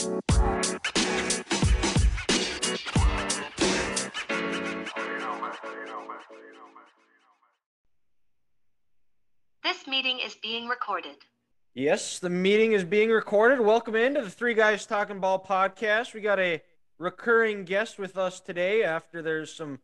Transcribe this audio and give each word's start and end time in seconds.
This 0.00 0.12
meeting 9.86 10.20
is 10.24 10.34
being 10.42 10.68
recorded. 10.68 11.16
Yes, 11.74 12.18
the 12.18 12.30
meeting 12.30 12.72
is 12.72 12.82
being 12.84 13.10
recorded. 13.10 13.60
Welcome 13.60 13.94
into 13.94 14.22
the 14.22 14.30
Three 14.30 14.54
Guys 14.54 14.86
Talking 14.86 15.20
Ball 15.20 15.44
podcast. 15.44 16.14
We 16.14 16.22
got 16.22 16.40
a 16.40 16.62
recurring 16.98 17.64
guest 17.66 17.98
with 17.98 18.16
us 18.16 18.40
today 18.40 18.82
after 18.82 19.20
there's 19.20 19.54
some 19.54 19.80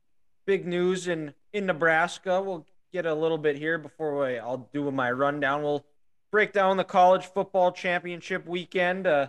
big 0.46 0.67
news 0.67 1.09
in 1.09 1.35
in 1.53 1.67
Nebraska. 1.67 2.41
We'll 2.41 2.64
get 2.91 3.05
a 3.05 3.14
little 3.14 3.37
bit 3.37 3.57
here 3.57 3.77
before 3.77 4.19
we, 4.25 4.39
I'll 4.39 4.71
do 4.73 4.91
my 4.91 5.12
rundown. 5.12 5.62
We'll 5.62 5.85
break 6.33 6.55
down 6.55 6.79
the 6.79 6.85
college 6.85 7.27
football 7.27 7.71
championship 7.71 8.46
weekend. 8.46 9.07
Uh, 9.07 9.29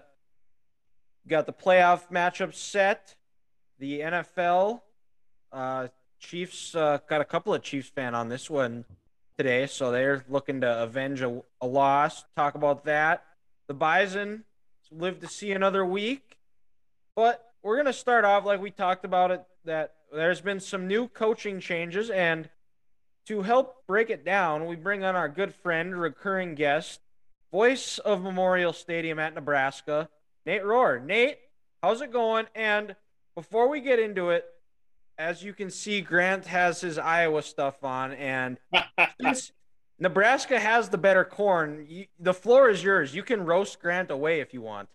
got 1.28 1.46
the 1.46 1.54
playoff 1.54 2.10
matchup 2.12 2.54
set. 2.54 3.16
The 3.80 4.00
NFL 4.00 4.82
uh, 5.52 5.88
Chiefs 6.20 6.76
uh, 6.76 7.00
got 7.08 7.22
a 7.22 7.26
couple 7.26 7.54
of 7.54 7.62
Chiefs 7.62 7.90
fan 7.90 8.16
on 8.16 8.30
this 8.30 8.50
one 8.50 8.86
today, 9.38 9.68
so 9.68 9.92
they're 9.92 10.26
looking 10.28 10.62
to 10.62 10.84
avenge 10.84 11.22
a, 11.22 11.42
a 11.62 11.68
loss. 11.68 12.26
Talk 12.36 12.56
about 12.56 12.86
that. 12.86 13.24
The 13.68 13.74
Bison 13.74 14.44
live 14.92 15.20
to 15.20 15.28
see 15.28 15.52
another 15.52 15.86
week, 15.86 16.38
but 17.16 17.44
we're 17.62 17.78
gonna 17.78 17.94
start 17.94 18.26
off 18.26 18.46
like 18.46 18.62
we 18.62 18.72
talked 18.72 19.06
about 19.06 19.32
it. 19.32 19.44
That 19.66 19.94
there's 20.12 20.42
been 20.42 20.60
some 20.60 20.88
new 20.88 21.08
coaching 21.08 21.60
changes, 21.60 22.10
and 22.10 22.50
to 23.28 23.42
help 23.42 23.86
break 23.86 24.10
it 24.10 24.24
down, 24.24 24.66
we 24.66 24.76
bring 24.76 25.04
on 25.04 25.16
our 25.16 25.28
good 25.28 25.54
friend, 25.54 26.00
recurring 26.00 26.56
guest, 26.56 27.02
voice 27.52 27.98
of 28.00 28.24
Memorial 28.24 28.74
Stadium 28.74 29.20
at 29.20 29.36
Nebraska, 29.36 30.10
Nate 30.48 30.64
Rohr. 30.64 31.04
Nate, 31.04 31.40
how's 31.84 32.00
it 32.00 32.14
going? 32.14 32.46
And 32.56 32.96
before 33.36 33.68
we 33.68 33.82
get 33.82 34.00
into 34.00 34.30
it, 34.30 34.46
as 35.18 35.44
you 35.44 35.52
can 35.52 35.70
see, 35.70 36.00
Grant 36.00 36.46
has 36.46 36.80
his 36.80 36.98
Iowa 36.98 37.44
stuff 37.44 37.84
on, 37.84 38.14
and 38.14 38.58
since 39.22 39.52
Nebraska 40.00 40.58
has 40.58 40.88
the 40.88 40.98
better 40.98 41.26
corn, 41.26 41.86
you, 41.90 42.06
the 42.18 42.34
floor 42.34 42.70
is 42.70 42.82
yours. 42.82 43.14
You 43.14 43.24
can 43.24 43.44
roast 43.44 43.82
Grant 43.82 44.10
away 44.10 44.40
if 44.40 44.54
you 44.54 44.62
want. 44.62 44.88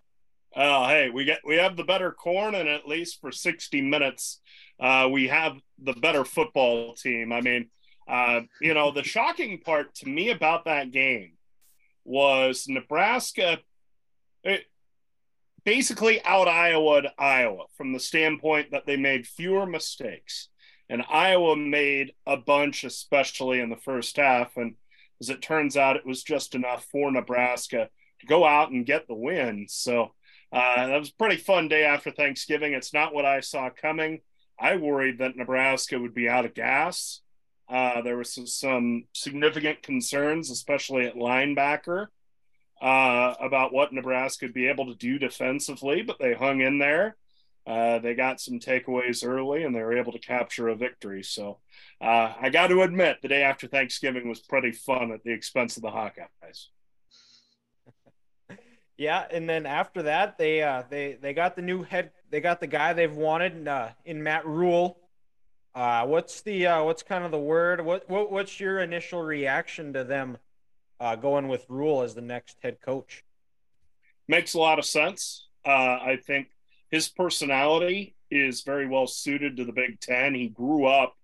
Oh, 0.56 0.86
hey, 0.86 1.11
we 1.11 1.27
get 1.27 1.41
we 1.44 1.56
have 1.56 1.77
the 1.77 1.84
better 1.84 2.12
corn, 2.12 2.55
and 2.55 2.66
at 2.66 2.89
least 2.89 3.20
for 3.20 3.31
sixty 3.31 3.83
minutes, 3.83 4.41
uh, 4.81 5.06
we 5.12 5.28
have 5.28 5.59
the 5.78 5.92
better 5.92 6.25
football 6.25 6.94
team. 6.94 7.31
I 7.31 7.42
mean, 7.42 7.69
uh, 8.09 8.41
you 8.62 8.72
know, 8.72 8.91
the 8.91 9.05
shocking 9.05 9.61
part 9.61 9.94
to 9.97 10.09
me 10.09 10.31
about 10.31 10.64
that 10.64 10.92
game 10.92 11.33
was 12.05 12.64
Nebraska. 12.69 13.59
It, 14.44 14.64
basically 15.64 16.22
out 16.24 16.48
Iowa 16.48 17.02
to 17.02 17.12
Iowa 17.18 17.64
from 17.77 17.92
the 17.92 18.00
standpoint 18.00 18.70
that 18.72 18.86
they 18.86 18.96
made 18.96 19.27
fewer 19.27 19.66
mistakes. 19.66 20.48
And 20.88 21.02
Iowa 21.08 21.56
made 21.56 22.12
a 22.27 22.36
bunch, 22.36 22.84
especially 22.84 23.60
in 23.60 23.70
the 23.70 23.77
first 23.77 24.16
half. 24.16 24.56
And 24.56 24.74
as 25.20 25.30
it 25.30 25.41
turns 25.41 25.77
out, 25.77 25.96
it 25.96 26.06
was 26.06 26.22
just 26.22 26.54
enough 26.54 26.86
for 26.91 27.10
Nebraska 27.10 27.88
to 28.20 28.27
go 28.27 28.44
out 28.44 28.70
and 28.70 28.84
get 28.86 29.06
the 29.08 29.14
win. 29.14 29.66
So 29.69 30.12
uh, 30.52 30.86
that 30.86 30.98
was 30.98 31.10
a 31.10 31.14
pretty 31.14 31.36
fun 31.36 31.69
day 31.69 31.84
after 31.84 32.10
Thanksgiving. 32.10 32.72
It's 32.72 32.92
not 32.92 33.14
what 33.14 33.24
I 33.24 33.41
saw 33.41 33.70
coming. 33.70 34.20
I 34.60 34.76
worried 34.76 35.19
that 35.19 35.36
Nebraska 35.36 35.98
would 35.98 36.14
be 36.14 36.28
out 36.28 36.44
of 36.44 36.54
gas. 36.54 37.20
Uh, 37.69 38.02
there 38.02 38.19
was 38.19 38.34
some, 38.34 38.47
some 38.47 39.04
significant 39.14 39.82
concerns, 39.82 40.50
especially 40.50 41.06
at 41.06 41.14
linebacker 41.14 42.08
uh, 42.83 43.34
about 43.41 43.72
what 43.72 43.92
Nebraska 43.92 44.47
would 44.47 44.55
be 44.55 44.66
able 44.66 44.86
to 44.86 44.94
do 44.97 45.16
defensively, 45.16 46.02
but 46.02 46.19
they 46.19 46.34
hung 46.34 46.61
in 46.61 46.78
there. 46.78 47.16
Uh, 47.64 48.00
they 48.00 48.12
got 48.12 48.41
some 48.41 48.58
takeaways 48.58 49.25
early 49.25 49.62
and 49.62 49.72
they 49.72 49.83
were 49.83 49.97
able 49.97 50.11
to 50.11 50.19
capture 50.19 50.69
a 50.69 50.75
victory. 50.75 51.22
So 51.22 51.58
uh, 52.00 52.33
I 52.41 52.50
got 52.50 52.66
to 52.69 52.82
admit, 52.82 53.19
the 53.22 53.28
day 53.28 53.44
after 53.44 53.69
Thanksgiving 53.69 54.28
was 54.28 54.41
pretty 54.41 54.72
fun 54.72 55.12
at 55.12 55.22
the 55.22 55.31
expense 55.31 55.76
of 55.76 55.84
the 55.84 55.91
Hawkeyes. 55.91 56.66
yeah, 58.99 59.26
and 59.31 59.49
then 59.49 59.64
after 59.64 60.03
that, 60.03 60.37
they 60.37 60.60
uh, 60.60 60.82
they 60.91 61.16
they 61.22 61.34
got 61.34 61.54
the 61.54 61.62
new 61.62 61.84
head. 61.84 62.10
They 62.31 62.41
got 62.41 62.59
the 62.59 62.66
guy 62.66 62.94
they've 62.94 63.14
wanted 63.14 63.69
uh, 63.69 63.91
in 64.04 64.25
Matt 64.25 64.44
Rhule. 64.44 64.99
Uh, 65.72 66.04
what's 66.06 66.41
the 66.41 66.64
what's 66.64 67.04
kind 67.04 67.25
of 67.25 67.31
the 67.31 67.38
word? 67.38 67.81
What, 67.84 68.10
what 68.10 68.32
what's 68.32 68.59
your 68.59 68.81
initial 68.81 69.22
reaction 69.22 69.93
to 69.93 70.03
them 70.03 70.37
uh, 71.02 71.16
going 71.16 71.48
with 71.48 71.66
Rhule 71.68 72.02
as 72.02 72.14
the 72.14 72.20
next 72.20 72.56
head 72.62 72.80
coach. 72.80 73.24
Makes 74.28 74.54
a 74.54 74.60
lot 74.60 74.78
of 74.78 74.84
sense. 74.84 75.48
Uh, 75.66 75.98
I 76.00 76.18
think 76.24 76.48
his 76.90 77.08
personality 77.08 78.14
is 78.30 78.62
very 78.62 78.86
well 78.86 79.08
suited 79.08 79.56
to 79.56 79.64
the 79.64 79.72
Big 79.72 79.98
Ten. 80.00 80.32
He 80.32 80.48
grew 80.48 80.86
up 80.86 81.14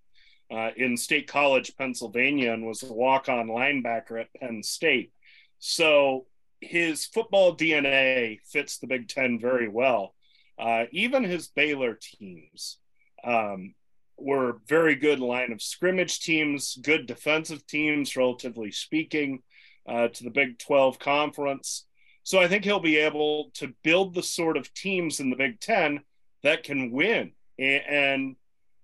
uh, 0.50 0.70
in 0.76 0.96
State 0.96 1.28
College, 1.28 1.76
Pennsylvania, 1.78 2.52
and 2.52 2.66
was 2.66 2.82
a 2.82 2.92
walk 2.92 3.28
on 3.28 3.46
linebacker 3.46 4.20
at 4.20 4.34
Penn 4.34 4.64
State. 4.64 5.12
So 5.60 6.26
his 6.60 7.06
football 7.06 7.56
DNA 7.56 8.40
fits 8.44 8.78
the 8.78 8.88
Big 8.88 9.06
Ten 9.06 9.38
very 9.38 9.68
well. 9.68 10.14
Uh, 10.58 10.86
even 10.90 11.22
his 11.22 11.46
Baylor 11.46 11.96
teams 12.00 12.78
um, 13.22 13.74
were 14.16 14.58
very 14.66 14.96
good 14.96 15.20
line 15.20 15.52
of 15.52 15.62
scrimmage 15.62 16.18
teams, 16.18 16.76
good 16.82 17.06
defensive 17.06 17.64
teams, 17.68 18.16
relatively 18.16 18.72
speaking 18.72 19.42
uh, 19.88 20.08
to 20.08 20.24
the 20.24 20.30
Big 20.30 20.58
12 20.58 20.98
conference. 20.98 21.86
So 22.22 22.38
I 22.38 22.48
think 22.48 22.64
he'll 22.64 22.80
be 22.80 22.98
able 22.98 23.50
to 23.54 23.74
build 23.82 24.14
the 24.14 24.22
sort 24.22 24.56
of 24.56 24.72
teams 24.74 25.20
in 25.20 25.30
the 25.30 25.36
Big 25.36 25.60
10 25.60 26.00
that 26.42 26.62
can 26.62 26.90
win. 26.90 27.32
And 27.58 28.36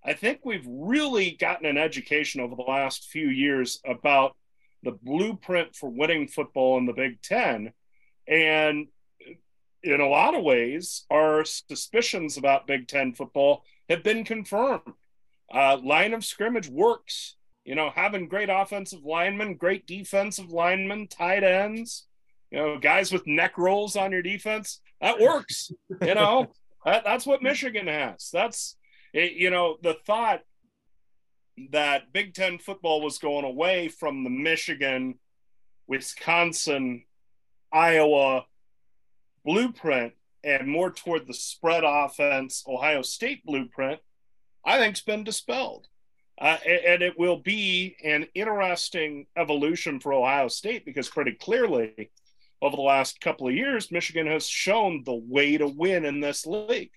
I 0.03 0.13
think 0.13 0.41
we've 0.43 0.65
really 0.67 1.31
gotten 1.31 1.65
an 1.65 1.77
education 1.77 2.41
over 2.41 2.55
the 2.55 2.63
last 2.63 3.09
few 3.09 3.27
years 3.27 3.79
about 3.85 4.35
the 4.83 4.91
blueprint 4.91 5.75
for 5.75 5.89
winning 5.89 6.27
football 6.27 6.77
in 6.77 6.85
the 6.85 6.93
Big 6.93 7.21
10. 7.21 7.71
And 8.27 8.87
in 9.85 10.01
a 10.01 10.07
lot 10.07 10.35
of 10.35 10.43
ways, 10.43 11.05
our 11.09 11.45
suspicions 11.45 12.37
about 12.37 12.67
Big 12.67 12.87
Ten 12.87 13.13
football 13.13 13.63
have 13.87 14.03
been 14.03 14.23
confirmed. 14.23 14.93
Uh, 15.53 15.77
line 15.77 16.13
of 16.13 16.25
scrimmage 16.25 16.67
works. 16.67 17.35
You 17.65 17.75
know, 17.75 17.89
having 17.89 18.27
great 18.27 18.49
offensive 18.49 19.03
linemen, 19.03 19.55
great 19.55 19.87
defensive 19.87 20.51
linemen, 20.51 21.07
tight 21.07 21.43
ends, 21.43 22.05
you 22.51 22.59
know, 22.59 22.77
guys 22.77 23.11
with 23.11 23.25
neck 23.25 23.57
rolls 23.57 23.95
on 23.95 24.11
your 24.11 24.21
defense, 24.21 24.81
that 25.01 25.19
works. 25.19 25.71
you 26.01 26.15
know, 26.15 26.47
that, 26.85 27.03
that's 27.03 27.25
what 27.25 27.41
Michigan 27.41 27.87
has. 27.87 28.29
That's, 28.31 28.77
it, 29.13 29.33
you 29.33 29.49
know, 29.49 29.77
the 29.81 29.95
thought 30.05 30.41
that 31.71 32.13
Big 32.13 32.33
Ten 32.33 32.59
football 32.59 33.01
was 33.01 33.17
going 33.17 33.45
away 33.45 33.87
from 33.87 34.23
the 34.23 34.29
Michigan, 34.29 35.15
Wisconsin, 35.87 37.03
Iowa 37.71 38.45
blueprint 39.43 40.13
and 40.43 40.67
more 40.67 40.91
toward 40.91 41.27
the 41.27 41.33
spread 41.33 41.83
offense, 41.83 42.63
Ohio 42.67 43.01
State 43.01 43.43
blueprint, 43.45 43.99
I 44.63 44.77
think's 44.77 45.01
been 45.01 45.23
dispelled. 45.23 45.87
Uh, 46.39 46.57
and 46.67 47.01
it 47.01 47.17
will 47.17 47.37
be 47.37 47.95
an 48.03 48.27
interesting 48.35 49.25
evolution 49.37 49.99
for 49.99 50.13
Ohio 50.13 50.49
State 50.49 50.85
because 50.85 51.07
pretty 51.07 51.31
clearly 51.31 52.11
over 52.61 52.75
the 52.75 52.81
last 52.81 53.21
couple 53.21 53.47
of 53.47 53.53
years, 53.53 53.91
Michigan 53.91 54.27
has 54.27 54.47
shown 54.47 55.03
the 55.05 55.15
way 55.15 55.57
to 55.57 55.67
win 55.67 56.03
in 56.03 56.19
this 56.19 56.45
league. 56.45 56.91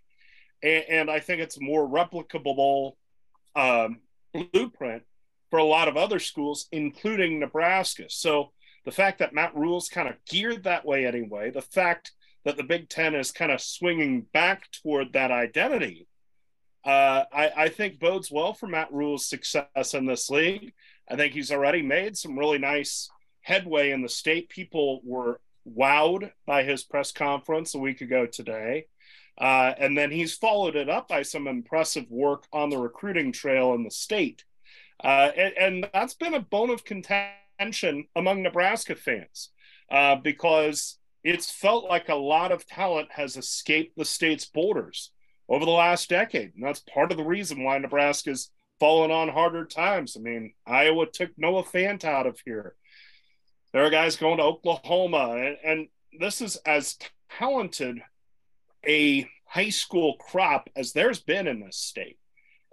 And, 0.63 0.85
and 0.89 1.11
I 1.11 1.21
think 1.21 1.41
it's 1.41 1.57
a 1.57 1.63
more 1.63 1.89
replicable 1.89 2.93
um, 3.55 4.01
blueprint 4.53 5.05
for 5.51 5.59
a 5.59 5.65
lot 5.65 5.89
of 5.89 5.97
other 5.97 6.19
schools, 6.19 6.67
including 6.73 7.39
Nebraska. 7.39 8.05
So 8.09 8.51
the 8.85 8.91
fact 8.91 9.21
that 9.21 9.35
Matt 9.35 9.55
Rhule's 9.55 9.89
kind 9.89 10.09
of 10.09 10.17
geared 10.29 10.65
that 10.65 10.85
way 10.85 11.07
anyway, 11.07 11.51
the 11.51 11.63
fact 11.63 12.11
that 12.45 12.57
the 12.57 12.65
Big 12.65 12.89
Ten 12.89 13.15
is 13.15 13.31
kind 13.31 13.53
of 13.53 13.61
swinging 13.61 14.23
back 14.33 14.65
toward 14.83 15.13
that 15.13 15.31
identity 15.31 16.08
uh, 16.85 17.25
I, 17.33 17.51
I, 17.57 17.69
think 17.69 17.99
bodes 17.99 18.31
well 18.31 18.55
for 18.55 18.67
Matt 18.67 18.93
Rhule's 18.93 19.27
success 19.27 19.95
in 19.95 20.07
this 20.07 20.31
league. 20.31 20.73
I 21.11 21.17
think 21.17 21.33
he's 21.33 21.51
already 21.51 21.83
made 21.83 22.17
some 22.17 22.39
really 22.39 22.59
nice 22.59 23.11
headway 23.41 23.91
in 23.91 24.03
the 24.03 24.09
state. 24.09 24.49
People 24.49 25.01
were 25.05 25.41
wowed 25.69 26.33
by 26.47 26.63
his 26.63 26.85
press 26.85 27.13
conference 27.13 27.75
a 27.75 27.79
week 27.79 28.01
ago 28.01 28.27
today. 28.27 28.87
Uh, 29.39 29.73
and 29.79 29.97
then 29.97 30.11
he's 30.11 30.35
followed 30.35 30.77
it 30.77 30.89
up 30.89 31.09
by 31.09 31.23
some 31.23 31.47
impressive 31.47 32.11
work 32.11 32.45
on 32.53 32.71
the 32.71 32.79
recruiting 32.79 33.33
trail 33.33 33.75
in 33.75 33.85
the 33.85 33.91
state. 33.91 34.45
Uh, 35.03 35.31
and, 35.37 35.55
and, 35.59 35.91
that's 35.95 36.15
been 36.15 36.35
a 36.35 36.41
bone 36.41 36.71
of 36.71 36.85
contention 36.85 38.05
among 38.17 38.43
Nebraska 38.43 38.97
fans 38.97 39.51
uh, 39.93 40.17
because 40.17 40.99
it's 41.23 41.53
felt 41.53 41.85
like 41.85 42.09
a 42.09 42.17
lot 42.17 42.51
of 42.51 42.67
talent 42.67 43.09
has 43.13 43.37
escaped 43.37 43.97
the 43.97 44.05
state's 44.05 44.47
borders 44.47 45.13
over 45.49 45.65
the 45.65 45.71
last 45.71 46.09
decade. 46.09 46.53
And 46.55 46.65
that's 46.65 46.81
part 46.81 47.11
of 47.11 47.17
the 47.17 47.25
reason 47.25 47.65
why 47.65 47.79
Nebraska's 47.79 48.51
fallen 48.79 49.11
on 49.11 49.29
harder 49.29 49.65
times. 49.65 50.17
I 50.17 50.21
mean, 50.21 50.53
Iowa 50.67 51.07
took 51.07 51.31
Noah 51.37 51.65
Fant 51.65 52.05
out 52.05 52.27
of 52.27 52.39
here. 52.45 52.75
There 53.73 53.85
are 53.85 53.91
guys 53.91 54.17
going 54.17 54.39
to 54.39 54.45
Oklahoma, 54.45 55.37
and, 55.37 55.57
and 55.65 55.89
this 56.19 56.41
is 56.41 56.57
as 56.65 56.97
talented 57.31 58.01
a 58.87 59.29
high 59.45 59.71
school 59.71 60.17
crop 60.17 60.71
as 60.77 60.93
there's 60.93 61.21
been 61.21 61.47
in 61.47 61.61
this 61.61 61.77
state. 61.77 62.19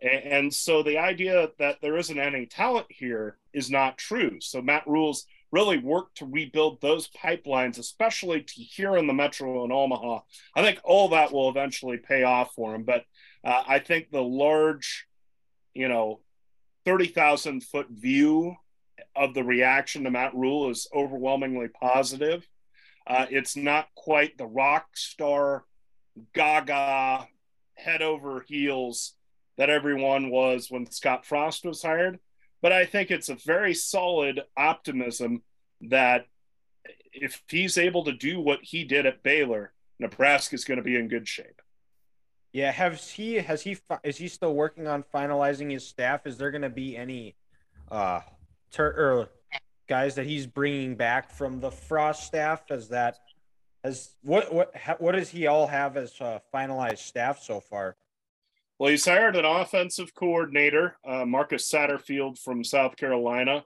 And 0.01 0.53
so 0.53 0.83
the 0.83 0.97
idea 0.97 1.49
that 1.57 1.77
there 1.81 1.97
isn't 1.97 2.19
any 2.19 2.45
talent 2.45 2.87
here 2.89 3.37
is 3.53 3.71
not 3.71 3.97
true. 3.97 4.37
So 4.39 4.61
Matt 4.61 4.85
Rhule's 4.85 5.25
really 5.55 5.77
work 5.77 6.13
to 6.15 6.25
rebuild 6.25 6.81
those 6.81 7.07
pipelines, 7.07 7.79
especially 7.79 8.41
to 8.41 8.61
here 8.61 8.97
in 8.97 9.07
the 9.07 9.13
metro 9.13 9.63
in 9.63 9.71
Omaha. 9.71 10.19
I 10.53 10.61
think 10.61 10.79
all 10.83 11.09
that 11.09 11.31
will 11.31 11.49
eventually 11.49 11.97
pay 11.97 12.23
off 12.23 12.53
for 12.53 12.75
him. 12.75 12.83
But 12.83 13.05
uh, 13.41 13.63
I 13.65 13.79
think 13.79 14.11
the 14.11 14.21
large, 14.21 15.07
you 15.73 15.87
know, 15.87 16.19
30,000 16.83 17.63
foot 17.63 17.87
view 17.89 18.57
of 19.15 19.33
the 19.33 19.45
reaction 19.45 20.03
to 20.03 20.11
Matt 20.11 20.35
Rhule 20.35 20.69
is 20.69 20.89
overwhelmingly 20.93 21.69
positive. 21.69 22.45
Uh, 23.07 23.25
it's 23.29 23.55
not 23.55 23.87
quite 23.95 24.37
the 24.37 24.45
rock 24.45 24.87
star, 24.95 25.63
gaga, 26.33 27.29
head 27.75 28.01
over 28.01 28.43
heels 28.45 29.13
that 29.57 29.69
everyone 29.69 30.29
was 30.29 30.69
when 30.69 30.91
Scott 30.91 31.25
Frost 31.25 31.63
was 31.63 31.81
hired. 31.81 32.19
But 32.65 32.71
I 32.71 32.87
think 32.87 33.11
it's 33.11 33.29
a 33.29 33.35
very 33.35 33.75
solid 33.75 34.41
optimism 34.57 35.43
that 35.81 36.25
if 37.13 37.43
he's 37.47 37.77
able 37.77 38.05
to 38.05 38.11
do 38.11 38.39
what 38.39 38.57
he 38.63 38.83
did 38.83 39.05
at 39.05 39.21
Baylor, 39.21 39.71
Nebraska 39.99 40.55
is 40.55 40.65
going 40.65 40.79
to 40.79 40.83
be 40.83 40.95
in 40.95 41.07
good 41.07 41.27
shape. 41.27 41.61
Yeah, 42.53 42.71
has 42.71 43.07
he 43.07 43.35
has 43.35 43.61
he 43.61 43.77
is 44.03 44.17
he 44.17 44.27
still 44.27 44.55
working 44.55 44.87
on 44.87 45.03
finalizing 45.13 45.69
his 45.69 45.85
staff? 45.85 46.25
Is 46.25 46.39
there 46.39 46.49
going 46.49 46.63
to 46.63 46.71
be 46.71 46.97
any 46.97 47.35
uh 47.91 48.21
ter- 48.71 48.95
or 48.97 49.29
guys 49.87 50.15
that 50.15 50.25
he's 50.25 50.47
bringing 50.47 50.95
back 50.95 51.29
from 51.29 51.59
the 51.59 51.69
Frost 51.69 52.23
staff? 52.23 52.71
As 52.71 52.89
that 52.89 53.19
as 53.83 54.15
what 54.23 54.51
what 54.51 54.73
what 54.99 55.11
does 55.11 55.29
he 55.29 55.45
all 55.45 55.67
have 55.67 55.97
as 55.97 56.19
uh, 56.19 56.39
finalized 56.51 56.97
staff 56.97 57.43
so 57.43 57.59
far? 57.59 57.95
Well, 58.77 58.89
he's 58.89 59.05
hired 59.05 59.35
an 59.35 59.45
offensive 59.45 60.13
coordinator, 60.13 60.97
uh, 61.07 61.25
Marcus 61.25 61.69
Satterfield 61.69 62.37
from 62.37 62.63
South 62.63 62.97
Carolina. 62.97 63.63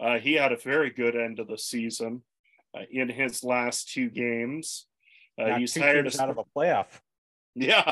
Uh, 0.00 0.18
he 0.18 0.34
had 0.34 0.52
a 0.52 0.56
very 0.56 0.90
good 0.90 1.14
end 1.14 1.38
of 1.38 1.46
the 1.46 1.58
season 1.58 2.22
uh, 2.76 2.82
in 2.90 3.08
his 3.08 3.44
last 3.44 3.92
two 3.92 4.10
games. 4.10 4.86
Uh, 5.38 5.56
he's 5.56 5.76
hired 5.76 6.06
a, 6.06 6.22
out 6.22 6.30
of 6.30 6.38
a 6.38 6.44
playoff. 6.56 6.86
Yeah, 7.54 7.82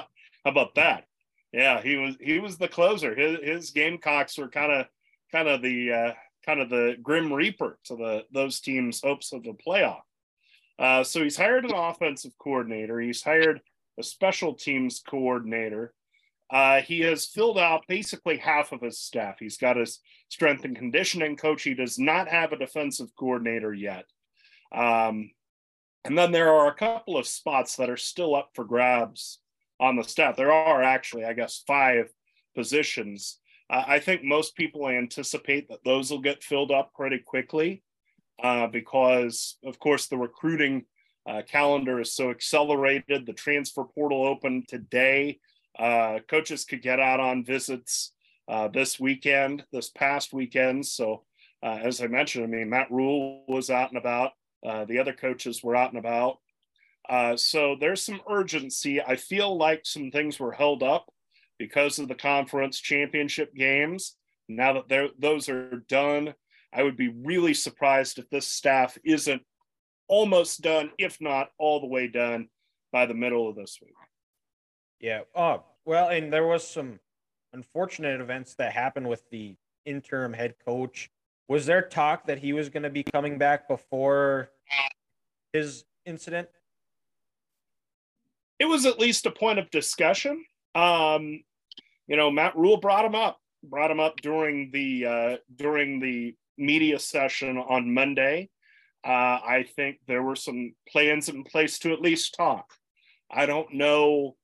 how 0.45 0.51
about 0.51 0.75
that? 0.77 1.05
Yeah, 1.53 1.81
he 1.81 1.97
was 1.97 2.17
he 2.21 2.41
was 2.41 2.59
the 2.59 2.69
closer. 2.69 3.15
His 3.15 3.39
his 3.43 3.71
Gamecocks 3.71 4.37
were 4.39 4.49
kind 4.49 4.73
of 4.73 4.87
kind 5.33 5.49
of 5.49 5.63
the 5.63 5.93
uh, 5.93 6.13
kind 6.45 6.61
of 6.61 6.71
the 6.71 6.97
grim 7.03 7.33
reaper 7.33 7.79
to 7.85 7.97
the 7.97 8.25
those 8.33 8.61
teams' 8.61 9.01
hopes 9.03 9.33
of 9.33 9.43
the 9.43 9.55
playoff. 9.55 10.01
Uh, 10.79 11.03
so 11.03 11.23
he's 11.23 11.37
hired 11.37 11.65
an 11.65 11.75
offensive 11.75 12.33
coordinator. 12.39 13.01
He's 13.01 13.23
hired 13.23 13.61
a 13.99 14.03
special 14.03 14.55
teams 14.55 15.01
coordinator. 15.07 15.93
Uh, 16.51 16.81
he 16.81 17.01
has 17.01 17.27
filled 17.27 17.59
out 17.59 17.85
basically 17.89 18.39
half 18.39 18.73
of 18.73 18.81
his 18.81 18.99
staff. 18.99 19.37
He's 19.39 19.59
got 19.59 19.77
his 19.77 20.01
strength 20.29 20.65
and 20.65 20.77
conditioning 20.77 21.37
coach. 21.37 21.63
He 21.63 21.75
does 21.75 21.99
not 21.99 22.29
have 22.29 22.53
a 22.53 22.59
defensive 22.59 23.09
coordinator 23.19 23.75
yet. 23.75 24.05
Um, 24.73 25.31
and 26.05 26.17
then 26.17 26.33
there 26.33 26.53
are 26.53 26.69
a 26.69 26.75
couple 26.75 27.17
of 27.19 27.27
spots 27.27 27.77
that 27.77 27.91
are 27.91 27.97
still 27.97 28.35
up 28.35 28.51
for 28.55 28.65
grabs 28.65 29.41
on 29.79 29.97
the 29.97 30.05
staff. 30.05 30.37
There 30.37 30.53
are 30.53 30.83
actually, 30.83 31.25
I 31.25 31.35
guess, 31.35 31.63
five 31.67 32.11
positions. 32.55 33.39
Uh, 33.69 33.85
I 33.87 33.99
think 33.99 34.23
most 34.25 34.57
people 34.57 34.89
anticipate 34.89 35.69
that 35.69 35.85
those 35.85 36.11
will 36.11 36.21
get 36.21 36.43
filled 36.43 36.71
up 36.71 36.95
pretty 36.95 37.19
quickly 37.19 37.83
uh, 38.43 38.69
because, 38.69 39.57
of 39.65 39.79
course, 39.79 40.07
the 40.07 40.17
recruiting 40.17 40.85
uh, 41.29 41.43
calendar 41.47 42.01
is 42.01 42.15
so 42.15 42.31
accelerated. 42.31 43.27
The 43.27 43.35
transfer 43.35 43.85
portal 43.85 44.27
opened 44.27 44.69
today. 44.69 45.41
Uh, 45.79 46.19
coaches 46.29 46.65
could 46.65 46.83
get 46.83 47.01
out 47.01 47.21
on 47.21 47.45
visits 47.45 48.13
uh, 48.49 48.69
this 48.69 48.99
weekend, 48.99 49.65
this 49.73 49.91
past 49.91 50.33
weekend. 50.33 50.87
So, 50.87 51.25
uh, 51.63 51.79
as 51.83 52.01
I 52.01 52.07
mentioned, 52.07 52.45
I 52.45 52.49
mean, 52.49 52.71
Matt 52.71 52.91
Rhule 52.91 53.45
was 53.47 53.71
out 53.71 53.91
and 53.91 53.99
about. 53.99 54.33
Uh, 54.67 54.85
the 54.85 54.99
other 54.99 55.13
coaches 55.13 55.63
were 55.63 55.77
out 55.77 55.91
and 55.91 55.99
about. 55.99 56.39
Uh, 57.09 57.37
so 57.37 57.77
there's 57.79 58.03
some 58.03 58.21
urgency. 58.29 59.01
I 59.01 59.17
feel 59.17 59.57
like 59.57 59.83
some 59.85 60.11
things 60.11 60.39
were 60.39 60.53
held 60.53 60.83
up 60.83 61.07
because 61.59 61.99
of 61.99 62.09
the 62.09 62.15
conference 62.15 62.79
championship 62.79 63.55
games. 63.55 64.17
Now 64.49 64.83
that 64.89 65.11
those 65.19 65.49
are 65.49 65.85
done, 65.89 66.35
I 66.73 66.83
would 66.83 66.97
be 66.97 67.09
really 67.09 67.55
surprised 67.55 68.19
if 68.19 68.29
this 68.31 68.47
staff 68.47 68.99
isn't 69.05 69.43
almost 70.07 70.63
done, 70.63 70.91
if 70.99 71.21
not 71.21 71.51
all 71.59 71.81
the 71.81 71.87
way 71.87 72.09
done, 72.09 72.49
by 72.93 73.07
the 73.07 73.15
middle 73.15 73.49
of 73.49 73.57
this 73.57 73.79
week. 73.83 73.95
Yeah. 75.01 75.23
Oh, 75.35 75.65
well, 75.85 76.09
and 76.09 76.33
there 76.33 76.47
was 76.47 76.67
some 76.67 76.99
unfortunate 77.53 78.21
events 78.21 78.55
that 78.55 78.73
happened 78.73 79.09
with 79.09 79.23
the 79.31 79.57
interim 79.85 80.33
head 80.33 80.55
coach. 80.65 81.11
Was 81.49 81.67
there 81.67 81.83
talk 81.83 82.27
that 82.27 82.39
he 82.39 82.53
was 82.53 82.69
going 82.69 82.83
to 82.83 82.91
be 82.91 83.03
coming 83.03 83.39
back 83.39 83.69
before 83.69 84.51
his 85.53 85.85
incident? 86.05 86.49
It 88.59 88.67
was 88.67 88.87
at 88.87 88.99
least 88.99 89.25
a 89.27 89.31
point 89.31 89.59
of 89.59 89.71
discussion. 89.71 90.45
Um, 90.75 91.43
you 92.07 92.17
know, 92.17 92.31
Matt 92.31 92.57
Rhule 92.57 92.77
brought 92.77 93.05
him 93.05 93.15
up, 93.15 93.39
brought 93.63 93.91
him 93.91 94.01
up 94.01 94.21
during 94.21 94.71
the 94.73 95.07
uh, 95.07 95.37
during 95.55 96.01
the 96.01 96.35
media 96.59 96.99
session 96.99 97.57
on 97.57 97.95
Monday. 97.95 98.51
Uh, 99.05 99.39
I 99.47 99.65
think 99.77 100.01
there 100.07 100.23
were 100.23 100.37
some 100.37 100.75
plans 100.89 101.29
in 101.29 101.45
place 101.45 101.79
to 101.81 101.93
at 101.93 102.03
least 102.03 102.35
talk. 102.35 102.75
I 103.31 103.47
don't 103.47 103.73
know 103.75 104.35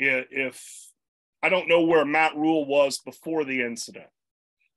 if 0.00 0.90
I 1.42 1.48
don't 1.48 1.68
know 1.68 1.82
where 1.82 2.04
Matt 2.04 2.36
Rhule 2.36 2.66
was 2.66 2.98
before 2.98 3.44
the 3.44 3.62
incident. 3.62 4.06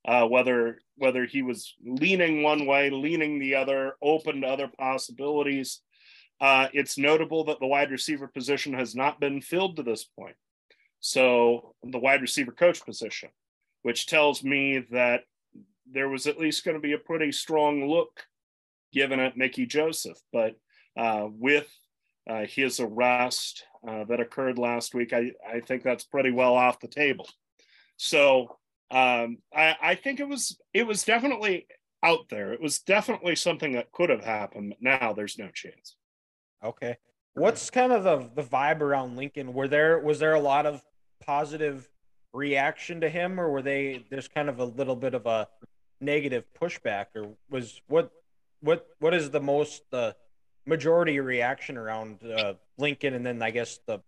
Uh, 0.06 0.26
whether 0.26 0.80
whether 0.98 1.26
he 1.26 1.42
was 1.42 1.74
leaning 1.84 2.44
one 2.44 2.66
way, 2.66 2.90
leaning 2.90 3.40
the 3.40 3.56
other, 3.56 3.96
open 4.02 4.42
to 4.42 4.48
other 4.48 4.70
possibilities. 4.78 5.80
Uh, 6.42 6.68
it's 6.74 6.98
notable 6.98 7.46
that 7.46 7.60
the 7.62 7.68
wide 7.68 7.90
receiver 7.90 8.28
position 8.28 8.74
has 8.74 8.96
not 8.96 9.20
been 9.20 9.40
filled 9.40 9.78
to 9.78 9.84
this 9.84 10.04
point. 10.04 10.36
So 11.00 11.74
the 11.84 12.00
wide 12.00 12.22
receiver 12.22 12.52
coach 12.52 12.84
position, 12.84 13.30
which 13.84 14.08
tells 14.08 14.44
me 14.44 14.86
that 14.92 15.22
there 15.90 16.10
was 16.10 16.28
at 16.28 16.38
least 16.38 16.66
going 16.66 16.76
to 16.76 16.82
be 16.82 16.94
a 16.94 16.98
pretty 16.98 17.32
strong 17.32 17.88
look 17.90 18.26
given 18.92 19.22
at 19.22 19.38
Mickey 19.38 19.66
Joseph. 19.66 20.18
But 20.34 20.56
uh, 20.98 21.28
with 21.30 21.70
uh, 22.30 22.46
his 22.46 22.80
arrest 22.80 23.66
uh, 23.88 24.04
that 24.06 24.20
occurred 24.20 24.58
last 24.58 24.96
week, 24.96 25.14
I, 25.14 25.32
I 25.48 25.60
think 25.60 25.84
that's 25.84 26.04
pretty 26.04 26.32
well 26.32 26.56
off 26.56 26.80
the 26.80 26.88
table. 26.88 27.28
So 27.98 28.58
um, 28.92 29.40
I, 29.54 29.76
I 29.82 29.96
think 29.96 30.20
it 30.20 30.28
was 30.28 30.58
it 30.74 30.86
was 30.88 31.04
definitely 31.04 31.68
out 32.04 32.30
there. 32.30 32.54
It 32.54 32.62
was 32.62 32.80
definitely 32.80 33.36
something 33.36 33.74
that 33.74 33.92
could 33.92 34.10
have 34.10 34.24
happened. 34.24 34.76
Now 34.80 35.14
there's 35.14 35.38
no 35.38 35.50
chance. 35.50 35.96
Okay. 36.64 36.98
What's 37.36 37.70
kind 37.70 37.92
of 37.92 38.04
the, 38.04 38.30
the 38.36 38.48
vibe 38.48 38.82
around 38.82 39.18
Lincoln? 39.18 39.54
Were 39.54 39.68
there 39.68 40.00
was 40.00 40.20
there 40.20 40.36
a 40.36 40.40
lot 40.40 40.66
of 40.66 40.84
positive 41.26 41.90
reaction 42.34 43.02
to 43.02 43.10
him, 43.10 43.40
or 43.40 43.50
were 43.50 43.62
they 43.62 44.06
there's 44.10 44.28
kind 44.28 44.50
of 44.50 44.60
a 44.60 44.66
little 44.66 44.96
bit 44.96 45.14
of 45.14 45.26
a 45.26 45.48
negative 46.00 46.44
pushback, 46.60 47.08
or 47.16 47.36
was 47.50 47.82
what 47.88 48.12
what 48.62 48.86
what 49.00 49.14
is 49.14 49.32
the 49.32 49.42
most 49.42 49.82
the 49.92 50.16
majority 50.66 51.20
reaction 51.20 51.78
around 51.78 52.20
uh, 52.24 52.54
Lincoln, 52.78 53.14
and 53.14 53.26
then 53.26 53.42
I 53.42 53.52
guess 53.52 53.80
the 53.88 54.00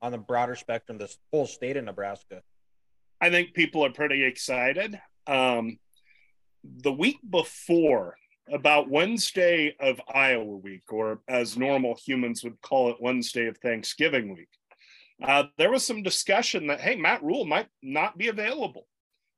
on 0.00 0.12
the 0.12 0.18
broader 0.18 0.54
spectrum, 0.54 0.98
the 0.98 1.12
whole 1.32 1.46
state 1.46 1.76
of 1.76 1.84
Nebraska. 1.84 2.42
I 3.20 3.30
think 3.30 3.52
people 3.52 3.84
are 3.84 3.90
pretty 3.90 4.24
excited. 4.24 5.00
Um, 5.26 5.78
the 6.62 6.92
week 6.92 7.18
before, 7.28 8.16
about 8.52 8.88
Wednesday 8.88 9.74
of 9.80 10.00
Iowa 10.12 10.56
week, 10.56 10.92
or 10.92 11.20
as 11.28 11.58
normal 11.58 11.98
humans 12.02 12.44
would 12.44 12.60
call 12.62 12.90
it, 12.90 12.96
Wednesday 13.00 13.46
of 13.46 13.58
Thanksgiving 13.58 14.34
week, 14.34 14.48
uh, 15.22 15.44
there 15.56 15.70
was 15.70 15.84
some 15.84 16.02
discussion 16.02 16.68
that 16.68 16.80
hey, 16.80 16.96
Matt 16.96 17.22
Rhule 17.22 17.44
might 17.44 17.68
not 17.82 18.16
be 18.16 18.28
available. 18.28 18.86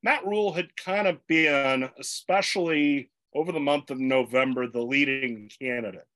Matt 0.02 0.26
Rhule 0.26 0.52
had 0.52 0.76
kind 0.76 1.06
of 1.06 1.26
been, 1.26 1.88
especially 1.98 3.10
over 3.34 3.52
the 3.52 3.60
month 3.60 3.90
of 3.90 3.98
November, 3.98 4.66
the 4.66 4.82
leading 4.82 5.50
candidate. 5.60 6.06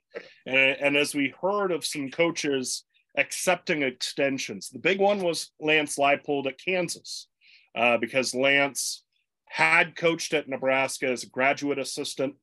And, 0.47 0.57
and 0.57 0.97
as 0.97 1.15
we 1.15 1.35
heard 1.41 1.73
of 1.73 1.85
some 1.85 2.11
coaches 2.11 2.85
accepting 3.17 3.83
extensions, 3.83 4.71
the 4.71 4.79
big 4.79 4.99
one 5.01 5.21
was 5.21 5.51
Lance 5.61 5.97
Leipold 5.97 6.47
at 6.47 6.63
Kansas, 6.63 7.29
uh, 7.77 7.99
because 7.99 8.35
Lance 8.35 9.05
had 9.47 9.97
coached 9.97 10.35
at 10.35 10.49
Nebraska 10.49 11.07
as 11.07 11.23
a 11.23 11.29
graduate 11.29 11.79
assistant 11.79 12.35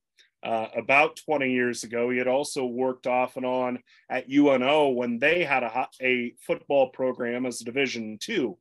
uh, 0.42 0.66
about 0.74 1.20
20 1.24 1.52
years 1.52 1.84
ago. 1.84 2.10
He 2.10 2.18
had 2.18 2.28
also 2.28 2.64
worked 2.64 3.06
off 3.06 3.36
and 3.36 3.46
on 3.46 3.78
at 4.10 4.30
UNO 4.30 4.88
when 4.88 5.18
they 5.18 5.44
had 5.44 5.62
a, 5.62 5.88
a 6.00 6.34
football 6.40 6.88
program 6.88 7.46
as 7.46 7.60
a 7.60 7.64
Division 7.64 8.18
two. 8.20 8.58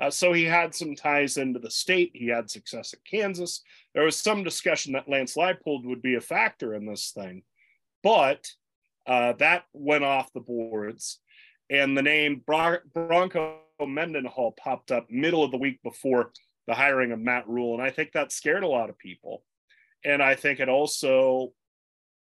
Uh, 0.00 0.10
so 0.10 0.32
he 0.32 0.44
had 0.44 0.74
some 0.74 0.94
ties 0.94 1.36
into 1.36 1.60
the 1.60 1.70
state. 1.70 2.10
He 2.14 2.26
had 2.26 2.50
success 2.50 2.92
at 2.92 3.04
Kansas. 3.04 3.62
There 3.94 4.04
was 4.04 4.16
some 4.16 4.42
discussion 4.42 4.92
that 4.92 5.08
Lance 5.08 5.36
Leipold 5.36 5.84
would 5.84 6.02
be 6.02 6.16
a 6.16 6.20
factor 6.20 6.74
in 6.74 6.86
this 6.86 7.12
thing 7.12 7.42
but 8.04 8.46
uh, 9.06 9.32
that 9.34 9.64
went 9.72 10.04
off 10.04 10.32
the 10.32 10.40
boards. 10.40 11.20
and 11.70 11.96
the 11.96 12.02
name 12.02 12.42
Bron- 12.46 12.78
Bronco 12.92 13.58
Mendenhall 13.84 14.52
popped 14.52 14.92
up 14.92 15.10
middle 15.10 15.42
of 15.42 15.50
the 15.50 15.58
week 15.58 15.82
before 15.82 16.30
the 16.66 16.74
hiring 16.74 17.12
of 17.12 17.18
Matt 17.18 17.48
Rhule, 17.48 17.74
and 17.74 17.82
I 17.82 17.90
think 17.90 18.12
that 18.12 18.32
scared 18.32 18.62
a 18.62 18.68
lot 18.68 18.90
of 18.90 18.98
people. 18.98 19.42
And 20.04 20.22
I 20.22 20.34
think 20.34 20.60
it 20.60 20.68
also, 20.68 21.52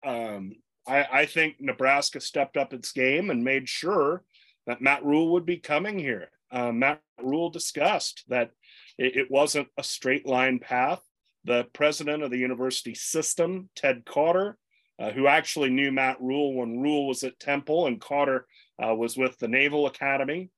um, 0.04 0.52
I, 0.86 1.06
I 1.10 1.26
think 1.26 1.56
Nebraska 1.60 2.20
stepped 2.20 2.56
up 2.56 2.72
its 2.72 2.92
game 2.92 3.30
and 3.30 3.42
made 3.42 3.68
sure 3.68 4.22
that 4.66 4.80
Matt 4.82 5.04
Rhule 5.04 5.32
would 5.32 5.46
be 5.46 5.56
coming 5.58 5.98
here. 5.98 6.30
Uh, 6.52 6.72
Matt 6.72 7.00
Rhule 7.22 7.50
discussed 7.50 8.24
that 8.28 8.50
it, 8.98 9.16
it 9.16 9.30
wasn't 9.30 9.68
a 9.78 9.82
straight 9.82 10.26
line 10.26 10.58
path. 10.58 11.02
The 11.44 11.64
president 11.72 12.22
of 12.22 12.30
the 12.30 12.38
university 12.38 12.94
system, 12.94 13.70
Ted 13.74 14.04
Carter, 14.04 14.58
uh, 15.00 15.10
who 15.10 15.26
actually 15.26 15.70
knew 15.70 15.90
Matt 15.90 16.20
Rhule 16.20 16.54
when 16.54 16.80
Rhule 16.80 17.08
was 17.08 17.24
at 17.24 17.40
Temple 17.40 17.86
and 17.86 18.00
Carter 18.00 18.46
uh, 18.84 18.94
was 18.94 19.16
with 19.16 19.38
the 19.38 19.48
Naval 19.48 19.86
Academy. 19.86 20.50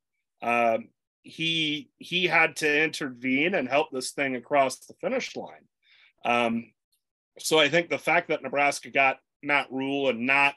Um, 0.42 0.88
he 1.22 1.90
he 1.98 2.26
had 2.26 2.56
to 2.56 2.82
intervene 2.84 3.54
and 3.54 3.68
help 3.68 3.88
this 3.92 4.10
thing 4.10 4.34
across 4.34 4.78
the 4.78 4.94
finish 5.00 5.36
line. 5.36 5.68
Um, 6.24 6.72
so 7.38 7.58
I 7.58 7.68
think 7.68 7.88
the 7.88 7.98
fact 7.98 8.28
that 8.28 8.42
Nebraska 8.42 8.90
got 8.90 9.18
Matt 9.42 9.68
Rhule 9.70 10.08
and 10.08 10.26
not 10.26 10.54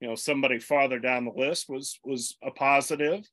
you 0.00 0.08
know 0.08 0.16
somebody 0.16 0.58
farther 0.58 0.98
down 0.98 1.24
the 1.24 1.30
list 1.30 1.68
was 1.68 2.00
was 2.04 2.36
a 2.42 2.50
positive. 2.50 3.24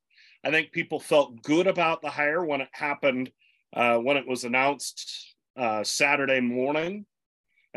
I 0.44 0.52
think 0.52 0.72
people 0.72 1.00
felt 1.00 1.42
good 1.42 1.66
about 1.66 2.04
the 2.04 2.10
hire 2.10 2.46
when 2.46 2.62
it 2.62 2.70
happened 2.72 3.32
uh, 3.76 3.98
when 3.98 4.18
it 4.18 4.28
was 4.28 4.44
announced 4.44 5.36
uh, 5.58 5.84
Saturday 5.84 6.40
morning. 6.40 7.06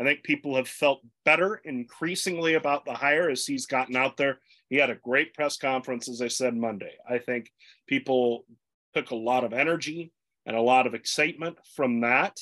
I 0.01 0.03
think 0.03 0.23
people 0.23 0.55
have 0.55 0.67
felt 0.67 1.01
better 1.25 1.61
increasingly 1.63 2.55
about 2.55 2.85
the 2.85 2.93
hire 2.93 3.29
as 3.29 3.45
he's 3.45 3.67
gotten 3.67 3.95
out 3.95 4.17
there. 4.17 4.39
He 4.67 4.77
had 4.77 4.89
a 4.89 4.95
great 4.95 5.35
press 5.35 5.57
conference, 5.57 6.09
as 6.09 6.23
I 6.23 6.27
said 6.27 6.57
Monday. 6.57 6.93
I 7.07 7.19
think 7.19 7.51
people 7.85 8.45
took 8.95 9.11
a 9.11 9.15
lot 9.15 9.43
of 9.43 9.53
energy 9.53 10.11
and 10.47 10.55
a 10.55 10.61
lot 10.61 10.87
of 10.87 10.95
excitement 10.95 11.57
from 11.75 12.01
that. 12.01 12.39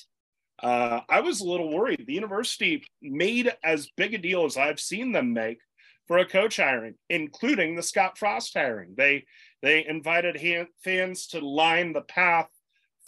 Uh, 0.63 1.01
I 1.09 1.19
was 1.19 1.41
a 1.41 1.45
little 1.45 1.69
worried. 1.69 2.05
The 2.07 2.13
university 2.13 2.81
made 3.01 3.51
as 3.61 3.89
big 3.97 4.13
a 4.13 4.17
deal 4.17 4.45
as 4.45 4.55
I've 4.55 4.79
seen 4.79 5.11
them 5.11 5.33
make 5.33 5.59
for 6.07 6.17
a 6.17 6.25
coach 6.25 6.57
hiring, 6.57 6.95
including 7.09 7.75
the 7.75 7.83
Scott 7.83 8.17
Frost 8.17 8.53
hiring. 8.53 8.93
They 8.97 9.25
they 9.61 9.85
invited 9.85 10.39
fans 10.81 11.27
to 11.27 11.45
line 11.45 11.91
the 11.91 12.01
path 12.01 12.47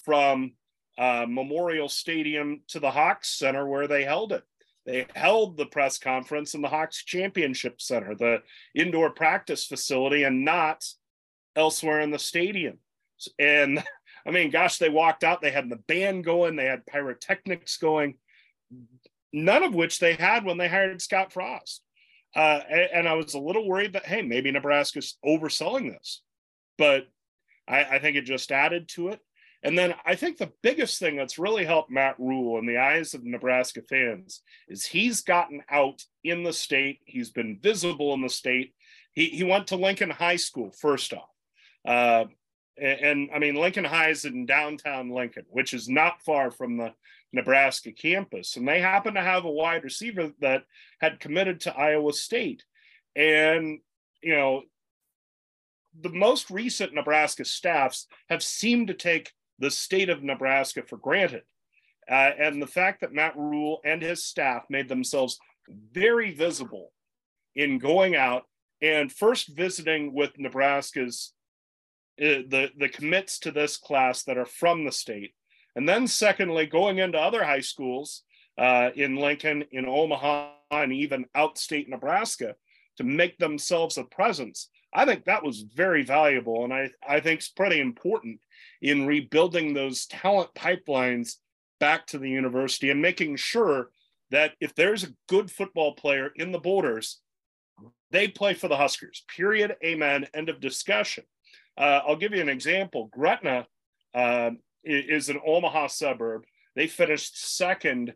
from 0.03 0.53
uh, 1.01 1.25
Memorial 1.27 1.89
Stadium 1.89 2.61
to 2.67 2.79
the 2.79 2.91
Hawks 2.91 3.27
Center 3.27 3.67
where 3.67 3.87
they 3.87 4.03
held 4.03 4.31
it. 4.31 4.43
They 4.85 5.07
held 5.15 5.57
the 5.57 5.65
press 5.65 5.97
conference 5.97 6.53
in 6.53 6.61
the 6.61 6.69
Hawks 6.69 7.03
Championship 7.03 7.81
Center, 7.81 8.13
the 8.13 8.43
indoor 8.75 9.09
practice 9.09 9.65
facility, 9.65 10.23
and 10.23 10.45
not 10.45 10.85
elsewhere 11.55 12.01
in 12.01 12.11
the 12.11 12.19
stadium. 12.19 12.77
And 13.39 13.83
I 14.27 14.29
mean, 14.29 14.51
gosh, 14.51 14.77
they 14.77 14.89
walked 14.89 15.23
out, 15.23 15.41
they 15.41 15.49
had 15.49 15.69
the 15.69 15.77
band 15.87 16.23
going, 16.23 16.55
they 16.55 16.65
had 16.65 16.85
pyrotechnics 16.85 17.77
going, 17.77 18.17
none 19.33 19.63
of 19.63 19.73
which 19.73 19.97
they 19.97 20.13
had 20.13 20.45
when 20.45 20.57
they 20.57 20.67
hired 20.67 21.01
Scott 21.01 21.33
Frost. 21.33 21.81
Uh, 22.35 22.59
and 22.93 23.09
I 23.09 23.15
was 23.15 23.33
a 23.33 23.39
little 23.39 23.67
worried 23.67 23.93
that, 23.93 24.05
hey, 24.05 24.21
maybe 24.21 24.51
Nebraska's 24.51 25.17
overselling 25.25 25.91
this. 25.91 26.21
But 26.77 27.07
I, 27.67 27.83
I 27.83 27.99
think 27.99 28.15
it 28.15 28.25
just 28.25 28.51
added 28.51 28.87
to 28.89 29.09
it. 29.09 29.19
And 29.63 29.77
then 29.77 29.93
I 30.05 30.15
think 30.15 30.37
the 30.37 30.51
biggest 30.63 30.99
thing 30.99 31.15
that's 31.15 31.37
really 31.37 31.65
helped 31.65 31.91
Matt 31.91 32.19
Rhule 32.19 32.57
in 32.57 32.65
the 32.65 32.77
eyes 32.77 33.13
of 33.13 33.23
Nebraska 33.23 33.81
fans 33.87 34.41
is 34.67 34.85
he's 34.85 35.21
gotten 35.21 35.61
out 35.69 36.03
in 36.23 36.43
the 36.43 36.53
state. 36.53 36.99
He's 37.05 37.29
been 37.29 37.59
visible 37.61 38.13
in 38.13 38.21
the 38.21 38.29
state. 38.29 38.73
He, 39.13 39.27
he 39.27 39.43
went 39.43 39.67
to 39.67 39.75
Lincoln 39.75 40.09
High 40.09 40.37
School, 40.37 40.71
first 40.71 41.13
off. 41.13 41.29
Uh, 41.85 42.25
and, 42.77 42.99
and, 43.01 43.29
I 43.35 43.39
mean, 43.39 43.55
Lincoln 43.55 43.83
High 43.83 44.09
is 44.09 44.25
in 44.25 44.45
downtown 44.45 45.09
Lincoln, 45.09 45.45
which 45.49 45.73
is 45.73 45.87
not 45.87 46.23
far 46.23 46.49
from 46.49 46.77
the 46.77 46.93
Nebraska 47.31 47.91
campus. 47.91 48.55
And 48.55 48.67
they 48.67 48.81
happen 48.81 49.13
to 49.13 49.21
have 49.21 49.45
a 49.45 49.51
wide 49.51 49.83
receiver 49.83 50.31
that 50.39 50.63
had 50.99 51.19
committed 51.19 51.61
to 51.61 51.77
Iowa 51.77 52.13
State. 52.13 52.63
And, 53.15 53.79
you 54.23 54.35
know, 54.35 54.63
the 55.99 56.09
most 56.09 56.49
recent 56.49 56.93
Nebraska 56.93 57.45
staffs 57.45 58.07
have 58.29 58.41
seemed 58.41 58.87
to 58.87 58.93
take 58.93 59.33
the 59.61 59.71
state 59.71 60.09
of 60.09 60.23
Nebraska 60.23 60.83
for 60.85 60.97
granted. 60.97 61.43
Uh, 62.09 62.31
and 62.37 62.61
the 62.61 62.67
fact 62.67 63.01
that 63.01 63.13
Matt 63.13 63.37
Rhule 63.37 63.79
and 63.85 64.01
his 64.01 64.25
staff 64.25 64.65
made 64.69 64.89
themselves 64.89 65.39
very 65.93 66.33
visible 66.33 66.91
in 67.55 67.77
going 67.77 68.15
out 68.15 68.43
and 68.81 69.11
first 69.11 69.55
visiting 69.55 70.13
with 70.13 70.31
Nebraska's 70.37 71.33
uh, 72.19 72.43
the 72.49 72.71
the 72.77 72.89
commits 72.89 73.39
to 73.39 73.51
this 73.51 73.77
class 73.77 74.23
that 74.23 74.37
are 74.37 74.45
from 74.45 74.83
the 74.83 74.91
state, 74.91 75.33
and 75.75 75.87
then 75.87 76.07
secondly 76.07 76.65
going 76.65 76.97
into 76.97 77.17
other 77.17 77.43
high 77.43 77.61
schools 77.61 78.23
uh, 78.57 78.89
in 78.95 79.15
Lincoln, 79.15 79.63
in 79.71 79.85
Omaha, 79.87 80.51
and 80.71 80.91
even 80.91 81.25
outstate 81.37 81.87
Nebraska 81.87 82.55
to 82.97 83.03
make 83.03 83.37
themselves 83.37 83.97
a 83.97 84.03
presence. 84.03 84.69
I 84.93 85.05
think 85.05 85.25
that 85.25 85.43
was 85.43 85.61
very 85.61 86.03
valuable, 86.03 86.63
and 86.63 86.73
I 86.73 86.89
I 87.07 87.19
think 87.19 87.39
it's 87.39 87.49
pretty 87.49 87.79
important 87.79 88.39
in 88.81 89.07
rebuilding 89.07 89.73
those 89.73 90.05
talent 90.05 90.53
pipelines 90.53 91.35
back 91.79 92.07
to 92.07 92.17
the 92.17 92.29
university 92.29 92.89
and 92.89 93.01
making 93.01 93.35
sure 93.37 93.89
that 94.31 94.53
if 94.59 94.73
there's 94.75 95.03
a 95.03 95.13
good 95.27 95.51
football 95.51 95.93
player 95.93 96.31
in 96.35 96.51
the 96.51 96.59
borders, 96.59 97.19
they 98.11 98.27
play 98.27 98.53
for 98.53 98.67
the 98.67 98.77
Huskers. 98.77 99.23
Period. 99.35 99.75
Amen. 99.83 100.27
End 100.33 100.49
of 100.49 100.59
discussion. 100.59 101.23
Uh, 101.77 102.01
I'll 102.07 102.15
give 102.15 102.33
you 102.33 102.41
an 102.41 102.49
example. 102.49 103.09
Gretna 103.11 103.67
uh, 104.13 104.51
is 104.83 105.29
an 105.29 105.39
Omaha 105.45 105.87
suburb. 105.87 106.43
They 106.75 106.87
finished 106.87 107.55
second 107.55 108.13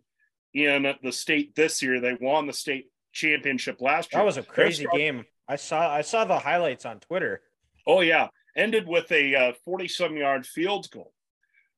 in 0.54 0.94
the 1.04 1.12
state 1.12 1.56
this 1.56 1.82
year. 1.82 2.00
They 2.00 2.18
won 2.20 2.48
the 2.48 2.54
state 2.54 2.90
championship 3.12 3.82
last 3.82 4.14
year. 4.14 4.22
That 4.22 4.26
was 4.26 4.38
a 4.38 4.44
crazy 4.44 4.86
game. 4.94 5.26
I 5.48 5.56
saw 5.56 5.94
I 5.94 6.02
saw 6.02 6.26
the 6.26 6.40
highlights 6.40 6.86
on 6.86 7.00
Twitter. 7.00 7.42
Oh 7.88 8.02
yeah, 8.02 8.28
ended 8.56 8.88
with 8.88 9.12
a 9.12 9.54
40 9.64 9.86
uh, 9.86 9.88
some 9.88 10.18
yard 10.18 10.46
field 10.46 10.90
goal. 10.92 11.14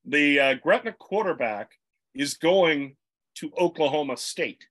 The 0.06 0.40
uh, 0.40 0.54
Gretna 0.56 0.94
quarterback 0.94 1.72
is 2.14 2.36
going 2.36 2.96
to 3.36 3.52
Oklahoma 3.58 4.18
State. 4.18 4.66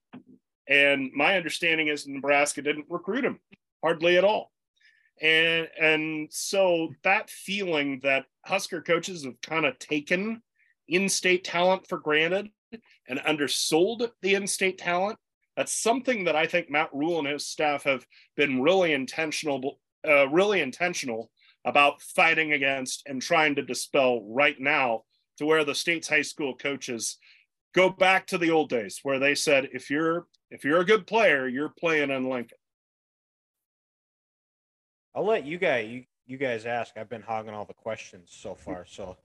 And 0.68 1.10
my 1.14 1.36
understanding 1.36 1.88
is 1.88 2.06
Nebraska 2.06 2.62
didn't 2.62 2.86
recruit 2.88 3.24
him 3.24 3.38
hardly 3.82 4.16
at 4.18 4.24
all. 4.24 4.50
And 5.22 5.68
and 5.80 6.28
so 6.30 6.92
that 7.04 7.30
feeling 7.30 8.00
that 8.02 8.26
Husker 8.44 8.82
coaches 8.82 9.24
have 9.24 9.40
kind 9.42 9.64
of 9.64 9.78
taken 9.78 10.42
in-state 10.88 11.44
talent 11.44 11.86
for 11.88 11.98
granted 11.98 12.48
and 13.08 13.20
undersold 13.24 14.10
the 14.22 14.34
in-state 14.34 14.78
talent, 14.78 15.18
that's 15.56 15.72
something 15.72 16.24
that 16.24 16.36
I 16.36 16.46
think 16.46 16.70
Matt 16.70 16.90
Rhule 16.92 17.18
and 17.18 17.26
his 17.26 17.46
staff 17.46 17.84
have 17.84 18.06
been 18.36 18.62
really 18.62 18.92
intentional, 18.92 19.80
uh, 20.06 20.28
really 20.28 20.60
intentional 20.60 21.30
about 21.64 22.02
fighting 22.02 22.52
against 22.52 23.02
and 23.06 23.20
trying 23.20 23.54
to 23.56 23.62
dispel 23.62 24.22
right 24.28 24.60
now 24.60 25.02
to 25.38 25.46
where 25.46 25.64
the 25.64 25.74
state's 25.74 26.08
high 26.08 26.22
school 26.22 26.54
coaches 26.54 27.18
go 27.74 27.90
back 27.90 28.26
to 28.26 28.38
the 28.38 28.50
old 28.50 28.68
days 28.68 29.00
where 29.02 29.18
they 29.18 29.34
said 29.34 29.68
if 29.72 29.90
you're 29.90 30.26
if 30.50 30.64
you're 30.64 30.80
a 30.80 30.84
good 30.84 31.06
player 31.06 31.48
you're 31.48 31.68
playing 31.68 32.10
in 32.10 32.28
lincoln. 32.28 32.56
I'll 35.14 35.26
let 35.26 35.44
you 35.44 35.58
guys 35.58 35.88
you, 35.88 36.04
you 36.26 36.36
guys 36.38 36.66
ask. 36.66 36.96
I've 36.96 37.08
been 37.08 37.22
hogging 37.22 37.54
all 37.54 37.64
the 37.64 37.74
questions 37.74 38.30
so 38.30 38.54
far 38.54 38.86
so. 38.86 39.16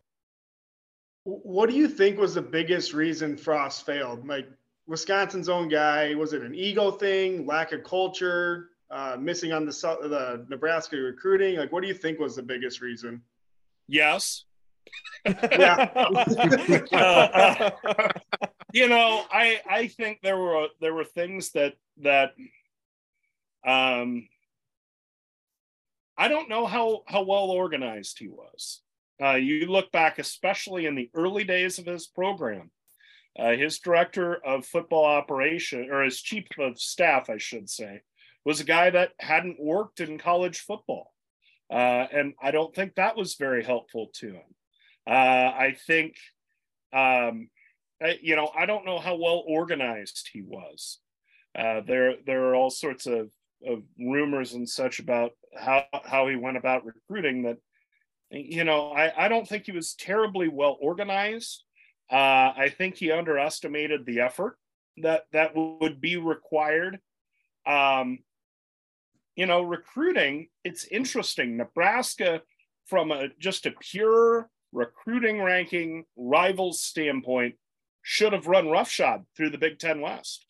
What 1.24 1.70
do 1.70 1.76
you 1.76 1.88
think 1.88 2.18
was 2.18 2.34
the 2.34 2.42
biggest 2.42 2.94
reason 2.94 3.38
frost 3.38 3.86
failed? 3.86 4.28
Like 4.28 4.48
wisconsin's 4.92 5.48
own 5.48 5.70
guy 5.70 6.14
was 6.14 6.34
it 6.34 6.42
an 6.44 6.54
ego 6.54 6.92
thing 6.92 7.48
lack 7.48 7.72
of 7.72 7.84
culture 7.84 8.68
uh, 8.92 9.16
missing 9.18 9.54
on 9.54 9.66
the 9.66 9.72
the 9.72 10.46
Nebraska 10.50 10.98
recruiting? 10.98 11.56
Like, 11.56 11.72
what 11.72 11.82
do 11.82 11.88
you 11.88 11.94
think 11.94 12.20
was 12.20 12.36
the 12.36 12.44
biggest 12.44 12.82
reason? 12.82 13.22
Yes. 13.88 14.44
yeah. 15.26 15.90
uh, 16.92 17.70
you 18.74 18.90
know, 18.90 19.24
I 19.32 19.62
I 19.70 19.88
think 19.88 20.20
there 20.22 20.38
were 20.38 20.68
there 20.82 20.94
were 20.94 21.06
things 21.06 21.52
that 21.52 21.76
that 22.02 22.34
um 23.66 24.28
I 26.18 26.28
don't 26.28 26.50
know 26.50 26.66
how 26.66 27.04
how 27.08 27.24
well 27.24 27.50
organized 27.50 28.20
he 28.20 28.28
was. 28.28 28.82
Uh, 29.24 29.36
you 29.36 29.68
look 29.68 29.92
back, 29.92 30.20
especially 30.20 30.86
in 30.86 30.96
the 30.96 31.10
early 31.14 31.46
days 31.46 31.80
of 31.80 31.86
his 31.86 32.08
program, 32.08 32.72
uh, 33.38 33.52
his 33.52 33.80
director 33.80 34.36
of 34.46 34.66
football 34.66 35.06
operation 35.06 35.90
or 35.92 36.04
his 36.04 36.22
chief 36.22 36.46
of 36.60 36.80
staff, 36.80 37.30
I 37.30 37.38
should 37.38 37.70
say, 37.70 38.02
was 38.46 38.60
a 38.60 38.66
guy 38.66 38.90
that 38.90 39.12
hadn't 39.20 39.60
worked 39.60 40.00
in 40.00 40.18
college 40.18 40.60
football. 40.60 41.14
Uh, 41.72 42.08
and 42.12 42.34
I 42.42 42.52
don't 42.52 42.76
think 42.76 42.96
that 42.96 43.16
was 43.16 43.36
very 43.36 43.64
helpful 43.64 44.10
to 44.16 44.34
him. 44.34 44.56
Uh, 45.08 45.12
I 45.12 45.76
think, 45.88 46.16
um, 46.94 47.50
I, 48.02 48.20
you 48.22 48.36
know, 48.36 48.52
I 48.58 48.66
don't 48.66 48.86
know 48.86 49.00
how 49.00 49.16
well 49.16 49.44
organized 49.48 50.30
he 50.34 50.42
was. 50.42 51.00
Uh, 51.58 51.82
there, 51.86 52.16
there 52.26 52.46
are 52.46 52.56
all 52.56 52.70
sorts 52.70 53.06
of, 53.06 53.32
of 53.66 53.84
rumors 54.00 54.54
and 54.54 54.68
such 54.68 55.00
about 55.00 55.32
how 55.58 55.84
how 56.04 56.28
he 56.28 56.36
went 56.36 56.58
about 56.58 56.86
recruiting 56.86 57.44
that 57.44 57.58
you 58.32 58.64
know 58.64 58.92
I, 58.92 59.26
I 59.26 59.28
don't 59.28 59.48
think 59.48 59.66
he 59.66 59.72
was 59.72 59.94
terribly 59.94 60.48
well 60.48 60.78
organized 60.82 61.64
uh, 62.12 62.54
i 62.58 62.74
think 62.78 62.96
he 62.96 63.12
underestimated 63.12 64.06
the 64.06 64.20
effort 64.20 64.58
that 64.98 65.24
that 65.32 65.56
would 65.56 66.02
be 66.02 66.18
required 66.18 67.00
um, 67.66 68.20
you 69.36 69.46
know 69.46 69.62
recruiting 69.62 70.48
it's 70.64 70.86
interesting 70.86 71.58
nebraska 71.58 72.42
from 72.86 73.12
a 73.12 73.30
just 73.40 73.66
a 73.66 73.72
pure 73.80 74.50
recruiting 74.74 75.42
ranking 75.42 76.06
rivals 76.16 76.82
standpoint 76.82 77.56
should 78.02 78.34
have 78.34 78.48
run 78.48 78.70
roughshod 78.70 79.24
through 79.36 79.50
the 79.50 79.58
big 79.58 79.80
ten 79.80 80.02
west 80.02 80.46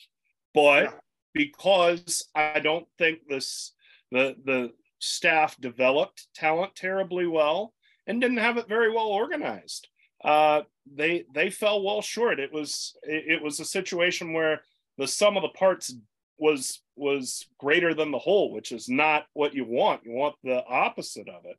but 0.53 0.83
yeah. 0.83 0.91
because 1.33 2.27
i 2.35 2.59
don't 2.59 2.87
think 2.97 3.19
this 3.27 3.73
the 4.11 4.35
the 4.45 4.71
staff 4.99 5.59
developed 5.59 6.27
talent 6.35 6.75
terribly 6.75 7.25
well 7.25 7.73
and 8.07 8.21
didn't 8.21 8.37
have 8.37 8.57
it 8.57 8.67
very 8.67 8.91
well 8.91 9.07
organized. 9.07 9.87
Uh, 10.23 10.61
they 10.95 11.25
they 11.33 11.49
fell 11.49 11.83
well 11.83 12.01
short. 12.01 12.39
It 12.39 12.51
was 12.51 12.95
it, 13.03 13.35
it 13.35 13.43
was 13.43 13.59
a 13.59 13.65
situation 13.65 14.33
where 14.33 14.61
the 14.97 15.07
sum 15.07 15.37
of 15.37 15.43
the 15.43 15.49
parts 15.49 15.93
was 16.37 16.81
was 16.95 17.45
greater 17.59 17.93
than 17.93 18.11
the 18.11 18.19
whole, 18.19 18.51
which 18.51 18.71
is 18.71 18.89
not 18.89 19.25
what 19.33 19.53
you 19.53 19.65
want. 19.65 20.05
You 20.05 20.11
want 20.11 20.35
the 20.43 20.63
opposite 20.65 21.29
of 21.29 21.45
it. 21.45 21.57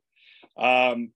Um, 0.61 1.11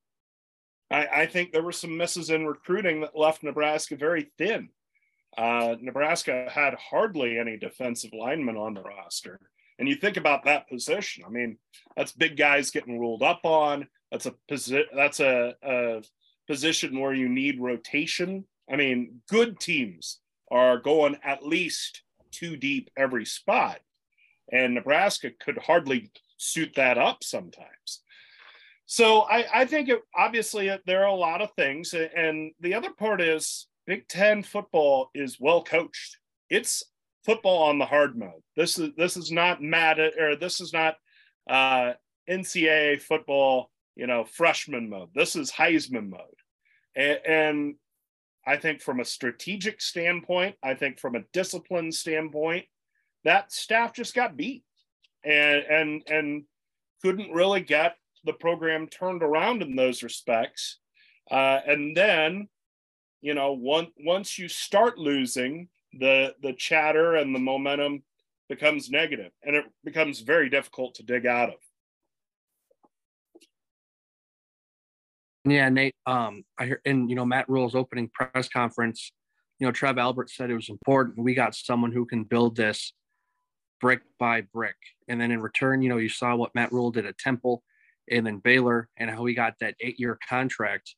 I, 0.89 1.07
I, 1.07 1.25
think 1.27 1.51
there 1.51 1.61
were 1.61 1.71
some 1.71 1.95
misses 1.95 2.29
in 2.29 2.47
recruiting 2.47 3.01
that 3.01 3.15
left 3.15 3.43
Nebraska 3.43 3.95
very 3.95 4.31
thin. 4.37 4.69
Uh, 5.37 5.75
Nebraska 5.79 6.49
had 6.51 6.73
hardly 6.75 7.37
any 7.37 7.57
defensive 7.57 8.11
linemen 8.13 8.57
on 8.57 8.73
the 8.73 8.81
roster. 8.81 9.39
And 9.77 9.87
you 9.87 9.95
think 9.95 10.17
about 10.17 10.45
that 10.45 10.67
position. 10.67 11.23
I 11.25 11.29
mean, 11.29 11.57
that's 11.95 12.11
big 12.11 12.35
guys 12.35 12.71
getting 12.71 12.99
ruled 12.99 13.21
up 13.21 13.41
on. 13.43 13.87
That's 14.11 14.25
a 14.25 14.33
position. 14.47 14.87
That's 14.95 15.19
a, 15.19 15.53
a 15.61 16.01
position 16.47 16.99
where 16.99 17.13
you 17.13 17.29
need 17.29 17.59
rotation. 17.59 18.45
I 18.71 18.75
mean, 18.75 19.21
good 19.29 19.59
teams 19.59 20.19
are 20.49 20.77
going 20.77 21.17
at 21.23 21.45
least 21.45 22.03
two 22.31 22.55
deep 22.55 22.89
every 22.97 23.25
spot, 23.25 23.79
and 24.51 24.73
Nebraska 24.73 25.31
could 25.39 25.57
hardly 25.57 26.11
suit 26.37 26.73
that 26.75 26.97
up 26.97 27.23
sometimes. 27.23 28.01
So 28.85 29.21
I, 29.23 29.45
I 29.53 29.65
think 29.65 29.89
it, 29.89 30.01
obviously 30.15 30.71
there 30.85 31.03
are 31.03 31.07
a 31.07 31.13
lot 31.13 31.41
of 31.41 31.51
things, 31.53 31.93
and 31.93 32.51
the 32.61 32.73
other 32.73 32.91
part 32.91 33.21
is 33.21 33.67
Big 33.85 34.07
Ten 34.07 34.43
football 34.43 35.09
is 35.13 35.39
well 35.39 35.63
coached. 35.63 36.17
It's 36.49 36.83
football 37.25 37.63
on 37.63 37.77
the 37.77 37.85
hard 37.85 38.17
mode. 38.17 38.41
This 38.55 38.79
is 38.79 38.91
this 38.95 39.17
is 39.17 39.31
not 39.31 39.61
mad 39.61 39.99
or 39.99 40.35
this 40.35 40.61
is 40.61 40.71
not 40.71 40.95
uh, 41.49 41.93
NCAA 42.29 43.01
football, 43.01 43.69
you 43.97 44.07
know, 44.07 44.23
freshman 44.23 44.89
mode. 44.89 45.09
This 45.13 45.35
is 45.35 45.51
Heisman 45.51 46.09
mode, 46.09 46.21
and, 46.95 47.19
and 47.27 47.75
I 48.45 48.57
think 48.57 48.81
from 48.81 48.99
a 48.99 49.05
strategic 49.05 49.81
standpoint, 49.81 50.55
I 50.63 50.75
think 50.75 50.99
from 50.99 51.15
a 51.15 51.23
discipline 51.33 51.91
standpoint, 51.91 52.65
that 53.25 53.51
staff 53.51 53.93
just 53.93 54.15
got 54.15 54.37
beat, 54.37 54.63
and 55.25 55.63
and 55.63 56.03
and 56.09 56.43
couldn't 57.01 57.31
really 57.31 57.61
get 57.61 57.97
the 58.23 58.33
program 58.33 58.87
turned 58.87 59.23
around 59.23 59.61
in 59.61 59.75
those 59.75 60.03
respects. 60.03 60.77
Uh, 61.29 61.59
and 61.65 61.95
then, 61.95 62.47
you 63.21 63.33
know, 63.33 63.53
one, 63.53 63.87
once 63.99 64.39
you 64.39 64.47
start 64.47 64.97
losing, 64.97 65.69
the 65.93 66.35
the 66.41 66.53
chatter 66.53 67.15
and 67.15 67.33
the 67.33 67.39
momentum 67.39 68.03
becomes 68.49 68.89
negative 68.89 69.31
and 69.43 69.55
it 69.55 69.65
becomes 69.83 70.21
very 70.21 70.49
difficult 70.49 70.95
to 70.95 71.03
dig 71.03 71.25
out 71.25 71.49
of 71.49 71.55
yeah 75.51 75.69
nate 75.69 75.95
um 76.05 76.43
i 76.57 76.65
hear 76.65 76.81
in 76.85 77.09
you 77.09 77.15
know 77.15 77.25
matt 77.25 77.47
Rhule's 77.49 77.75
opening 77.75 78.09
press 78.13 78.49
conference 78.49 79.11
you 79.59 79.67
know 79.67 79.71
trev 79.71 79.97
albert 79.97 80.29
said 80.29 80.49
it 80.49 80.55
was 80.55 80.69
important 80.69 81.17
we 81.17 81.33
got 81.33 81.55
someone 81.55 81.91
who 81.91 82.05
can 82.05 82.23
build 82.23 82.55
this 82.55 82.93
brick 83.79 84.01
by 84.19 84.41
brick 84.41 84.75
and 85.07 85.19
then 85.21 85.31
in 85.31 85.41
return 85.41 85.81
you 85.81 85.89
know 85.89 85.97
you 85.97 86.09
saw 86.09 86.35
what 86.35 86.55
matt 86.55 86.71
Rhule 86.71 86.91
did 86.91 87.05
at 87.05 87.17
temple 87.17 87.63
and 88.09 88.25
then 88.25 88.37
baylor 88.37 88.89
and 88.97 89.09
how 89.09 89.25
he 89.25 89.33
got 89.33 89.55
that 89.59 89.75
eight 89.81 89.99
year 89.99 90.17
contract 90.27 90.95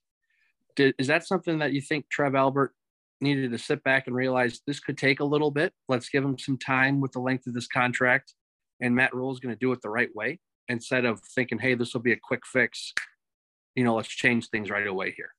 did, 0.76 0.96
is 0.98 1.08
that 1.08 1.26
something 1.26 1.60
that 1.60 1.74
you 1.74 1.82
think 1.82 2.10
trev 2.10 2.36
albert 2.36 2.74
needed 3.22 3.52
to 3.52 3.58
sit 3.58 3.84
back 3.84 4.08
and 4.08 4.16
realize 4.16 4.62
this 4.66 4.80
could 4.80 4.98
take 4.98 5.20
a 5.20 5.26
little 5.26 5.52
bit. 5.52 5.74
Let's 5.88 6.10
give 6.10 6.24
him 6.24 6.38
some 6.38 6.58
time 6.58 7.02
with 7.02 7.12
the 7.12 7.20
length 7.20 7.48
of 7.48 7.54
this 7.54 7.68
contract. 7.68 8.34
And 8.82 8.96
Matt 8.96 9.14
Rhule 9.14 9.32
is 9.32 9.40
going 9.40 9.54
to 9.54 9.60
do 9.60 9.72
it 9.72 9.82
the 9.82 9.90
right 9.90 10.14
way 10.16 10.40
instead 10.68 11.06
of 11.06 11.20
thinking, 11.36 11.60
hey, 11.60 11.74
this 11.74 11.94
will 11.94 12.02
be 12.02 12.14
a 12.14 12.20
quick 12.22 12.46
fix. 12.46 12.94
You 13.80 13.86
know, 13.86 13.96
let's 13.96 14.10
change 14.10 14.50
things 14.50 14.70
right 14.70 14.86
away 14.86 15.14
here. 15.16 15.34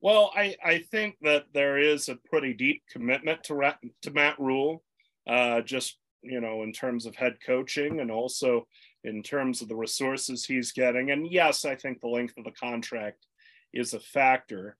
Well, 0.00 0.32
I, 0.34 0.56
I 0.64 0.78
think 0.78 1.16
that 1.20 1.44
there 1.52 1.76
is 1.76 2.08
a 2.08 2.16
pretty 2.30 2.54
deep 2.54 2.82
commitment 2.90 3.44
to, 3.44 3.74
to 4.00 4.10
Matt 4.12 4.40
Rhule, 4.40 4.82
uh, 5.28 5.60
just, 5.60 5.98
you 6.22 6.40
know, 6.40 6.62
in 6.62 6.72
terms 6.72 7.04
of 7.04 7.16
head 7.16 7.36
coaching 7.44 8.00
and 8.00 8.10
also 8.10 8.66
in 9.04 9.22
terms 9.22 9.60
of 9.60 9.68
the 9.68 9.76
resources 9.76 10.46
he's 10.46 10.72
getting. 10.72 11.10
And 11.10 11.30
yes, 11.30 11.66
I 11.66 11.74
think 11.74 12.00
the 12.00 12.08
length 12.08 12.38
of 12.38 12.44
the 12.44 12.50
contract 12.52 13.26
is 13.74 13.92
a 13.92 14.00
factor. 14.00 14.78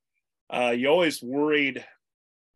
Uh, 0.49 0.73
you 0.75 0.89
always 0.89 1.23
worried 1.23 1.85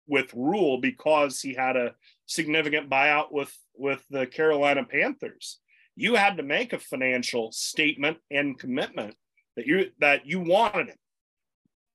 with 0.07 0.33
Rhule 0.33 0.79
because 0.81 1.42
he 1.42 1.53
had 1.53 1.76
a 1.76 1.94
significant 2.24 2.88
buyout 2.88 3.31
with 3.31 3.55
with 3.76 4.03
the 4.09 4.26
Carolina 4.26 4.85
Panthers. 4.85 5.61
You 5.96 6.14
had 6.14 6.38
to 6.38 6.42
make 6.42 6.72
a 6.72 6.79
financial 6.79 7.53
statement 7.53 8.16
and 8.31 8.59
commitment 8.59 9.16
that 9.56 9.66
you 9.66 9.90
that 10.00 10.26
you 10.26 10.40
wanted 10.40 10.88
him, 10.88 10.98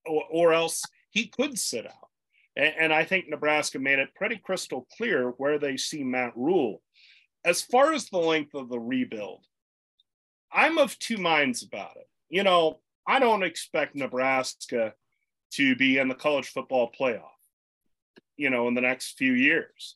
or, 0.05 0.23
or 0.31 0.53
else 0.53 0.83
he 1.11 1.27
could 1.27 1.57
sit 1.57 1.85
out. 1.85 2.09
And, 2.55 2.73
and 2.79 2.93
I 2.93 3.03
think 3.03 3.27
Nebraska 3.27 3.79
made 3.79 3.99
it 3.99 4.15
pretty 4.15 4.37
crystal 4.37 4.87
clear 4.97 5.29
where 5.37 5.59
they 5.59 5.77
see 5.77 6.03
Matt 6.03 6.33
Rhule. 6.35 6.81
As 7.43 7.61
far 7.61 7.93
as 7.93 8.09
the 8.09 8.17
length 8.17 8.55
of 8.55 8.69
the 8.69 8.79
rebuild, 8.79 9.45
I'm 10.51 10.77
of 10.77 10.97
two 10.99 11.17
minds 11.17 11.63
about 11.63 11.97
it. 11.97 12.07
You 12.29 12.43
know, 12.43 12.79
I 13.07 13.19
don't 13.19 13.43
expect 13.43 13.95
Nebraska 13.95 14.93
to 15.53 15.75
be 15.75 15.99
in 15.99 16.07
the 16.07 16.15
college 16.15 16.47
football 16.47 16.91
playoff 16.99 17.35
you 18.37 18.49
know, 18.49 18.67
in 18.67 18.73
the 18.73 18.81
next 18.81 19.17
few 19.17 19.33
years. 19.33 19.95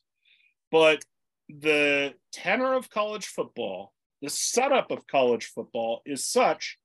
But 0.70 1.04
the 1.48 2.14
tenor 2.32 2.74
of 2.74 2.90
college 2.90 3.26
football, 3.26 3.92
the 4.22 4.30
setup 4.30 4.90
of 4.90 5.06
college 5.06 5.46
football 5.46 6.02
is 6.06 6.26
such 6.26 6.78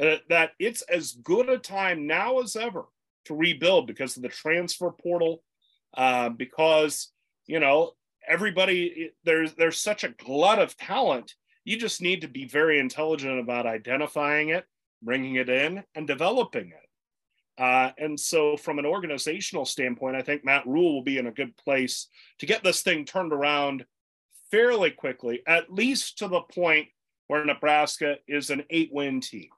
uh, 0.00 0.16
that 0.28 0.52
it's 0.58 0.82
as 0.82 1.12
good 1.12 1.48
a 1.48 1.58
time 1.58 2.06
now 2.06 2.40
as 2.40 2.56
ever 2.56 2.84
to 3.26 3.34
rebuild 3.34 3.86
because 3.86 4.16
of 4.16 4.22
the 4.22 4.28
transfer 4.28 4.90
portal, 4.90 5.42
uh, 5.96 6.28
because 6.28 7.12
you 7.46 7.60
know 7.60 7.92
everybody 8.26 9.10
there's 9.24 9.54
there's 9.54 9.80
such 9.80 10.04
a 10.04 10.10
glut 10.10 10.58
of 10.58 10.76
talent. 10.76 11.34
You 11.64 11.76
just 11.76 12.02
need 12.02 12.22
to 12.22 12.28
be 12.28 12.46
very 12.46 12.80
intelligent 12.80 13.38
about 13.38 13.66
identifying 13.66 14.48
it, 14.48 14.64
bringing 15.02 15.36
it 15.36 15.48
in, 15.48 15.84
and 15.94 16.06
developing 16.06 16.68
it. 16.68 17.62
Uh, 17.62 17.92
and 17.98 18.18
so, 18.18 18.56
from 18.56 18.78
an 18.78 18.86
organizational 18.86 19.64
standpoint, 19.64 20.16
I 20.16 20.22
think 20.22 20.44
Matt 20.44 20.66
Rhule 20.66 20.94
will 20.94 21.02
be 21.02 21.18
in 21.18 21.26
a 21.26 21.32
good 21.32 21.56
place 21.56 22.08
to 22.38 22.46
get 22.46 22.64
this 22.64 22.82
thing 22.82 23.04
turned 23.04 23.32
around 23.32 23.84
fairly 24.50 24.90
quickly, 24.90 25.42
at 25.46 25.72
least 25.72 26.18
to 26.18 26.28
the 26.28 26.40
point 26.40 26.88
where 27.28 27.44
Nebraska 27.44 28.16
is 28.26 28.50
an 28.50 28.64
eight-win 28.70 29.20
team. 29.20 29.48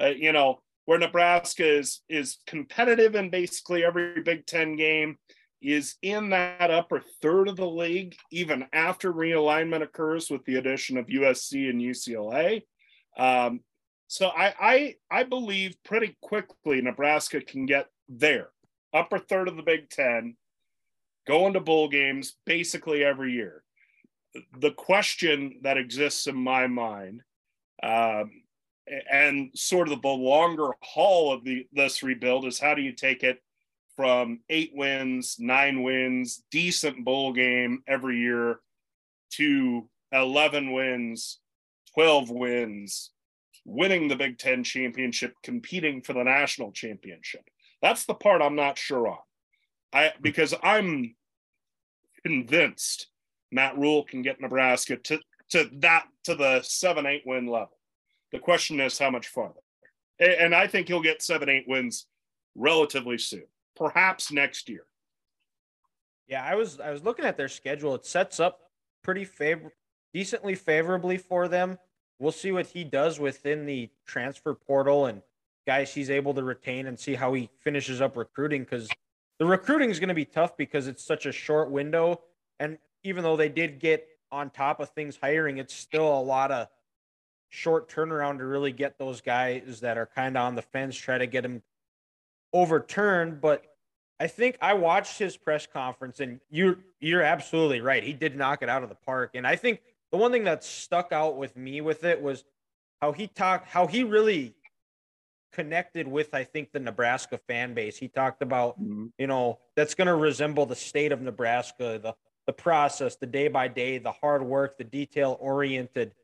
Uh, 0.00 0.08
you 0.08 0.32
know, 0.32 0.60
where 0.86 0.98
Nebraska 0.98 1.78
is 1.78 2.00
is 2.08 2.38
competitive 2.46 3.14
in 3.14 3.30
basically 3.30 3.84
every 3.84 4.22
Big 4.22 4.46
Ten 4.46 4.76
game, 4.76 5.18
is 5.62 5.96
in 6.02 6.30
that 6.30 6.70
upper 6.70 7.02
third 7.20 7.48
of 7.48 7.56
the 7.56 7.66
league, 7.66 8.16
even 8.32 8.66
after 8.72 9.12
realignment 9.12 9.82
occurs 9.82 10.30
with 10.30 10.44
the 10.44 10.56
addition 10.56 10.96
of 10.96 11.06
USC 11.06 11.68
and 11.68 11.80
UCLA. 11.80 12.62
Um, 13.16 13.60
so 14.06 14.28
I, 14.28 14.54
I 14.60 14.94
I 15.10 15.22
believe 15.24 15.76
pretty 15.84 16.16
quickly 16.22 16.80
Nebraska 16.80 17.40
can 17.40 17.66
get 17.66 17.86
there, 18.08 18.48
upper 18.92 19.18
third 19.18 19.48
of 19.48 19.56
the 19.56 19.62
Big 19.62 19.90
Ten, 19.90 20.36
going 21.26 21.52
to 21.52 21.60
bowl 21.60 21.88
games 21.88 22.36
basically 22.46 23.04
every 23.04 23.32
year. 23.32 23.62
The 24.58 24.72
question 24.72 25.60
that 25.62 25.76
exists 25.76 26.26
in 26.26 26.36
my 26.36 26.66
mind, 26.68 27.22
um, 27.82 28.30
and 29.10 29.50
sort 29.54 29.88
of 29.88 30.02
the 30.02 30.08
longer 30.08 30.70
haul 30.82 31.32
of 31.32 31.44
the 31.44 31.66
this 31.72 32.02
rebuild 32.02 32.44
is 32.44 32.58
how 32.58 32.74
do 32.74 32.82
you 32.82 32.92
take 32.92 33.22
it 33.22 33.42
from 33.96 34.40
eight 34.48 34.72
wins, 34.74 35.36
nine 35.38 35.82
wins, 35.82 36.42
decent 36.50 37.04
bowl 37.04 37.32
game 37.32 37.82
every 37.86 38.18
year 38.18 38.60
to 39.32 39.88
11 40.12 40.72
wins, 40.72 41.38
12 41.94 42.30
wins, 42.30 43.10
winning 43.64 44.08
the 44.08 44.16
Big 44.16 44.38
Ten 44.38 44.64
championship, 44.64 45.34
competing 45.42 46.02
for 46.02 46.12
the 46.12 46.22
national 46.24 46.72
championship. 46.72 47.42
That's 47.82 48.04
the 48.06 48.14
part 48.14 48.42
I'm 48.42 48.56
not 48.56 48.78
sure 48.78 49.08
on. 49.08 49.18
I 49.92 50.12
because 50.20 50.54
I'm 50.62 51.14
convinced 52.24 53.08
Matt 53.50 53.76
Rhule 53.76 54.04
can 54.04 54.22
get 54.22 54.40
Nebraska 54.40 54.96
to 54.96 55.18
to 55.50 55.68
that 55.78 56.06
to 56.24 56.34
the 56.34 56.62
seven 56.62 57.06
eight 57.06 57.22
win 57.26 57.46
level. 57.46 57.76
The 58.32 58.38
question 58.38 58.80
is 58.80 58.98
how 58.98 59.10
much 59.10 59.28
farther. 59.28 59.60
And 60.18 60.54
I 60.54 60.66
think 60.66 60.88
he'll 60.88 61.00
get 61.00 61.22
seven, 61.22 61.48
eight 61.48 61.64
wins 61.66 62.06
relatively 62.54 63.18
soon, 63.18 63.44
perhaps 63.76 64.30
next 64.30 64.68
year. 64.68 64.84
Yeah, 66.28 66.44
I 66.44 66.54
was 66.54 66.78
I 66.78 66.90
was 66.90 67.02
looking 67.02 67.24
at 67.24 67.36
their 67.36 67.48
schedule. 67.48 67.94
It 67.94 68.06
sets 68.06 68.38
up 68.38 68.60
pretty 69.02 69.24
favor 69.24 69.72
decently 70.12 70.54
favorably 70.54 71.16
for 71.16 71.48
them. 71.48 71.78
We'll 72.18 72.32
see 72.32 72.52
what 72.52 72.66
he 72.66 72.84
does 72.84 73.18
within 73.18 73.64
the 73.64 73.88
transfer 74.06 74.54
portal 74.54 75.06
and 75.06 75.22
guys 75.66 75.94
he's 75.94 76.10
able 76.10 76.34
to 76.34 76.42
retain 76.42 76.86
and 76.86 76.98
see 76.98 77.14
how 77.14 77.32
he 77.32 77.48
finishes 77.60 78.00
up 78.00 78.16
recruiting 78.16 78.62
because 78.62 78.88
the 79.38 79.46
recruiting 79.46 79.90
is 79.90 79.98
going 79.98 80.08
to 80.08 80.14
be 80.14 80.24
tough 80.24 80.56
because 80.56 80.86
it's 80.86 81.04
such 81.04 81.26
a 81.26 81.32
short 81.32 81.70
window. 81.70 82.20
And 82.58 82.76
even 83.04 83.24
though 83.24 83.36
they 83.36 83.48
did 83.48 83.80
get 83.80 84.06
on 84.30 84.50
top 84.50 84.80
of 84.80 84.90
things 84.90 85.18
hiring, 85.20 85.58
it's 85.58 85.74
still 85.74 86.06
a 86.06 86.20
lot 86.20 86.50
of 86.50 86.68
short 87.50 87.90
turnaround 87.90 88.38
to 88.38 88.46
really 88.46 88.72
get 88.72 88.98
those 88.98 89.20
guys 89.20 89.80
that 89.80 89.98
are 89.98 90.06
kind 90.06 90.36
of 90.36 90.44
on 90.44 90.54
the 90.54 90.62
fence, 90.62 90.96
try 90.96 91.18
to 91.18 91.26
get 91.26 91.42
them 91.42 91.62
overturned. 92.52 93.40
But 93.40 93.64
I 94.18 94.28
think 94.28 94.56
I 94.62 94.74
watched 94.74 95.18
his 95.18 95.36
press 95.36 95.66
conference, 95.66 96.20
and 96.20 96.40
you're 96.48 96.78
you're 97.00 97.22
absolutely 97.22 97.80
right. 97.80 98.02
He 98.02 98.12
did 98.12 98.36
knock 98.36 98.62
it 98.62 98.68
out 98.68 98.82
of 98.82 98.88
the 98.88 98.94
park. 98.94 99.32
And 99.34 99.46
I 99.46 99.56
think 99.56 99.80
the 100.10 100.16
one 100.16 100.32
thing 100.32 100.44
that 100.44 100.64
stuck 100.64 101.12
out 101.12 101.36
with 101.36 101.56
me 101.56 101.80
with 101.80 102.04
it 102.04 102.22
was 102.22 102.44
how 103.02 103.12
he 103.12 103.26
talked, 103.26 103.68
how 103.68 103.86
he 103.86 104.04
really 104.04 104.54
connected 105.52 106.06
with 106.06 106.32
I 106.32 106.44
think 106.44 106.70
the 106.72 106.80
Nebraska 106.80 107.38
fan 107.48 107.74
base. 107.74 107.96
He 107.96 108.08
talked 108.08 108.42
about, 108.42 108.80
mm-hmm. 108.80 109.06
you 109.18 109.26
know, 109.26 109.58
that's 109.74 109.94
going 109.94 110.06
to 110.06 110.14
resemble 110.14 110.66
the 110.66 110.76
state 110.76 111.12
of 111.12 111.20
Nebraska, 111.20 111.98
the 112.00 112.14
the 112.46 112.52
process, 112.52 113.16
the 113.16 113.26
day 113.26 113.48
by 113.48 113.68
day, 113.68 113.98
the 113.98 114.12
hard 114.12 114.42
work, 114.42 114.78
the 114.78 114.84
detail 114.84 115.36
oriented 115.40 116.14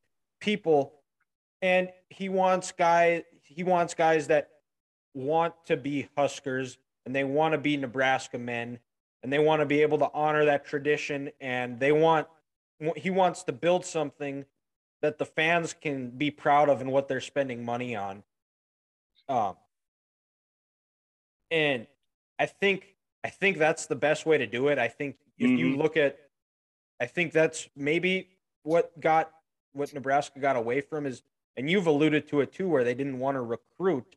people 0.40 0.92
and 1.62 1.88
he 2.10 2.28
wants 2.28 2.72
guys 2.72 3.22
he 3.42 3.62
wants 3.62 3.94
guys 3.94 4.26
that 4.28 4.50
want 5.14 5.54
to 5.66 5.76
be 5.76 6.08
Huskers 6.16 6.78
and 7.04 7.14
they 7.14 7.24
want 7.24 7.52
to 7.52 7.58
be 7.58 7.76
Nebraska 7.76 8.38
men 8.38 8.78
and 9.22 9.32
they 9.32 9.38
want 9.38 9.60
to 9.60 9.66
be 9.66 9.82
able 9.82 9.98
to 9.98 10.10
honor 10.12 10.44
that 10.44 10.64
tradition 10.64 11.30
and 11.40 11.80
they 11.80 11.92
want 11.92 12.26
he 12.96 13.10
wants 13.10 13.42
to 13.44 13.52
build 13.52 13.84
something 13.84 14.44
that 15.02 15.18
the 15.18 15.24
fans 15.24 15.74
can 15.74 16.10
be 16.10 16.30
proud 16.30 16.68
of 16.68 16.80
and 16.80 16.90
what 16.90 17.08
they're 17.08 17.20
spending 17.20 17.64
money 17.64 17.94
on. 17.94 18.22
Um, 19.28 19.56
and 21.50 21.86
I 22.38 22.46
think 22.46 22.94
I 23.24 23.30
think 23.30 23.58
that's 23.58 23.86
the 23.86 23.96
best 23.96 24.26
way 24.26 24.38
to 24.38 24.46
do 24.46 24.68
it. 24.68 24.78
I 24.78 24.88
think 24.88 25.16
if 25.38 25.48
mm-hmm. 25.48 25.58
you 25.58 25.76
look 25.76 25.96
at, 25.96 26.18
I 27.00 27.06
think 27.06 27.32
that's 27.32 27.68
maybe 27.76 28.28
what 28.62 28.98
got 29.00 29.30
what 29.72 29.92
Nebraska 29.92 30.38
got 30.38 30.56
away 30.56 30.80
from 30.80 31.06
is 31.06 31.22
and 31.56 31.70
you've 31.70 31.86
alluded 31.86 32.28
to 32.28 32.40
it 32.40 32.52
too, 32.52 32.68
where 32.68 32.84
they 32.84 32.94
didn't 32.94 33.18
want 33.18 33.36
to 33.36 33.40
recruit, 33.40 34.16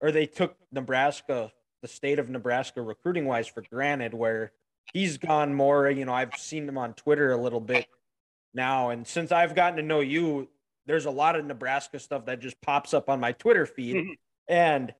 or 0.00 0.12
they 0.12 0.26
took 0.26 0.56
Nebraska, 0.72 1.52
the 1.82 1.88
state 1.88 2.18
of 2.18 2.28
Nebraska, 2.28 2.82
recruiting 2.82 3.24
wise 3.24 3.48
for 3.48 3.62
granted. 3.62 4.14
Where 4.14 4.52
he's 4.92 5.18
gone 5.18 5.54
more, 5.54 5.90
you 5.90 6.04
know, 6.04 6.14
I've 6.14 6.34
seen 6.36 6.68
him 6.68 6.78
on 6.78 6.94
Twitter 6.94 7.32
a 7.32 7.36
little 7.36 7.60
bit 7.60 7.86
now, 8.54 8.90
and 8.90 9.06
since 9.06 9.32
I've 9.32 9.54
gotten 9.54 9.76
to 9.76 9.82
know 9.82 10.00
you, 10.00 10.48
there's 10.86 11.06
a 11.06 11.10
lot 11.10 11.36
of 11.36 11.44
Nebraska 11.44 11.98
stuff 11.98 12.26
that 12.26 12.40
just 12.40 12.60
pops 12.60 12.94
up 12.94 13.08
on 13.08 13.20
my 13.20 13.32
Twitter 13.32 13.66
feed, 13.66 13.96
mm-hmm. 13.96 14.12
and 14.48 14.94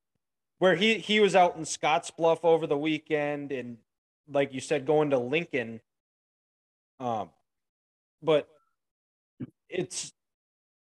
where 0.58 0.74
he 0.74 0.98
he 0.98 1.20
was 1.20 1.34
out 1.34 1.56
in 1.56 1.62
Scottsbluff 1.62 2.40
over 2.42 2.66
the 2.66 2.76
weekend, 2.76 3.52
and 3.52 3.78
like 4.30 4.52
you 4.52 4.60
said, 4.60 4.86
going 4.86 5.10
to 5.10 5.18
Lincoln. 5.18 5.80
Um, 7.00 7.30
but 8.22 8.48
it's 9.68 10.12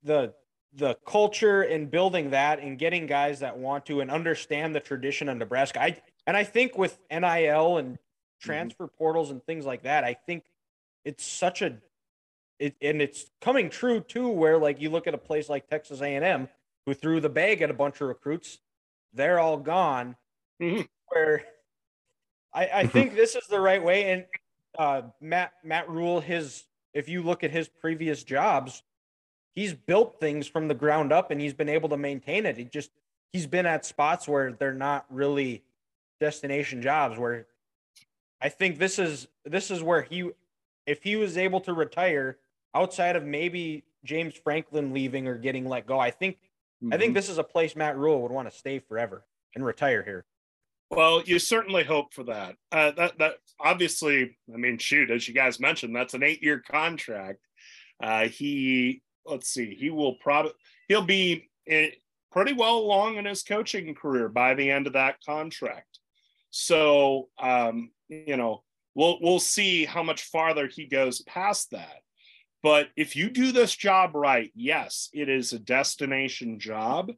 the 0.03 0.33
the 0.75 0.97
culture 1.05 1.61
and 1.61 1.89
building 1.89 2.31
that 2.31 2.59
and 2.59 2.77
getting 2.77 3.05
guys 3.05 3.39
that 3.39 3.57
want 3.57 3.85
to 3.85 4.01
and 4.01 4.11
understand 4.11 4.75
the 4.75 4.79
tradition 4.79 5.29
of 5.29 5.37
Nebraska. 5.37 5.81
I 5.81 5.97
and 6.27 6.35
I 6.35 6.43
think 6.43 6.77
with 6.77 6.97
NIL 7.09 7.77
and 7.77 7.97
transfer 8.41 8.85
mm-hmm. 8.85 8.97
portals 8.97 9.31
and 9.31 9.43
things 9.45 9.65
like 9.65 9.83
that, 9.83 10.03
I 10.03 10.13
think 10.13 10.43
it's 11.05 11.25
such 11.25 11.61
a 11.61 11.77
it 12.59 12.75
and 12.81 13.01
it's 13.01 13.25
coming 13.41 13.69
true 13.69 14.01
too 14.01 14.29
where 14.29 14.57
like 14.57 14.81
you 14.81 14.89
look 14.89 15.07
at 15.07 15.13
a 15.13 15.19
place 15.19 15.49
like 15.49 15.67
Texas 15.67 16.01
A&M 16.01 16.49
who 16.85 16.93
threw 16.93 17.19
the 17.19 17.29
bag 17.29 17.61
at 17.61 17.69
a 17.69 17.73
bunch 17.73 18.01
of 18.01 18.07
recruits, 18.07 18.59
they're 19.13 19.39
all 19.39 19.57
gone. 19.57 20.15
Mm-hmm. 20.61 20.81
Where 21.07 21.43
I, 22.53 22.69
I 22.73 22.87
think 22.87 23.15
this 23.15 23.35
is 23.35 23.47
the 23.47 23.59
right 23.59 23.83
way 23.83 24.11
and 24.11 24.25
uh, 24.77 25.03
Matt 25.21 25.53
Matt 25.63 25.89
Rhule 25.89 26.19
his 26.19 26.65
if 26.93 27.07
you 27.07 27.21
look 27.21 27.43
at 27.43 27.51
his 27.51 27.67
previous 27.67 28.23
jobs, 28.23 28.81
he's 29.55 29.73
built 29.73 30.19
things 30.19 30.47
from 30.47 30.67
the 30.67 30.73
ground 30.73 31.11
up 31.11 31.31
and 31.31 31.41
he's 31.41 31.53
been 31.53 31.69
able 31.69 31.89
to 31.89 31.97
maintain 31.97 32.45
it. 32.45 32.57
He 32.57 32.65
just 32.65 32.91
he's 33.31 33.47
been 33.47 33.65
at 33.65 33.85
spots 33.85 34.27
where 34.27 34.51
they're 34.51 34.73
not 34.73 35.05
really 35.09 35.63
destination 36.19 36.81
jobs 36.81 37.17
where 37.17 37.47
I 38.41 38.49
think 38.49 38.77
this 38.77 38.99
is 38.99 39.27
this 39.45 39.71
is 39.71 39.81
where 39.81 40.03
he 40.03 40.29
if 40.85 41.01
he 41.01 41.15
was 41.15 41.37
able 41.37 41.61
to 41.61 41.73
retire 41.73 42.37
outside 42.75 43.15
of 43.15 43.23
maybe 43.23 43.83
James 44.03 44.35
Franklin 44.35 44.93
leaving 44.93 45.27
or 45.27 45.37
getting 45.37 45.67
let 45.67 45.87
go, 45.87 45.99
I 45.99 46.11
think 46.11 46.35
mm-hmm. 46.35 46.93
I 46.93 46.97
think 46.97 47.09
mm-hmm. 47.09 47.15
this 47.15 47.29
is 47.29 47.37
a 47.37 47.43
place 47.43 47.75
Matt 47.75 47.97
Rhule 47.97 48.21
would 48.21 48.31
want 48.31 48.51
to 48.51 48.55
stay 48.55 48.79
forever 48.79 49.25
and 49.55 49.65
retire 49.65 50.03
here. 50.03 50.25
Well, 50.91 51.23
you 51.23 51.39
certainly 51.39 51.83
hope 51.83 52.13
for 52.13 52.23
that. 52.25 52.55
Uh, 52.71 52.91
that 52.91 53.17
that 53.17 53.33
obviously, 53.59 54.37
I 54.53 54.57
mean, 54.57 54.77
shoot, 54.77 55.09
as 55.09 55.27
you 55.27 55.33
guys 55.33 55.59
mentioned, 55.59 55.95
that's 55.95 56.13
an 56.13 56.23
eight-year 56.23 56.61
contract. 56.69 57.39
Uh, 58.03 58.27
he 58.27 59.01
let's 59.25 59.49
see, 59.49 59.75
he 59.75 59.89
will 59.89 60.15
probably 60.15 60.51
he'll 60.87 61.01
be 61.01 61.49
pretty 62.31 62.53
well 62.53 62.77
along 62.77 63.17
in 63.17 63.25
his 63.25 63.43
coaching 63.43 63.95
career 63.95 64.29
by 64.29 64.53
the 64.53 64.69
end 64.69 64.87
of 64.87 64.93
that 64.93 65.17
contract. 65.25 65.99
So 66.49 67.29
um, 67.39 67.91
you 68.09 68.37
know, 68.37 68.63
we'll 68.93 69.19
we'll 69.21 69.39
see 69.39 69.85
how 69.85 70.03
much 70.03 70.23
farther 70.23 70.67
he 70.67 70.85
goes 70.85 71.21
past 71.23 71.71
that. 71.71 72.01
But 72.63 72.89
if 72.95 73.15
you 73.15 73.29
do 73.29 73.51
this 73.51 73.75
job 73.75 74.15
right, 74.15 74.51
yes, 74.55 75.09
it 75.13 75.29
is 75.29 75.53
a 75.53 75.59
destination 75.59 76.59
job. 76.59 77.11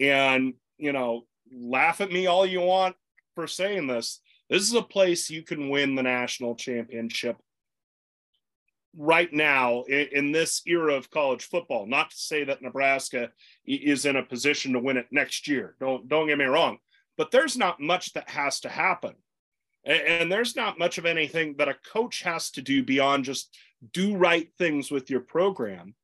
And 0.00 0.54
you 0.78 0.92
know, 0.92 1.26
laugh 1.52 2.00
at 2.00 2.12
me 2.12 2.26
all 2.26 2.46
you 2.46 2.60
want 2.60 2.96
for 3.34 3.46
saying 3.46 3.86
this. 3.86 4.20
This 4.48 4.62
is 4.62 4.74
a 4.74 4.82
place 4.82 5.28
you 5.28 5.42
can 5.42 5.68
win 5.68 5.94
the 5.94 6.02
national 6.02 6.54
championship 6.54 7.36
right 8.96 9.32
now 9.32 9.82
in, 9.82 10.08
in, 10.12 10.32
this 10.32 10.62
era 10.66 10.94
of 10.94 11.10
college 11.10 11.44
football. 11.44 11.86
Not 11.86 12.10
to 12.10 12.16
say 12.16 12.44
that 12.44 12.62
Nebraska 12.62 13.30
is 13.66 14.04
in 14.06 14.16
a 14.16 14.22
position 14.22 14.72
to 14.72 14.80
win 14.80 14.96
it 14.96 15.06
next 15.10 15.48
year. 15.48 15.76
Don't 15.80 16.08
don't 16.08 16.26
get 16.26 16.38
me 16.38 16.44
wrong, 16.44 16.78
but 17.16 17.30
there's 17.30 17.56
not 17.56 17.80
much 17.80 18.12
that 18.14 18.28
has 18.30 18.60
to 18.60 18.68
happen, 18.68 19.14
and, 19.84 20.00
and 20.00 20.32
there's 20.32 20.56
not 20.56 20.78
much 20.78 20.98
of 20.98 21.06
anything 21.06 21.56
that 21.58 21.68
a 21.68 21.76
coach 21.92 22.22
has 22.22 22.50
to 22.52 22.62
do 22.62 22.82
beyond 22.82 23.24
just 23.24 23.56
do 23.92 24.16
right 24.16 24.48
things 24.58 24.90
with 24.90 25.10
your 25.10 25.20
program 25.20 25.94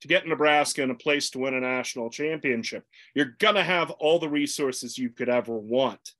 to 0.00 0.08
get 0.08 0.26
Nebraska 0.26 0.82
in 0.82 0.90
a 0.90 0.94
place 0.94 1.30
to 1.30 1.38
win 1.38 1.54
a 1.54 1.60
national 1.60 2.10
championship. 2.10 2.84
You're 3.14 3.36
gonna 3.38 3.64
have 3.64 3.90
all 3.92 4.18
the 4.18 4.28
resources 4.28 4.98
you 4.98 5.10
could 5.10 5.28
ever 5.28 5.56
want. 5.56 6.12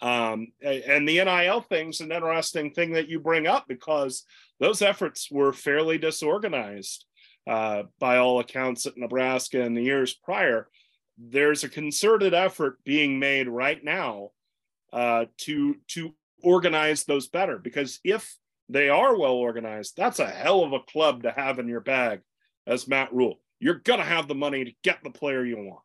Um, 0.00 0.52
and 0.60 1.08
the 1.08 1.22
NIL 1.24 1.60
thing's 1.60 2.00
an 2.00 2.10
interesting 2.10 2.72
thing 2.72 2.92
that 2.92 3.08
you 3.08 3.20
bring 3.20 3.46
up 3.46 3.68
because 3.68 4.24
those 4.62 4.80
efforts 4.80 5.28
were 5.28 5.52
fairly 5.52 5.98
disorganized 5.98 7.04
uh, 7.48 7.82
by 7.98 8.18
all 8.18 8.38
accounts 8.38 8.86
at 8.86 8.96
Nebraska 8.96 9.60
in 9.60 9.74
the 9.74 9.82
years 9.82 10.14
prior. 10.14 10.68
There's 11.18 11.64
a 11.64 11.68
concerted 11.68 12.32
effort 12.32 12.78
being 12.84 13.18
made 13.18 13.48
right 13.48 13.82
now 13.82 14.30
uh, 14.92 15.24
to 15.38 15.74
to 15.88 16.14
organize 16.44 17.02
those 17.02 17.26
better 17.26 17.58
because 17.58 17.98
if 18.04 18.36
they 18.68 18.88
are 18.88 19.18
well 19.18 19.34
organized, 19.34 19.94
that's 19.96 20.20
a 20.20 20.30
hell 20.30 20.62
of 20.62 20.72
a 20.72 20.80
club 20.80 21.24
to 21.24 21.32
have 21.32 21.58
in 21.58 21.66
your 21.66 21.80
bag, 21.80 22.20
as 22.64 22.86
Matt 22.86 23.12
Rhule. 23.12 23.40
You're 23.58 23.82
gonna 23.82 24.04
have 24.04 24.28
the 24.28 24.36
money 24.36 24.64
to 24.64 24.72
get 24.84 25.02
the 25.02 25.10
player 25.10 25.44
you 25.44 25.56
want. 25.56 25.82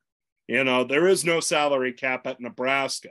You 0.47 0.63
know, 0.63 0.83
there 0.83 1.07
is 1.07 1.25
no 1.25 1.39
salary 1.39 1.93
cap 1.93 2.27
at 2.27 2.39
Nebraska. 2.39 3.09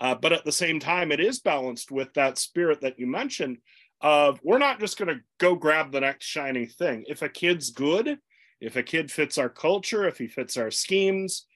Uh, 0.00 0.14
but 0.14 0.32
at 0.32 0.44
the 0.44 0.52
same 0.52 0.78
time, 0.78 1.10
it 1.10 1.20
is 1.20 1.40
balanced 1.40 1.90
with 1.90 2.12
that 2.14 2.38
spirit 2.38 2.82
that 2.82 2.98
you 2.98 3.06
mentioned 3.06 3.58
of 4.00 4.40
we're 4.42 4.58
not 4.58 4.80
just 4.80 4.98
going 4.98 5.14
to 5.14 5.22
go 5.38 5.54
grab 5.54 5.92
the 5.92 6.00
next 6.00 6.26
shiny 6.26 6.66
thing. 6.66 7.04
If 7.08 7.22
a 7.22 7.28
kid's 7.28 7.70
good, 7.70 8.18
if 8.60 8.76
a 8.76 8.82
kid 8.82 9.10
fits 9.10 9.38
our 9.38 9.48
culture, 9.48 10.06
if 10.06 10.18
he 10.18 10.26
fits 10.26 10.56
our 10.56 10.70
schemes, 10.70 11.46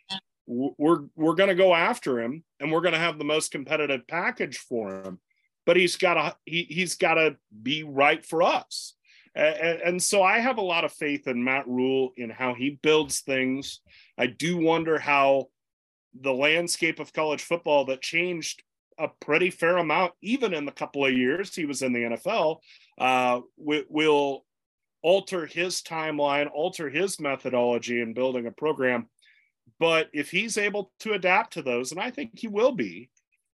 we're 0.46 1.05
we're 1.14 1.35
going 1.35 1.48
to 1.48 1.55
go 1.55 1.74
after 1.74 2.20
him 2.20 2.42
and 2.59 2.72
we're 2.72 2.81
going 2.81 2.94
to 2.94 2.98
have 2.98 3.18
the 3.18 3.24
most 3.24 3.53
competitive 3.53 4.07
package 4.09 4.59
for 4.59 5.03
him. 5.03 5.20
But 5.66 5.76
he's 5.76 5.96
got 5.96 6.14
to 6.14 6.37
he, 6.44 6.64
he's 6.64 6.96
got 6.96 7.14
to 7.14 7.37
be 7.62 7.85
right 7.85 8.24
for 8.24 8.42
us. 8.42 8.94
And, 9.35 9.81
and 9.83 10.03
so 10.03 10.22
I 10.22 10.40
have 10.40 10.59
a 10.59 10.62
lot 10.62 10.85
of 10.85 10.92
faith 10.92 11.29
in 11.29 11.44
Matt 11.44 11.68
Rhule 11.68 12.11
in 12.16 12.31
how 12.31 12.55
he 12.55 12.81
builds 12.83 13.20
things. 13.20 13.81
I 14.18 14.26
do 14.26 14.57
wonder 14.57 14.98
how 14.98 15.50
the 16.20 16.33
landscape 16.33 16.98
of 16.98 17.12
college 17.12 17.42
football 17.42 17.85
that 17.85 18.03
changed 18.03 18.64
a 19.01 19.09
pretty 19.21 19.51
fair 19.51 19.79
amount, 19.79 20.13
even 20.23 20.53
in 20.53 20.67
the 20.67 20.73
couple 20.73 21.05
of 21.05 21.13
years 21.13 21.55
he 21.55 21.65
was 21.65 21.83
in 21.83 21.93
the 21.93 22.01
NFL, 22.01 22.59
uh, 22.99 23.41
will 23.57 24.45
alter 25.03 25.47
his 25.47 25.81
timeline, 25.81 26.49
alter 26.53 26.91
his 26.91 27.19
methodology 27.19 28.01
in 28.01 28.13
building 28.13 28.47
a 28.47 28.53
program. 28.53 29.09
but 29.79 30.11
if 30.13 30.31
he's 30.31 30.59
able 30.59 30.93
to 31.01 31.15
adapt 31.15 31.55
to 31.55 31.63
those, 31.63 31.91
and 31.91 32.01
I 32.01 32.11
think 32.11 32.33
he 32.39 32.49
will 32.49 32.73
be, 32.73 33.09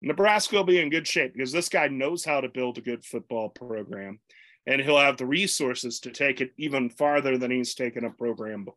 Nebraska 0.03 0.57
will 0.57 0.65
be 0.65 0.81
in 0.81 0.91
good 0.91 1.07
shape 1.07 1.33
because 1.33 1.53
this 1.53 1.69
guy 1.69 1.89
knows 1.89 2.25
how 2.25 2.41
to 2.41 2.49
build 2.49 2.77
a 2.77 2.83
good 2.83 3.05
football 3.05 3.49
program 3.49 4.21
and 4.67 4.81
he'll 4.81 4.99
have 4.99 5.17
the 5.17 5.27
resources 5.27 6.01
to 6.01 6.11
take 6.11 6.41
it 6.41 6.53
even 6.59 6.91
farther 6.91 7.39
than 7.39 7.51
he's 7.51 7.75
taken 7.75 8.05
a 8.05 8.11
program 8.11 8.65
before. 8.65 8.77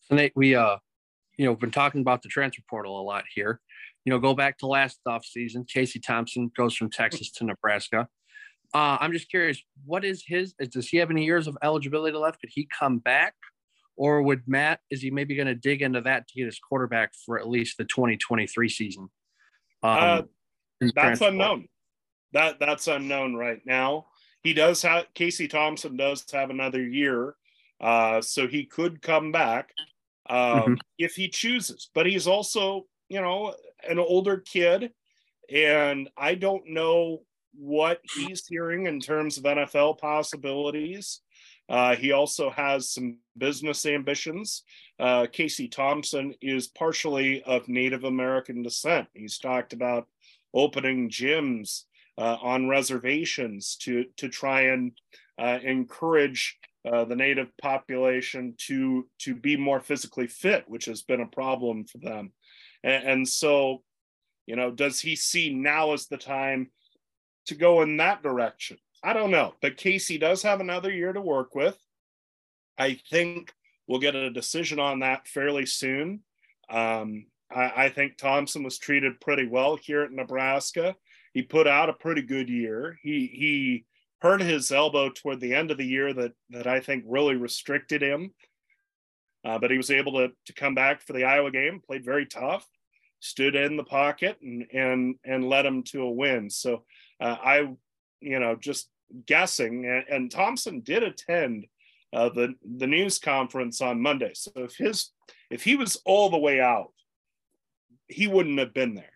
So 0.00 0.16
Nate, 0.16 0.32
we 0.34 0.54
uh, 0.54 0.76
you 1.36 1.46
know, 1.46 1.54
been 1.54 1.70
talking 1.70 2.00
about 2.00 2.22
the 2.22 2.28
transfer 2.28 2.62
portal 2.68 3.00
a 3.00 3.02
lot 3.02 3.24
here. 3.34 3.60
You 4.04 4.12
know, 4.12 4.18
go 4.18 4.34
back 4.34 4.58
to 4.58 4.66
last 4.66 4.98
off 5.06 5.24
season. 5.24 5.64
Casey 5.64 6.00
Thompson 6.00 6.50
goes 6.56 6.74
from 6.74 6.90
Texas 6.90 7.30
to 7.32 7.44
Nebraska. 7.44 8.08
Uh, 8.74 8.96
I'm 9.00 9.12
just 9.12 9.30
curious, 9.30 9.62
what 9.84 10.04
is 10.04 10.24
his? 10.26 10.54
Does 10.54 10.88
he 10.88 10.96
have 10.96 11.10
any 11.10 11.24
years 11.24 11.46
of 11.46 11.58
eligibility 11.62 12.16
left? 12.16 12.40
Could 12.40 12.50
he 12.52 12.66
come 12.78 12.98
back, 12.98 13.34
or 13.96 14.22
would 14.22 14.42
Matt? 14.46 14.80
Is 14.90 15.02
he 15.02 15.10
maybe 15.10 15.34
going 15.36 15.46
to 15.46 15.54
dig 15.54 15.82
into 15.82 16.00
that 16.00 16.26
to 16.28 16.34
get 16.34 16.46
his 16.46 16.58
quarterback 16.58 17.12
for 17.26 17.38
at 17.38 17.48
least 17.48 17.76
the 17.76 17.84
2023 17.84 18.68
season? 18.68 19.10
Um, 19.82 19.98
uh, 20.00 20.22
that's 20.94 21.20
unknown. 21.20 21.68
That 22.32 22.58
that's 22.58 22.88
unknown 22.88 23.34
right 23.34 23.60
now. 23.66 24.06
He 24.42 24.54
does 24.54 24.82
have 24.82 25.06
Casey 25.14 25.48
Thompson 25.48 25.96
does 25.96 26.24
have 26.32 26.50
another 26.50 26.82
year, 26.82 27.34
uh, 27.80 28.22
so 28.22 28.48
he 28.48 28.64
could 28.64 29.02
come 29.02 29.32
back 29.32 29.70
um, 30.30 30.36
mm-hmm. 30.38 30.74
if 30.98 31.12
he 31.12 31.28
chooses. 31.28 31.90
But 31.94 32.06
he's 32.06 32.26
also, 32.26 32.86
you 33.08 33.20
know, 33.20 33.54
an 33.88 33.98
older 33.98 34.38
kid, 34.38 34.92
and 35.52 36.08
I 36.16 36.34
don't 36.34 36.68
know 36.68 37.22
what 37.54 38.00
he's 38.14 38.46
hearing 38.46 38.86
in 38.86 39.00
terms 39.00 39.36
of 39.36 39.44
NFL 39.44 39.98
possibilities. 39.98 41.20
Uh, 41.68 41.96
he 41.96 42.12
also 42.12 42.50
has 42.50 42.90
some 42.90 43.18
business 43.36 43.86
ambitions. 43.86 44.62
Uh, 44.98 45.26
Casey 45.30 45.68
Thompson 45.68 46.34
is 46.40 46.68
partially 46.68 47.42
of 47.44 47.68
Native 47.68 48.04
American 48.04 48.62
descent. 48.62 49.08
He's 49.14 49.38
talked 49.38 49.72
about 49.72 50.06
opening 50.54 51.08
gyms 51.08 51.84
uh, 52.18 52.36
on 52.42 52.68
reservations 52.68 53.76
to 53.76 54.04
to 54.16 54.28
try 54.28 54.62
and 54.62 54.92
uh, 55.38 55.58
encourage 55.62 56.58
uh, 56.90 57.04
the 57.04 57.16
native 57.16 57.48
population 57.58 58.54
to 58.58 59.08
to 59.18 59.34
be 59.34 59.56
more 59.56 59.80
physically 59.80 60.26
fit, 60.26 60.64
which 60.66 60.84
has 60.84 61.02
been 61.02 61.20
a 61.20 61.26
problem 61.26 61.84
for 61.84 61.98
them. 61.98 62.32
And, 62.82 63.08
and 63.08 63.28
so, 63.28 63.82
you 64.46 64.56
know, 64.56 64.70
does 64.70 65.00
he 65.00 65.16
see 65.16 65.54
now 65.54 65.92
as 65.92 66.06
the 66.06 66.16
time 66.16 66.70
to 67.46 67.54
go 67.54 67.82
in 67.82 67.96
that 67.98 68.22
direction? 68.22 68.78
I 69.02 69.12
don't 69.12 69.30
know, 69.30 69.54
but 69.60 69.76
Casey 69.76 70.18
does 70.18 70.42
have 70.42 70.60
another 70.60 70.90
year 70.90 71.12
to 71.12 71.20
work 71.20 71.54
with. 71.54 71.76
I 72.78 73.00
think 73.10 73.52
we'll 73.86 74.00
get 74.00 74.14
a 74.14 74.30
decision 74.30 74.78
on 74.78 75.00
that 75.00 75.26
fairly 75.26 75.66
soon. 75.66 76.20
Um, 76.70 77.26
I, 77.50 77.84
I, 77.84 77.88
think 77.90 78.16
Thompson 78.16 78.62
was 78.62 78.78
treated 78.78 79.20
pretty 79.20 79.46
well 79.46 79.76
here 79.76 80.02
at 80.02 80.12
Nebraska. 80.12 80.94
He 81.34 81.42
put 81.42 81.66
out 81.66 81.90
a 81.90 81.94
pretty 81.94 82.22
good 82.22 82.48
year. 82.48 82.98
He 83.02 83.26
he 83.26 83.84
hurt 84.20 84.40
his 84.40 84.70
elbow 84.70 85.10
toward 85.10 85.40
the 85.40 85.54
end 85.54 85.70
of 85.70 85.78
the 85.78 85.86
year 85.86 86.12
that 86.14 86.32
that 86.50 86.66
I 86.66 86.80
think 86.80 87.04
really 87.06 87.36
restricted 87.36 88.02
him. 88.02 88.32
Uh, 89.44 89.58
but 89.58 89.70
he 89.70 89.76
was 89.76 89.90
able 89.90 90.12
to 90.12 90.32
to 90.46 90.52
come 90.52 90.74
back 90.74 91.02
for 91.02 91.12
the 91.12 91.24
Iowa 91.24 91.50
game, 91.50 91.80
played 91.84 92.04
very 92.04 92.26
tough, 92.26 92.66
stood 93.20 93.54
in 93.54 93.76
the 93.76 93.84
pocket 93.84 94.38
and 94.42 94.66
and 94.72 95.16
and 95.24 95.48
led 95.48 95.66
him 95.66 95.82
to 95.84 96.02
a 96.02 96.10
win. 96.10 96.50
So 96.50 96.84
uh, 97.20 97.36
I, 97.42 97.68
you 98.20 98.38
know, 98.38 98.56
just 98.56 98.88
guessing. 99.26 99.86
And, 99.86 100.04
and 100.08 100.30
Thompson 100.30 100.80
did 100.80 101.02
attend 101.02 101.66
uh, 102.12 102.28
the 102.28 102.54
the 102.76 102.86
news 102.86 103.18
conference 103.18 103.80
on 103.80 104.00
Monday. 104.00 104.32
So 104.34 104.52
if 104.56 104.76
his 104.76 105.10
if 105.50 105.64
he 105.64 105.76
was 105.76 106.00
all 106.04 106.30
the 106.30 106.38
way 106.38 106.60
out, 106.60 106.92
he 108.08 108.26
wouldn't 108.26 108.58
have 108.58 108.74
been 108.74 108.94
there. 108.94 109.12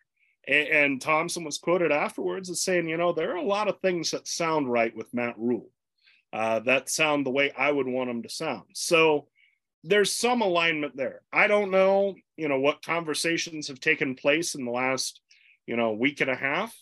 And, 0.48 0.68
and, 0.68 1.00
Thompson 1.00 1.44
was 1.44 1.58
quoted 1.58 1.90
afterwards 1.90 2.50
as 2.50 2.62
saying, 2.62 2.88
you 2.88 2.96
know, 2.96 3.12
there 3.12 3.32
are 3.32 3.36
a 3.36 3.42
lot 3.42 3.68
of 3.68 3.80
things 3.80 4.12
that 4.12 4.28
sound 4.28 4.70
right 4.70 4.94
with 4.94 5.12
Matt 5.12 5.34
Rhule. 5.38 5.70
uh, 6.32 6.60
that 6.60 6.88
sound 6.88 7.24
the 7.24 7.30
way 7.30 7.50
I 7.56 7.72
would 7.72 7.86
want 7.86 8.08
them 8.08 8.22
to 8.22 8.28
sound. 8.28 8.64
So 8.74 9.28
there's 9.84 10.12
some 10.12 10.42
alignment 10.42 10.96
there. 10.96 11.22
I 11.32 11.46
don't 11.46 11.70
know, 11.70 12.16
you 12.36 12.48
know, 12.48 12.58
what 12.58 12.84
conversations 12.84 13.68
have 13.68 13.80
taken 13.80 14.14
place 14.14 14.54
in 14.54 14.64
the 14.64 14.70
last, 14.70 15.20
you 15.66 15.76
know, 15.76 15.92
week 15.92 16.20
and 16.20 16.30
a 16.30 16.36
half, 16.36 16.76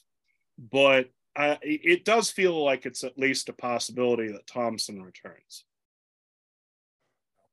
but 0.59 1.11
uh, 1.37 1.57
it 1.63 2.05
does 2.05 2.31
feel 2.31 2.65
like 2.65 2.87
it's 2.87 3.03
at 3.03 3.19
least 3.19 3.49
a 3.49 3.53
possibility 3.53 4.29
that 4.29 4.47
Thompson 4.47 5.03
returns. 5.03 5.65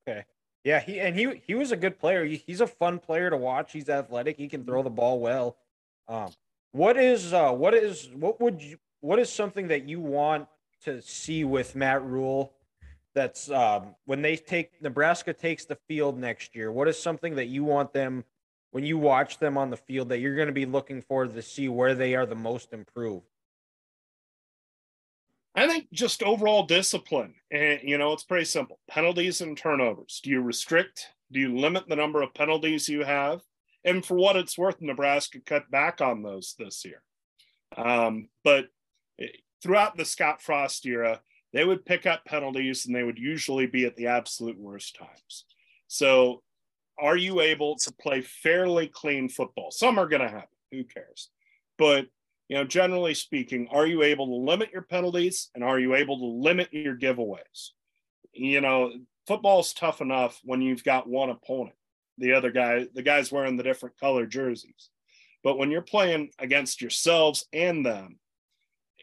Okay. 0.07 0.25
Yeah, 0.63 0.79
he 0.79 0.99
and 0.99 1.15
he 1.15 1.41
he 1.47 1.55
was 1.55 1.71
a 1.71 1.77
good 1.77 1.97
player. 1.97 2.23
He, 2.23 2.35
he's 2.45 2.61
a 2.61 2.67
fun 2.67 2.99
player 2.99 3.31
to 3.31 3.37
watch. 3.37 3.73
He's 3.73 3.89
athletic. 3.89 4.37
He 4.37 4.47
can 4.47 4.63
throw 4.63 4.83
the 4.83 4.91
ball 4.91 5.19
well. 5.19 5.57
Um, 6.07 6.31
what 6.71 6.97
is 6.97 7.33
uh, 7.33 7.51
what 7.51 7.73
is 7.73 8.09
what 8.13 8.39
would 8.39 8.61
you 8.61 8.77
what 8.99 9.17
is 9.17 9.31
something 9.31 9.69
that 9.69 9.89
you 9.89 9.99
want 9.99 10.47
to 10.83 11.01
see 11.01 11.43
with 11.43 11.75
Matt 11.75 12.03
Rhule? 12.03 12.53
That's 13.13 13.49
um, 13.51 13.95
when 14.05 14.21
they 14.21 14.37
take 14.37 14.81
Nebraska 14.81 15.33
takes 15.33 15.65
the 15.65 15.77
field 15.87 16.17
next 16.17 16.55
year. 16.55 16.71
What 16.71 16.87
is 16.87 17.01
something 17.01 17.35
that 17.35 17.47
you 17.47 17.63
want 17.63 17.91
them 17.93 18.23
when 18.71 18.85
you 18.85 18.97
watch 18.97 19.37
them 19.37 19.57
on 19.57 19.69
the 19.69 19.77
field 19.77 20.09
that 20.09 20.19
you're 20.19 20.35
going 20.35 20.47
to 20.47 20.53
be 20.53 20.65
looking 20.65 21.01
for 21.01 21.25
to 21.25 21.41
see 21.41 21.67
where 21.67 21.93
they 21.93 22.15
are 22.15 22.25
the 22.25 22.35
most 22.35 22.71
improved? 22.71 23.25
I 25.53 25.67
think 25.67 25.91
just 25.91 26.23
overall 26.23 26.65
discipline. 26.65 27.35
And, 27.51 27.81
you 27.83 27.97
know, 27.97 28.13
it's 28.13 28.23
pretty 28.23 28.45
simple 28.45 28.79
penalties 28.89 29.41
and 29.41 29.57
turnovers. 29.57 30.21
Do 30.23 30.29
you 30.29 30.41
restrict? 30.41 31.07
Do 31.31 31.39
you 31.39 31.57
limit 31.57 31.89
the 31.89 31.97
number 31.97 32.21
of 32.21 32.33
penalties 32.33 32.87
you 32.87 33.03
have? 33.03 33.41
And 33.83 34.05
for 34.05 34.15
what 34.15 34.37
it's 34.37 34.57
worth, 34.57 34.79
Nebraska 34.79 35.39
cut 35.45 35.69
back 35.69 35.99
on 35.99 36.23
those 36.23 36.55
this 36.57 36.85
year. 36.85 37.01
Um, 37.75 38.29
but 38.43 38.67
throughout 39.61 39.97
the 39.97 40.05
Scott 40.05 40.41
Frost 40.41 40.85
era, 40.85 41.21
they 41.53 41.65
would 41.65 41.85
pick 41.85 42.05
up 42.05 42.25
penalties 42.25 42.85
and 42.85 42.95
they 42.95 43.03
would 43.03 43.19
usually 43.19 43.67
be 43.67 43.85
at 43.85 43.95
the 43.95 44.07
absolute 44.07 44.57
worst 44.57 44.95
times. 44.95 45.45
So, 45.87 46.41
are 46.99 47.17
you 47.17 47.41
able 47.41 47.75
to 47.77 47.93
play 47.93 48.21
fairly 48.21 48.87
clean 48.87 49.27
football? 49.27 49.71
Some 49.71 49.97
are 49.97 50.07
going 50.07 50.21
to 50.21 50.29
happen. 50.29 50.57
Who 50.71 50.83
cares? 50.83 51.29
But 51.77 52.07
you 52.51 52.57
know, 52.57 52.65
generally 52.65 53.13
speaking, 53.13 53.69
are 53.71 53.87
you 53.87 54.03
able 54.03 54.27
to 54.27 54.51
limit 54.51 54.71
your 54.73 54.81
penalties 54.81 55.49
and 55.55 55.63
are 55.63 55.79
you 55.79 55.95
able 55.95 56.19
to 56.19 56.25
limit 56.25 56.67
your 56.73 56.97
giveaways? 56.97 57.69
You 58.33 58.59
know, 58.59 58.91
football's 59.25 59.71
tough 59.71 60.01
enough 60.01 60.37
when 60.43 60.61
you've 60.61 60.83
got 60.83 61.07
one 61.07 61.29
opponent, 61.29 61.77
the 62.17 62.33
other 62.33 62.51
guy, 62.51 62.87
the 62.93 63.03
guys 63.03 63.31
wearing 63.31 63.55
the 63.55 63.63
different 63.63 63.97
color 63.97 64.25
jerseys. 64.25 64.89
But 65.45 65.57
when 65.57 65.71
you're 65.71 65.81
playing 65.81 66.31
against 66.39 66.81
yourselves 66.81 67.45
and 67.53 67.85
them, 67.85 68.19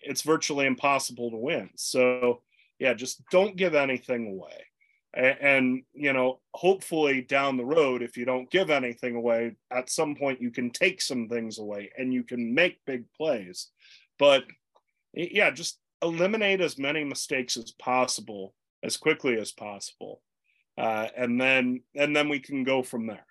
it's 0.03 0.23
virtually 0.23 0.67
impossible 0.67 1.31
to 1.31 1.37
win. 1.37 1.71
So, 1.77 2.43
yeah, 2.79 2.95
just 2.95 3.23
don't 3.31 3.57
give 3.57 3.75
anything 3.75 4.29
away. 4.29 4.65
And, 5.15 5.37
and 5.41 5.83
you 5.95 6.13
know 6.13 6.41
hopefully 6.53 7.23
down 7.23 7.57
the 7.57 7.65
road 7.65 8.03
if 8.03 8.17
you 8.17 8.27
don't 8.27 8.51
give 8.51 8.69
anything 8.69 9.17
away 9.17 9.57
at 9.73 9.89
some 9.89 10.15
point 10.15 10.43
you 10.43 10.51
can 10.51 10.71
take 10.71 11.01
some 11.01 11.29
things 11.29 11.59
away 11.59 11.91
and 11.97 12.13
you 12.13 12.23
can 12.23 12.55
make 12.55 12.85
big 12.85 13.05
plays. 13.17 13.69
But 14.19 14.45
yeah 15.15 15.51
just 15.51 15.79
eliminate 16.03 16.61
as 16.61 16.79
many 16.79 17.05
mistakes 17.05 17.57
as 17.57 17.73
possible 17.73 18.55
as 18.83 18.97
quickly 18.97 19.39
as 19.39 19.51
possible. 19.51 20.21
Uh, 20.77 21.09
and 21.17 21.41
then 21.41 21.81
and 21.97 22.15
then 22.15 22.29
we 22.29 22.39
can 22.39 22.63
go 22.63 22.83
from 22.83 23.07
there. 23.07 23.27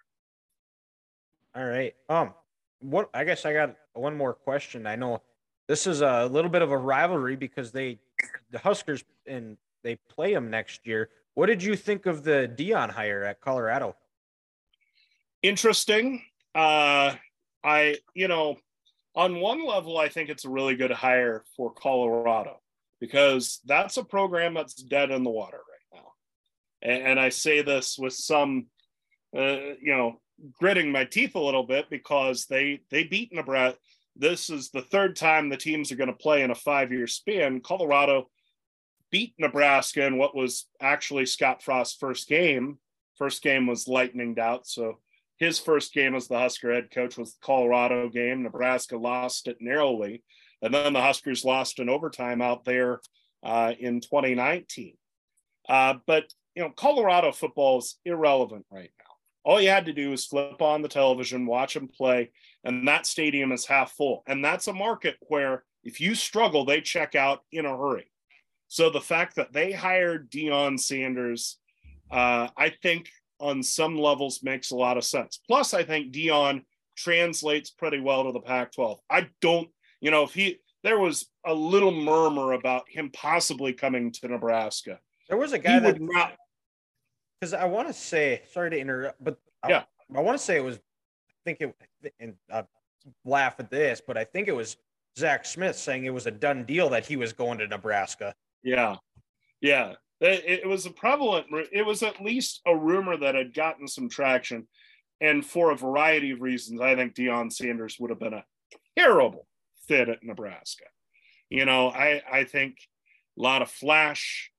All 1.56 1.66
right. 1.66 1.94
Um 2.10 2.34
what 2.80 3.10
i 3.16 3.24
guess 3.24 3.44
i 3.44 3.54
got 3.54 3.76
one 3.94 4.18
more 4.18 4.34
question. 4.34 4.88
I 4.88 4.96
know 4.96 5.22
this 5.68 5.88
is 5.88 6.02
a 6.02 6.26
little 6.26 6.50
bit 6.50 6.62
of 6.62 6.72
a 6.72 6.78
rivalry 6.78 7.36
because 7.36 7.72
they 7.72 8.00
the 8.52 8.60
huskers 8.60 9.04
and 9.26 9.58
they 9.84 9.96
play 10.10 10.34
them 10.34 10.50
next 10.50 10.86
year 10.88 11.10
what 11.38 11.46
did 11.46 11.62
you 11.62 11.76
think 11.76 12.08
of 12.08 12.24
the 12.24 12.52
Deion 12.58 12.90
hire 12.90 13.24
at 13.24 13.42
Colorado? 13.42 13.96
Interesting. 15.44 16.24
Uh, 16.56 17.14
I, 17.64 17.98
you 18.16 18.28
know, 18.28 18.58
on 19.14 19.40
one 19.40 19.64
level, 19.64 20.00
I 20.00 20.10
think 20.10 20.30
it's 20.30 20.46
a 20.46 20.50
really 20.50 20.76
good 20.76 20.90
hire 20.90 21.44
for 21.56 21.72
Colorado 21.72 22.60
because 23.00 23.60
that's 23.68 23.98
a 23.98 24.04
program 24.04 24.56
that's 24.56 24.82
dead 24.82 25.12
in 25.12 25.24
the 25.24 25.30
water 25.30 25.60
right 25.60 26.02
now. 26.02 26.08
And, 26.82 27.04
and 27.04 27.20
I 27.20 27.30
say 27.30 27.62
this 27.62 28.00
with 28.00 28.14
some, 28.14 28.66
uh, 29.38 29.76
you 29.80 29.96
know, 29.96 30.20
gritting 30.60 30.92
my 30.92 31.06
teeth 31.06 31.36
a 31.36 31.40
little 31.40 31.68
bit 31.68 31.88
because 31.92 32.48
they 32.48 32.80
they 32.90 33.04
beat 33.04 33.32
Nebraska. 33.32 33.78
This 34.20 34.50
is 34.50 34.70
the 34.70 34.82
third 34.82 35.16
time 35.16 35.50
the 35.50 35.58
teams 35.58 35.92
are 35.92 35.96
going 35.96 36.08
to 36.08 36.14
play 36.14 36.44
in 36.44 36.52
a 36.52 36.56
five 36.56 36.92
year 36.92 37.08
span. 37.08 37.62
Colorado 37.62 38.30
beat 39.12 39.34
Nebraska 39.38 40.06
in 40.06 40.18
what 40.18 40.36
was 40.36 40.68
actually 40.82 41.26
Scott 41.26 41.62
Frost's 41.62 41.98
first 41.98 42.28
game. 42.28 42.80
First 43.18 43.42
game 43.42 43.68
was 43.68 43.86
lightninged 43.86 44.40
out. 44.40 44.68
So 44.68 45.00
his 45.38 45.60
first 45.60 45.94
game 45.94 46.16
as 46.16 46.28
the 46.28 46.38
Husker 46.38 46.74
head 46.74 46.90
coach 46.92 47.18
was 47.18 47.34
the 47.34 47.46
Colorado 47.46 48.10
game. 48.10 48.44
Nebraska 48.44 48.98
lost 48.98 49.48
it 49.48 49.58
narrowly. 49.60 50.24
And 50.62 50.74
then 50.74 50.94
the 50.94 51.02
Huskers 51.02 51.46
lost 51.46 51.80
in 51.80 51.90
overtime 51.90 52.42
out 52.42 52.66
there 52.66 53.00
uh, 53.44 53.74
in 53.80 54.02
2019. 54.02 54.96
Uh, 55.70 55.96
but 56.08 56.26
you 56.56 56.64
know, 56.64 56.72
Colorado 56.72 57.32
football 57.32 57.78
is 57.78 58.00
irrelevant 58.04 58.66
right 58.72 58.90
now. 58.98 59.07
All 59.48 59.62
you 59.62 59.70
had 59.70 59.86
to 59.86 59.94
do 59.94 60.10
was 60.10 60.26
flip 60.26 60.62
on 60.62 60.82
the 60.82 60.90
television, 60.90 61.46
watch 61.46 61.74
them 61.74 61.88
play, 61.88 62.32
and 62.66 62.86
that 62.86 63.06
stadium 63.06 63.54
is 63.54 63.66
half 63.66 63.94
full. 63.94 64.22
And 64.28 64.44
that's 64.44 64.68
a 64.68 64.74
market 64.74 65.16
where 65.22 65.64
if 65.86 66.02
you 66.02 66.16
struggle, 66.16 66.66
they 66.66 66.82
check 66.82 67.16
out 67.16 67.44
in 67.54 67.66
a 67.66 67.78
hurry. 67.78 68.12
So 68.68 68.90
the 68.90 69.00
fact 69.00 69.38
that 69.38 69.54
they 69.54 69.72
hired 69.72 70.30
Deion 70.30 70.78
Sanders, 70.78 71.60
uh, 72.12 72.50
I 72.58 72.74
think 72.84 73.10
on 73.40 73.64
some 73.64 73.98
levels 73.98 74.44
makes 74.44 74.72
a 74.72 74.76
lot 74.76 74.98
of 74.98 75.06
sense. 75.06 75.40
Plus, 75.48 75.74
I 75.74 75.84
think 75.84 76.12
Deion 76.12 76.64
translates 76.98 77.70
pretty 77.70 78.02
well 78.02 78.26
to 78.26 78.34
the 78.34 78.42
Pac 78.42 78.74
12. 78.74 79.00
I 79.10 79.30
don't, 79.40 79.70
you 80.02 80.12
know, 80.12 80.24
if 80.24 80.34
he, 80.34 80.58
there 80.84 81.00
was 81.00 81.26
a 81.46 81.54
little 81.54 81.94
murmur 81.94 82.52
about 82.52 82.90
him 82.90 83.12
possibly 83.14 83.72
coming 83.72 84.12
to 84.12 84.28
Nebraska. 84.28 85.00
There 85.30 85.38
was 85.38 85.54
a 85.54 85.60
guy 85.60 85.76
he 85.76 85.80
that 85.80 86.02
not 86.02 86.34
because 87.40 87.54
I 87.54 87.66
want 87.66 87.88
to 87.88 87.94
say 87.94 88.42
sorry 88.52 88.72
to 88.72 88.80
interrupt, 88.80 89.24
but 89.24 89.38
yeah, 89.68 89.84
I, 90.14 90.20
I 90.20 90.22
want 90.22 90.38
to 90.38 90.44
say 90.44 90.58
it 90.58 90.64
was. 90.64 90.78
I 90.78 91.56
think 91.56 91.62
it 91.62 92.14
and 92.20 92.34
I 92.52 92.64
laugh 93.24 93.56
at 93.60 93.72
this, 93.72 94.02
but 94.06 94.18
I 94.18 94.24
think 94.24 94.48
it 94.48 94.56
was 94.56 94.78
Zach 95.18 95.46
Smith 95.46 95.76
saying 95.76 96.06
it 96.06 96.14
was 96.14 96.28
a 96.28 96.32
done 96.32 96.66
deal 96.66 96.90
that 96.90 97.06
he 97.06 97.16
was 97.16 97.34
going 97.34 97.60
to 97.60 97.68
Nebraska. 97.68 98.34
Yeah, 98.64 98.98
yeah, 99.62 99.94
it, 100.20 100.62
it 100.64 100.68
was 100.68 100.86
a 100.86 100.92
prevalent. 100.92 101.48
It 101.72 101.86
was 101.86 102.04
at 102.04 102.22
least 102.22 102.62
a 102.66 102.76
rumor 102.76 103.18
that 103.18 103.36
had 103.36 103.54
gotten 103.54 103.88
some 103.88 104.10
traction, 104.10 104.68
and 105.22 105.46
for 105.46 105.72
a 105.72 105.78
variety 105.78 106.32
of 106.32 106.42
reasons, 106.42 106.82
I 106.82 106.96
think 106.96 107.16
Deion 107.16 107.52
Sanders 107.52 107.98
would 108.00 108.10
have 108.10 108.20
been 108.20 108.34
a 108.34 108.46
terrible 108.98 109.48
fit 109.88 110.10
at 110.10 110.24
Nebraska. 110.24 110.86
You 111.50 111.66
know, 111.66 111.90
I 111.90 112.22
I 112.30 112.44
think 112.44 112.78
a 113.38 113.42
lot 113.42 113.62
of 113.62 113.70
flash, 113.70 114.52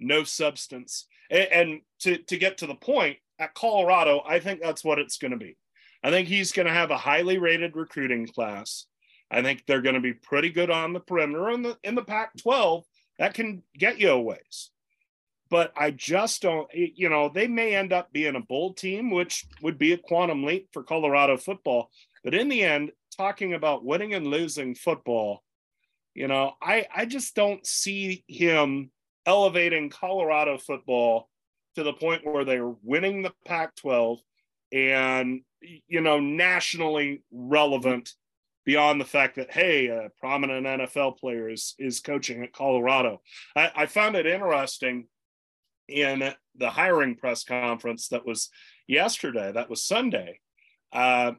no 0.00 0.24
substance. 0.24 1.06
And, 1.30 1.48
and 1.52 1.80
to, 2.00 2.18
to 2.18 2.36
get 2.36 2.58
to 2.58 2.66
the 2.66 2.74
point, 2.74 3.18
at 3.38 3.54
Colorado, 3.54 4.22
I 4.26 4.38
think 4.38 4.60
that's 4.60 4.84
what 4.84 4.98
it's 4.98 5.18
going 5.18 5.32
to 5.32 5.36
be. 5.36 5.56
I 6.02 6.10
think 6.10 6.28
he's 6.28 6.52
going 6.52 6.66
to 6.66 6.72
have 6.72 6.90
a 6.90 6.96
highly 6.96 7.38
rated 7.38 7.76
recruiting 7.76 8.26
class. 8.26 8.86
I 9.30 9.42
think 9.42 9.64
they're 9.66 9.82
going 9.82 9.94
to 9.94 10.00
be 10.00 10.12
pretty 10.12 10.50
good 10.50 10.70
on 10.70 10.92
the 10.92 11.00
perimeter 11.00 11.50
in 11.50 11.62
the 11.62 11.76
in 11.82 11.94
the 11.94 12.04
Pac-12. 12.04 12.82
That 13.18 13.34
can 13.34 13.62
get 13.76 13.98
you 13.98 14.10
a 14.10 14.20
ways. 14.20 14.70
But 15.50 15.72
I 15.76 15.90
just 15.90 16.42
don't, 16.42 16.68
you 16.72 17.08
know, 17.08 17.28
they 17.28 17.46
may 17.46 17.74
end 17.74 17.92
up 17.92 18.12
being 18.12 18.34
a 18.34 18.40
bowl 18.40 18.74
team, 18.74 19.10
which 19.10 19.46
would 19.62 19.78
be 19.78 19.92
a 19.92 19.98
quantum 19.98 20.44
leap 20.44 20.68
for 20.72 20.82
Colorado 20.82 21.36
football. 21.36 21.90
But 22.22 22.34
in 22.34 22.48
the 22.48 22.62
end, 22.62 22.92
talking 23.16 23.54
about 23.54 23.84
winning 23.84 24.14
and 24.14 24.26
losing 24.26 24.74
football, 24.74 25.42
you 26.14 26.28
know, 26.28 26.54
I 26.62 26.86
I 26.94 27.04
just 27.04 27.34
don't 27.34 27.64
see 27.66 28.24
him 28.28 28.90
elevating 29.26 29.90
Colorado 29.90 30.58
football 30.58 31.28
to 31.76 31.82
the 31.82 31.92
point 31.92 32.24
where 32.24 32.44
they're 32.44 32.72
winning 32.82 33.22
the 33.22 33.32
Pac 33.44 33.74
12 33.76 34.18
and, 34.72 35.40
you 35.88 36.00
know, 36.00 36.20
nationally 36.20 37.22
relevant 37.32 38.12
beyond 38.64 39.00
the 39.00 39.04
fact 39.04 39.36
that, 39.36 39.52
hey, 39.52 39.88
a 39.88 40.08
prominent 40.18 40.66
NFL 40.66 41.18
player 41.18 41.50
is, 41.50 41.74
is 41.78 42.00
coaching 42.00 42.42
at 42.42 42.52
Colorado. 42.52 43.20
I, 43.54 43.70
I 43.74 43.86
found 43.86 44.16
it 44.16 44.26
interesting 44.26 45.06
in 45.88 46.32
the 46.56 46.70
hiring 46.70 47.14
press 47.14 47.44
conference 47.44 48.08
that 48.08 48.26
was 48.26 48.48
yesterday, 48.86 49.52
that 49.52 49.68
was 49.68 49.84
Sunday. 49.84 50.40
Uh, 50.92 51.32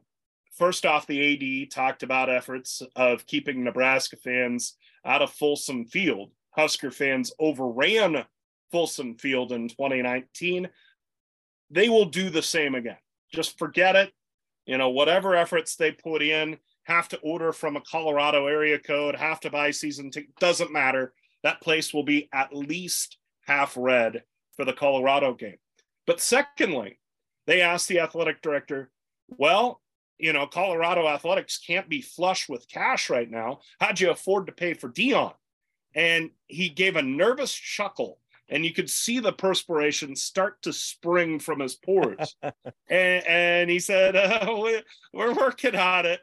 first 0.58 0.86
off, 0.86 1.08
the 1.08 1.66
AD 1.66 1.72
talked 1.72 2.04
about 2.04 2.30
efforts 2.30 2.82
of 2.96 3.26
keeping 3.26 3.64
Nebraska 3.64 4.18
fans 4.18 4.76
out 5.04 5.22
of 5.22 5.32
Folsom 5.32 5.86
Field 5.86 6.32
Husker 6.56 6.92
fans 6.92 7.34
overran 7.40 8.26
Folsom 8.72 9.16
Field 9.16 9.52
in 9.52 9.68
2019. 9.68 10.70
They 11.70 11.90
will 11.90 12.06
do 12.06 12.30
the 12.30 12.42
same 12.42 12.76
again. 12.76 12.98
Just 13.34 13.58
forget 13.58 13.96
it. 13.96 14.12
You 14.66 14.78
know, 14.78 14.90
whatever 14.90 15.36
efforts 15.36 15.76
they 15.76 15.92
put 15.92 16.22
in, 16.22 16.58
have 16.84 17.08
to 17.10 17.18
order 17.20 17.52
from 17.52 17.76
a 17.76 17.82
Colorado 17.82 18.48
area 18.48 18.80
code, 18.80 19.16
have 19.16 19.40
to 19.42 19.50
buy 19.50 19.72
season 19.72 20.12
ticket, 20.12 20.36
doesn't 20.40 20.72
matter. 20.72 21.14
That 21.44 21.62
place 21.62 21.94
will 21.94 22.04
be 22.04 22.30
at 22.34 22.56
least 22.56 23.18
half 23.46 23.76
red 23.78 24.24
for 24.56 24.66
the 24.66 24.74
Colorado 24.74 25.34
game. 25.34 25.58
But 26.08 26.22
secondly, 26.22 27.00
they 27.48 27.62
asked 27.62 27.88
the 27.88 28.00
athletic 28.00 28.42
director, 28.42 28.92
well, 29.28 29.82
you 30.18 30.34
know, 30.34 30.48
Colorado 30.48 31.08
athletics 31.08 31.58
can't 31.58 31.90
be 31.90 32.02
flush 32.02 32.48
with 32.48 32.70
cash 32.70 33.10
right 33.10 33.30
now. 33.30 33.60
How'd 33.80 34.00
you 34.00 34.12
afford 34.12 34.48
to 34.48 34.54
pay 34.54 34.74
for 34.74 34.90
Deion? 34.90 35.34
And 35.96 36.30
he 36.48 36.70
gave 36.70 36.96
a 36.96 37.02
nervous 37.02 37.54
chuckle 37.54 38.20
and 38.48 38.64
you 38.64 38.74
could 38.74 38.90
see 38.90 39.20
the 39.20 39.34
perspiration 39.34 40.16
start 40.16 40.62
to 40.62 40.72
spring 40.72 41.40
from 41.40 41.60
his 41.60 41.76
pores. 41.76 42.36
And, 42.88 43.26
and, 43.26 43.70
he 43.72 43.80
said 43.80 44.16
uh, 44.16 44.46
we're 45.12 45.34
working 45.34 45.76
on 45.76 46.06
it. 46.06 46.20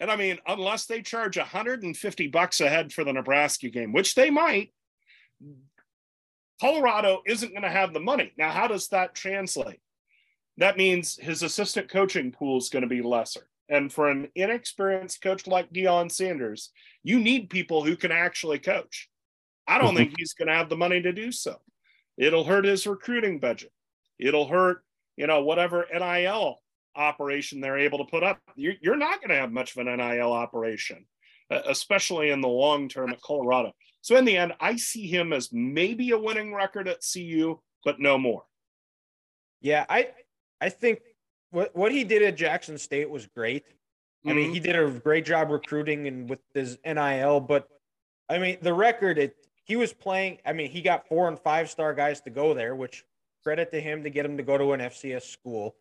And 0.00 0.10
i 0.10 0.16
mean 0.16 0.38
unless 0.46 0.86
they 0.86 1.02
charge 1.02 1.36
150 1.36 2.26
bucks 2.28 2.60
a 2.60 2.68
head 2.68 2.92
for 2.92 3.02
the 3.02 3.12
nebraska 3.12 3.70
game 3.70 3.92
which 3.92 4.14
they 4.14 4.28
might 4.30 4.72
colorado 6.60 7.22
isn't 7.26 7.50
going 7.50 7.62
to 7.62 7.68
have 7.68 7.92
the 7.92 8.00
money. 8.00 8.32
Now 8.36 8.50
how 8.50 8.66
does 8.66 8.88
that 8.88 9.14
translate? 9.14 9.80
That 10.58 10.76
means 10.76 11.16
his 11.16 11.42
assistant 11.42 11.90
coaching 11.90 12.32
pool 12.32 12.58
is 12.58 12.70
going 12.70 12.82
to 12.82 12.88
be 12.88 13.02
lesser. 13.02 13.48
And 13.68 13.92
for 13.92 14.08
an 14.08 14.28
inexperienced 14.34 15.20
coach 15.20 15.46
like 15.46 15.72
Deion 15.72 16.10
Sanders, 16.10 16.70
you 17.02 17.18
need 17.18 17.50
people 17.50 17.84
who 17.84 17.96
can 17.96 18.12
actually 18.12 18.58
coach. 18.58 19.08
I 19.68 19.78
don't 19.78 19.96
think 19.96 20.14
he's 20.16 20.34
going 20.34 20.48
to 20.48 20.54
have 20.54 20.68
the 20.68 20.76
money 20.76 21.02
to 21.02 21.12
do 21.12 21.32
so. 21.32 21.56
It'll 22.16 22.44
hurt 22.44 22.64
his 22.64 22.86
recruiting 22.86 23.40
budget. 23.40 23.72
It'll 24.18 24.46
hurt, 24.46 24.82
you 25.16 25.26
know, 25.26 25.42
whatever 25.42 25.86
NIL 25.92 26.60
operation 26.94 27.60
they're 27.60 27.78
able 27.78 27.98
to 27.98 28.10
put 28.10 28.22
up. 28.22 28.38
You're, 28.54 28.74
you're 28.80 28.96
not 28.96 29.20
going 29.20 29.30
to 29.30 29.36
have 29.36 29.52
much 29.52 29.76
of 29.76 29.86
an 29.86 29.96
NIL 29.96 30.32
operation, 30.32 31.04
especially 31.50 32.30
in 32.30 32.40
the 32.40 32.48
long 32.48 32.88
term 32.88 33.12
at 33.12 33.20
Colorado. 33.20 33.72
So 34.00 34.16
in 34.16 34.24
the 34.24 34.36
end, 34.36 34.54
I 34.60 34.76
see 34.76 35.06
him 35.06 35.32
as 35.32 35.52
maybe 35.52 36.10
a 36.10 36.18
winning 36.18 36.54
record 36.54 36.88
at 36.88 37.02
CU, 37.12 37.60
but 37.84 38.00
no 38.00 38.18
more. 38.18 38.44
Yeah, 39.60 39.84
I 39.88 40.10
I 40.60 40.68
think 40.68 41.00
what 41.50 41.74
what 41.74 41.92
he 41.92 42.04
did 42.04 42.22
at 42.22 42.36
Jackson 42.36 42.78
State 42.78 43.10
was 43.10 43.26
great. 43.26 43.64
I 44.24 44.32
mean, 44.32 44.46
mm-hmm. 44.46 44.54
he 44.54 44.60
did 44.60 44.76
a 44.76 44.90
great 44.90 45.24
job 45.24 45.50
recruiting 45.50 46.06
and 46.08 46.28
with 46.28 46.40
his 46.54 46.78
NIL, 46.84 47.40
but 47.40 47.68
I 48.28 48.38
mean, 48.38 48.58
the 48.60 48.74
record 48.74 49.18
it 49.18 49.36
he 49.66 49.76
was 49.76 49.92
playing. 49.92 50.38
I 50.46 50.52
mean, 50.52 50.70
he 50.70 50.80
got 50.80 51.08
four 51.08 51.28
and 51.28 51.38
five 51.38 51.68
star 51.68 51.92
guys 51.92 52.20
to 52.22 52.30
go 52.30 52.54
there, 52.54 52.74
which 52.74 53.04
credit 53.42 53.70
to 53.72 53.80
him 53.80 54.04
to 54.04 54.10
get 54.10 54.24
him 54.24 54.36
to 54.36 54.42
go 54.42 54.56
to 54.56 54.72
an 54.72 54.80
FCS 54.80 55.22
school. 55.22 55.74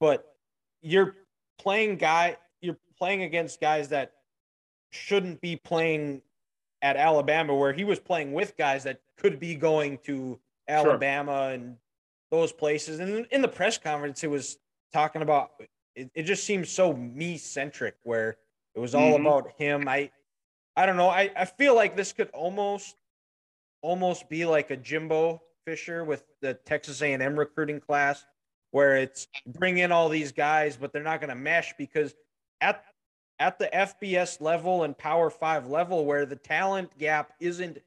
But 0.00 0.34
you're 0.82 1.14
playing 1.58 1.96
guy, 1.96 2.36
you're 2.60 2.76
playing 2.98 3.22
against 3.22 3.60
guys 3.60 3.88
that 3.90 4.12
shouldn't 4.90 5.40
be 5.40 5.56
playing 5.56 6.22
at 6.82 6.96
Alabama, 6.96 7.54
where 7.54 7.72
he 7.72 7.84
was 7.84 8.00
playing 8.00 8.32
with 8.32 8.56
guys 8.56 8.84
that 8.84 9.00
could 9.16 9.38
be 9.38 9.54
going 9.54 9.98
to 10.04 10.38
Alabama 10.68 11.46
sure. 11.46 11.50
and 11.52 11.76
those 12.30 12.52
places. 12.52 12.98
And 12.98 13.26
in 13.30 13.40
the 13.40 13.48
press 13.48 13.78
conference, 13.78 14.24
it 14.24 14.30
was 14.30 14.58
talking 14.92 15.22
about 15.22 15.52
it, 15.94 16.10
it 16.14 16.22
just 16.24 16.44
seems 16.44 16.70
so 16.70 16.92
me 16.92 17.38
centric, 17.38 17.94
where 18.02 18.36
it 18.74 18.80
was 18.80 18.94
all 18.96 19.12
mm-hmm. 19.12 19.26
about 19.26 19.52
him. 19.56 19.88
I 19.88 20.10
I 20.76 20.86
don't 20.86 20.96
know. 20.96 21.08
I, 21.08 21.30
I 21.34 21.44
feel 21.46 21.74
like 21.74 21.96
this 21.96 22.12
could 22.12 22.28
almost 22.30 22.96
almost 23.82 24.28
be 24.28 24.44
like 24.44 24.70
a 24.70 24.76
Jimbo 24.76 25.40
Fisher 25.64 26.04
with 26.04 26.24
the 26.40 26.54
Texas 26.54 27.02
A&M 27.02 27.38
recruiting 27.38 27.80
class, 27.80 28.24
where 28.70 28.96
it's 28.96 29.26
bring 29.46 29.78
in 29.78 29.92
all 29.92 30.08
these 30.08 30.32
guys, 30.32 30.76
but 30.76 30.92
they're 30.92 31.02
not 31.02 31.20
going 31.20 31.30
to 31.30 31.36
mesh 31.36 31.74
because 31.78 32.14
at 32.60 32.84
at 33.38 33.58
the 33.58 33.68
FBS 33.72 34.40
level 34.40 34.82
and 34.82 34.96
Power 34.96 35.30
Five 35.30 35.66
level, 35.66 36.04
where 36.04 36.26
the 36.26 36.36
talent 36.36 36.96
gap 36.98 37.32
isn't 37.40 37.78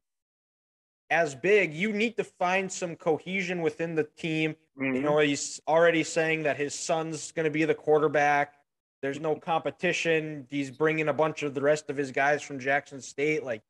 as 1.10 1.34
big, 1.34 1.74
you 1.74 1.92
need 1.92 2.16
to 2.16 2.24
find 2.24 2.70
some 2.70 2.94
cohesion 2.96 3.62
within 3.62 3.94
the 3.94 4.04
team. 4.04 4.54
Mm-hmm. 4.78 4.94
You 4.94 5.02
know, 5.02 5.18
he's 5.18 5.60
already 5.66 6.04
saying 6.04 6.44
that 6.44 6.56
his 6.56 6.74
son's 6.74 7.32
going 7.32 7.44
to 7.44 7.50
be 7.50 7.64
the 7.64 7.74
quarterback. 7.74 8.54
There's 9.02 9.20
no 9.20 9.34
competition. 9.34 10.46
He's 10.50 10.70
bringing 10.70 11.08
a 11.08 11.12
bunch 11.12 11.42
of 11.42 11.54
the 11.54 11.62
rest 11.62 11.88
of 11.90 11.96
his 11.96 12.10
guys 12.10 12.42
from 12.42 12.58
Jackson 12.58 13.00
State. 13.00 13.42
Like 13.42 13.62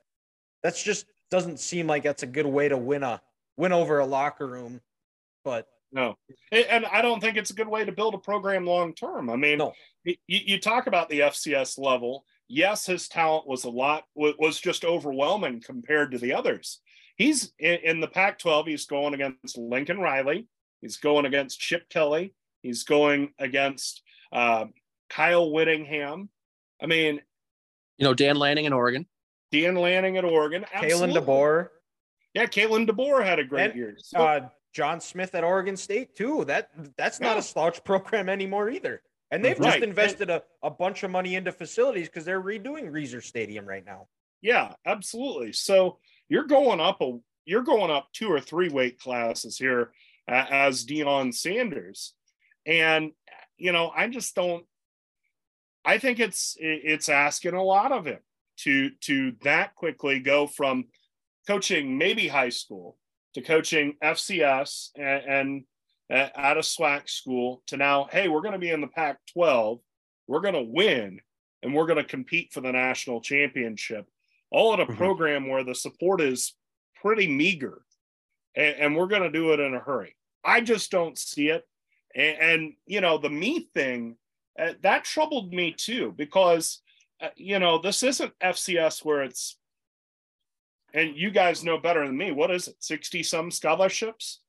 that's 0.62 0.82
just 0.82 1.06
doesn't 1.30 1.60
seem 1.60 1.86
like 1.86 2.02
that's 2.02 2.22
a 2.22 2.26
good 2.26 2.46
way 2.46 2.68
to 2.68 2.76
win 2.76 3.02
a 3.02 3.20
win 3.56 3.72
over 3.72 3.98
a 3.98 4.06
locker 4.06 4.46
room. 4.46 4.80
But 5.44 5.68
no, 5.92 6.16
and 6.52 6.86
I 6.86 7.02
don't 7.02 7.20
think 7.20 7.36
it's 7.36 7.50
a 7.50 7.54
good 7.54 7.68
way 7.68 7.84
to 7.84 7.92
build 7.92 8.14
a 8.14 8.18
program 8.18 8.66
long 8.66 8.94
term. 8.94 9.30
I 9.30 9.36
mean, 9.36 9.58
no. 9.58 9.72
you, 10.04 10.16
you 10.26 10.60
talk 10.60 10.86
about 10.86 11.08
the 11.08 11.20
FCS 11.20 11.78
level. 11.78 12.24
Yes, 12.48 12.86
his 12.86 13.08
talent 13.08 13.46
was 13.46 13.64
a 13.64 13.70
lot 13.70 14.04
was 14.14 14.60
just 14.60 14.84
overwhelming 14.84 15.62
compared 15.64 16.12
to 16.12 16.18
the 16.18 16.32
others. 16.34 16.80
He's 17.16 17.52
in, 17.58 18.00
the 18.00 18.08
Pac-12. 18.08 18.68
He's 18.68 18.86
going 18.86 19.12
against 19.12 19.58
Lincoln 19.58 20.00
Riley. 20.00 20.48
He's 20.80 20.96
going 20.96 21.26
against 21.26 21.60
Chip 21.60 21.88
Kelly. 21.90 22.32
He's 22.62 22.84
going 22.84 23.34
against 23.38 24.02
uh, 24.32 24.66
Kyle 25.10 25.50
Whittingham. 25.50 26.30
I 26.82 26.86
mean, 26.86 27.20
you 27.98 28.04
know, 28.04 28.14
Dan 28.14 28.36
Lanning 28.36 28.64
in 28.64 28.72
Oregon. 28.72 29.06
Dan 29.52 29.74
Lanning 29.74 30.16
at 30.16 30.24
Oregon. 30.24 30.64
Kalen 30.74 31.12
DeBoer. 31.14 31.68
Yeah, 32.32 32.46
Kalen 32.46 32.88
DeBoer 32.88 33.24
had 33.24 33.38
a 33.38 33.44
great 33.44 33.72
and, 33.72 33.74
year. 33.74 33.96
Uh, 34.14 34.40
John 34.72 35.00
Smith 35.00 35.34
at 35.34 35.42
Oregon 35.44 35.76
State 35.76 36.14
too. 36.14 36.44
That 36.44 36.70
that's 36.96 37.20
not 37.20 37.32
Yeah. 37.32 37.40
a 37.40 37.42
slouch 37.42 37.82
program 37.84 38.28
anymore 38.28 38.70
either. 38.70 39.02
And 39.32 39.44
they've 39.44 39.56
just 39.56 39.68
Right. 39.68 39.82
invested 39.82 40.30
a, 40.30 40.42
a 40.62 40.70
bunch 40.70 41.02
of 41.02 41.10
money 41.10 41.34
into 41.34 41.52
facilities 41.52 42.08
because 42.08 42.24
they're 42.24 42.40
redoing 42.42 42.90
Reser 42.90 43.22
Stadium 43.22 43.66
right 43.66 43.84
now. 43.84 44.08
Yeah, 44.42 44.74
absolutely. 44.86 45.52
So 45.52 45.98
you're 46.28 46.46
going 46.46 46.80
up 46.80 47.00
a 47.00 47.18
you're 47.44 47.62
going 47.62 47.90
up 47.90 48.08
two 48.12 48.28
or 48.30 48.40
three 48.40 48.68
weight 48.68 49.00
classes 49.00 49.58
here 49.58 49.92
uh, 50.28 50.46
as 50.50 50.86
Deion 50.86 51.34
Sanders, 51.34 52.14
and 52.64 53.12
you 53.56 53.72
know 53.72 53.90
I 53.94 54.08
just 54.08 54.34
don't. 54.36 54.64
I 55.84 55.98
think 55.98 56.20
it's 56.20 56.56
it's 56.58 57.08
asking 57.08 57.54
a 57.54 57.62
lot 57.62 57.92
of 57.92 58.06
him 58.06 58.18
to 58.58 58.90
to 59.02 59.32
that 59.42 59.74
quickly 59.74 60.20
go 60.20 60.46
from 60.46 60.84
coaching 61.46 61.96
maybe 61.98 62.28
high 62.28 62.50
school 62.50 62.98
to 63.34 63.40
coaching 63.42 63.94
FCS 64.02 64.90
and, 64.96 65.24
and 65.24 65.64
at 66.10 66.56
a 66.56 66.60
SWAC 66.60 67.08
school 67.08 67.62
to 67.68 67.76
now, 67.76 68.08
hey, 68.10 68.26
we're 68.28 68.40
going 68.40 68.52
to 68.52 68.58
be 68.58 68.70
in 68.70 68.80
the 68.80 68.88
Pac 68.88 69.18
12, 69.32 69.78
we're 70.26 70.40
going 70.40 70.54
to 70.54 70.62
win, 70.62 71.20
and 71.62 71.72
we're 71.72 71.86
going 71.86 71.98
to 71.98 72.04
compete 72.04 72.52
for 72.52 72.60
the 72.60 72.72
national 72.72 73.20
championship, 73.20 74.06
all 74.50 74.74
in 74.74 74.80
a 74.80 74.86
Mhm. 74.86 74.96
program 74.96 75.48
where 75.48 75.62
the 75.62 75.74
support 75.74 76.20
is 76.20 76.56
pretty 77.00 77.28
meager. 77.28 77.82
And, 78.56 78.76
and 78.76 78.96
we're 78.96 79.06
going 79.06 79.22
to 79.22 79.30
do 79.30 79.52
it 79.52 79.60
in 79.60 79.72
a 79.74 79.78
hurry. 79.78 80.16
I 80.44 80.60
just 80.62 80.90
don't 80.90 81.16
see 81.16 81.50
it. 81.50 81.64
And, 82.16 82.38
and 82.38 82.72
you 82.86 83.00
know, 83.00 83.16
the 83.18 83.30
me 83.30 83.68
thing, 83.72 84.16
uh, 84.58 84.72
that 84.82 85.04
troubled 85.04 85.52
me 85.52 85.72
too, 85.72 86.12
because, 86.16 86.80
uh, 87.20 87.28
you 87.36 87.58
know, 87.58 87.78
this 87.78 88.02
isn't 88.02 88.32
FCS 88.40 89.04
where 89.04 89.22
it's, 89.22 89.56
and 90.92 91.16
you 91.16 91.30
guys 91.30 91.62
know 91.64 91.78
better 91.78 92.06
than 92.06 92.16
me, 92.16 92.32
what 92.32 92.50
is 92.50 92.68
it, 92.68 92.76
60 92.80 93.22
some 93.22 93.50
scholarships 93.50 94.40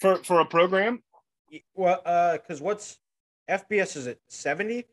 for, 0.00 0.16
for 0.24 0.40
a 0.40 0.44
program? 0.46 1.02
Y- 1.52 1.62
Well, 1.74 2.02
uh, 2.04 2.32
because 2.38 2.60
what's 2.60 2.98
FBS 3.48 3.96
is 3.96 4.06
it 4.06 4.20
70? 4.28 4.84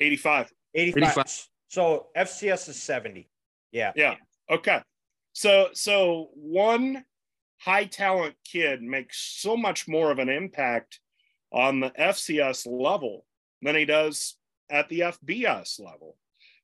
85. 0.00 0.52
85. 0.74 1.02
85. 1.02 1.48
So 1.68 2.06
FCS 2.16 2.68
is 2.68 2.80
70. 2.82 3.28
Yeah. 3.72 3.92
Yeah. 3.96 4.14
Okay. 4.50 4.80
So 5.32 5.68
so 5.72 6.30
one 6.34 7.04
high 7.58 7.84
talent 7.86 8.36
kid 8.44 8.82
makes 8.82 9.18
so 9.18 9.56
much 9.56 9.88
more 9.88 10.10
of 10.10 10.18
an 10.18 10.28
impact 10.28 11.00
on 11.52 11.80
the 11.80 11.90
FCS 11.90 12.66
level 12.66 13.24
than 13.66 13.76
he 13.76 13.84
does 13.84 14.36
at 14.70 14.88
the 14.88 15.00
FBS 15.00 15.80
level. 15.80 16.16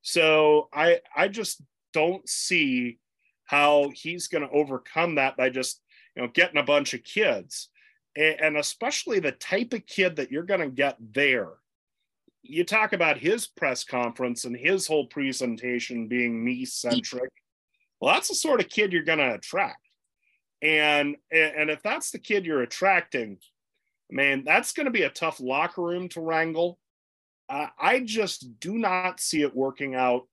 So 0.02 0.68
I 0.72 1.00
I 1.14 1.28
just 1.28 1.60
don't 1.92 2.26
see 2.28 2.98
how 3.44 3.90
he's 3.94 4.28
going 4.28 4.46
to 4.46 4.54
overcome 4.54 5.16
that 5.16 5.36
by 5.36 5.50
just 5.50 5.82
you 6.14 6.22
know 6.22 6.28
getting 6.28 6.58
a 6.58 6.64
bunch 6.64 6.94
of 6.94 7.04
kids 7.04 7.68
and, 8.14 8.58
especially 8.58 9.20
the 9.20 9.32
type 9.32 9.72
of 9.72 9.86
kid 9.86 10.16
that 10.16 10.30
you're 10.30 10.42
going 10.42 10.60
to 10.60 10.68
get 10.68 10.96
there 11.00 11.52
you 12.42 12.64
talk 12.64 12.92
about 12.92 13.18
his 13.18 13.46
press 13.46 13.84
conference 13.84 14.44
and 14.44 14.56
his 14.56 14.86
whole 14.86 15.06
presentation 15.06 16.08
being 16.08 16.44
me 16.44 16.64
centric. 16.64 17.30
Well, 18.00 18.12
that's 18.12 18.28
the 18.28 18.34
sort 18.34 18.60
of 18.60 18.68
kid 18.68 18.92
you're 18.92 19.04
going 19.04 19.20
to 19.20 19.34
attract. 19.34 19.78
And 20.60 21.16
and 21.30 21.70
if 21.70 21.82
that's 21.82 22.10
the 22.10 22.18
kid 22.18 22.44
you're 22.44 22.62
attracting, 22.62 23.38
man, 24.10 24.42
that's 24.44 24.72
going 24.72 24.86
to 24.86 24.92
be 24.92 25.02
a 25.02 25.10
tough 25.10 25.40
locker 25.40 25.82
room 25.82 26.08
to 26.10 26.20
wrangle. 26.20 26.78
I 27.48 28.00
just 28.00 28.60
do 28.60 28.78
not 28.78 29.20
see 29.20 29.42
it 29.42 29.54
working 29.54 29.94
out 29.94 30.26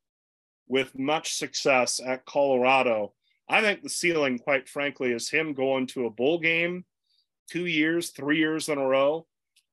with 0.68 0.97
much 0.97 1.34
success 1.34 1.99
at 2.05 2.26
Colorado. 2.26 3.14
I 3.49 3.62
think 3.62 3.82
the 3.84 3.89
ceiling, 3.89 4.39
quite 4.39 4.70
frankly, 4.70 5.12
is 5.12 5.30
him 5.30 5.53
going 5.53 5.88
to 5.88 6.05
a 6.05 6.10
bowl 6.10 6.39
game 6.39 6.86
two 7.49 7.66
years, 7.66 8.12
three 8.12 8.38
years 8.38 8.70
in 8.70 8.78
a 8.78 8.88
row, 8.88 9.26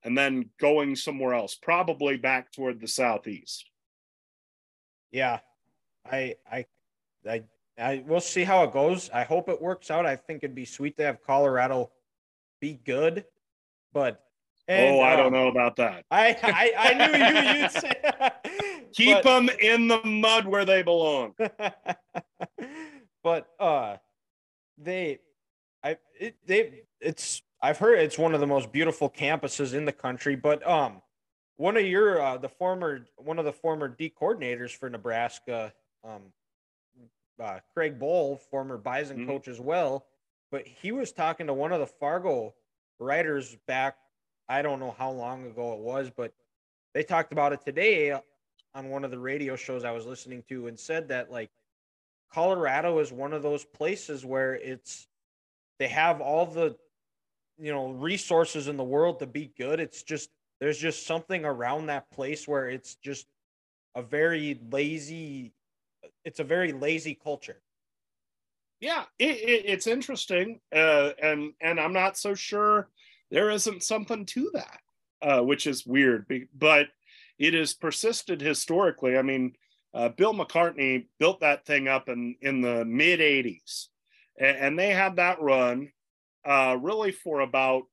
and 0.03 0.19
then 0.19 0.51
going 0.59 0.97
somewhere 0.97 1.35
else, 1.35 1.55
probably 1.55 2.17
back 2.17 2.51
toward 2.51 2.81
the 2.81 2.89
southeast. 2.89 3.71
Yeah. 5.13 5.39
I, 6.11 6.37
I, 6.51 6.67
I, 7.29 7.45
I, 7.79 8.05
we'll 8.07 8.21
see 8.21 8.45
how 8.45 8.65
it 8.65 8.73
goes. 8.73 9.11
I 9.11 9.25
hope 9.25 9.49
it 9.49 9.63
works 9.63 9.91
out. 9.91 10.07
I 10.07 10.17
think 10.17 10.43
it'd 10.43 10.57
be 10.57 10.65
sweet 10.65 10.97
to 10.97 11.05
have 11.05 11.23
Colorado 11.23 11.93
be 12.61 12.81
good, 12.85 13.25
but. 13.93 14.26
And, 14.69 14.97
oh, 14.97 15.01
I 15.01 15.15
don't 15.17 15.27
um, 15.27 15.33
know 15.33 15.49
about 15.49 15.77
that. 15.77 16.05
I, 16.11 16.37
I, 16.43 16.73
I 16.77 16.95
knew 16.95 17.13
you, 17.55 17.61
you'd 17.63 17.71
say. 17.71 17.93
Keep 18.95 19.23
but- 19.23 19.25
them 19.25 19.49
in 19.61 19.89
the 19.89 20.03
mud 20.05 20.47
where 20.47 20.65
they 20.65 20.83
belong. 20.83 21.35
but 23.23 23.49
uh 23.59 23.97
they 24.79 25.19
i 25.83 25.97
it, 26.19 26.37
they 26.47 26.83
it's 27.01 27.43
i've 27.61 27.77
heard 27.79 27.99
it's 27.99 28.17
one 28.17 28.35
of 28.35 28.41
the 28.41 28.47
most 28.47 28.71
beautiful 28.71 29.11
campuses 29.11 29.75
in 29.75 29.85
the 29.85 29.93
country 29.93 30.37
but 30.37 30.65
um 30.69 31.03
one 31.57 31.77
of 31.77 31.85
your 31.85 32.23
uh 32.23 32.37
the 32.37 32.49
former 32.49 33.05
one 33.17 33.39
of 33.41 33.45
the 33.45 33.53
former 33.53 33.89
d 33.89 34.13
coordinators 34.21 34.71
for 34.71 34.89
nebraska 34.89 35.73
um 36.05 36.23
uh, 37.43 37.59
craig 37.75 37.99
Bohl 37.99 38.39
former 38.51 38.79
bison 38.79 39.19
Mhm. 39.19 39.27
coach 39.27 39.49
as 39.49 39.61
well 39.61 40.07
but 40.53 40.65
he 40.67 40.93
was 40.93 41.11
talking 41.13 41.49
to 41.49 41.53
one 41.55 41.73
of 41.73 41.81
the 41.81 41.87
fargo 41.87 42.55
writers 43.01 43.57
back 43.67 43.97
i 44.49 44.63
don't 44.63 44.81
know 44.81 44.95
how 44.99 45.11
long 45.11 45.47
ago 45.47 45.73
it 45.75 45.81
was 45.81 46.11
but 46.17 46.33
they 46.95 47.03
talked 47.03 47.33
about 47.33 47.53
it 47.53 47.65
today 47.65 48.19
on 48.75 48.91
one 48.91 49.05
of 49.05 49.11
the 49.11 49.19
radio 49.19 49.57
shows 49.57 49.85
i 49.85 49.91
was 49.91 50.07
listening 50.07 50.43
to 50.49 50.67
and 50.67 50.79
said 50.79 51.09
that 51.09 51.31
like 51.31 51.51
Colorado 52.33 52.99
is 52.99 53.13
one 53.13 53.33
of 53.33 53.43
those 53.43 53.65
places 53.65 54.25
where 54.25 54.55
it's 54.55 55.09
they 55.79 55.89
have 55.89 56.21
all 56.21 56.47
the 56.47 56.77
you 57.59 57.73
know 57.73 57.91
resources 57.91 58.69
in 58.69 58.77
the 58.77 58.85
world 58.85 59.21
to 59.21 59.27
be 59.27 59.53
good. 59.57 59.81
It's 59.81 60.03
just 60.03 60.31
there's 60.61 60.79
just 60.79 61.07
something 61.07 61.45
around 61.45 61.87
that 61.87 62.11
place 62.11 62.47
where 62.49 62.69
it's 62.69 62.97
just 62.97 63.27
a 63.95 64.03
very 64.03 64.61
lazy 64.71 65.53
it's 66.25 66.41
a 66.41 66.45
very 66.45 66.73
lazy 66.73 67.15
culture. 67.15 67.61
Yeah, 68.81 69.05
it, 69.19 69.39
it, 69.39 69.63
it's 69.67 69.87
interesting, 69.87 70.61
uh, 70.75 71.13
and 71.23 71.53
and 71.61 71.81
I'm 71.81 71.95
not 71.95 72.19
so 72.19 72.35
sure 72.35 72.89
there 73.31 73.51
isn't 73.51 73.83
something 73.83 74.27
to 74.27 74.51
that, 74.55 74.81
uh, 75.23 75.43
which 75.43 75.67
is 75.67 75.87
weird. 75.87 76.27
But 76.55 76.89
it 77.39 77.55
has 77.55 77.75
persisted 77.75 78.41
historically. 78.41 79.17
I 79.17 79.23
mean, 79.23 79.55
uh, 79.95 80.11
Bill 80.11 80.35
McCartney 80.35 81.07
built 81.19 81.41
that 81.41 81.65
thing 81.65 81.89
up 81.89 82.09
in 82.09 82.37
in 82.41 82.61
the 82.61 82.85
mid 82.85 83.21
'80s, 83.21 83.87
and, 84.39 84.79
they 84.79 84.91
had 84.91 85.17
that 85.17 85.41
run 85.41 85.91
uh, 86.45 86.77
really 86.81 87.13
for 87.13 87.41
about 87.41 87.85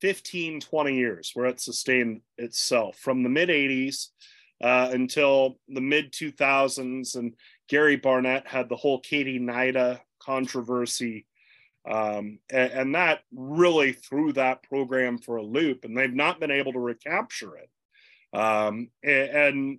15, 0.00 0.60
20 0.60 0.94
years, 0.94 1.30
where 1.34 1.46
it 1.46 1.60
sustained 1.60 2.20
itself 2.36 2.98
from 2.98 3.22
the 3.22 3.28
mid 3.28 3.48
'80s 3.48 4.08
uh, 4.62 4.90
until 4.92 5.58
the 5.68 5.80
mid 5.80 6.12
2000s, 6.12 7.16
and 7.16 7.34
Gary 7.68 7.96
Barnett 7.96 8.46
had 8.46 8.68
the 8.68 8.76
whole 8.76 9.00
Katie 9.00 9.38
Hnida 9.38 10.00
controversy. 10.20 11.26
Um, 11.88 12.38
and, 12.50 12.72
and 12.72 12.94
that 12.94 13.20
really 13.34 13.92
threw 13.92 14.32
that 14.34 14.62
program 14.62 15.18
for 15.18 15.36
a 15.36 15.42
loop, 15.42 15.84
and 15.84 15.96
they've 15.96 16.12
not 16.12 16.40
been 16.40 16.50
able 16.50 16.72
to 16.72 16.78
recapture 16.78 17.56
it. 17.56 18.38
Um, 18.38 18.90
and, 19.02 19.78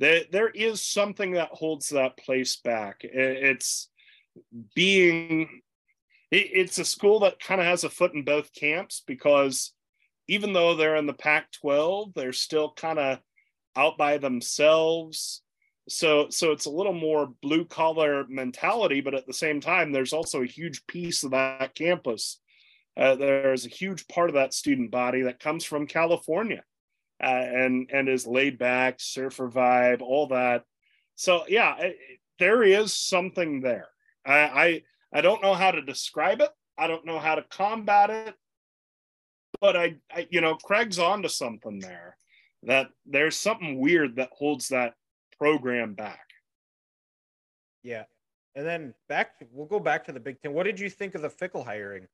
there, 0.00 0.22
there 0.32 0.48
is 0.48 0.82
something 0.82 1.32
that 1.32 1.50
holds 1.50 1.90
that 1.90 2.16
place 2.16 2.56
back. 2.56 3.00
It's 3.02 3.88
being, 4.74 5.62
it, 6.30 6.50
it's 6.52 6.78
a 6.78 6.84
school 6.84 7.20
that 7.20 7.38
kind 7.38 7.60
of 7.60 7.66
has 7.66 7.84
a 7.84 7.90
foot 7.90 8.12
in 8.12 8.24
both 8.24 8.52
camps 8.52 9.04
because 9.06 9.72
even 10.26 10.52
though 10.52 10.74
they're 10.74 10.96
in 10.96 11.06
the 11.06 11.12
Pac 11.12 11.52
12, 11.52 12.12
they're 12.14 12.32
still 12.32 12.72
kind 12.72 12.98
of 12.98 13.18
out 13.76 13.96
by 13.96 14.18
themselves 14.18 15.42
so 15.88 16.28
so 16.30 16.52
it's 16.52 16.66
a 16.66 16.70
little 16.70 16.94
more 16.94 17.32
blue 17.42 17.64
collar 17.64 18.24
mentality 18.28 19.00
but 19.00 19.14
at 19.14 19.26
the 19.26 19.32
same 19.32 19.60
time 19.60 19.92
there's 19.92 20.12
also 20.12 20.42
a 20.42 20.46
huge 20.46 20.86
piece 20.86 21.24
of 21.24 21.32
that 21.32 21.74
campus. 21.74 22.40
Uh, 22.96 23.16
there's 23.16 23.66
a 23.66 23.70
huge 23.70 24.06
part 24.06 24.30
of 24.30 24.34
that 24.34 24.54
student 24.54 24.90
body 24.90 25.22
that 25.22 25.40
comes 25.40 25.64
from 25.64 25.86
california 25.86 26.62
uh, 27.22 27.26
and 27.26 27.90
and 27.92 28.08
is 28.08 28.26
laid 28.26 28.58
back 28.58 28.96
surfer 28.98 29.48
vibe 29.48 30.00
all 30.00 30.28
that. 30.28 30.64
So 31.16 31.44
yeah 31.48 31.76
it, 31.78 31.96
there 32.38 32.62
is 32.62 32.94
something 32.94 33.60
there. 33.60 33.88
I, 34.26 34.38
I 34.38 34.82
i 35.12 35.20
don't 35.20 35.42
know 35.42 35.54
how 35.54 35.70
to 35.70 35.82
describe 35.82 36.40
it. 36.40 36.50
I 36.78 36.86
don't 36.86 37.06
know 37.06 37.18
how 37.18 37.34
to 37.34 37.42
combat 37.42 38.10
it. 38.10 38.34
But 39.60 39.76
i, 39.76 39.96
I 40.10 40.26
you 40.30 40.40
know 40.40 40.54
craig's 40.54 40.98
onto 40.98 41.28
something 41.28 41.78
there 41.78 42.16
that 42.62 42.88
there's 43.04 43.36
something 43.36 43.78
weird 43.78 44.16
that 44.16 44.30
holds 44.32 44.68
that 44.68 44.94
program 45.38 45.94
back. 45.94 46.30
Yeah. 47.82 48.04
And 48.54 48.66
then 48.66 48.94
back 49.08 49.32
we'll 49.52 49.66
go 49.66 49.80
back 49.80 50.04
to 50.04 50.12
the 50.12 50.20
Big 50.20 50.40
Ten. 50.40 50.52
What 50.52 50.64
did 50.64 50.78
you 50.78 50.88
think 50.88 51.14
of 51.14 51.22
the 51.22 51.28
Fickell 51.28 51.64
hiring? 51.64 52.06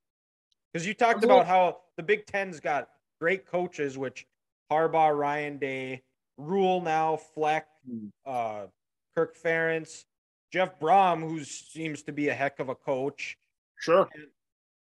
Because 0.73 0.87
you 0.87 0.95
talked 0.95 1.25
about 1.25 1.47
how 1.47 1.79
the 1.97 2.03
Big 2.03 2.27
Ten's 2.27 2.61
got 2.61 2.89
great 3.21 3.47
coaches, 3.47 3.99
which 3.99 4.27
Harbaugh, 4.71 5.17
Ryan 5.17 5.59
Day, 5.59 6.03
Rhule 6.39 6.81
now, 6.81 7.17
Fleck, 7.17 7.67
Hmm. 7.87 8.09
uh, 8.25 8.67
Kirk 9.17 9.37
Ferentz, 9.37 10.05
Jeff 10.53 10.79
Brohm, 10.79 11.21
who 11.21 11.45
seems 11.45 12.03
to 12.05 12.13
be 12.13 12.29
a 12.29 12.35
heck 12.35 12.59
of 12.61 12.69
a 12.69 12.75
coach. 12.75 13.37
Sure. 13.79 14.09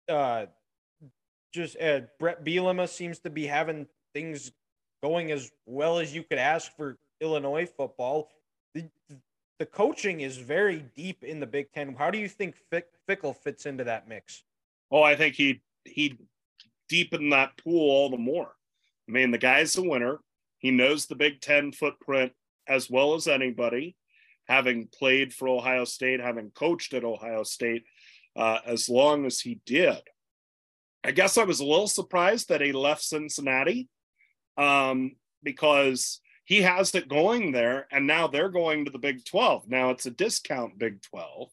Uh, 0.08 0.46
just 1.52 1.80
uh, 1.80 2.00
Bret 2.18 2.44
Bielema 2.44 2.88
seems 2.88 3.20
to 3.20 3.30
be 3.30 3.46
having 3.46 3.86
things 4.12 4.52
going 5.02 5.30
as 5.30 5.50
well 5.66 5.98
as 5.98 6.14
you 6.14 6.22
could 6.24 6.38
ask 6.38 6.74
for 6.76 6.96
Illinois 7.20 7.66
football. 7.66 8.30
The, 8.74 8.88
the 9.58 9.66
coaching 9.66 10.20
is 10.20 10.36
very 10.36 10.84
deep 10.96 11.22
in 11.22 11.40
the 11.40 11.46
Big 11.46 11.72
Ten. 11.72 11.94
How 11.94 12.10
do 12.10 12.18
you 12.18 12.28
think 12.28 12.56
Fickell 13.08 13.36
fits 13.36 13.66
into 13.66 13.84
that 13.84 14.08
mix? 14.08 14.42
Oh, 14.90 15.02
I 15.02 15.16
think 15.16 15.34
he 15.34 15.62
he 15.84 16.18
deepened 16.88 17.32
that 17.32 17.56
pool 17.56 17.90
all 17.90 18.10
the 18.10 18.16
more. 18.16 18.52
I 19.08 19.12
mean, 19.12 19.30
the 19.30 19.38
guy's 19.38 19.76
a 19.76 19.82
winner. 19.82 20.18
He 20.58 20.70
knows 20.70 21.06
the 21.06 21.14
Big 21.14 21.40
Ten 21.40 21.72
footprint 21.72 22.32
as 22.66 22.90
well 22.90 23.14
as 23.14 23.28
anybody, 23.28 23.96
having 24.48 24.88
played 24.88 25.32
for 25.32 25.48
Ohio 25.48 25.84
State, 25.84 26.20
having 26.20 26.50
coached 26.50 26.94
at 26.94 27.04
Ohio 27.04 27.42
State 27.42 27.84
uh, 28.36 28.58
as 28.66 28.88
long 28.88 29.26
as 29.26 29.40
he 29.40 29.60
did. 29.66 30.00
I 31.04 31.10
guess 31.10 31.36
I 31.36 31.44
was 31.44 31.60
a 31.60 31.66
little 31.66 31.86
surprised 31.86 32.48
that 32.48 32.62
he 32.62 32.72
left 32.72 33.02
Cincinnati 33.02 33.88
um, 34.56 35.16
because 35.42 36.20
he 36.44 36.60
has 36.62 36.94
it 36.94 37.08
going 37.08 37.52
there, 37.52 37.88
and 37.90 38.06
now 38.06 38.26
they're 38.26 38.50
going 38.50 38.84
to 38.84 38.90
the 38.90 38.98
Big 38.98 39.24
12. 39.24 39.68
Now 39.68 39.90
it's 39.90 40.06
a 40.06 40.10
discount 40.10 40.78
Big 40.78 41.00
12, 41.02 41.50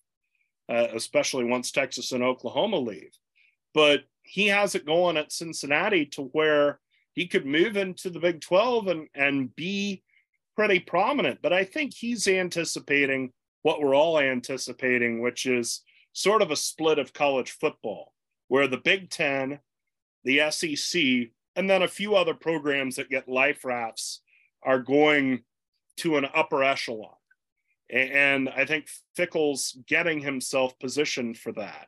uh, 0.69 0.87
especially 0.93 1.45
once 1.45 1.71
Texas 1.71 2.11
and 2.11 2.23
Oklahoma 2.23 2.77
leave. 2.77 3.17
But 3.73 4.03
he 4.23 4.47
has 4.47 4.75
it 4.75 4.85
going 4.85 5.15
at 5.15 5.31
Cincinnati 5.31 6.05
to 6.07 6.23
where 6.23 6.79
he 7.13 7.27
could 7.27 7.45
move 7.45 7.77
into 7.77 8.09
the 8.09 8.19
Big 8.19 8.41
12 8.41 8.87
and, 8.87 9.07
and 9.15 9.55
be 9.55 10.03
pretty 10.57 10.79
prominent. 10.79 11.41
But 11.41 11.53
I 11.53 11.63
think 11.63 11.93
he's 11.93 12.27
anticipating 12.27 13.31
what 13.61 13.81
we're 13.81 13.95
all 13.95 14.19
anticipating, 14.19 15.21
which 15.21 15.45
is 15.45 15.81
sort 16.11 16.41
of 16.41 16.51
a 16.51 16.57
split 16.57 16.99
of 16.99 17.13
college 17.13 17.51
football, 17.51 18.11
where 18.49 18.67
the 18.67 18.77
Big 18.77 19.09
Ten, 19.09 19.59
the 20.25 20.51
SEC, 20.51 21.01
and 21.55 21.69
then 21.69 21.81
a 21.81 21.87
few 21.87 22.15
other 22.15 22.33
programs 22.33 22.97
that 22.97 23.09
get 23.09 23.29
life 23.29 23.63
rafts 23.63 24.21
are 24.63 24.79
going 24.79 25.43
to 25.97 26.17
an 26.17 26.27
upper 26.33 26.63
echelon. 26.63 27.15
And 27.89 28.47
I 28.49 28.65
think 28.65 28.87
Fickell's 29.15 29.77
getting 29.87 30.21
himself 30.21 30.77
positioned 30.79 31.37
for 31.37 31.51
that. 31.53 31.87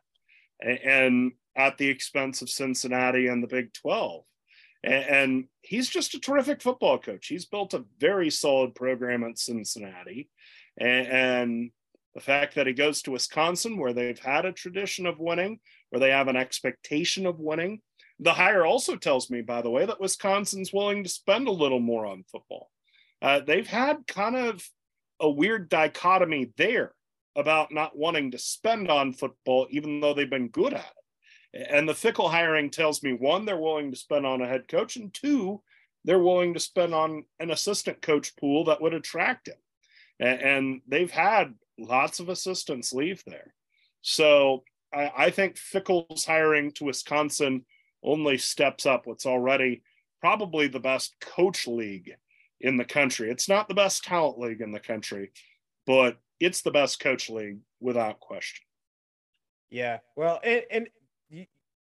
And 0.60 1.32
at 1.56 1.78
the 1.78 1.88
expense 1.88 2.42
of 2.42 2.50
Cincinnati 2.50 3.28
and 3.28 3.42
the 3.42 3.48
Big 3.48 3.72
12. 3.72 4.24
And 4.82 5.46
he's 5.62 5.88
just 5.88 6.14
a 6.14 6.20
terrific 6.20 6.60
football 6.60 6.98
coach. 6.98 7.28
He's 7.28 7.46
built 7.46 7.72
a 7.72 7.86
very 7.98 8.28
solid 8.28 8.74
program 8.74 9.24
at 9.24 9.38
Cincinnati. 9.38 10.28
And 10.78 11.70
the 12.14 12.20
fact 12.20 12.54
that 12.54 12.66
he 12.66 12.74
goes 12.74 13.00
to 13.02 13.12
Wisconsin, 13.12 13.78
where 13.78 13.94
they've 13.94 14.18
had 14.18 14.44
a 14.44 14.52
tradition 14.52 15.06
of 15.06 15.18
winning, 15.18 15.60
where 15.88 16.00
they 16.00 16.10
have 16.10 16.28
an 16.28 16.36
expectation 16.36 17.24
of 17.24 17.40
winning. 17.40 17.80
The 18.20 18.32
hire 18.32 18.64
also 18.64 18.96
tells 18.96 19.30
me, 19.30 19.42
by 19.42 19.62
the 19.62 19.70
way, 19.70 19.86
that 19.86 20.00
Wisconsin's 20.00 20.72
willing 20.72 21.02
to 21.02 21.08
spend 21.08 21.48
a 21.48 21.52
little 21.52 21.80
more 21.80 22.06
on 22.06 22.24
football. 22.30 22.70
Uh, 23.20 23.40
they've 23.40 23.66
had 23.66 24.06
kind 24.06 24.36
of 24.36 24.62
a 25.20 25.28
weird 25.28 25.68
dichotomy 25.68 26.52
there 26.56 26.92
about 27.36 27.72
not 27.72 27.96
wanting 27.96 28.30
to 28.30 28.38
spend 28.38 28.90
on 28.90 29.12
football, 29.12 29.66
even 29.70 30.00
though 30.00 30.14
they've 30.14 30.30
been 30.30 30.48
good 30.48 30.74
at 30.74 30.92
it. 31.52 31.66
And 31.70 31.88
the 31.88 31.92
Fickell 31.92 32.30
hiring 32.30 32.70
tells 32.70 33.02
me 33.02 33.12
one, 33.12 33.44
they're 33.44 33.56
willing 33.56 33.90
to 33.90 33.96
spend 33.96 34.26
on 34.26 34.42
a 34.42 34.46
head 34.46 34.68
coach, 34.68 34.96
and 34.96 35.12
two, 35.12 35.62
they're 36.04 36.18
willing 36.18 36.54
to 36.54 36.60
spend 36.60 36.94
on 36.94 37.24
an 37.40 37.50
assistant 37.50 38.02
coach 38.02 38.36
pool 38.36 38.64
that 38.64 38.82
would 38.82 38.94
attract 38.94 39.48
him. 39.48 39.56
And, 40.20 40.80
they've 40.86 41.10
had 41.10 41.54
lots 41.78 42.20
of 42.20 42.28
assistants 42.28 42.92
leave 42.92 43.22
there. 43.26 43.54
So 44.02 44.64
I, 44.92 45.12
I 45.16 45.30
think 45.30 45.56
Fickell's 45.56 46.24
hiring 46.24 46.72
to 46.72 46.84
Wisconsin 46.84 47.64
only 48.04 48.38
steps 48.38 48.86
up 48.86 49.06
what's 49.06 49.26
already 49.26 49.82
probably 50.20 50.68
the 50.68 50.80
best 50.80 51.14
coach 51.20 51.66
league 51.66 52.12
in 52.60 52.76
the 52.76 52.84
country. 52.84 53.30
It's 53.30 53.48
not 53.48 53.68
the 53.68 53.74
best 53.74 54.04
talent 54.04 54.38
league 54.38 54.60
in 54.60 54.72
the 54.72 54.80
country, 54.80 55.32
but 55.86 56.18
it's 56.40 56.62
the 56.62 56.70
best 56.70 57.00
coach 57.00 57.28
league 57.28 57.58
without 57.80 58.20
question. 58.20 58.64
Yeah. 59.70 59.98
Well, 60.16 60.40
and, 60.44 60.62
and 60.70 60.88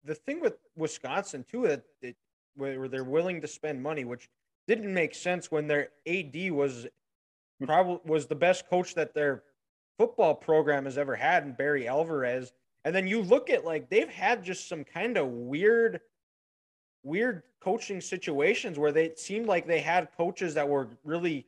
the 0.04 0.16
thing 0.16 0.40
with 0.40 0.56
Wisconsin 0.76 1.46
too, 1.50 1.68
that, 1.68 1.84
that 2.02 2.16
where 2.56 2.88
they're 2.88 3.04
willing 3.04 3.42
to 3.42 3.48
spend 3.48 3.82
money, 3.82 4.06
which 4.06 4.30
didn't 4.68 4.94
make 4.94 5.16
sense 5.16 5.52
when 5.52 5.68
their 5.68 5.90
AD 6.08 6.52
was 6.52 6.88
probably 7.66 8.00
was 8.06 8.28
the 8.28 8.36
best 8.36 8.70
coach 8.70 8.96
that 8.96 9.14
their 9.14 9.44
football 9.98 10.34
program 10.34 10.86
has 10.86 10.98
ever 10.98 11.16
had 11.16 11.44
in 11.44 11.54
Barry 11.54 11.88
Alvarez. 11.88 12.52
And 12.86 12.96
then 12.96 13.08
you 13.08 13.22
look 13.22 13.50
at 13.50 13.66
like 13.66 13.90
they've 13.90 14.10
had 14.10 14.44
just 14.44 14.68
some 14.68 14.84
kind 14.84 15.18
of 15.18 15.28
weird, 15.28 16.00
weird 17.04 17.44
coaching 17.60 18.02
situations 18.02 18.78
where 18.78 18.92
they 18.92 19.14
seemed 19.16 19.46
like 19.46 19.68
they 19.68 19.82
had 19.82 20.10
coaches 20.16 20.54
that 20.54 20.68
were 20.68 20.88
really 21.04 21.46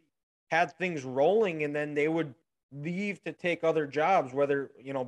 had 0.51 0.77
things 0.77 1.03
rolling 1.03 1.63
and 1.63 1.75
then 1.75 1.93
they 1.93 2.07
would 2.07 2.33
leave 2.71 3.23
to 3.23 3.31
take 3.31 3.63
other 3.63 3.85
jobs, 3.85 4.33
whether, 4.33 4.71
you 4.81 4.93
know, 4.93 5.05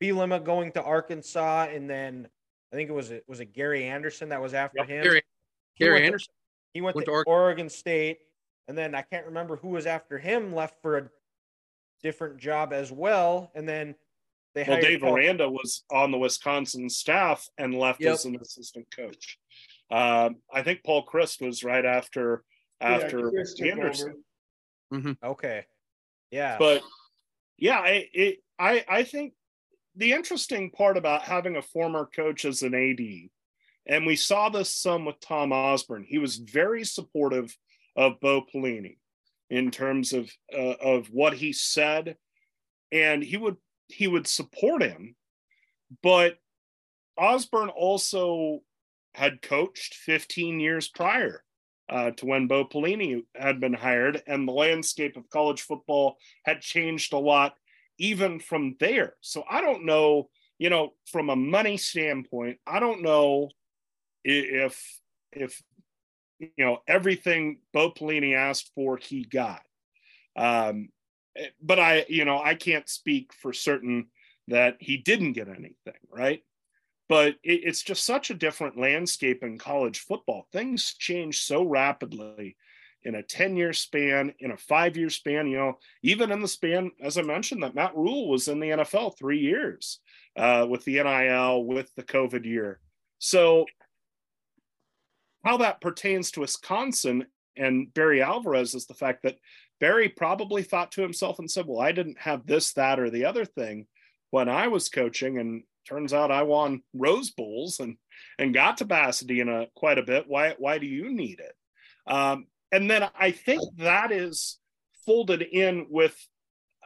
Bielema 0.00 0.44
going 0.44 0.72
to 0.72 0.82
Arkansas 0.82 1.68
and 1.72 1.88
then 1.88 2.28
I 2.74 2.76
think 2.76 2.90
it 2.90 2.92
was 2.92 3.12
it 3.12 3.24
was 3.28 3.38
it 3.38 3.52
Gary 3.52 3.84
Anderson 3.84 4.28
that 4.30 4.42
was 4.42 4.52
after 4.52 4.78
yep, 4.78 4.88
him. 4.88 5.02
Gary, 5.04 5.22
Gary 5.78 6.04
Anderson. 6.04 6.26
To, 6.26 6.34
he 6.72 6.80
went, 6.80 6.96
went 6.96 7.04
to, 7.04 7.10
to 7.10 7.12
Oregon. 7.12 7.32
Oregon 7.32 7.68
State, 7.68 8.18
and 8.66 8.76
then 8.76 8.96
I 8.96 9.02
can't 9.02 9.24
remember 9.26 9.54
who 9.54 9.68
was 9.68 9.86
after 9.86 10.18
him. 10.18 10.52
Left 10.52 10.82
for 10.82 10.98
a 10.98 11.08
different 12.02 12.36
job 12.36 12.72
as 12.72 12.90
well, 12.90 13.52
and 13.54 13.68
then 13.68 13.94
they 14.54 14.64
well, 14.66 14.80
Dave 14.80 15.00
Paul. 15.00 15.16
Aranda 15.16 15.48
was 15.48 15.84
on 15.90 16.10
the 16.10 16.18
Wisconsin 16.18 16.88
staff 16.88 17.48
and 17.58 17.74
left 17.74 18.00
yep. 18.00 18.14
as 18.14 18.24
an 18.24 18.38
assistant 18.40 18.86
coach. 18.94 19.38
Um, 19.90 20.36
I 20.52 20.62
think 20.62 20.84
Paul 20.84 21.04
Chryst 21.06 21.44
was 21.44 21.64
right 21.64 21.84
after 21.84 22.44
after 22.80 23.32
yeah, 23.58 23.72
Anderson. 23.72 24.24
Mm-hmm. 24.92 25.12
Okay, 25.24 25.64
yeah, 26.30 26.56
but 26.58 26.82
yeah, 27.58 27.78
I 27.78 28.08
it, 28.12 28.38
I 28.58 28.84
I 28.88 29.02
think 29.02 29.34
the 29.96 30.12
interesting 30.12 30.70
part 30.70 30.96
about 30.96 31.22
having 31.22 31.56
a 31.56 31.62
former 31.62 32.06
coach 32.06 32.44
as 32.44 32.62
an 32.62 32.74
AD, 32.74 33.30
and 33.86 34.06
we 34.06 34.16
saw 34.16 34.48
this 34.48 34.72
some 34.72 35.04
with 35.04 35.20
Tom 35.20 35.52
Osborne. 35.52 36.04
He 36.08 36.18
was 36.18 36.36
very 36.36 36.84
supportive 36.84 37.56
of 37.96 38.20
Bo 38.20 38.42
Pelini 38.42 38.98
in 39.50 39.70
terms 39.70 40.12
of 40.12 40.30
uh, 40.52 40.76
of 40.80 41.08
what 41.08 41.34
he 41.34 41.52
said, 41.52 42.16
and 42.92 43.22
he 43.22 43.36
would 43.36 43.56
he 43.88 44.06
would 44.06 44.26
support 44.26 44.82
him. 44.82 45.16
But 46.02 46.38
Osborne 47.16 47.68
also 47.68 48.60
had 49.14 49.42
coached 49.42 49.94
15 49.94 50.58
years 50.58 50.88
prior 50.88 51.42
uh, 51.88 52.10
to 52.12 52.26
when 52.26 52.46
Bo 52.46 52.64
Pelini 52.64 53.24
had 53.34 53.60
been 53.60 53.74
hired, 53.74 54.22
and 54.26 54.48
the 54.48 54.52
landscape 54.52 55.16
of 55.16 55.30
college 55.30 55.62
football 55.62 56.16
had 56.44 56.60
changed 56.60 57.12
a 57.12 57.18
lot 57.18 57.54
even 57.98 58.40
from 58.40 58.76
there. 58.80 59.14
So 59.20 59.44
I 59.48 59.60
don't 59.60 59.84
know, 59.84 60.28
you 60.58 60.70
know, 60.70 60.94
from 61.06 61.30
a 61.30 61.36
money 61.36 61.76
standpoint, 61.76 62.58
I 62.66 62.80
don't 62.80 63.02
know 63.02 63.50
if 64.24 65.00
if 65.32 65.62
you 66.38 66.50
know 66.58 66.78
everything 66.88 67.58
Bo 67.72 67.90
Pelini 67.90 68.34
asked 68.34 68.70
for, 68.74 68.96
he 68.96 69.24
got. 69.24 69.62
Um, 70.36 70.88
but 71.62 71.78
I, 71.78 72.06
you 72.08 72.24
know, 72.24 72.40
I 72.42 72.54
can't 72.54 72.88
speak 72.88 73.32
for 73.32 73.52
certain 73.52 74.06
that 74.48 74.76
he 74.80 74.96
didn't 74.96 75.32
get 75.32 75.48
anything, 75.48 76.00
right? 76.10 76.42
But 77.08 77.34
it, 77.42 77.60
it's 77.64 77.82
just 77.82 78.04
such 78.04 78.30
a 78.30 78.34
different 78.34 78.78
landscape 78.78 79.42
in 79.42 79.58
college 79.58 80.00
football. 80.00 80.46
Things 80.52 80.94
change 80.94 81.42
so 81.42 81.64
rapidly 81.64 82.56
in 83.04 83.14
a 83.16 83.22
10 83.22 83.56
year 83.56 83.72
span, 83.72 84.32
in 84.38 84.50
a 84.50 84.56
five 84.56 84.96
year 84.96 85.10
span, 85.10 85.46
you 85.46 85.58
know, 85.58 85.78
even 86.02 86.30
in 86.30 86.40
the 86.40 86.48
span, 86.48 86.90
as 87.02 87.18
I 87.18 87.22
mentioned, 87.22 87.62
that 87.62 87.74
Matt 87.74 87.94
Rhule 87.94 88.28
was 88.28 88.48
in 88.48 88.60
the 88.60 88.70
NFL 88.70 89.18
three 89.18 89.40
years 89.40 90.00
uh, 90.36 90.66
with 90.68 90.84
the 90.84 91.02
NIL, 91.02 91.64
with 91.64 91.94
the 91.96 92.02
COVID 92.02 92.44
year. 92.44 92.80
So, 93.18 93.66
how 95.44 95.58
that 95.58 95.82
pertains 95.82 96.30
to 96.32 96.40
Wisconsin 96.40 97.26
and 97.56 97.92
Barry 97.92 98.22
Alvarez 98.22 98.74
is 98.74 98.86
the 98.86 98.94
fact 98.94 99.22
that 99.22 99.36
Barry 99.80 100.08
probably 100.08 100.62
thought 100.62 100.92
to 100.92 101.02
himself 101.02 101.38
and 101.38 101.50
said, 101.50 101.66
Well, 101.66 101.80
I 101.80 101.92
didn't 101.92 102.18
have 102.18 102.46
this, 102.46 102.72
that, 102.74 103.00
or 103.00 103.10
the 103.10 103.24
other 103.24 103.44
thing 103.44 103.86
when 104.30 104.48
I 104.48 104.68
was 104.68 104.88
coaching. 104.88 105.38
And 105.38 105.64
turns 105.88 106.12
out 106.12 106.30
I 106.30 106.42
won 106.42 106.82
Rose 106.94 107.30
Bowls 107.30 107.80
and 107.80 107.96
and 108.38 108.54
got 108.54 108.78
to 108.78 108.86
Pasadena 108.86 109.66
quite 109.74 109.98
a 109.98 110.02
bit. 110.02 110.24
Why 110.26 110.54
why 110.58 110.78
do 110.78 110.86
you 110.86 111.12
need 111.12 111.40
it? 111.40 112.12
Um, 112.12 112.46
and 112.72 112.90
then 112.90 113.08
I 113.18 113.30
think 113.30 113.62
that 113.78 114.12
is 114.12 114.58
folded 115.06 115.42
in 115.42 115.86
with 115.90 116.16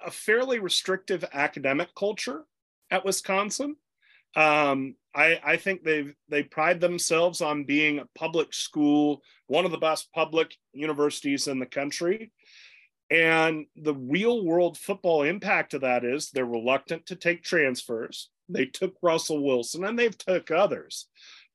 a 0.04 0.10
fairly 0.10 0.58
restrictive 0.58 1.24
academic 1.32 1.88
culture 1.94 2.44
at 2.90 3.04
Wisconsin. 3.04 3.76
Um, 4.36 4.94
I, 5.14 5.40
I, 5.44 5.56
think 5.56 5.82
they 5.82 6.08
they 6.28 6.42
pride 6.42 6.80
themselves 6.80 7.40
on 7.40 7.64
being 7.64 7.98
a 7.98 8.06
public 8.14 8.52
school, 8.52 9.22
one 9.46 9.64
of 9.64 9.70
the 9.70 9.78
best 9.78 10.12
public 10.12 10.54
universities 10.72 11.48
in 11.48 11.58
the 11.58 11.66
country. 11.66 12.30
And 13.10 13.66
the 13.74 13.94
real 13.94 14.44
world 14.44 14.76
football 14.76 15.22
impact 15.22 15.74
of 15.74 15.80
that 15.80 16.04
is 16.04 16.30
they're 16.30 16.44
reluctant 16.44 17.06
to 17.06 17.16
take 17.16 17.42
transfers. 17.42 18.28
They 18.48 18.66
took 18.66 18.96
Russell 19.02 19.42
Wilson 19.44 19.84
and 19.84 19.98
they've 19.98 20.16
took 20.16 20.50
others. 20.50 21.06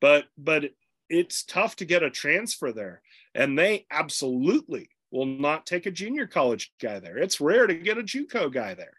but 0.02 0.26
but 0.38 0.66
it's 1.10 1.44
tough 1.44 1.76
to 1.78 1.86
get 1.86 2.04
a 2.04 2.10
transfer 2.10 2.72
there, 2.72 3.02
and 3.36 3.58
they 3.58 3.86
absolutely 3.92 4.90
will 5.12 5.26
not 5.26 5.66
take 5.66 5.86
a 5.86 5.92
junior 5.92 6.28
college 6.28 6.74
guy 6.82 7.00
there. 7.00 7.18
It's 7.18 7.40
rare 7.40 7.68
to 7.68 7.76
get 7.76 7.98
a 7.98 8.04
JUCO 8.04 8.52
guy 8.52 8.74
there, 8.74 8.98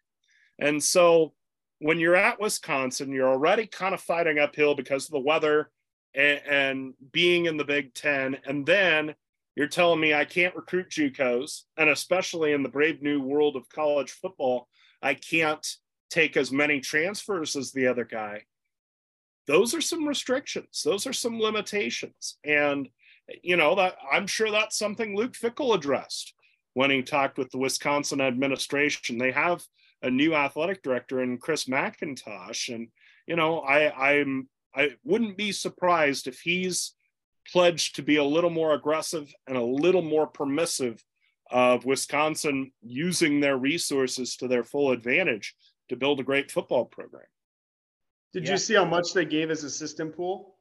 and 0.59 0.83
so 0.83 1.35
when 1.81 1.99
you're 1.99 2.17
at 2.17 2.41
Wisconsin, 2.41 3.13
you're 3.13 3.29
already 3.29 3.67
kind 3.67 3.95
of 3.95 4.01
fighting 4.01 4.39
uphill 4.39 4.75
because 4.75 5.05
of 5.07 5.11
the 5.11 5.19
weather 5.19 5.71
and, 6.15 6.41
and 6.49 6.95
being 7.13 7.47
in 7.47 7.57
the 7.59 7.65
Big 7.65 7.93
Ten, 7.95 8.39
and 8.47 8.65
then 8.65 9.15
you're 9.57 9.69
telling 9.69 10.01
me 10.01 10.15
I 10.15 10.25
can't 10.25 10.57
recruit 10.57 10.91
JUCOs, 10.91 11.63
and 11.77 11.89
especially 11.89 12.53
in 12.53 12.63
the 12.63 12.69
brave 12.69 13.03
new 13.03 13.21
world 13.21 13.57
of 13.57 13.69
college 13.69 14.11
football, 14.11 14.69
I 15.03 15.15
can't 15.15 15.67
take 16.11 16.37
as 16.37 16.51
many 16.51 16.81
transfers 16.81 17.57
as 17.57 17.73
the 17.73 17.87
other 17.87 18.05
guy. 18.05 18.43
Those 19.47 19.75
are 19.75 19.81
some 19.81 20.09
restrictions. 20.09 20.83
Those 20.85 21.07
are 21.07 21.13
some 21.13 21.41
limitations, 21.41 22.39
and 22.45 22.89
you 23.43 23.57
know 23.57 23.75
that 23.75 23.97
I'm 24.11 24.27
sure 24.27 24.51
that's 24.51 24.79
something 24.79 25.15
Luke 25.15 25.35
Fickell 25.35 25.75
addressed 25.75 26.35
when 26.73 26.91
he 26.91 27.03
talked 27.03 27.39
with 27.39 27.51
the 27.51 27.59
Wisconsin 27.59 28.21
administration. 28.21 29.19
They 29.19 29.33
have 29.33 29.63
a 30.03 30.11
new 30.11 30.35
athletic 30.35 30.83
director 30.83 31.23
in 31.23 31.39
Chris 31.39 31.67
McIntosh, 31.67 32.75
and 32.75 32.89
you 33.27 33.37
know 33.37 33.61
I 33.61 34.13
I'm 34.13 34.49
I 34.75 34.91
wouldn't 35.05 35.37
be 35.37 35.53
surprised 35.53 36.27
if 36.27 36.41
he's 36.41 36.94
pledged 37.53 37.97
to 37.97 38.03
be 38.03 38.17
a 38.17 38.25
little 38.25 38.51
more 38.51 38.75
aggressive 38.75 39.33
and 39.47 39.57
a 39.57 39.65
little 39.65 40.03
more 40.03 40.27
permissive 40.27 41.05
of 41.51 41.85
Wisconsin 41.85 42.73
using 42.83 43.41
their 43.41 43.57
resources 43.57 44.37
to 44.37 44.49
their 44.49 44.65
full 44.65 44.91
advantage 44.91 45.55
to 45.89 45.97
build 45.97 46.21
a 46.21 46.25
great 46.25 46.51
football 46.51 46.85
program. 46.85 47.27
Did 48.33 48.45
yeah. 48.45 48.53
you 48.53 48.59
see 48.59 48.75
how 48.75 48.85
much 48.85 49.13
they 49.13 49.25
gave 49.25 49.51
as 49.51 49.63
assistant 49.63 50.17
pool? 50.17 50.57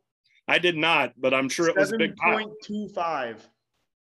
I 0.48 0.60
did 0.60 0.76
not, 0.76 1.14
but 1.18 1.34
I'm 1.34 1.50
sure 1.50 1.70
it 1.70 1.76
was 1.76 1.92
big. 1.92 2.16
Seven 2.22 2.38
point 2.38 2.52
two 2.64 2.90
five. 2.90 3.48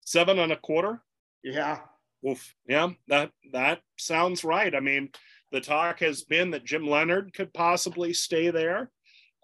Seven 0.06 0.40
and 0.40 0.54
a 0.54 0.56
quarter. 0.56 1.02
Yeah. 1.44 1.80
Oof. 2.28 2.56
Yeah, 2.68 2.90
that 3.10 3.32
that 3.52 3.82
sounds 3.98 4.44
right. 4.44 4.74
I 4.74 4.80
mean, 4.80 5.10
the 5.52 5.62
talk 5.62 6.00
has 6.00 6.24
been 6.24 6.52
that 6.52 6.66
Jim 6.66 6.88
Leonhard 6.88 7.34
could 7.34 7.54
possibly 7.54 8.14
stay 8.14 8.50
there. 8.50 8.90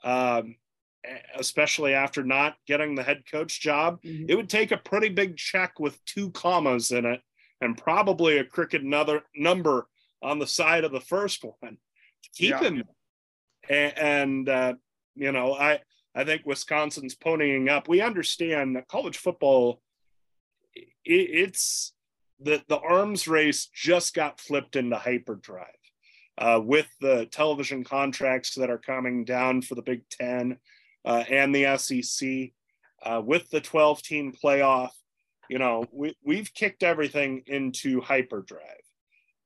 Um, 0.03 0.55
especially 1.35 1.93
after 1.93 2.23
not 2.23 2.55
getting 2.67 2.95
the 2.95 3.03
head 3.03 3.23
coach 3.29 3.61
job, 3.61 4.01
mm-hmm. 4.01 4.25
it 4.27 4.35
would 4.35 4.49
take 4.49 4.71
a 4.71 4.77
pretty 4.77 5.09
big 5.09 5.37
check 5.37 5.79
with 5.79 6.03
two 6.05 6.31
commas 6.31 6.91
in 6.91 7.05
it 7.05 7.21
and 7.61 7.77
probably 7.77 8.37
a 8.37 8.43
crooked 8.43 8.83
another 8.83 9.21
number 9.35 9.87
on 10.21 10.39
the 10.39 10.47
side 10.47 10.83
of 10.83 10.91
the 10.91 11.01
first 11.01 11.43
one 11.43 11.77
to 12.23 12.29
keep 12.33 12.51
yeah. 12.51 12.59
him. 12.59 12.83
And, 13.69 13.97
and 13.97 14.49
uh, 14.49 14.73
you 15.15 15.31
know, 15.31 15.53
I 15.53 15.79
I 16.13 16.23
think 16.23 16.45
Wisconsin's 16.45 17.15
ponying 17.15 17.69
up. 17.69 17.87
We 17.87 18.01
understand 18.01 18.75
that 18.75 18.87
college 18.87 19.17
football, 19.17 19.81
it, 20.73 20.89
it's 21.05 21.93
the 22.39 22.61
the 22.67 22.79
arms 22.79 23.27
race 23.27 23.67
just 23.73 24.13
got 24.13 24.39
flipped 24.39 24.75
into 24.75 24.97
hyperdrive. 24.97 25.67
Uh, 26.37 26.59
with 26.61 26.89
the 26.99 27.25
television 27.27 27.81
contracts 27.81 28.55
that 28.55 28.69
are 28.69 28.77
coming 28.77 29.23
down 29.23 29.61
for 29.61 29.75
the 29.75 29.81
Big 29.81 30.01
Ten, 30.09 30.57
uh, 31.05 31.23
and 31.29 31.53
the 31.53 31.77
SEC 31.77 32.51
uh, 33.03 33.21
with 33.21 33.49
the 33.49 33.61
12 33.61 34.01
team 34.01 34.33
playoff. 34.33 34.89
You 35.49 35.59
know, 35.59 35.85
we, 35.91 36.15
we've 36.23 36.51
kicked 36.53 36.83
everything 36.83 37.43
into 37.45 38.01
hyperdrive. 38.01 38.61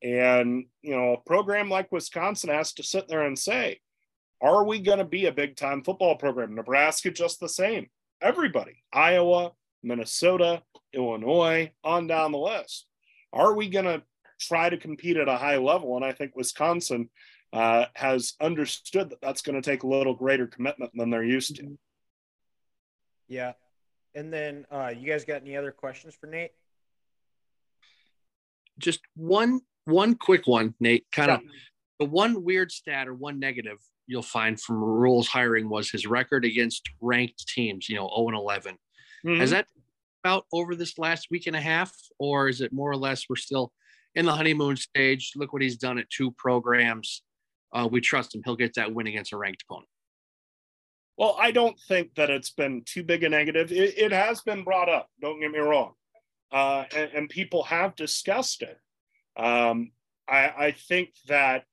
And, 0.02 0.66
you 0.82 0.96
know, 0.96 1.14
a 1.14 1.30
program 1.30 1.70
like 1.70 1.92
Wisconsin 1.92 2.50
has 2.50 2.74
to 2.74 2.84
sit 2.84 3.10
there 3.10 3.24
and 3.24 3.38
say, 3.38 3.82
are 4.42 4.64
we 4.64 4.80
going 4.80 5.00
to 5.00 5.06
be 5.06 5.26
a 5.26 5.32
big 5.34 5.58
time 5.58 5.84
football 5.84 6.16
program? 6.16 6.56
Nebraska, 6.56 7.12
just 7.12 7.42
the 7.42 7.50
same. 7.50 7.88
Everybody, 8.22 8.84
Iowa, 8.94 9.52
Minnesota, 9.84 10.64
Illinois, 10.94 11.72
on 11.84 12.08
down 12.08 12.32
the 12.32 12.38
list. 12.38 12.86
Are 13.34 13.54
we 13.54 13.70
going 13.70 13.86
to 13.86 14.02
try 14.40 14.70
to 14.70 14.78
compete 14.78 15.18
at 15.18 15.28
a 15.28 15.38
high 15.38 15.58
level? 15.58 15.98
And 15.98 16.06
I 16.06 16.14
think 16.14 16.36
Wisconsin 16.36 17.10
uh, 17.54 17.86
has 17.96 18.34
understood 18.42 19.10
that 19.10 19.22
that's 19.22 19.42
going 19.42 19.60
to 19.60 19.68
take 19.68 19.84
a 19.84 19.88
little 19.88 20.14
greater 20.14 20.48
commitment 20.48 20.92
than 20.94 21.10
they're 21.10 21.24
used 21.24 21.56
to. 21.56 21.78
Yeah. 23.28 23.54
And 24.16 24.34
then 24.34 24.66
uh, 24.72 24.92
you 24.96 25.10
guys 25.10 25.26
got 25.26 25.42
any 25.42 25.56
other 25.56 25.72
questions 25.72 26.16
for 26.20 26.28
Nate? 26.28 26.52
Just 28.78 29.02
one 29.16 29.62
one 29.86 30.16
quick 30.16 30.48
one, 30.48 30.74
Nate. 30.80 31.06
Kind 31.12 31.32
of 31.32 31.42
yeah. 31.44 31.50
the 32.00 32.06
one 32.06 32.44
weird 32.44 32.72
stat 32.72 33.08
or 33.08 33.14
one 33.14 33.40
negative 33.40 33.78
you'll 34.08 34.22
find 34.24 34.60
from 34.60 34.78
Rhule's 34.78 35.28
hiring 35.28 35.70
was 35.70 35.90
his 35.90 36.08
record 36.08 36.44
against 36.44 36.90
ranked 37.00 37.48
teams, 37.48 37.88
you 37.88 37.96
know, 37.96 38.10
0 38.16 38.30
and 38.30 38.38
11. 38.38 38.78
Mm-hmm. 39.26 39.40
Has 39.40 39.52
that 39.52 39.68
about 40.24 40.46
over 40.52 40.76
this 40.76 40.98
last 40.98 41.28
week 41.30 41.46
and 41.46 41.56
a 41.56 41.62
half, 41.62 41.94
or 42.18 42.50
is 42.50 42.62
it 42.62 42.74
more 42.74 42.90
or 42.90 42.98
less 42.98 43.26
we're 43.30 43.36
still 43.36 43.72
in 44.16 44.26
the 44.26 44.34
honeymoon 44.34 44.78
stage? 44.78 45.34
Look 45.36 45.54
what 45.54 45.62
he's 45.62 45.78
done 45.78 46.00
at 46.00 46.10
two 46.10 46.32
programs 46.32 47.22
uh, 47.72 47.88
we 47.92 48.02
trust 48.02 48.36
him. 48.36 48.42
He'll 48.44 48.56
get 48.56 48.76
that 48.76 48.94
win 48.94 49.08
against 49.08 49.34
a 49.34 49.38
ranked 49.38 49.64
opponent. 49.64 49.90
Well, 51.18 51.36
I 51.38 51.52
don't 51.52 51.78
think 51.88 52.16
that 52.16 52.30
it's 52.30 52.52
been 52.52 52.84
too 52.86 53.04
big 53.04 53.24
a 53.24 53.30
negative. 53.30 53.72
It, 53.72 53.98
it 53.98 54.12
has 54.12 54.42
been 54.42 54.64
brought 54.64 54.88
up. 54.88 55.10
Don't 55.22 55.42
get 55.42 55.52
me 55.52 55.60
wrong, 55.60 55.94
uh, 56.52 56.86
and, 56.96 57.12
and, 57.14 57.30
people 57.30 57.64
have 57.64 57.96
discussed 57.96 58.62
it. 58.62 58.80
Um, 59.36 59.92
I, 60.30 60.54
I 60.58 60.72
think 60.72 61.10
that 61.28 61.66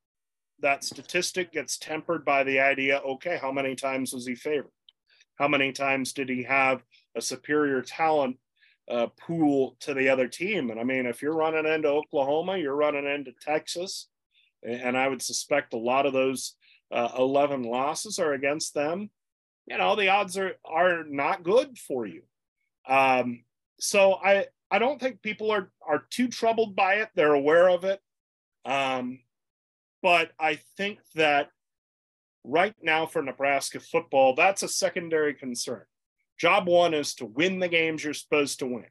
that 0.61 0.83
statistic 0.83 1.53
gets 1.53 1.79
tempered 1.79 2.25
by 2.25 2.43
the 2.43 2.59
idea. 2.59 2.99
Okay, 2.99 3.39
how 3.41 3.53
many 3.53 3.77
times 3.77 4.13
was 4.13 4.27
he 4.27 4.35
favored? 4.35 4.73
How 5.37 5.49
many 5.49 5.71
times 5.71 6.13
did 6.13 6.29
he 6.29 6.43
have 6.43 6.83
a 7.15 7.21
superior 7.21 7.83
talent 7.83 8.39
uh, 8.91 9.09
pool 9.19 9.77
to 9.81 9.95
the 9.95 10.09
other 10.09 10.29
team? 10.29 10.71
And 10.71 10.81
I 10.81 10.85
mean, 10.85 11.07
if 11.07 11.23
you're 11.23 11.37
running 11.37 11.67
into 11.67 11.89
Oklahoma, 11.89 12.57
you're 12.57 12.75
running 12.75 13.07
into 13.07 13.33
Texas, 13.41 14.09
and 14.67 14.97
I 14.97 15.09
would 15.09 15.23
suspect 15.23 15.75
a 15.75 15.79
lot 15.79 16.07
of 16.07 16.13
those 16.13 16.55
uh, 16.93 17.11
11 17.19 17.63
losses 17.63 18.19
are 18.19 18.33
against 18.33 18.75
them. 18.75 19.11
You 19.67 19.79
know, 19.79 19.97
the 19.97 20.09
odds 20.09 20.37
are 20.37 20.53
are 20.65 21.05
not 21.05 21.43
good 21.43 21.79
for 21.79 22.07
you. 22.07 22.23
Um, 22.89 23.45
so 23.81 24.15
I 24.15 24.47
I 24.71 24.79
don't 24.79 25.01
think 25.01 25.23
people 25.23 25.51
are 25.51 25.71
are 25.87 26.07
too 26.11 26.29
troubled 26.29 26.77
by 26.77 26.95
it. 26.97 27.09
They're 27.15 27.35
aware 27.35 27.69
of 27.69 27.85
it. 27.85 28.01
Um, 28.65 29.21
but 30.03 30.31
I 30.39 30.61
think 30.77 31.01
that 31.15 31.49
right 32.45 32.75
now 32.81 33.07
for 33.07 33.23
Nebraska 33.23 33.81
football, 33.81 34.35
that's 34.35 34.63
a 34.63 34.69
secondary 34.69 35.35
concern. 35.35 35.83
Job 36.39 36.69
one 36.69 36.95
is 36.95 37.15
to 37.15 37.27
win 37.27 37.59
the 37.59 37.69
games 37.69 38.05
you're 38.05 38.15
supposed 38.15 38.59
to 38.61 38.67
win. 38.67 38.87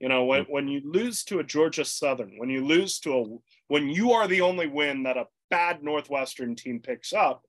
You 0.00 0.08
know, 0.08 0.24
when, 0.24 0.44
when 0.44 0.68
you 0.68 0.82
lose 0.84 1.24
to 1.24 1.38
a 1.38 1.44
Georgia 1.44 1.84
Southern, 1.84 2.34
when 2.36 2.50
you 2.50 2.64
lose 2.64 2.98
to 3.00 3.14
a 3.14 3.24
when 3.68 3.88
you 3.88 4.12
are 4.12 4.28
the 4.28 4.42
only 4.42 4.66
win 4.66 5.04
that 5.04 5.16
a 5.16 5.26
bad 5.50 5.82
Northwestern 5.82 6.54
team 6.56 6.80
picks 6.80 7.12
up, 7.12 7.42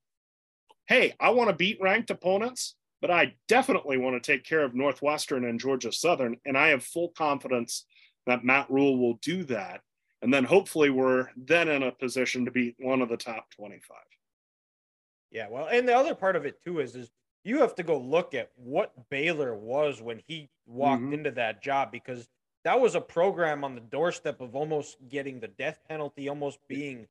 hey, 0.88 1.14
I 1.20 1.32
want 1.32 1.50
to 1.50 1.56
beat 1.56 1.80
ranked 1.82 2.10
opponents, 2.10 2.76
but 3.02 3.12
I 3.12 3.36
definitely 3.48 3.98
want 3.98 4.22
to 4.22 4.32
take 4.32 4.44
care 4.44 4.64
of 4.64 4.76
Northwestern 4.76 5.46
and 5.46 5.60
Georgia 5.60 5.92
Southern. 5.92 6.38
And 6.46 6.58
I 6.58 6.70
have 6.70 6.84
full 6.84 7.10
confidence 7.10 7.86
that 8.28 8.44
Matt 8.44 8.70
Rhule 8.70 8.98
will 8.98 9.20
do 9.22 9.44
that. 9.46 9.82
And 10.22 10.34
then 10.34 10.44
hopefully 10.44 10.90
we're 10.90 11.28
then 11.36 11.68
in 11.68 11.84
a 11.84 11.92
position 11.92 12.46
to 12.46 12.52
be 12.52 12.76
one 12.80 13.02
of 13.02 13.10
the 13.10 13.18
top 13.18 13.48
25. 13.56 13.98
Yeah, 15.32 15.48
well, 15.50 15.68
and 15.68 15.88
the 15.88 15.96
other 15.96 16.16
part 16.16 16.36
of 16.36 16.46
it 16.46 16.62
too 16.64 16.80
is 16.80 16.96
is 16.96 17.10
you 17.44 17.60
have 17.60 17.76
to 17.76 17.84
go 17.84 18.00
look 18.00 18.34
at 18.34 18.50
what 18.56 18.94
Baylor 19.10 19.56
was 19.56 20.02
when 20.02 20.22
he 20.26 20.50
walked 20.66 21.04
mm-hmm. 21.04 21.14
into 21.14 21.32
that 21.32 21.62
job 21.62 21.92
because 21.92 22.28
that 22.66 22.82
was 22.82 22.96
a 22.96 23.02
program 23.02 23.64
on 23.64 23.76
the 23.76 23.82
doorstep 23.82 24.42
of 24.42 24.56
almost 24.56 24.98
getting 25.08 25.40
the 25.40 25.48
death 25.48 25.80
penalty, 25.88 26.28
almost 26.28 26.58
being 26.68 27.08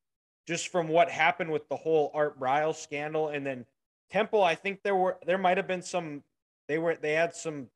just 0.47 0.69
from 0.69 0.89
what 0.89 1.09
happened 1.09 1.51
with 1.51 1.67
the 1.69 1.77
whole 1.77 2.11
Art 2.13 2.39
Briles 2.39 2.75
scandal, 2.75 3.29
and 3.29 3.47
then 3.47 3.65
Temple. 4.11 4.43
I 4.43 4.57
think 4.57 4.83
there 4.83 4.97
were 4.97 5.17
there 5.25 5.39
might 5.39 5.57
have 5.57 5.69
been 5.69 5.81
some 5.81 6.25
they 6.69 6.79
were 6.79 6.97
they 6.97 7.13
had 7.13 7.35
some 7.35 7.69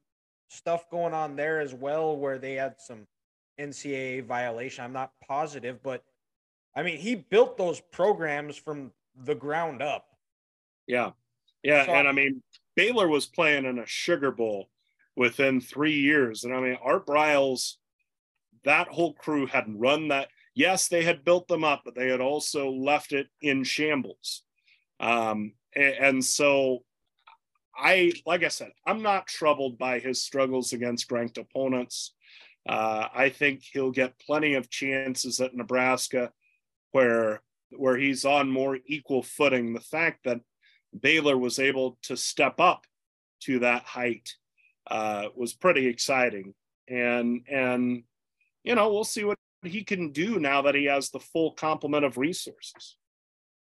stuff 0.49 0.91
going 0.91 1.15
on 1.15 1.37
there 1.37 1.61
as 1.61 1.73
well 1.73 2.17
where 2.17 2.39
they 2.39 2.55
had 2.55 2.75
some 2.79 3.07
NCAA 3.61 4.25
violation. 4.25 4.85
I'm 4.85 4.93
not 4.93 5.13
positive, 5.27 5.81
but 5.83 6.03
I 6.75 6.83
mean 6.83 6.99
he 6.99 7.15
built 7.15 7.57
those 7.57 7.81
programs 7.81 8.57
from 8.57 8.91
the 9.25 9.37
ground 9.37 9.83
up. 9.83 10.09
Yeah, 10.89 11.13
yeah, 11.63 11.87
so, 11.87 11.93
and 11.93 12.09
I 12.09 12.13
mean 12.13 12.43
Baylor 12.75 13.07
was 13.07 13.27
playing 13.27 13.67
in 13.67 13.79
a 13.79 13.87
Sugar 13.87 14.33
Bowl 14.33 14.69
within 15.19 15.61
three 15.61 15.99
years. 15.99 16.45
And 16.45 16.55
I 16.55 16.61
mean, 16.61 16.79
Art 16.83 17.05
Briles, 17.05 17.75
that 18.65 18.87
whole 18.89 19.15
crew 19.15 19.47
had 19.47 19.65
run 19.69 20.09
that. 20.09 20.29
Yes, 20.55 20.89
they 20.89 21.03
had 21.03 21.25
built 21.25 21.49
them 21.49 21.65
up, 21.65 21.83
but 21.85 21.95
they 21.95 22.09
had 22.09 22.21
also 22.21 22.71
left 22.71 23.13
it 23.13 23.27
in 23.43 23.65
shambles. 23.65 24.45
Um, 25.01 25.55
and, 25.75 25.95
and 25.95 26.25
so 26.25 26.85
I, 27.77 28.13
like 28.27 28.45
I 28.45 28.49
said, 28.49 28.71
I'm 28.87 29.03
not 29.03 29.27
troubled 29.27 29.77
by 29.77 29.99
his 29.99 30.23
struggles 30.23 30.73
against 30.73 31.11
ranked 31.11 31.37
opponents. 31.37 32.15
Uh, 32.69 33.09
I 33.13 33.29
think 33.29 33.63
he'll 33.63 33.91
get 33.91 34.19
plenty 34.21 34.55
of 34.55 34.71
chances 34.71 35.41
at 35.41 35.55
Nebraska 35.55 36.33
where 36.93 37.43
where 37.71 37.99
he's 37.99 38.25
on 38.25 38.51
more 38.51 38.79
equal 38.87 39.23
footing. 39.23 39.75
The 39.75 39.81
fact 39.81 40.25
that 40.25 40.41
Baylor 40.99 41.37
was 41.37 41.59
able 41.59 41.99
to 42.05 42.17
step 42.17 42.61
up 42.61 42.87
to 43.41 43.59
that 43.59 43.83
height 43.83 44.31
uh, 44.91 45.29
was 45.35 45.55
pretty 45.55 45.87
exciting. 45.87 46.55
And 46.89 47.45
and 47.49 48.05
you 48.65 48.75
know 48.75 48.93
we'll 48.93 49.05
see 49.05 49.25
what 49.25 49.39
he 49.63 49.85
can 49.85 50.13
do 50.13 50.39
now 50.39 50.63
that 50.63 50.75
he 50.75 50.85
has 50.87 51.11
the 51.11 51.21
full 51.21 51.53
complement 51.53 52.05
of 52.05 52.17
resources. 52.17 52.97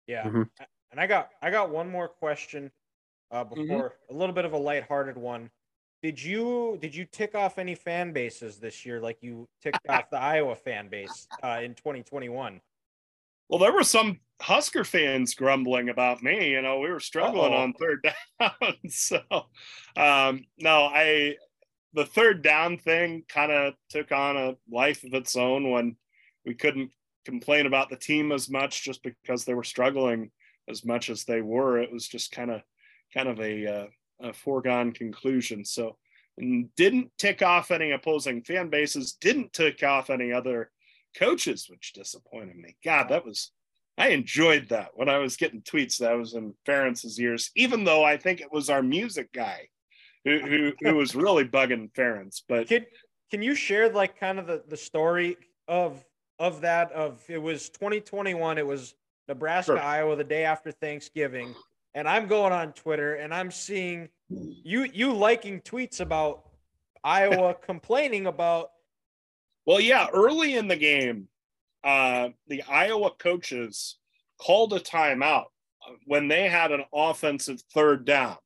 Yeah, 0.07 0.25
Mhm. 0.25 0.49
and 0.91 1.01
I 1.01 1.07
got 1.07 1.31
I 1.43 1.51
got 1.51 1.71
one 1.71 1.91
more 1.91 2.09
question 2.09 2.71
uh, 3.31 3.45
before 3.45 3.99
a 4.09 4.13
little 4.15 4.35
bit 4.35 4.45
of 4.45 4.53
a 4.53 4.59
lighthearted 4.59 5.17
one. 5.17 5.51
Did 6.03 6.23
you 6.23 6.79
did 6.81 6.95
you 6.95 7.05
tick 7.05 7.35
off 7.35 7.59
any 7.59 7.75
fan 7.75 8.13
bases 8.13 8.59
this 8.59 8.87
year 8.87 9.01
like 9.01 9.23
you 9.23 9.49
ticked 9.61 9.81
off 9.89 10.11
the 10.11 10.19
Iowa 10.19 10.57
fan 10.57 10.89
base 10.89 11.29
uh, 11.43 11.61
in 11.63 11.75
2021? 11.75 12.61
Well, 13.51 13.59
there 13.59 13.73
were 13.73 13.83
some 13.83 14.21
Husker 14.41 14.85
fans 14.85 15.35
grumbling 15.35 15.89
about 15.89 16.23
me. 16.23 16.53
You 16.53 16.63
know, 16.63 16.79
we 16.79 16.89
were 16.89 17.01
struggling 17.01 17.53
Uh-oh. 17.53 17.63
on 17.63 17.73
third 17.73 18.07
down. 18.41 18.75
so, 18.89 19.21
um, 19.97 20.45
no, 20.57 20.85
I, 20.85 21.35
the 21.93 22.07
third 22.07 22.43
down 22.43 22.79
thing 22.79 23.25
kind 23.29 23.51
of 23.51 23.75
took 23.89 24.13
on 24.13 24.37
a 24.37 24.55
life 24.71 25.03
of 25.03 25.15
its 25.15 25.35
own 25.35 25.69
when 25.69 25.97
we 26.47 26.55
couldn't 26.55 26.93
complain 27.25 27.67
about 27.67 27.91
the 27.91 27.97
team 27.97 28.31
as 28.31 28.49
much 28.49 28.85
just 28.85 29.03
because 29.03 29.45
they 29.45 29.55
were 29.55 29.65
struggling 29.65 30.31
as 30.69 30.85
much 30.85 31.11
as 31.11 31.25
they 31.25 31.43
were. 31.43 31.79
It 31.79 31.93
was 31.93 32.07
just 32.07 32.31
kind 32.31 32.53
of, 32.53 32.63
kind 33.13 33.29
of 33.29 33.41
a, 33.41 33.67
uh, 33.67 33.87
a 34.29 34.33
foregone 34.33 34.93
conclusion. 34.93 35.65
So, 35.65 35.97
didn't 36.39 37.11
tick 37.19 37.43
off 37.43 37.73
any 37.73 37.91
opposing 37.91 38.43
fan 38.45 38.71
bases, 38.71 39.15
didn't 39.21 39.53
tick 39.53 39.83
off 39.83 40.09
any 40.09 40.33
other 40.33 40.71
coaches, 41.17 41.67
which 41.69 41.93
disappointed 41.93 42.57
me. 42.57 42.77
God, 42.85 43.09
that 43.09 43.25
was 43.25 43.53
I 43.99 44.09
enjoyed 44.09 44.69
that 44.71 44.93
when 44.95 45.09
I 45.09 45.19
was 45.19 45.37
getting 45.37 45.61
tweets 45.61 45.99
that 45.99 46.17
was 46.17 46.35
in 46.35 46.55
Ferentz's 46.67 47.21
ears, 47.21 47.51
even 47.55 47.85
though 47.85 48.03
I 48.03 48.17
think 48.17 48.41
it 48.41 48.51
was 48.51 48.71
our 48.71 48.83
music 48.83 49.33
guy 49.33 49.69
who 50.25 50.39
who, 50.39 50.73
who 50.81 50.95
was 50.95 51.15
really 51.15 51.45
bugging 51.45 51.93
Ferentz. 51.93 52.43
But 52.49 52.69
Can 52.69 52.87
can 53.31 53.43
you 53.43 53.55
share 53.55 53.91
like 53.91 54.19
kind 54.19 54.39
of 54.39 54.47
the, 54.47 54.63
the 54.69 54.77
story 54.77 55.37
of 55.69 56.05
of 56.39 56.63
that 56.63 56.91
of 56.93 57.23
it 57.29 57.39
was 57.39 57.69
2021 57.69 58.59
it 58.59 58.67
was 58.67 58.95
Nebraska 59.29 59.73
Sure. 59.73 59.79
Iowa 59.79 60.17
the 60.17 60.25
day 60.25 60.45
after 60.45 60.73
Thanksgiving 60.73 61.55
and 61.95 62.09
I'm 62.09 62.27
going 62.27 62.53
on 62.53 62.73
Twitter 62.73 63.17
and 63.17 63.33
I'm 63.35 63.51
seeing 63.51 64.09
you 64.29 64.89
you 64.93 65.13
liking 65.13 65.61
tweets 65.61 66.01
about 66.01 66.49
Iowa 67.05 67.55
complaining 67.63 68.27
about 68.27 68.71
well, 69.71 69.81
yeah, 69.81 70.09
early 70.13 70.57
in 70.57 70.67
the 70.67 70.75
game, 70.75 71.29
uh, 71.85 72.31
the 72.49 72.65
Iowa 72.65 73.13
coaches 73.13 73.99
called 74.37 74.73
a 74.73 74.81
timeout 74.81 75.45
when 76.07 76.27
they 76.27 76.49
had 76.49 76.73
an 76.73 76.83
offensive 76.93 77.63
third 77.73 78.05
down 78.05 78.37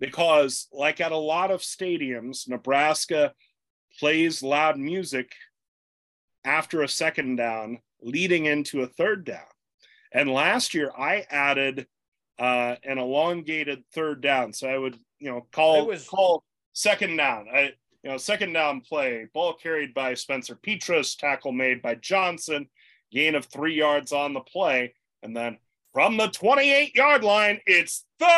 because, 0.00 0.66
like 0.72 1.00
at 1.00 1.12
a 1.12 1.16
lot 1.16 1.52
of 1.52 1.60
stadiums, 1.60 2.48
Nebraska 2.48 3.34
plays 4.00 4.42
loud 4.42 4.76
music 4.76 5.30
after 6.44 6.82
a 6.82 6.88
second 6.88 7.36
down, 7.36 7.78
leading 8.02 8.46
into 8.46 8.82
a 8.82 8.88
third 8.88 9.24
down. 9.24 9.46
And 10.12 10.28
last 10.28 10.74
year, 10.74 10.90
I 10.98 11.24
added 11.30 11.86
uh, 12.36 12.74
an 12.82 12.98
elongated 12.98 13.84
third 13.94 14.22
down, 14.22 14.52
so 14.52 14.68
I 14.68 14.76
would, 14.76 14.98
you 15.20 15.30
know, 15.30 15.46
call 15.52 15.82
It 15.82 15.86
was- 15.86 16.08
call 16.08 16.42
second 16.72 17.16
down. 17.16 17.46
I, 17.48 17.74
you 18.02 18.10
know, 18.10 18.16
second 18.16 18.52
down 18.52 18.80
play, 18.80 19.26
ball 19.34 19.54
carried 19.54 19.92
by 19.94 20.14
Spencer 20.14 20.54
Petras, 20.56 21.16
tackle 21.16 21.52
made 21.52 21.82
by 21.82 21.94
Johnson, 21.96 22.68
gain 23.10 23.34
of 23.34 23.46
three 23.46 23.74
yards 23.74 24.12
on 24.12 24.34
the 24.34 24.40
play, 24.40 24.94
and 25.22 25.36
then 25.36 25.58
from 25.92 26.16
the 26.16 26.28
28 26.28 26.94
yard 26.94 27.24
line, 27.24 27.60
it's 27.66 28.04
third 28.18 28.28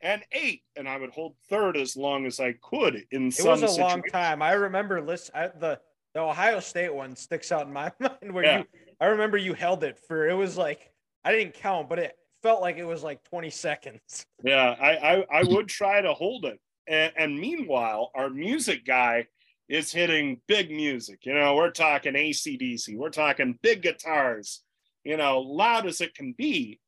and 0.00 0.22
eight, 0.32 0.62
and 0.76 0.88
I 0.88 0.98
would 0.98 1.10
hold 1.10 1.34
third 1.48 1.76
as 1.76 1.96
long 1.96 2.26
as 2.26 2.38
I 2.40 2.54
could 2.62 3.04
in 3.10 3.28
it 3.28 3.34
some 3.34 3.46
It 3.46 3.62
was 3.62 3.78
a 3.78 3.80
long 3.80 4.02
time. 4.02 4.42
I 4.42 4.52
remember 4.52 5.00
list 5.00 5.30
I, 5.34 5.48
the 5.48 5.80
the 6.12 6.20
Ohio 6.20 6.60
State 6.60 6.94
one 6.94 7.16
sticks 7.16 7.50
out 7.50 7.66
in 7.66 7.72
my 7.72 7.90
mind 8.00 8.32
where 8.34 8.44
Yeah. 8.44 8.58
you 8.58 8.64
I 9.00 9.06
remember 9.06 9.38
you 9.38 9.54
held 9.54 9.82
it 9.82 9.98
for 10.06 10.28
it 10.28 10.34
was 10.34 10.56
like 10.58 10.90
I 11.24 11.32
didn't 11.32 11.54
count 11.54 11.88
but 11.88 11.98
it 11.98 12.16
felt 12.42 12.60
like 12.60 12.76
it 12.76 12.84
was 12.84 13.02
like 13.02 13.24
20 13.24 13.48
seconds. 13.48 14.26
Yeah, 14.44 14.76
I, 14.78 14.96
I, 14.96 15.24
I 15.40 15.44
would 15.44 15.66
try 15.68 16.02
to 16.02 16.12
hold 16.12 16.44
it. 16.44 16.60
And, 16.86 17.12
and 17.16 17.40
meanwhile, 17.40 18.10
our 18.14 18.30
music 18.30 18.84
guy 18.84 19.28
is 19.68 19.92
hitting 19.92 20.40
big 20.46 20.70
music. 20.70 21.24
You 21.24 21.34
know, 21.34 21.56
we're 21.56 21.70
talking 21.70 22.14
ACDC, 22.14 22.96
we're 22.96 23.10
talking 23.10 23.58
big 23.62 23.82
guitars, 23.82 24.62
you 25.04 25.16
know, 25.16 25.40
loud 25.40 25.86
as 25.86 26.00
it 26.00 26.14
can 26.14 26.34
be. 26.36 26.80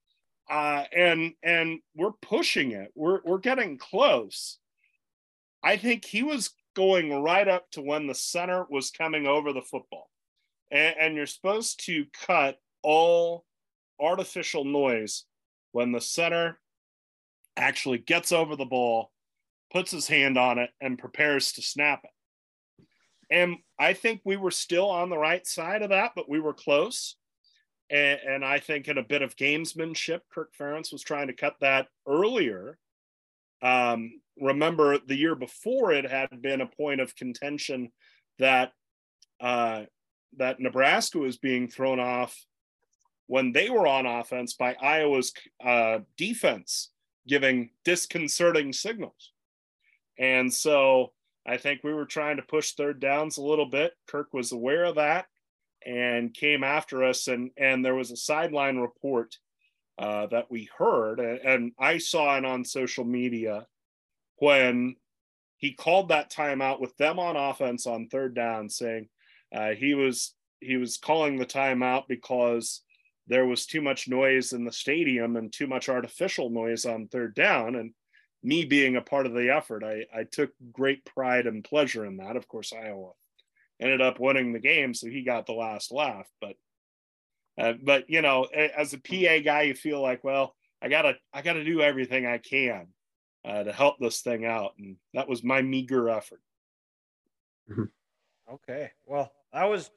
Uh, 0.49 0.85
and 0.97 1.33
and 1.43 1.81
we're 1.97 2.13
pushing 2.23 2.71
it. 2.71 2.93
We're 2.95 3.21
we're 3.25 3.39
getting 3.39 3.79
close. 3.79 4.59
I 5.63 5.77
think 5.77 6.05
he 6.05 6.23
was 6.23 6.55
going 6.77 7.13
right 7.13 7.49
up 7.49 7.69
to 7.73 7.81
when 7.81 8.07
the 8.07 8.15
center 8.15 8.67
was 8.71 8.91
coming 8.91 9.27
over 9.27 9.53
the 9.53 9.63
football. 9.63 10.09
And, 10.71 10.95
and 11.01 11.15
you're 11.17 11.27
supposed 11.27 11.85
to 11.87 12.05
cut 12.27 12.59
all 12.83 13.45
artificial 13.99 14.65
noise 14.65 15.25
when 15.73 15.91
the 15.91 16.01
center 16.01 16.61
actually 17.57 17.99
gets 17.99 18.31
over 18.31 18.55
the 18.55 18.67
ball, 18.67 19.11
puts 19.73 19.91
his 19.91 20.09
hand 20.09 20.39
on 20.39 20.59
it, 20.59 20.71
and 20.81 20.99
prepares 20.99 21.53
to 21.53 21.63
snap 21.63 22.01
it. 22.05 22.11
And 23.31 23.57
I 23.79 23.93
think 23.93 24.21
we 24.25 24.37
were 24.37 24.51
still 24.51 24.89
on 24.89 25.11
the 25.11 25.19
right 25.19 25.47
side 25.47 25.83
of 25.83 25.91
that, 25.91 26.13
but 26.15 26.29
we 26.29 26.41
were 26.41 26.55
close. 26.55 27.17
And, 27.91 28.21
and 28.27 28.45
I 28.45 28.59
think 28.59 28.89
in 28.89 28.99
a 28.99 29.03
bit 29.03 29.23
of 29.23 29.37
gamesmanship, 29.37 30.21
Kirk 30.33 30.53
Ferentz 30.59 30.93
was 30.93 31.03
trying 31.03 31.27
to 31.29 31.33
cut 31.33 31.57
that 31.61 31.89
earlier. 32.07 32.79
Um, 33.63 34.21
remember, 34.41 34.99
the 34.99 35.17
year 35.17 35.35
before 35.35 35.93
it 35.93 36.09
had 36.09 36.29
been 36.41 36.61
a 36.61 36.67
point 36.67 37.01
of 37.01 37.17
contention 37.17 37.91
that 38.39 38.73
uh, 39.41 39.85
that 40.39 40.61
Nebraska 40.61 41.19
was 41.19 41.39
being 41.39 41.69
thrown 41.69 42.01
off 42.01 42.37
when 43.27 43.53
they 43.53 43.71
were 43.71 43.87
on 43.87 44.07
offense 44.07 44.55
by 44.55 44.75
Iowa's 44.81 45.33
uh, 45.65 46.01
defense 46.17 46.91
giving 47.27 47.71
disconcerting 47.85 48.73
signals. 48.73 49.33
And 50.19 50.53
so 50.53 51.13
I 51.47 51.57
think 51.57 51.83
we 51.83 51.95
were 51.95 52.07
trying 52.07 52.37
to 52.37 52.43
push 52.43 52.73
third 52.73 53.01
downs 53.01 53.37
a 53.37 53.43
little 53.43 53.67
bit. 53.67 53.93
Kirk 54.09 54.33
was 54.33 54.53
aware 54.53 54.85
of 54.85 54.97
that 54.97 55.27
and 55.85 56.35
came 56.35 56.65
after 56.65 57.05
us. 57.05 57.29
And, 57.29 57.51
and 57.57 57.85
there 57.85 57.95
was 57.95 58.11
a 58.11 58.17
sideline 58.17 58.79
report 58.79 59.37
uh, 59.99 60.27
that 60.27 60.51
we 60.51 60.69
heard, 60.77 61.21
and, 61.21 61.39
and 61.39 61.73
I 61.79 61.99
saw 61.99 62.37
it 62.37 62.45
on 62.45 62.65
social 62.65 63.05
media 63.05 63.67
when 64.37 64.97
he 65.57 65.73
called 65.73 66.11
that 66.11 66.31
timeout 66.31 66.81
with 66.81 66.95
them 66.99 67.19
on 67.19 67.37
offense 67.37 67.87
on 67.87 68.09
third 68.09 68.35
down, 68.35 68.69
saying 68.69 69.09
uh, 69.55 69.71
he 69.71 69.95
was 69.95 70.35
he 70.61 70.77
was 70.77 70.99
calling 70.99 71.37
the 71.37 71.47
timeout 71.47 72.05
because 72.09 72.83
there 73.27 73.47
was 73.47 73.67
too 73.67 73.81
much 73.81 74.09
noise 74.09 74.53
in 74.53 74.65
the 74.65 74.73
stadium 74.73 75.37
and 75.37 75.53
too 75.53 75.67
much 75.67 75.89
artificial 75.89 76.51
noise 76.51 76.85
on 76.85 77.09
third 77.09 77.35
down. 77.35 77.75
And 77.75 77.93
me 78.47 78.65
being 78.65 78.97
a 78.97 79.03
part 79.03 79.27
of 79.27 79.35
the 79.35 79.51
effort, 79.55 79.85
I, 79.85 80.07
I 80.15 80.25
took 80.25 80.53
great 80.73 81.05
pride 81.05 81.47
and 81.47 81.65
pleasure 81.65 82.07
in 82.07 82.19
that. 82.19 82.37
Of 82.37 82.49
course, 82.49 82.73
Iowa 82.73 83.13
ended 83.81 84.01
up 84.01 84.21
winning 84.21 84.53
the 84.53 84.61
game, 84.61 84.95
so 84.95 85.09
he 85.09 85.23
got 85.25 85.47
the 85.47 85.53
last 85.55 85.93
laugh. 85.93 86.29
But 86.41 86.57
uh, 87.59 87.75
but 87.83 88.09
you 88.11 88.23
know, 88.23 88.45
as 88.45 88.93
a 88.93 88.99
PA 88.99 89.39
guy, 89.41 89.63
you 89.63 89.75
feel 89.75 90.01
like, 90.03 90.23
well, 90.25 90.55
I 90.83 90.89
gotta 90.89 91.15
I 91.33 91.43
gotta 91.43 91.65
do 91.65 91.81
everything 91.81 92.27
I 92.27 92.39
can 92.39 92.89
uh, 93.45 93.65
to 93.65 93.73
help 93.73 93.97
this 93.99 94.21
thing 94.21 94.45
out, 94.45 94.73
and 94.79 94.99
that 95.15 95.29
was 95.29 95.43
my 95.43 95.63
meager 95.63 96.09
effort. 96.11 96.41
Okay. 98.49 98.93
Well, 99.05 99.33
I 99.53 99.67
was 99.67 99.91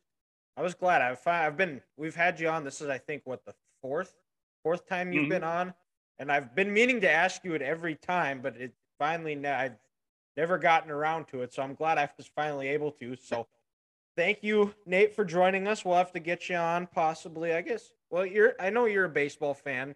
I 0.58 0.62
was 0.62 0.76
glad. 0.76 1.02
I've 1.02 1.26
I've 1.28 1.58
been 1.58 1.82
we've 1.98 2.16
had 2.16 2.40
you 2.40 2.50
on. 2.50 2.64
This 2.64 2.82
is 2.82 2.90
I 2.90 2.98
think 2.98 3.24
what 3.26 3.46
the 3.46 3.56
fourth 3.82 4.16
fourth 4.64 4.88
time 4.88 5.14
you've 5.14 5.26
Mhm. 5.26 5.30
been 5.30 5.44
on, 5.44 5.74
and 6.20 6.32
I've 6.32 6.54
been 6.54 6.72
meaning 6.74 7.02
to 7.02 7.10
ask 7.10 7.44
you 7.44 7.54
it 7.54 7.62
every 7.62 7.96
time, 7.96 8.42
but 8.42 8.58
it 8.58 8.74
finally 9.00 9.46
I've 9.46 9.78
never 10.38 10.58
gotten 10.58 10.92
around 10.92 11.28
to 11.30 11.42
it. 11.42 11.54
So 11.54 11.64
I'm 11.64 11.74
glad 11.74 11.98
I 11.98 12.10
was 12.18 12.28
finally 12.28 12.68
able 12.68 12.92
to. 12.94 13.16
So 13.16 13.48
thank 14.16 14.44
you, 14.44 14.74
Nate, 14.86 15.16
for 15.16 15.26
joining 15.26 15.68
us. 15.68 15.84
We'll 15.84 15.96
have 15.96 16.12
to 16.14 16.20
get 16.20 16.50
you 16.50 16.58
on 16.58 16.88
possibly. 16.88 17.54
I 17.54 17.62
guess. 17.62 17.94
Well, 18.10 18.26
you're 18.26 18.54
I 18.60 18.70
know 18.70 18.86
you're 18.86 19.06
a 19.06 19.10
baseball 19.10 19.54
fan. 19.54 19.96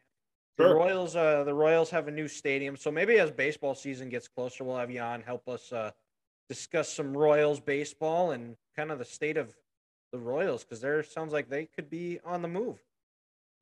The 0.58 0.66
Sure. 0.66 0.76
Royals, 0.76 1.16
uh, 1.16 1.44
the 1.44 1.54
Royals 1.54 1.90
have 1.90 2.08
a 2.08 2.12
new 2.12 2.28
stadium, 2.28 2.78
so 2.78 2.92
maybe 2.92 3.18
as 3.18 3.32
baseball 3.32 3.74
season 3.74 4.10
gets 4.10 4.28
closer, 4.28 4.64
we'll 4.64 4.78
have 4.78 4.92
you 4.92 5.02
on 5.02 5.24
help 5.24 5.50
us 5.50 5.72
uh, 5.74 5.90
discuss 6.48 6.94
some 6.94 7.18
Royals 7.18 7.60
baseball 7.60 8.32
and 8.32 8.56
kind 8.76 8.92
of 8.92 9.00
the 9.00 9.06
state 9.06 9.36
of 9.36 9.56
the 10.12 10.20
Royals 10.20 10.64
because 10.64 10.80
there 10.80 11.02
sounds 11.02 11.34
like 11.34 11.50
they 11.50 11.66
could 11.66 11.90
be 11.90 12.20
on 12.24 12.44
the 12.44 12.48
move. 12.48 12.78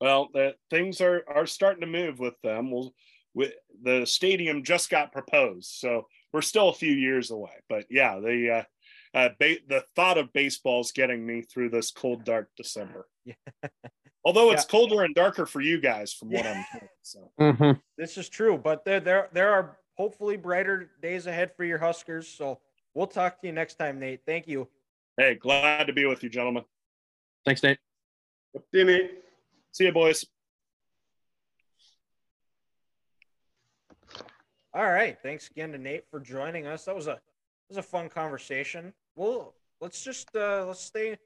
Well, 0.02 0.30
the, 0.34 0.56
things 0.72 1.00
are 1.00 1.24
are 1.28 1.46
starting 1.46 1.82
to 1.82 1.88
move 1.88 2.20
with 2.20 2.34
them. 2.44 2.72
We'll, 2.72 2.94
with 3.34 3.54
the 3.84 4.04
stadium 4.06 4.64
just 4.64 4.90
got 4.90 5.14
proposed, 5.14 5.70
so 5.78 6.08
we're 6.34 6.42
still 6.42 6.70
a 6.70 6.74
few 6.74 6.92
years 6.92 7.30
away. 7.32 7.52
But 7.70 7.86
yeah, 7.90 8.20
the 8.20 8.66
uh, 9.14 9.18
uh, 9.18 9.30
ba- 9.40 9.58
the 9.70 9.86
thought 9.96 10.18
of 10.18 10.34
baseball 10.34 10.82
is 10.82 10.92
getting 10.92 11.26
me 11.26 11.44
through 11.44 11.70
this 11.70 11.92
cold, 11.92 12.26
dark 12.26 12.50
December. 12.58 13.08
Although 14.26 14.52
it's 14.52 14.64
Yeah. 14.66 14.70
colder 14.72 15.04
and 15.04 15.16
darker 15.16 15.46
for 15.46 15.62
you 15.62 15.80
guys, 15.80 16.14
from 16.14 16.30
what 16.32 16.46
I'm 16.46 16.66
told. 16.72 16.90
So 17.04 17.32
Mhm. 17.40 17.80
This 17.98 18.18
is 18.18 18.28
true, 18.28 18.58
but 18.58 18.84
there 18.84 19.00
there 19.00 19.30
there 19.34 19.52
are 19.54 19.78
hopefully 19.96 20.36
brighter 20.36 20.90
days 21.02 21.28
ahead 21.28 21.56
for 21.56 21.64
your 21.64 21.78
Huskers. 21.78 22.28
So 22.28 22.60
we'll 22.96 23.08
talk 23.08 23.40
to 23.42 23.48
you 23.48 23.54
next 23.54 23.76
time, 23.76 24.00
Nate. 24.00 24.22
Thank 24.26 24.48
you. 24.48 24.68
hey, 25.18 25.36
glad 25.36 25.86
to 25.88 25.94
be 25.94 26.06
with 26.06 26.24
you, 26.24 26.30
gentlemen. 26.30 26.64
Thanks, 27.46 27.62
Nate. 27.62 27.78
See 28.56 28.80
you, 28.80 28.86
Nate. 28.86 29.12
See 29.74 29.86
you, 29.86 29.94
boys. 29.94 30.26
All 34.74 34.90
right. 34.90 35.18
Thanks 35.22 35.50
again 35.50 35.72
to 35.72 35.78
Nate 35.78 36.06
for 36.10 36.20
joining 36.20 36.68
us. 36.68 36.86
That 36.86 36.96
was 36.96 37.08
a 37.08 37.12
that 37.12 37.20
was 37.70 37.78
a 37.78 37.84
fun 37.84 38.10
conversation. 38.10 38.94
Well, 39.16 39.54
let's 39.80 40.04
just 40.04 40.36
uh 40.36 40.66
let's 40.68 40.84
stay 40.84 41.18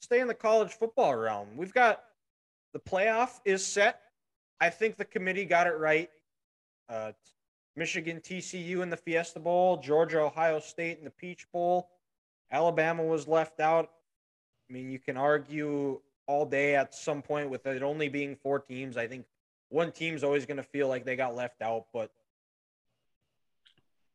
stay 0.00 0.20
in 0.20 0.28
the 0.28 0.34
college 0.34 0.72
football 0.72 1.14
realm. 1.14 1.48
We've 1.56 1.72
got 1.72 2.02
the 2.72 2.80
playoff 2.80 3.40
is 3.44 3.66
set. 3.66 4.00
I 4.60 4.70
think 4.70 4.96
the 4.96 5.04
committee 5.04 5.44
got 5.44 5.66
it 5.66 5.76
right. 5.78 6.10
Uh 6.88 7.12
Michigan 7.76 8.20
TCU 8.20 8.82
in 8.82 8.88
the 8.88 8.96
Fiesta 8.96 9.38
Bowl, 9.40 9.76
Georgia 9.78 10.20
Ohio 10.20 10.60
State 10.60 10.98
in 10.98 11.04
the 11.04 11.10
Peach 11.10 11.46
Bowl. 11.52 11.90
Alabama 12.50 13.04
was 13.04 13.28
left 13.28 13.60
out. 13.60 13.90
I 14.68 14.72
mean, 14.72 14.90
you 14.90 14.98
can 14.98 15.18
argue 15.18 16.00
all 16.26 16.46
day 16.46 16.74
at 16.74 16.94
some 16.94 17.22
point 17.22 17.50
with 17.50 17.66
it 17.66 17.82
only 17.82 18.08
being 18.08 18.36
four 18.36 18.58
teams. 18.58 18.96
I 18.96 19.06
think 19.06 19.26
one 19.68 19.92
team's 19.92 20.24
always 20.24 20.46
going 20.46 20.56
to 20.58 20.62
feel 20.62 20.88
like 20.88 21.04
they 21.04 21.16
got 21.16 21.34
left 21.34 21.62
out, 21.62 21.86
but 21.92 22.10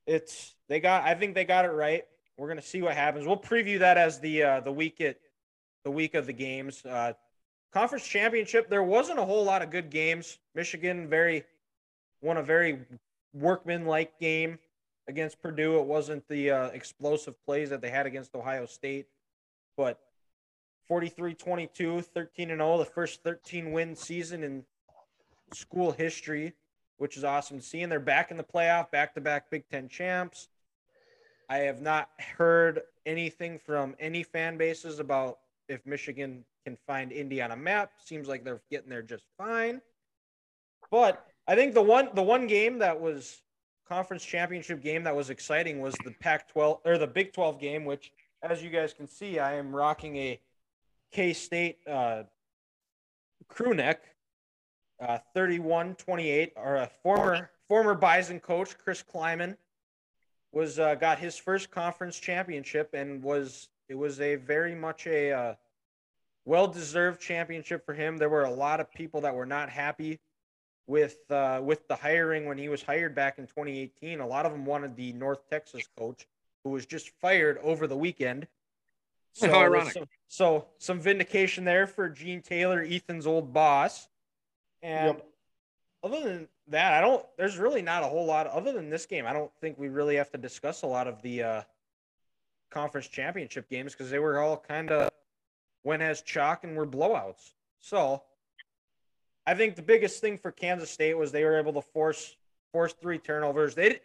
it's 0.06 0.56
they 0.68 0.80
got. 0.80 1.04
I 1.04 1.16
think 1.16 1.36
they 1.36 1.46
got 1.46 1.66
it 1.66 1.72
right. 1.72 2.04
We're 2.38 2.48
gonna 2.48 2.62
see 2.62 2.82
what 2.82 2.96
happens. 2.96 3.28
We'll 3.28 3.38
preview 3.38 3.80
that 3.80 3.98
as 3.98 4.20
the 4.20 4.44
uh, 4.44 4.60
the 4.62 4.72
week 4.72 5.00
it 5.00 5.22
the 5.84 5.92
week 5.92 6.16
of 6.16 6.26
the 6.26 6.34
games. 6.34 6.84
Uh, 6.86 7.14
conference 7.72 8.08
championship. 8.08 8.70
There 8.70 8.84
wasn't 8.84 9.20
a 9.20 9.26
whole 9.26 9.44
lot 9.44 9.62
of 9.62 9.70
good 9.70 9.90
games. 9.90 10.40
Michigan 10.56 11.08
very 11.08 11.44
won 12.22 12.38
a 12.38 12.44
very 12.44 12.80
workman-like 13.34 14.20
game 14.20 14.60
against 15.08 15.42
Purdue. 15.42 15.80
It 15.80 15.86
wasn't 15.86 16.28
the 16.28 16.52
uh, 16.52 16.68
explosive 16.68 17.36
plays 17.46 17.70
that 17.70 17.82
they 17.82 17.90
had 17.90 18.06
against 18.06 18.36
Ohio 18.36 18.66
State, 18.66 19.08
but 19.78 20.00
43-22, 20.90 22.06
13 22.06 22.52
and 22.52 22.60
0, 22.60 22.78
the 22.78 22.86
first 22.86 23.24
13 23.24 23.72
win 23.72 23.96
season 23.96 24.44
in 24.44 24.64
school 25.54 25.92
history 25.92 26.54
which 27.02 27.18
is 27.18 27.24
awesome 27.24 27.58
to 27.58 27.66
see. 27.66 27.82
And 27.82 27.92
they're 27.92 28.00
back 28.00 28.30
in 28.30 28.38
the 28.38 28.44
playoff, 28.44 28.92
back 28.92 29.16
to 29.16 29.22
back 29.22 29.50
Big 29.50 29.68
Ten 29.68 29.90
champs. 29.90 30.50
I 31.50 31.58
have 31.58 31.82
not 31.82 32.10
heard 32.38 32.82
anything 33.08 33.58
from 33.58 33.96
any 34.00 34.22
fan 34.22 34.56
bases 34.56 35.00
about 35.00 35.40
if 35.68 35.84
Michigan 35.84 36.46
can 36.64 36.78
find 36.86 37.12
Indy 37.12 37.42
on 37.42 37.54
a 37.54 37.56
map. 37.56 37.94
Seems 38.06 38.28
like 38.28 38.44
they're 38.44 38.62
getting 38.70 38.92
there 38.92 39.02
just 39.02 39.24
fine. 39.36 39.82
But 40.92 41.26
I 41.48 41.56
think 41.56 41.74
the 41.74 41.82
one 41.82 42.10
the 42.14 42.22
one 42.22 42.46
game 42.46 42.78
that 42.78 43.02
was 43.02 43.42
conference 43.90 44.24
championship 44.24 44.84
game 44.84 45.04
that 45.06 45.16
was 45.16 45.32
exciting 45.32 45.80
was 45.80 45.96
the 46.06 46.12
Pac-12 46.20 46.82
or 46.86 47.00
the 47.00 47.08
Big 47.08 47.34
12 47.34 47.60
game, 47.60 47.84
which 47.84 48.12
as 48.44 48.62
you 48.62 48.70
guys 48.70 48.94
can 48.94 49.08
see, 49.08 49.40
I 49.40 49.56
am 49.56 49.76
rocking 49.76 50.18
a 50.18 50.40
K-State 51.12 51.80
uh, 51.88 52.24
crew 53.48 53.74
neck 53.74 54.04
uh, 55.00 55.18
31-28 55.36 56.52
or 56.56 56.76
a 56.78 56.90
former 57.04 57.50
former 57.68 57.96
bison 57.96 58.40
coach 58.40 58.78
chris 58.78 59.04
Klieman 59.04 59.56
was 60.52 60.80
uh, 60.80 60.96
got 60.96 61.20
his 61.20 61.38
first 61.38 61.72
conference 61.72 62.20
championship 62.20 62.94
and 62.94 63.24
was 63.24 63.70
it 63.90 63.96
was 63.96 64.22
a 64.22 64.36
very 64.36 64.76
much 64.76 65.08
a 65.08 65.32
uh, 65.32 65.56
well-deserved 66.46 67.22
championship 67.22 67.86
for 67.86 67.94
him. 67.94 68.18
There 68.18 68.30
were 68.30 68.44
a 68.44 68.52
lot 68.52 68.80
of 68.80 68.92
people 68.92 69.22
that 69.22 69.36
were 69.36 69.46
not 69.46 69.70
happy 69.70 70.20
with 70.88 71.18
uh, 71.30 71.62
with 71.64 71.88
the 71.88 71.96
hiring 71.96 72.46
when 72.46 72.58
he 72.58 72.70
was 72.70 72.82
hired 72.82 73.16
back 73.16 73.38
in 73.38 73.46
2018 73.46 74.20
a 74.20 74.28
lot 74.28 74.46
of 74.46 74.52
them 74.52 74.66
wanted 74.66 74.96
the 74.96 75.14
north 75.14 75.48
texas 75.50 75.88
coach 75.98 76.28
who 76.64 76.72
was 76.72 76.86
just 76.86 77.12
fired 77.22 77.58
over 77.60 77.88
the 77.88 77.96
weekend 77.96 78.48
so, 79.34 79.50
How 79.50 79.62
ironic. 79.62 79.94
so, 79.94 80.06
so 80.28 80.68
some 80.78 81.00
vindication 81.00 81.64
there 81.64 81.88
for 81.88 82.10
gene 82.10 82.42
taylor 82.42 82.82
ethan's 82.82 83.26
old 83.26 83.54
boss 83.54 84.08
and 84.82 85.18
Yep. 85.18 85.28
other 86.04 86.22
than 86.22 86.48
that, 86.68 86.94
I 86.94 87.02
don't. 87.02 87.26
There's 87.38 87.58
really 87.58 87.82
not 87.82 88.04
a 88.04 88.08
whole 88.08 88.26
lot. 88.26 88.48
Other 88.48 88.72
than 88.72 88.90
this 88.90 89.06
game, 89.06 89.26
I 89.28 89.34
don't 89.34 89.52
think 89.60 89.78
we 89.78 89.90
really 89.90 90.16
have 90.16 90.32
to 90.32 90.38
discuss 90.38 90.82
a 90.82 90.88
lot 90.88 91.08
of 91.08 91.22
the 91.22 91.44
uh, 91.44 91.62
conference 92.72 93.08
championship 93.08 93.70
games 93.70 93.94
because 93.94 94.10
they 94.10 94.20
were 94.20 94.40
all 94.40 94.58
kind 94.58 94.92
of 94.92 95.10
went 95.84 96.02
as 96.02 96.22
chalk 96.22 96.64
and 96.64 96.76
were 96.76 96.88
blowouts. 96.88 97.52
So, 97.80 98.24
I 99.46 99.54
think 99.54 99.76
the 99.76 99.82
biggest 99.82 100.22
thing 100.22 100.38
for 100.38 100.52
Kansas 100.52 100.90
State 100.90 101.16
was 101.16 101.32
they 101.32 101.44
were 101.44 101.60
able 101.60 101.74
to 101.74 101.82
force 101.82 102.36
force 102.72 102.94
three 102.94 103.20
turnovers. 103.20 103.76
They 103.76 104.00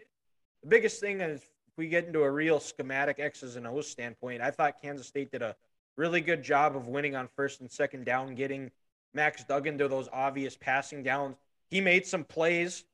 the 0.63 0.69
biggest 0.69 1.01
thing 1.01 1.21
is 1.21 1.41
if 1.41 1.49
we 1.77 1.89
get 1.89 2.07
into 2.07 2.23
a 2.23 2.31
real 2.31 2.61
schematic 2.61 3.19
X's 3.19 3.57
and 3.57 3.67
O's 3.67 3.89
standpoint. 3.89 4.43
I 4.43 4.51
thought 4.51 4.81
Kansas 4.81 5.07
State 5.07 5.31
did 5.31 5.43
a 5.43 5.55
really 5.97 6.21
good 6.21 6.43
job 6.43 6.77
of 6.77 6.89
winning 6.89 7.15
on 7.15 7.29
first 7.37 7.61
and 7.61 7.71
second 7.71 8.05
down, 8.05 8.35
getting 8.35 8.71
Max 9.15 9.45
Duggan 9.45 9.79
to 9.79 9.89
those 9.89 10.09
obvious 10.13 10.57
passing 10.57 11.03
downs. 11.03 11.37
He 11.71 11.81
made 11.81 12.07
some 12.07 12.25
plays, 12.25 12.85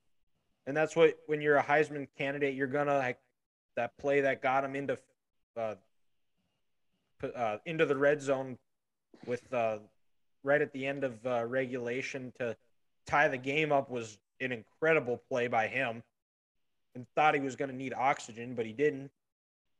and 0.67 0.77
that's 0.77 0.97
what 0.97 1.19
when 1.27 1.41
you're 1.41 1.57
a 1.57 1.63
Heisman 1.63 2.09
candidate, 2.17 2.55
you're 2.55 2.67
gonna 2.67 2.99
like 2.99 3.19
that 3.77 3.97
play 3.99 4.23
that 4.23 4.43
got 4.43 4.65
him 4.65 4.77
into 4.77 4.99
uh, 5.57 5.75
uh, 7.35 7.59
into 7.67 7.87
the 7.87 7.97
red 7.97 8.21
zone 8.21 8.59
with 9.27 9.53
uh, 9.53 9.79
right 10.43 10.61
at 10.61 10.73
the 10.73 10.87
end 10.87 11.05
of 11.05 11.25
uh, 11.27 11.45
regulation 11.47 12.33
to 12.39 12.57
tie 13.07 13.29
the 13.29 13.39
game 13.39 13.73
up 13.73 13.91
was 13.91 14.19
an 14.41 14.53
incredible 14.53 15.21
play 15.29 15.49
by 15.49 15.67
him. 15.67 16.03
And 16.95 17.07
thought 17.15 17.35
he 17.35 17.41
was 17.41 17.57
going 17.57 17.71
to 17.71 17.77
need 17.77 17.95
oxygen, 17.95 18.55
but 18.55 18.67
he 18.67 18.73
didn't. 18.73 19.11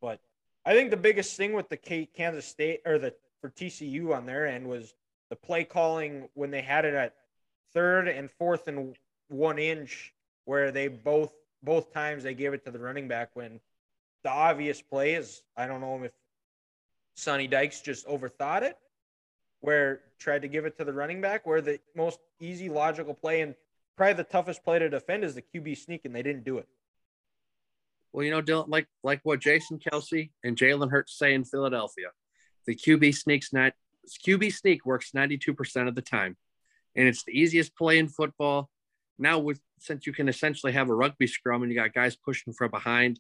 But 0.01 0.21
I 0.65 0.75
think 0.75 0.91
the 0.91 0.97
biggest 0.97 1.37
thing 1.37 1.53
with 1.53 1.69
the 1.69 1.77
Kansas 1.77 2.47
State 2.47 2.81
or 2.87 2.99
the 2.99 3.15
for 3.41 3.51
TCU 3.51 4.15
on 4.17 4.25
their 4.25 4.47
end 4.47 4.69
was 4.69 4.95
the 5.29 5.37
play 5.37 5.65
calling 5.65 6.29
when 6.35 6.51
they 6.51 6.63
had 6.63 6.85
it 6.85 6.95
at 6.95 7.15
third 7.75 8.09
and 8.09 8.31
fourth 8.31 8.69
and 8.69 8.97
one 9.29 9.59
inch, 9.59 10.15
where 10.45 10.71
they 10.71 10.89
both 10.89 11.33
both 11.63 11.93
times 11.93 12.23
they 12.23 12.35
gave 12.35 12.55
it 12.55 12.65
to 12.65 12.71
the 12.71 12.79
running 12.79 13.09
back 13.09 13.31
when 13.35 13.61
the 14.23 14.31
obvious 14.31 14.81
play 14.81 15.15
is 15.15 15.43
I 15.57 15.67
don't 15.67 15.81
know 15.81 16.03
if 16.05 16.13
Sonny 17.15 17.47
Dykes 17.47 17.81
just 17.81 18.07
overthought 18.07 18.63
it, 18.63 18.79
where 19.61 20.01
tried 20.19 20.43
to 20.43 20.49
give 20.49 20.65
it 20.65 20.79
to 20.79 20.85
the 20.85 20.93
running 20.93 21.21
back, 21.21 21.47
where 21.47 21.61
the 21.61 21.79
most 21.95 22.21
easy 22.41 22.69
logical 22.69 23.15
play 23.15 23.41
and 23.43 23.55
probably 23.97 24.15
the 24.15 24.25
toughest 24.25 24.65
play 24.65 24.79
to 24.79 24.89
defend 24.89 25.25
is 25.25 25.35
the 25.35 25.43
QB 25.43 25.77
sneak, 25.77 26.05
and 26.05 26.15
they 26.15 26.23
didn't 26.23 26.45
do 26.45 26.59
it. 26.59 26.69
Well, 28.13 28.25
you 28.25 28.31
know, 28.31 28.43
Dylan, 28.43 28.69
like 28.69 28.87
like 29.03 29.21
what 29.23 29.41
Jason 29.41 29.79
Kelce 29.79 30.31
and 30.45 30.57
Jalen 30.57 30.91
Hurts 30.91 31.17
say 31.19 31.35
in 31.35 31.45
Philadelphia, 31.45 32.09
the 32.67 32.75
QB 32.75 33.15
sneaks 33.15 33.53
not 33.53 33.73
QB 34.27 34.53
sneak 34.53 34.85
works 34.85 35.13
92% 35.13 35.89
of 35.89 35.95
the 35.95 36.03
time. 36.03 36.37
And 36.97 37.09
it's 37.09 37.25
the 37.25 37.33
easiest 37.33 37.77
play 37.77 37.99
in 37.99 38.09
football. 38.09 38.69
Now 39.19 39.39
with 39.39 39.61
since 39.79 40.07
you 40.07 40.13
can 40.13 40.29
essentially 40.29 40.73
have 40.73 40.91
a 40.91 40.95
rugby 40.95 41.27
scrum 41.27 41.63
and 41.63 41.73
you 41.73 41.79
got 41.79 41.95
guys 41.95 42.17
pushing 42.17 42.53
from 42.53 42.71
behind, 42.71 43.19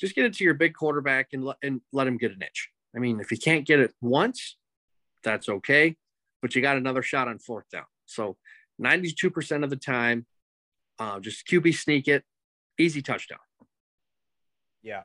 just 0.00 0.14
get 0.14 0.24
it 0.24 0.34
to 0.34 0.44
your 0.44 0.54
big 0.54 0.74
quarterback 0.74 1.28
and 1.32 1.44
let 1.44 1.56
and 1.62 1.80
let 1.92 2.06
him 2.06 2.16
get 2.16 2.32
an 2.32 2.42
itch. 2.42 2.70
I 2.94 2.98
mean, 2.98 3.20
if 3.20 3.30
you 3.30 3.38
can't 3.38 3.66
get 3.66 3.80
it 3.80 3.92
once, 4.00 4.56
that's 5.22 5.48
okay, 5.48 5.96
but 6.40 6.54
you 6.54 6.62
got 6.62 6.76
another 6.76 7.02
shot 7.02 7.28
on 7.28 7.38
fourth 7.38 7.68
down. 7.70 7.84
So 8.06 8.36
92% 8.82 9.64
of 9.64 9.70
the 9.70 9.76
time, 9.76 10.26
uh, 10.98 11.20
just 11.20 11.46
QB 11.46 11.74
sneak 11.74 12.08
it, 12.08 12.24
easy 12.78 13.00
touchdown. 13.00 13.38
Yeah. 14.82 15.02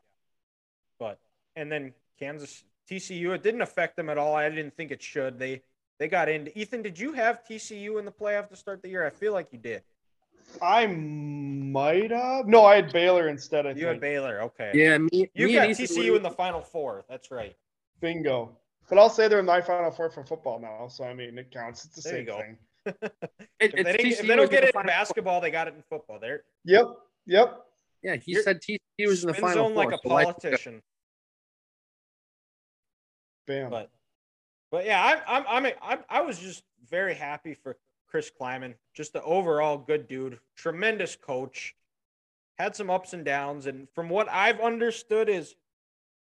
But 1.00 1.20
and 1.56 1.72
then 1.72 1.94
Kansas 2.20 2.64
TCU, 2.90 3.34
it 3.36 3.44
didn't 3.44 3.62
affect 3.62 3.96
them 3.96 4.10
at 4.10 4.18
all. 4.18 4.34
I 4.36 4.50
didn't 4.50 4.76
think 4.76 4.92
it 4.92 5.02
should. 5.02 5.38
They 5.40 5.62
they 6.00 6.08
got 6.08 6.30
into 6.30 6.58
Ethan, 6.58 6.82
did 6.84 7.00
you 7.00 7.14
have 7.14 7.42
TCU 7.50 7.98
in 8.00 8.06
the 8.06 8.12
playoff 8.12 8.50
to 8.50 8.56
start 8.56 8.82
the 8.82 8.90
year? 8.90 9.06
I 9.06 9.10
feel 9.10 9.34
like 9.34 9.48
you 9.52 9.58
did. 9.60 9.82
I 10.62 10.86
might 10.88 12.12
have. 12.12 12.48
No, 12.48 12.66
I 12.66 12.76
had 12.78 12.94
Baylor 12.94 13.28
instead. 13.30 13.66
I 13.66 13.70
You 13.70 13.76
think. 13.76 13.88
had 13.88 14.02
Baylor. 14.02 14.42
Okay. 14.44 14.72
Yeah, 14.74 14.98
me, 14.98 15.30
You 15.34 15.48
me 15.48 15.54
got 15.54 15.68
and 15.68 15.76
TCU 15.76 16.12
were- 16.12 16.18
in 16.18 16.24
the 16.24 16.30
final 16.32 16.62
four. 16.62 17.04
That's 17.10 17.32
right. 17.32 17.56
Bingo. 18.00 18.58
But 18.90 18.98
I'll 19.00 19.10
say 19.10 19.28
they're 19.28 19.40
in 19.40 19.46
my 19.46 19.60
final 19.60 19.92
four 19.92 20.10
for 20.10 20.24
football 20.24 20.60
now, 20.60 20.88
so 20.88 21.04
I 21.04 21.14
mean 21.14 21.38
it 21.38 21.52
counts. 21.52 21.84
It's 21.86 21.96
the 21.96 22.10
There 22.10 22.26
same 22.26 22.26
thing. 22.26 22.58
It, 23.60 23.74
If 23.74 23.86
they, 23.86 24.10
if 24.10 24.22
they 24.22 24.28
don't 24.36 24.50
get 24.50 24.62
the 24.62 24.64
it 24.64 24.64
in 24.68 24.72
Final 24.72 24.72
Four. 24.72 24.84
basketball, 24.84 25.42
they 25.42 25.52
got 25.52 25.68
it 25.68 25.74
in 25.74 25.82
football. 25.90 26.20
They're 26.22 26.44
Yep. 26.64 26.86
Yep. 27.26 27.66
Yeah, 28.04 28.16
he 28.16 28.34
You're- 28.34 28.44
said 28.44 28.62
TCU 28.62 29.08
was 29.08 29.24
in 29.24 29.28
the 29.28 29.34
final 29.34 29.54
zone 29.70 29.74
four. 29.74 29.86
like 29.86 29.94
a 29.94 30.00
so 30.04 30.10
politician. 30.10 30.82
Bam. 33.48 33.70
But 33.70 33.90
but 34.72 34.86
yeah, 34.86 35.22
I'm 35.28 35.46
I'm 35.48 35.66
I'm, 35.66 35.74
I'm 35.82 36.00
I 36.10 36.22
was 36.22 36.40
just 36.40 36.64
very 36.90 37.14
happy 37.16 37.54
for 37.54 37.78
Chris 38.08 38.32
Klieman. 38.40 38.76
Just 38.94 39.14
the 39.14 39.24
overall 39.24 39.78
good 39.78 40.08
dude, 40.08 40.40
tremendous 40.56 41.16
coach. 41.16 41.76
Had 42.58 42.76
some 42.76 42.90
ups 42.90 43.14
and 43.14 43.24
downs, 43.24 43.68
and 43.68 43.88
from 43.94 44.10
what 44.10 44.28
I've 44.30 44.60
understood 44.60 45.30
is 45.30 45.56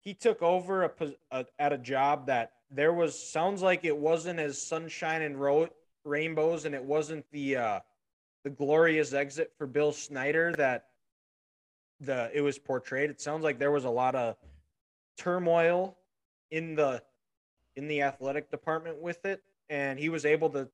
he 0.01 0.13
took 0.13 0.41
over 0.41 0.83
a, 0.83 0.91
a 1.31 1.45
at 1.57 1.73
a 1.73 1.77
job 1.77 2.27
that 2.27 2.53
there 2.71 2.93
was 2.93 3.17
sounds 3.31 3.61
like 3.61 3.83
it 3.83 3.97
wasn't 3.97 4.39
as 4.39 4.61
sunshine 4.61 5.23
and 5.23 5.39
ro- 5.41 5.69
rainbows 6.05 6.65
and 6.65 6.75
it 6.75 6.83
wasn't 6.83 7.25
the 7.31 7.55
uh, 7.57 7.79
the 8.43 8.49
glorious 8.51 9.13
exit 9.13 9.51
for 9.57 9.65
Bill 9.65 9.91
Snyder 9.91 10.53
that 10.57 10.85
the 11.99 12.29
it 12.33 12.41
was 12.41 12.57
portrayed. 12.57 13.09
It 13.09 13.21
sounds 13.21 13.43
like 13.43 13.59
there 13.59 13.71
was 13.71 13.85
a 13.85 13.89
lot 13.89 14.15
of 14.15 14.35
turmoil 15.17 15.97
in 16.51 16.75
the 16.75 17.01
in 17.75 17.87
the 17.87 18.01
athletic 18.01 18.51
department 18.51 19.01
with 19.01 19.25
it, 19.25 19.41
and 19.69 19.99
he 19.99 20.09
was 20.09 20.25
able 20.25 20.49
to 20.51 20.69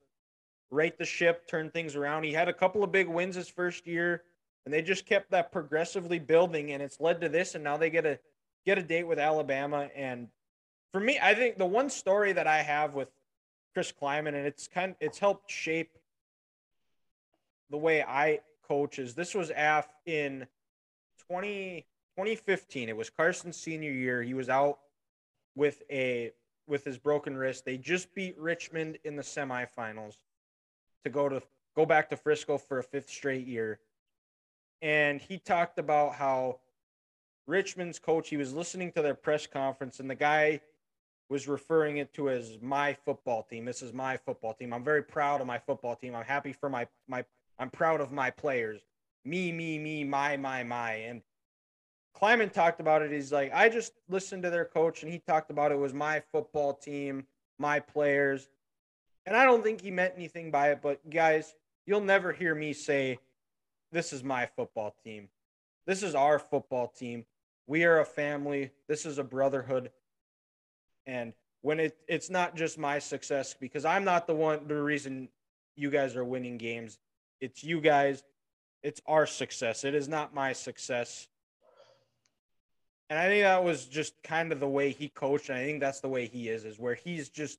right 0.71 0.97
the 0.97 1.05
ship, 1.05 1.47
turn 1.47 1.69
things 1.69 1.95
around. 1.95 2.23
He 2.23 2.33
had 2.33 2.49
a 2.49 2.53
couple 2.53 2.83
of 2.83 2.91
big 2.91 3.07
wins 3.07 3.35
his 3.35 3.47
first 3.47 3.85
year, 3.87 4.23
and 4.65 4.73
they 4.73 4.81
just 4.81 5.05
kept 5.05 5.31
that 5.31 5.51
progressively 5.51 6.19
building, 6.19 6.71
and 6.71 6.81
it's 6.81 6.99
led 6.99 7.21
to 7.21 7.29
this. 7.29 7.55
And 7.55 7.63
now 7.63 7.77
they 7.77 7.89
get 7.89 8.05
a 8.05 8.19
get 8.65 8.77
a 8.77 8.83
date 8.83 9.07
with 9.07 9.19
Alabama. 9.19 9.89
And 9.95 10.27
for 10.91 10.99
me, 10.99 11.19
I 11.21 11.35
think 11.35 11.57
the 11.57 11.65
one 11.65 11.89
story 11.89 12.33
that 12.33 12.47
I 12.47 12.61
have 12.61 12.93
with 12.93 13.09
Chris 13.73 13.91
Klieman, 13.91 14.29
and 14.29 14.47
it's 14.47 14.67
kind 14.67 14.95
it's 14.99 15.19
helped 15.19 15.51
shape 15.51 15.91
the 17.69 17.77
way 17.77 18.03
I 18.03 18.39
coach 18.67 18.99
is 18.99 19.13
this 19.13 19.35
was 19.35 19.51
af 19.55 19.87
in 20.05 20.47
20, 21.29 21.85
2015. 22.17 22.89
It 22.89 22.97
was 22.97 23.09
Carson's 23.09 23.57
senior 23.57 23.91
year. 23.91 24.21
He 24.21 24.33
was 24.33 24.49
out 24.49 24.79
with 25.55 25.81
a 25.89 26.31
with 26.67 26.83
his 26.83 26.97
broken 26.97 27.37
wrist. 27.37 27.65
They 27.65 27.77
just 27.77 28.13
beat 28.15 28.37
Richmond 28.39 28.97
in 29.03 29.15
the 29.15 29.21
semifinals 29.21 30.15
to 31.03 31.09
go 31.09 31.29
to 31.29 31.41
go 31.75 31.85
back 31.85 32.09
to 32.09 32.17
Frisco 32.17 32.57
for 32.57 32.79
a 32.79 32.83
fifth 32.83 33.09
straight 33.09 33.45
year. 33.45 33.79
And 34.81 35.21
he 35.21 35.37
talked 35.37 35.79
about 35.79 36.15
how 36.15 36.59
Richmond's 37.47 37.99
coach, 37.99 38.29
he 38.29 38.37
was 38.37 38.53
listening 38.53 38.91
to 38.93 39.01
their 39.01 39.13
press 39.13 39.45
conference, 39.45 39.99
and 39.99 40.09
the 40.09 40.15
guy 40.15 40.61
was 41.29 41.47
referring 41.47 41.97
it 41.97 42.13
to 42.13 42.29
as 42.29 42.57
my 42.61 42.93
football 42.93 43.43
team. 43.43 43.65
This 43.65 43.81
is 43.81 43.93
my 43.93 44.17
football 44.17 44.53
team. 44.53 44.73
I'm 44.73 44.83
very 44.83 45.03
proud 45.03 45.41
of 45.41 45.47
my 45.47 45.57
football 45.57 45.95
team. 45.95 46.15
I'm 46.15 46.25
happy 46.25 46.53
for 46.53 46.69
my 46.69 46.87
my 47.07 47.23
I'm 47.57 47.69
proud 47.69 48.01
of 48.01 48.11
my 48.11 48.29
players. 48.29 48.81
Me, 49.25 49.51
me, 49.51 49.79
me, 49.79 50.03
my, 50.03 50.37
my, 50.37 50.63
my. 50.63 50.93
And 50.93 51.21
Klieman 52.15 52.51
talked 52.51 52.79
about 52.79 53.01
it. 53.01 53.11
He's 53.11 53.31
like, 53.31 53.51
I 53.53 53.67
just 53.69 53.93
listened 54.07 54.43
to 54.43 54.49
their 54.49 54.65
coach, 54.65 55.03
and 55.03 55.11
he 55.11 55.19
talked 55.19 55.51
about 55.51 55.71
it 55.71 55.79
was 55.79 55.93
my 55.93 56.21
football 56.31 56.73
team, 56.73 57.25
my 57.59 57.79
players. 57.79 58.47
And 59.25 59.35
I 59.35 59.43
don't 59.43 59.63
think 59.63 59.81
he 59.81 59.91
meant 59.91 60.13
anything 60.15 60.51
by 60.51 60.69
it, 60.69 60.81
but 60.81 61.09
guys, 61.09 61.55
you'll 61.85 62.01
never 62.01 62.31
hear 62.31 62.53
me 62.53 62.73
say, 62.73 63.17
This 63.91 64.13
is 64.13 64.23
my 64.23 64.45
football 64.45 64.95
team. 65.03 65.29
This 65.87 66.03
is 66.03 66.15
our 66.15 66.39
football 66.39 66.87
team. 66.87 67.25
We 67.67 67.83
are 67.83 67.99
a 67.99 68.05
family. 68.05 68.71
This 68.87 69.05
is 69.05 69.17
a 69.17 69.23
brotherhood. 69.23 69.91
And 71.07 71.33
when 71.61 71.79
it, 71.79 71.97
it's 72.07 72.29
not 72.29 72.55
just 72.55 72.77
my 72.77 72.99
success, 72.99 73.55
because 73.59 73.85
I'm 73.85 74.03
not 74.03 74.27
the 74.27 74.35
one, 74.35 74.67
the 74.67 74.81
reason 74.81 75.29
you 75.75 75.89
guys 75.89 76.15
are 76.15 76.23
winning 76.23 76.57
games. 76.57 76.99
It's 77.41 77.63
you 77.63 77.81
guys. 77.81 78.23
It's 78.85 79.01
our 79.07 79.25
success. 79.25 79.83
It 79.83 79.95
is 79.95 80.07
not 80.07 80.35
my 80.35 80.53
success. 80.53 81.27
And 83.09 83.17
I 83.17 83.27
think 83.27 83.41
that 83.41 83.63
was 83.63 83.85
just 83.85 84.13
kind 84.21 84.51
of 84.51 84.59
the 84.59 84.67
way 84.67 84.91
he 84.91 85.09
coached. 85.09 85.49
And 85.49 85.57
I 85.57 85.65
think 85.65 85.79
that's 85.79 86.01
the 86.01 86.07
way 86.07 86.27
he 86.27 86.49
is, 86.49 86.65
is 86.65 86.77
where 86.77 86.93
he's 86.93 87.29
just 87.29 87.57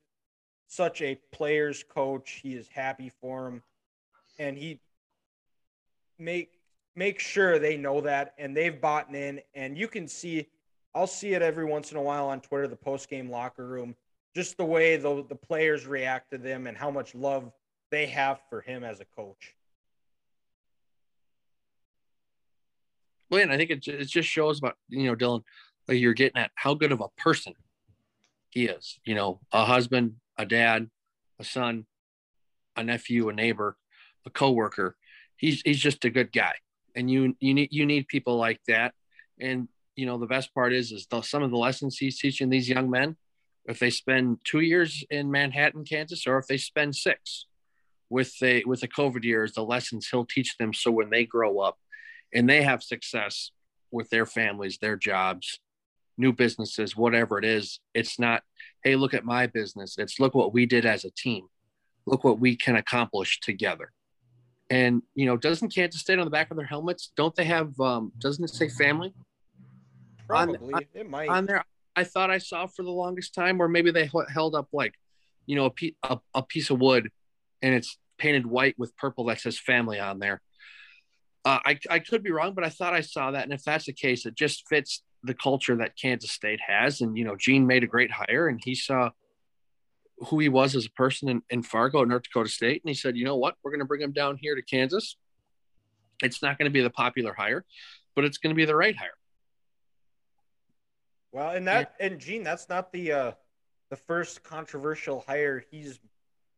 such 0.69 1.03
a 1.03 1.19
player's 1.33 1.83
coach. 1.83 2.39
He 2.45 2.55
is 2.55 2.69
happy 2.69 3.11
for 3.21 3.49
him. 3.49 3.65
And 4.39 4.57
he 4.57 4.79
make 6.17 6.53
make 6.95 7.19
sure 7.19 7.59
they 7.59 7.77
know 7.77 8.03
that 8.03 8.35
and 8.39 8.57
they've 8.57 8.81
bought 8.81 9.13
in. 9.13 9.41
And 9.53 9.77
you 9.77 9.89
can 9.89 10.07
see 10.07 10.47
I'll 10.95 11.09
see 11.09 11.35
it 11.35 11.43
every 11.43 11.65
once 11.65 11.91
in 11.91 11.97
a 11.97 12.03
while 12.03 12.29
on 12.29 12.41
Twitter, 12.41 12.69
the 12.69 12.77
post 12.77 13.11
game 13.11 13.29
locker 13.29 13.67
room, 13.67 13.97
just 14.33 14.57
the 14.59 14.65
way 14.65 14.97
the, 14.97 15.25
the 15.29 15.35
players 15.35 15.89
react 15.89 16.31
to 16.31 16.39
them 16.39 16.69
and 16.69 16.77
how 16.77 16.93
much 16.93 17.17
love 17.17 17.51
they 17.91 18.07
have 18.07 18.39
for 18.49 18.61
him 18.61 18.85
as 18.85 19.01
a 19.01 19.05
coach. 19.07 19.56
And 23.43 23.53
I 23.53 23.57
think 23.57 23.71
it, 23.71 23.87
it 23.87 24.09
just 24.09 24.29
shows 24.29 24.59
about, 24.59 24.77
you 24.89 25.07
know, 25.07 25.17
Dylan, 25.17 25.43
like 25.89 25.99
you're 25.99 26.15
getting 26.15 26.41
at 26.41 26.51
how 26.55 26.75
good 26.75 26.93
of 26.93 27.01
a 27.01 27.09
person 27.17 27.55
he 28.51 28.67
is. 28.67 28.99
You 29.05 29.15
know, 29.15 29.41
a 29.53 29.65
husband, 29.65 30.17
a 30.37 30.47
dad, 30.47 30.91
a 31.39 31.45
son, 31.45 31.87
a 32.77 32.83
nephew, 32.83 33.29
a 33.29 33.33
neighbor, 33.33 33.77
a 34.25 34.31
coworker. 34.31 34.97
He's 35.37 35.61
he's 35.63 35.81
just 35.81 36.05
a 36.05 36.11
good 36.11 36.33
guy, 36.33 36.55
and 36.95 37.11
you 37.11 37.37
you 37.41 37.55
need 37.55 37.69
you 37.71 37.87
need 37.87 38.09
people 38.09 38.37
like 38.37 38.61
that. 38.69 38.95
And 39.39 39.69
you 39.95 40.07
know, 40.07 40.19
the 40.19 40.27
best 40.27 40.55
part 40.55 40.73
is 40.73 40.93
is 40.93 41.07
the, 41.07 41.23
some 41.23 41.43
of 41.43 41.51
the 41.51 41.57
lessons 41.57 41.99
he's 41.99 42.19
teaching 42.19 42.49
these 42.49 42.69
young 42.69 42.91
men. 42.91 43.17
If 43.67 43.81
they 43.81 43.91
spend 43.91 44.39
two 44.45 44.61
years 44.61 45.05
in 45.11 45.31
Manhattan, 45.31 45.85
Kansas, 45.85 46.27
or 46.27 46.39
if 46.39 46.47
they 46.47 46.57
spend 46.57 46.95
six, 46.95 47.47
with 48.09 48.39
the 48.39 48.65
with 48.65 48.81
the 48.81 48.89
COVID 48.89 49.25
years, 49.25 49.53
the 49.53 49.65
lessons 49.65 50.09
he'll 50.09 50.25
teach 50.25 50.57
them, 50.59 50.73
so 50.73 50.91
when 50.91 51.11
they 51.11 51.25
grow 51.25 51.59
up, 51.59 51.79
and 52.33 52.49
they 52.49 52.63
have 52.63 52.83
success 52.83 53.51
with 53.91 54.11
their 54.11 54.27
families, 54.27 54.79
their 54.79 54.97
jobs, 54.97 55.61
new 56.19 56.33
businesses, 56.33 56.97
whatever 56.97 57.39
it 57.39 57.45
is, 57.45 57.81
it's 57.95 58.19
not, 58.19 58.43
hey, 58.83 58.97
look 58.97 59.15
at 59.15 59.25
my 59.25 59.47
business. 59.47 59.97
It's 59.99 60.19
look 60.19 60.35
what 60.35 60.53
we 60.53 60.67
did 60.67 60.87
as 60.87 61.05
a 61.05 61.11
team. 61.11 61.47
Look 62.07 62.25
what 62.25 62.39
we 62.39 62.57
can 62.57 62.77
accomplish 62.77 63.41
together. 63.41 63.93
And 64.71 65.03
you 65.15 65.27
know, 65.27 65.37
doesn't 65.37 65.75
Kansas 65.75 66.01
State 66.01 66.19
on 66.19 66.25
the 66.25 66.31
back 66.31 66.51
of 66.51 66.57
their 66.57 66.67
helmets? 66.67 67.13
Don't 67.17 67.35
they 67.35 67.45
have? 67.45 67.79
Um, 67.81 68.13
doesn't 68.19 68.45
it 68.45 68.51
say 68.51 68.69
family? 68.69 69.15
Probably 70.27 70.75
on, 70.75 70.85
it 70.95 71.09
might 71.09 71.29
on 71.29 71.47
there. 71.47 71.65
I 71.95 72.05
thought 72.05 72.31
I 72.31 72.39
saw 72.39 72.67
for 72.67 72.83
the 72.83 72.91
longest 72.91 73.35
time, 73.35 73.61
or 73.61 73.69
maybe 73.69 73.91
they 73.91 74.11
held 74.29 74.55
up 74.55 74.69
like, 74.73 74.95
you 75.47 75.57
know, 75.57 75.67
a, 75.67 75.71
pe- 75.71 75.95
a, 76.03 76.19
a 76.35 76.43
piece 76.43 76.71
of 76.71 76.81
wood, 76.81 77.11
and 77.63 77.75
it's 77.75 77.97
painted 78.19 78.47
white 78.47 78.75
with 78.79 78.97
purple 78.97 79.25
that 79.27 79.41
says 79.41 79.59
family 79.59 80.01
on 80.01 80.19
there. 80.19 80.41
Uh, 81.47 81.61
I, 81.65 81.79
I 81.89 81.99
could 82.01 82.25
be 82.25 82.33
wrong, 82.33 82.55
but 82.55 82.65
I 82.65 82.71
thought 82.71 82.93
I 82.93 83.03
saw 83.03 83.31
that. 83.31 83.45
And 83.45 83.53
if 83.53 83.63
that's 83.63 83.85
the 83.85 83.93
case, 83.93 84.27
it 84.27 84.35
just 84.35 84.67
fits 84.67 85.05
the 85.23 85.33
culture 85.33 85.77
that 85.77 85.97
Kansas 85.97 86.33
State 86.33 86.59
has. 86.67 87.01
And, 87.03 87.17
you 87.17 87.25
know, 87.25 87.37
Gene 87.37 87.69
made 87.69 87.85
a 87.85 87.87
great 87.87 88.11
hire 88.11 88.49
and 88.49 88.61
he 88.65 88.75
saw 88.75 89.11
who 90.19 90.41
he 90.41 90.49
was 90.49 90.75
as 90.75 90.87
a 90.87 90.91
person 90.91 91.29
in, 91.29 91.43
in 91.49 91.63
Fargo, 91.63 92.03
North 92.03 92.25
Dakota 92.25 92.51
State. 92.51 92.83
And 92.83 92.89
he 92.91 92.95
said, 92.95 93.17
you 93.17 93.25
know 93.25 93.37
what? 93.37 93.55
We're 93.63 93.71
going 93.71 93.79
to 93.79 93.87
bring 93.87 94.01
him 94.01 94.11
down 94.11 94.39
here 94.41 94.57
to 94.57 94.63
Kansas. 94.63 95.17
It's 96.21 96.43
not 96.43 96.59
going 96.59 96.67
to 96.67 96.73
be 96.73 96.81
the 96.81 96.91
popular 96.91 97.33
hire, 97.33 97.65
but 98.17 98.25
it's 98.25 98.39
going 98.39 98.51
to 98.51 98.57
be 98.57 98.65
the 98.65 98.75
right 98.75 98.97
hire. 98.97 99.17
Well, 101.31 101.51
and 101.51 101.69
that, 101.69 101.95
and 102.01 102.19
Gene, 102.19 102.43
that's 102.43 102.69
not 102.69 102.91
the, 102.91 103.13
uh, 103.13 103.33
the 103.91 103.97
first 103.97 104.43
controversial 104.43 105.23
hire 105.29 105.63
he's, 105.71 106.01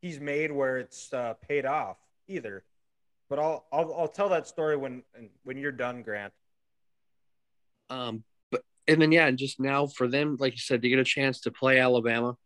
he's 0.00 0.18
made 0.18 0.50
where 0.50 0.78
it's 0.78 1.12
uh, 1.12 1.34
paid 1.46 1.66
off 1.66 1.98
either. 2.26 2.64
But 3.28 3.38
I'll 3.38 3.66
I'll 3.72 3.94
I'll 3.94 4.08
tell 4.08 4.30
that 4.30 4.46
story 4.46 4.76
when 4.76 5.02
when 5.44 5.58
you're 5.58 5.72
done, 5.72 6.02
Grant. 6.02 6.32
Um, 7.90 8.24
but 8.50 8.62
and 8.86 9.00
then 9.00 9.12
yeah, 9.12 9.26
and 9.26 9.38
just 9.38 9.60
now 9.60 9.86
for 9.86 10.08
them, 10.08 10.36
like 10.38 10.52
you 10.54 10.58
said, 10.58 10.82
to 10.82 10.88
get 10.88 10.98
a 10.98 11.04
chance 11.04 11.40
to 11.42 11.50
play 11.50 11.78
Alabama 11.78 12.36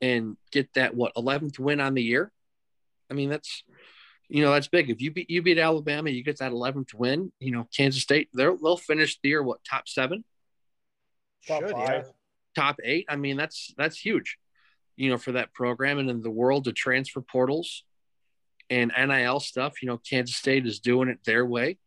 and 0.00 0.36
get 0.52 0.72
that 0.74 0.94
what 0.94 1.14
11th 1.14 1.58
win 1.58 1.80
on 1.80 1.94
the 1.94 2.02
year. 2.02 2.30
I 3.10 3.14
mean, 3.14 3.30
that's 3.30 3.64
you 4.28 4.42
know 4.42 4.52
that's 4.52 4.68
big. 4.68 4.90
If 4.90 5.00
you 5.00 5.10
beat 5.10 5.30
you 5.30 5.42
beat 5.42 5.58
Alabama, 5.58 6.10
you 6.10 6.22
get 6.22 6.38
that 6.38 6.52
11th 6.52 6.94
win. 6.94 7.32
You 7.40 7.52
know, 7.52 7.68
Kansas 7.74 8.02
State 8.02 8.28
they'll 8.34 8.56
they'll 8.56 8.76
finish 8.76 9.18
the 9.22 9.28
year 9.30 9.42
what 9.42 9.64
top 9.64 9.88
seven, 9.88 10.24
top 11.46 11.62
Should, 11.62 11.72
five, 11.72 12.04
yeah. 12.06 12.62
top 12.62 12.76
eight. 12.84 13.06
I 13.08 13.16
mean, 13.16 13.36
that's 13.36 13.72
that's 13.76 13.98
huge. 13.98 14.36
You 14.96 15.10
know, 15.10 15.18
for 15.18 15.32
that 15.32 15.54
program 15.54 15.98
and 15.98 16.10
in 16.10 16.22
the 16.22 16.30
world 16.30 16.64
to 16.64 16.72
transfer 16.72 17.20
portals 17.20 17.84
and 18.70 18.92
NIL 18.96 19.40
stuff, 19.40 19.82
you 19.82 19.88
know, 19.88 19.98
Kansas 19.98 20.36
State 20.36 20.66
is 20.66 20.80
doing 20.80 21.08
it 21.08 21.18
their 21.24 21.44
way, 21.44 21.78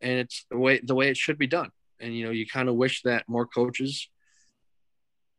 and 0.00 0.12
it's 0.20 0.44
the 0.50 0.58
way 0.58 0.80
the 0.82 0.94
way 0.94 1.08
it 1.08 1.16
should 1.16 1.38
be 1.38 1.46
done. 1.46 1.70
And 2.00 2.16
you 2.16 2.24
know, 2.24 2.30
you 2.30 2.46
kind 2.46 2.68
of 2.68 2.74
wish 2.74 3.02
that 3.02 3.28
more 3.28 3.46
coaches 3.46 4.08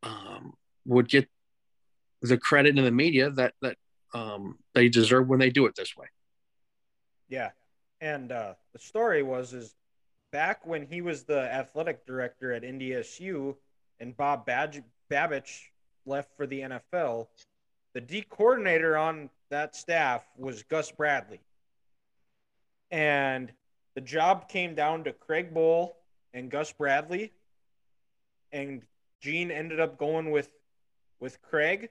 um, 0.03 0.53
would 0.86 1.07
get 1.07 1.30
the 2.21 2.38
credit 2.38 2.78
in 2.78 2.84
the 2.84 2.91
media 2.91 3.30
that 3.32 3.53
that 3.61 3.78
um, 4.13 4.57
they 4.73 4.89
deserve 4.89 5.28
when 5.28 5.39
they 5.39 5.49
do 5.49 5.65
it 5.65 5.76
this 5.76 5.95
way. 5.95 6.07
Yeah, 7.30 7.51
and 8.01 8.32
uh, 8.32 8.53
the 8.73 8.80
story 8.80 9.23
was 9.23 9.53
is 9.53 9.76
back 10.32 10.65
when 10.65 10.86
he 10.86 11.01
was 11.01 11.23
the 11.23 11.41
athletic 11.53 12.05
director 12.05 12.51
at 12.53 12.63
NDSU, 12.63 13.55
and 13.99 14.15
Bob 14.17 14.45
Badge- 14.45 14.84
Babich 15.09 15.61
left 16.05 16.36
for 16.36 16.45
the 16.45 16.61
NFL. 16.61 17.28
The 17.96 18.02
D 18.02 18.26
coordinator 18.30 18.98
on 18.98 19.30
that 19.50 19.74
staff 19.74 20.22
was 20.38 20.64
Gus 20.64 20.91
Bradley. 20.91 21.39
And 22.91 23.54
the 23.96 24.02
job 24.02 24.50
came 24.50 24.76
down 24.76 25.06
to 25.06 25.14
Craig 25.14 25.54
Bohl 25.54 25.93
and 26.34 26.52
Gus 26.52 26.74
Bradley. 26.74 27.32
And 28.52 28.82
Gene 29.22 29.50
ended 29.50 29.80
up 29.80 29.98
going 29.98 30.32
with 30.32 30.50
with 31.22 31.41
Craig. 31.41 31.89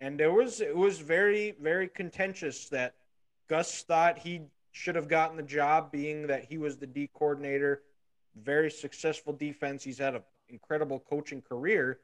And 0.00 0.18
there 0.18 0.32
was 0.32 0.60
it 0.60 0.76
was 0.76 0.98
very, 0.98 1.54
very 1.62 1.86
contentious 1.86 2.68
that 2.70 2.96
Gus 3.48 3.84
thought 3.84 4.18
he 4.18 4.40
should 4.72 4.96
have 4.96 5.06
gotten 5.06 5.36
the 5.36 5.44
job, 5.44 5.92
being 5.92 6.26
that 6.26 6.44
he 6.44 6.58
was 6.58 6.76
the 6.76 6.88
D 6.88 7.08
coordinator, 7.14 7.82
very 8.34 8.70
successful 8.70 9.32
defense. 9.32 9.84
He's 9.84 9.98
had 9.98 10.16
an 10.16 10.22
incredible 10.48 10.98
coaching 11.08 11.40
career. 11.40 12.00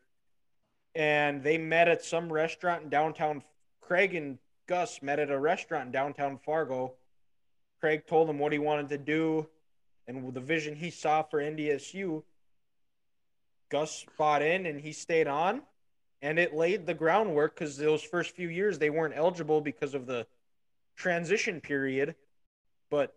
And 0.94 1.42
they 1.42 1.58
met 1.58 1.88
at 1.88 2.04
some 2.04 2.32
restaurant 2.32 2.84
in 2.84 2.88
downtown. 2.88 3.42
Craig 3.80 4.14
and 4.14 4.38
Gus 4.66 5.02
met 5.02 5.18
at 5.18 5.30
a 5.30 5.38
restaurant 5.38 5.86
in 5.86 5.92
downtown 5.92 6.38
Fargo. 6.38 6.94
Craig 7.80 8.06
told 8.06 8.28
him 8.28 8.38
what 8.38 8.52
he 8.52 8.58
wanted 8.58 8.88
to 8.90 8.98
do 8.98 9.48
and 10.06 10.34
the 10.34 10.40
vision 10.40 10.74
he 10.74 10.90
saw 10.90 11.22
for 11.22 11.40
NDSU. 11.40 12.22
Gus 13.70 14.04
bought 14.18 14.42
in 14.42 14.66
and 14.66 14.80
he 14.80 14.92
stayed 14.92 15.26
on, 15.26 15.62
and 16.20 16.38
it 16.38 16.54
laid 16.54 16.86
the 16.86 16.94
groundwork 16.94 17.54
because 17.54 17.76
those 17.76 18.02
first 18.02 18.36
few 18.36 18.48
years 18.48 18.78
they 18.78 18.90
weren't 18.90 19.14
eligible 19.16 19.60
because 19.60 19.94
of 19.94 20.06
the 20.06 20.26
transition 20.96 21.60
period, 21.60 22.14
but 22.90 23.14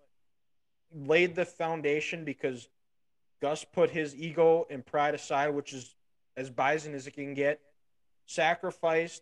laid 0.94 1.36
the 1.36 1.46
foundation 1.46 2.24
because 2.24 2.70
Gus 3.42 3.66
put 3.66 3.90
his 3.90 4.16
ego 4.16 4.66
and 4.70 4.86
pride 4.86 5.14
aside, 5.14 5.50
which 5.50 5.74
is 5.74 5.94
as 6.38 6.50
bison 6.50 6.94
as 6.94 7.08
it 7.08 7.12
can 7.12 7.34
get, 7.34 7.60
sacrificed 8.26 9.22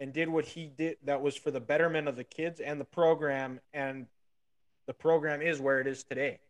and 0.00 0.12
did 0.12 0.28
what 0.28 0.44
he 0.44 0.66
did 0.66 0.96
that 1.04 1.22
was 1.22 1.36
for 1.36 1.50
the 1.50 1.60
betterment 1.60 2.08
of 2.08 2.16
the 2.16 2.24
kids 2.24 2.60
and 2.60 2.80
the 2.80 2.84
program 2.84 3.60
and 3.72 4.06
the 4.86 4.94
program 4.94 5.40
is 5.40 5.60
where 5.60 5.80
it 5.80 5.86
is 5.86 6.04
today. 6.04 6.40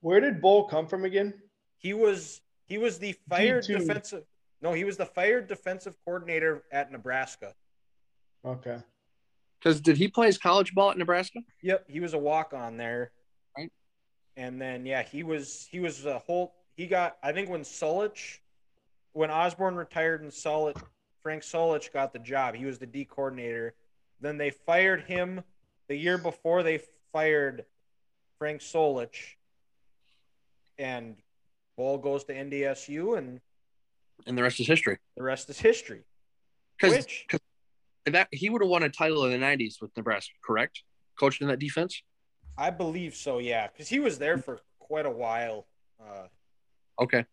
Where 0.00 0.20
did 0.20 0.40
Bohl 0.40 0.68
come 0.68 0.86
from 0.86 1.04
again? 1.04 1.34
He 1.78 1.94
was 1.94 2.40
he 2.66 2.78
was 2.78 2.98
the 2.98 3.14
fired 3.28 3.64
D2. 3.64 3.78
defensive 3.78 4.24
no, 4.62 4.72
he 4.72 4.84
was 4.84 4.96
the 4.96 5.06
fired 5.06 5.46
defensive 5.46 5.94
coordinator 6.04 6.62
at 6.72 6.90
Nebraska. 6.90 7.54
Okay. 8.44 8.78
Because 9.58 9.80
did 9.80 9.96
he 9.96 10.08
play 10.08 10.26
his 10.26 10.38
college 10.38 10.74
ball 10.74 10.90
at 10.90 10.98
Nebraska? 10.98 11.40
Yep, 11.62 11.84
he 11.88 12.00
was 12.00 12.14
a 12.14 12.18
walk 12.18 12.52
on 12.54 12.76
there. 12.76 13.12
Right. 13.56 13.70
And 14.36 14.60
then 14.60 14.86
yeah, 14.86 15.02
he 15.02 15.22
was 15.22 15.66
he 15.70 15.80
was 15.80 16.06
a 16.06 16.18
whole 16.18 16.54
he 16.76 16.86
got 16.86 17.16
I 17.22 17.32
think 17.32 17.50
when 17.50 17.62
Solich 17.62 18.38
when 19.14 19.30
Osborne 19.30 19.76
retired 19.76 20.20
and 20.22 20.30
Solich 20.30 20.76
Frank 21.22 21.42
Solich 21.42 21.90
got 21.92 22.12
the 22.12 22.18
job, 22.18 22.54
he 22.54 22.66
was 22.66 22.78
the 22.78 22.86
D 22.86 23.06
coordinator. 23.06 23.74
Then 24.20 24.36
they 24.36 24.50
fired 24.50 25.04
him 25.04 25.42
the 25.88 25.96
year 25.96 26.18
before 26.18 26.62
they 26.62 26.80
fired 27.12 27.64
Frank 28.38 28.60
Solich. 28.60 29.36
And 30.76 31.16
Bohl 31.78 32.02
goes 32.02 32.24
to 32.24 32.34
NDSU 32.34 33.16
and 33.16 33.40
And 34.26 34.36
the 34.36 34.42
rest 34.42 34.60
is 34.60 34.66
history. 34.66 34.98
the 35.16 35.22
rest 35.22 35.48
is 35.48 35.58
history. 35.58 36.02
Because 36.76 36.98
Which 36.98 37.26
that 38.06 38.28
he 38.32 38.50
would 38.50 38.60
have 38.60 38.68
won 38.68 38.82
a 38.82 38.90
title 38.90 39.24
in 39.24 39.30
the 39.40 39.46
'90s 39.46 39.80
with 39.80 39.96
Nebraska, 39.96 40.34
correct? 40.44 40.82
Coaching 41.18 41.46
that 41.48 41.58
defense. 41.58 42.02
I 42.58 42.70
believe 42.70 43.14
so, 43.14 43.38
yeah, 43.38 43.68
because 43.68 43.88
he 43.88 43.98
was 44.00 44.18
there 44.18 44.36
for 44.36 44.60
quite 44.78 45.06
a 45.06 45.10
while. 45.10 45.66
Uh, 46.00 46.26
Okay. 47.00 47.24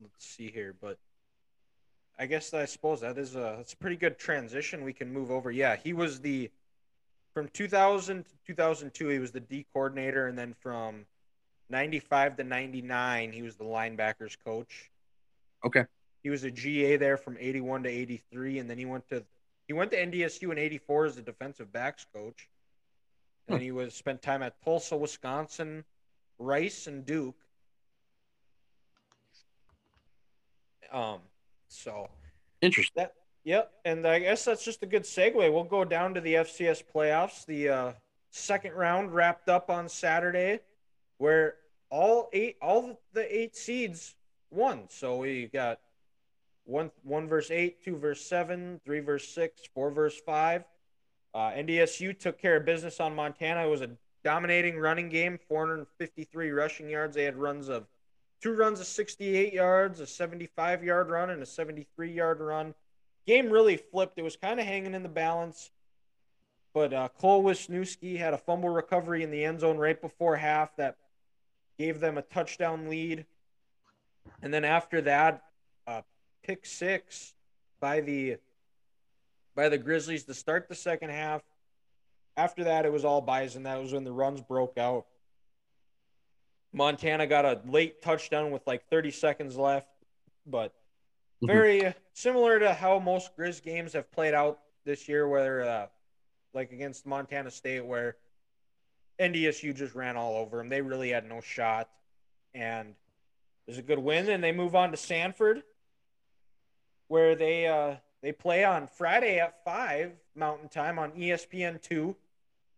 let's 0.00 0.24
see 0.26 0.50
here, 0.50 0.74
but 0.80 0.98
I 2.18 2.26
guess 2.26 2.54
I 2.54 2.64
suppose 2.64 3.00
that 3.00 3.18
is 3.18 3.34
a 3.34 3.54
that's 3.58 3.72
a 3.72 3.76
pretty 3.76 3.96
good 3.96 4.18
transition. 4.18 4.84
We 4.84 4.92
can 4.92 5.12
move 5.12 5.30
over. 5.30 5.50
Yeah, 5.50 5.76
he 5.76 5.92
was 5.92 6.20
the 6.20 6.50
from 7.32 7.48
2000 7.48 8.24
to 8.24 8.30
2002. 8.46 9.08
He 9.08 9.18
was 9.18 9.32
the 9.32 9.40
D 9.40 9.66
coordinator, 9.72 10.26
and 10.28 10.38
then 10.38 10.54
from 10.54 11.06
95 11.70 12.36
to 12.36 12.44
99, 12.44 13.32
he 13.32 13.42
was 13.42 13.56
the 13.56 13.64
linebackers 13.64 14.36
coach. 14.44 14.90
Okay. 15.64 15.84
He 16.22 16.30
was 16.30 16.44
a 16.44 16.50
GA 16.50 16.96
there 16.96 17.16
from 17.16 17.36
81 17.38 17.82
to 17.84 17.88
83, 17.88 18.58
and 18.58 18.70
then 18.70 18.78
he 18.78 18.84
went 18.84 19.08
to 19.08 19.24
he 19.66 19.72
went 19.72 19.90
to 19.90 19.96
NDSU 19.96 20.52
in 20.52 20.58
84 20.58 21.06
as 21.06 21.16
the 21.16 21.22
defensive 21.22 21.72
backs 21.72 22.06
coach. 22.14 22.48
And 23.48 23.58
Hmm. 23.58 23.62
he 23.62 23.72
was 23.72 23.94
spent 23.94 24.22
time 24.22 24.42
at 24.42 24.62
Tulsa, 24.62 24.96
Wisconsin, 24.96 25.84
Rice, 26.38 26.86
and 26.86 27.04
Duke. 27.04 27.36
Um, 30.92 31.20
so 31.68 32.08
Interesting. 32.60 32.94
that 32.96 33.14
yep, 33.44 33.72
and 33.84 34.06
I 34.06 34.18
guess 34.20 34.44
that's 34.44 34.64
just 34.64 34.82
a 34.82 34.86
good 34.86 35.02
segue. 35.02 35.34
We'll 35.34 35.64
go 35.64 35.84
down 35.84 36.14
to 36.14 36.20
the 36.20 36.34
FCS 36.34 36.82
playoffs. 36.94 37.44
The 37.46 37.68
uh, 37.68 37.92
second 38.30 38.74
round 38.74 39.14
wrapped 39.14 39.48
up 39.48 39.70
on 39.70 39.88
Saturday, 39.88 40.60
where 41.18 41.56
all 41.90 42.28
eight 42.32 42.56
all 42.60 43.00
the 43.12 43.36
eight 43.36 43.56
seeds 43.56 44.14
won. 44.50 44.84
So 44.88 45.18
we 45.18 45.46
got 45.46 45.80
one 46.64 46.90
one 47.02 47.28
verse 47.28 47.50
eight, 47.50 47.82
two 47.84 47.96
verse 47.96 48.20
seven, 48.20 48.80
three 48.84 49.00
verse 49.00 49.28
six, 49.28 49.62
four 49.74 49.90
verse 49.90 50.18
five. 50.24 50.64
Uh, 51.34 51.50
NDSU 51.50 52.16
took 52.18 52.38
care 52.40 52.56
of 52.56 52.64
business 52.64 53.00
on 53.00 53.14
Montana. 53.14 53.66
It 53.66 53.70
was 53.70 53.80
a 53.80 53.90
dominating 54.22 54.78
running 54.78 55.08
game, 55.08 55.38
453 55.48 56.50
rushing 56.50 56.88
yards. 56.88 57.16
They 57.16 57.24
had 57.24 57.36
runs 57.36 57.68
of 57.68 57.86
two 58.44 58.52
runs 58.52 58.78
of 58.78 58.86
68 58.86 59.54
yards, 59.54 60.00
a 60.00 60.06
75 60.06 60.84
yard 60.84 61.08
run, 61.08 61.30
and 61.30 61.42
a 61.42 61.46
73 61.46 62.12
yard 62.12 62.40
run. 62.40 62.74
Game 63.26 63.48
really 63.48 63.78
flipped. 63.78 64.18
It 64.18 64.22
was 64.22 64.36
kind 64.36 64.60
of 64.60 64.66
hanging 64.66 64.92
in 64.92 65.02
the 65.02 65.08
balance. 65.08 65.70
But 66.74 66.92
uh, 66.92 67.08
Cole 67.18 67.42
Wisniewski 67.42 68.18
had 68.18 68.34
a 68.34 68.38
fumble 68.38 68.68
recovery 68.68 69.22
in 69.22 69.30
the 69.30 69.42
end 69.42 69.60
zone 69.60 69.78
right 69.78 69.98
before 69.98 70.36
half 70.36 70.76
that 70.76 70.96
gave 71.78 72.00
them 72.00 72.18
a 72.18 72.22
touchdown 72.22 72.90
lead. 72.90 73.24
And 74.42 74.52
then 74.52 74.66
after 74.66 75.00
that, 75.02 75.44
uh, 75.86 76.02
pick 76.42 76.66
six 76.66 77.32
by 77.80 78.02
the 78.02 78.36
by 79.54 79.70
the 79.70 79.78
Grizzlies 79.78 80.24
to 80.24 80.34
start 80.34 80.68
the 80.68 80.74
second 80.74 81.10
half. 81.10 81.40
After 82.36 82.64
that, 82.64 82.84
it 82.84 82.92
was 82.92 83.06
all 83.06 83.22
Bison. 83.22 83.62
That 83.62 83.80
was 83.80 83.94
when 83.94 84.04
the 84.04 84.12
runs 84.12 84.42
broke 84.42 84.76
out. 84.76 85.06
Montana 86.74 87.26
got 87.26 87.44
a 87.44 87.60
late 87.66 88.02
touchdown 88.02 88.50
with 88.50 88.66
like 88.66 88.84
30 88.88 89.12
seconds 89.12 89.56
left, 89.56 89.88
but 90.44 90.74
Mhm. 91.42 91.46
very 91.46 91.94
similar 92.12 92.58
to 92.58 92.74
how 92.74 92.98
most 92.98 93.36
Grizz 93.36 93.62
games 93.62 93.92
have 93.92 94.10
played 94.10 94.34
out 94.34 94.60
this 94.84 95.08
year, 95.08 95.28
where 95.28 95.62
uh, 95.62 95.88
like 96.52 96.72
against 96.72 97.06
Montana 97.06 97.50
State, 97.50 97.84
where 97.84 98.16
NDSU 99.18 99.72
just 99.72 99.94
ran 99.94 100.16
all 100.16 100.36
over 100.36 100.58
them. 100.58 100.68
They 100.68 100.82
really 100.82 101.10
had 101.10 101.24
no 101.24 101.40
shot, 101.40 101.88
and 102.54 102.90
it 102.90 103.70
was 103.70 103.78
a 103.78 103.82
good 103.82 103.98
win. 104.00 104.28
And 104.28 104.42
they 104.42 104.52
move 104.52 104.74
on 104.74 104.90
to 104.90 104.96
Samford, 104.96 105.62
where 107.08 107.36
they 107.36 107.66
uh, 107.68 107.96
they 108.20 108.32
play 108.32 108.64
on 108.64 108.88
Friday 108.88 109.38
at 109.38 109.62
five 109.64 110.12
Mountain 110.34 110.68
Time 110.70 110.98
on 110.98 111.12
E 111.16 111.28
ESPN 111.30 111.80
two. 111.80 112.16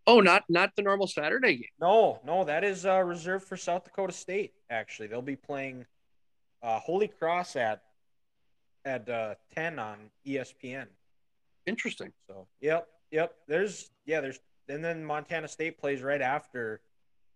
Oh, 0.06 0.20
not 0.20 0.44
not 0.48 0.70
the 0.76 0.82
normal 0.82 1.06
Saturday 1.06 1.56
game. 1.56 1.68
No, 1.80 2.20
no, 2.24 2.44
that 2.44 2.62
is 2.62 2.86
uh, 2.86 3.02
reserved 3.02 3.46
for 3.46 3.56
South 3.56 3.84
Dakota 3.84 4.12
State. 4.12 4.52
Actually, 4.70 5.08
they'll 5.08 5.22
be 5.22 5.36
playing 5.36 5.84
uh, 6.62 6.78
Holy 6.78 7.08
Cross 7.08 7.56
at 7.56 7.82
at 8.84 9.08
uh, 9.08 9.34
ten 9.54 9.78
on 9.78 10.10
ESPN. 10.26 10.86
Interesting. 11.66 12.12
So, 12.28 12.46
yep, 12.60 12.86
yep. 13.10 13.34
There's 13.48 13.90
yeah, 14.04 14.20
there's 14.20 14.38
and 14.68 14.84
then 14.84 15.04
Montana 15.04 15.48
State 15.48 15.78
plays 15.78 16.02
right 16.02 16.22
after 16.22 16.80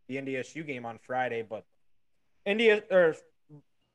the 0.08 0.16
NDSU 0.16 0.64
game 0.66 0.86
on 0.86 0.98
Friday. 0.98 1.42
But 1.42 1.64
India 2.46 2.82
or 2.90 3.16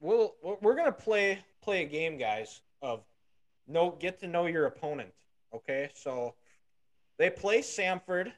we'll 0.02 0.36
we're 0.62 0.76
gonna 0.76 0.92
play 0.92 1.40
play 1.62 1.84
a 1.84 1.88
game, 1.88 2.18
guys. 2.18 2.62
Of 2.82 3.04
no, 3.68 3.92
get 3.92 4.20
to 4.20 4.28
know 4.28 4.46
your 4.48 4.66
opponent. 4.66 5.12
Okay, 5.54 5.90
so 5.94 6.36
they 7.18 7.30
play 7.30 7.60
Samford. 7.62 8.32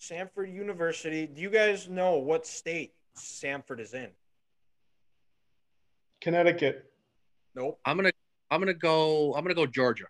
Samford 0.00 0.52
University. 0.52 1.26
Do 1.26 1.40
you 1.40 1.50
guys 1.50 1.88
know 1.88 2.16
what 2.16 2.46
state 2.46 2.94
Samford 3.16 3.80
is 3.80 3.94
in? 3.94 4.08
Connecticut. 6.20 6.90
Nope. 7.54 7.78
I'm 7.84 7.96
gonna 7.96 8.12
I'm 8.50 8.60
gonna 8.60 8.74
go 8.74 9.34
I'm 9.34 9.42
gonna 9.44 9.54
go 9.54 9.66
Georgia. 9.66 10.06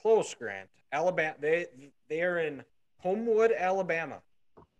Close, 0.00 0.34
Grant. 0.34 0.68
Alabama. 0.92 1.34
They 1.40 1.66
they 2.08 2.22
are 2.22 2.38
in 2.38 2.62
Homewood, 2.98 3.52
Alabama. 3.56 4.20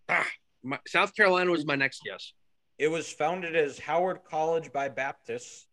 Ah, 0.09 0.27
my, 0.63 0.79
South 0.87 1.15
Carolina 1.15 1.51
was 1.51 1.67
my 1.67 1.77
next 1.77 2.03
guess. 2.05 2.33
It 2.79 2.89
was 2.89 3.11
founded 3.11 3.55
as 3.55 3.79
Howard 3.79 4.21
College 4.29 4.73
by 4.73 4.89
Baptists 4.89 5.67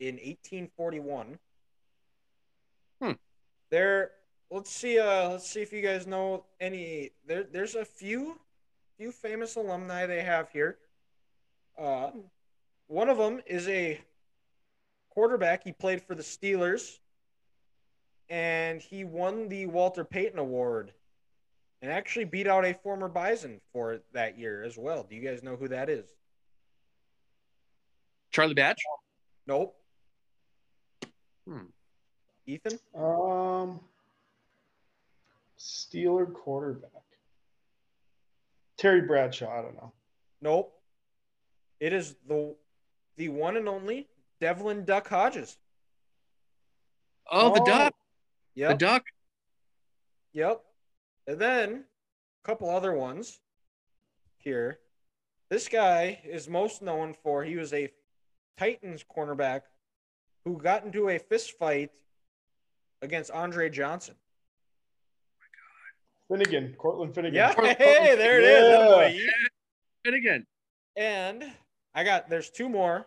in 0.00 0.16
1841. 0.16 1.38
Hmm. 3.00 3.12
There, 3.70 4.10
let's 4.50 4.70
see. 4.70 4.98
Uh, 4.98 5.30
let's 5.30 5.48
see 5.48 5.62
if 5.62 5.72
you 5.72 5.82
guys 5.82 6.06
know 6.06 6.44
any. 6.60 7.10
There, 7.26 7.44
there's 7.44 7.74
a 7.74 7.84
few, 7.84 8.38
few 8.96 9.12
famous 9.12 9.56
alumni 9.56 10.06
they 10.06 10.22
have 10.22 10.48
here. 10.50 10.78
Uh, 11.78 12.10
one 12.86 13.08
of 13.08 13.18
them 13.18 13.40
is 13.46 13.68
a 13.68 14.00
quarterback. 15.10 15.64
He 15.64 15.72
played 15.72 16.02
for 16.02 16.14
the 16.14 16.22
Steelers, 16.22 16.98
and 18.28 18.80
he 18.80 19.04
won 19.04 19.48
the 19.48 19.66
Walter 19.66 20.04
Payton 20.04 20.38
Award, 20.38 20.92
and 21.82 21.90
actually 21.90 22.26
beat 22.26 22.46
out 22.46 22.64
a 22.64 22.74
former 22.74 23.08
Bison 23.08 23.60
for 23.72 24.00
that 24.12 24.38
year 24.38 24.62
as 24.62 24.76
well. 24.76 25.06
Do 25.08 25.16
you 25.16 25.26
guys 25.26 25.42
know 25.42 25.56
who 25.56 25.68
that 25.68 25.88
is? 25.88 26.06
Charlie 28.30 28.54
Batch. 28.54 28.82
Nope. 29.46 29.76
Hmm. 31.46 31.66
Ethan? 32.46 32.78
Um, 32.94 33.80
Steeler 35.64 36.30
quarterback. 36.32 36.90
Terry 38.76 39.00
Bradshaw. 39.02 39.50
I 39.50 39.62
don't 39.62 39.74
know. 39.74 39.92
Nope. 40.42 40.72
It 41.80 41.92
is 41.92 42.16
the 42.26 42.54
the 43.16 43.28
one 43.30 43.56
and 43.56 43.68
only 43.68 44.08
Devlin 44.40 44.84
Duck 44.84 45.08
Hodges. 45.08 45.56
Oh, 47.30 47.54
the 47.54 47.62
Oh. 47.62 47.64
duck. 47.66 47.94
Yep. 48.54 48.70
The 48.70 48.76
duck. 48.76 49.04
Yep. 50.32 50.64
And 51.26 51.38
then 51.38 51.72
a 51.74 52.46
couple 52.46 52.68
other 52.68 52.92
ones 52.92 53.40
here. 54.36 54.80
This 55.48 55.68
guy 55.68 56.20
is 56.24 56.48
most 56.48 56.82
known 56.82 57.14
for 57.14 57.42
he 57.44 57.56
was 57.56 57.72
a 57.72 57.90
Titans 58.58 59.04
cornerback 59.04 59.62
who 60.44 60.58
got 60.58 60.84
into 60.84 61.08
a 61.08 61.18
fist 61.18 61.52
fight 61.58 61.90
against 63.00 63.30
Andre 63.30 63.70
Johnson. 63.70 64.16
Finnegan, 66.28 66.74
Cortland 66.78 67.14
Finnegan. 67.14 67.34
Yeah, 67.36 67.54
Cortland- 67.54 67.78
hey, 67.78 68.16
there 68.16 68.38
it 68.40 68.44
is. 68.44 68.68
Yeah. 68.68 68.86
boy. 68.86 69.18
And 70.06 70.14
again, 70.14 70.46
And 70.96 71.52
I 71.94 72.04
got 72.04 72.28
there's 72.28 72.50
two 72.50 72.68
more. 72.68 73.06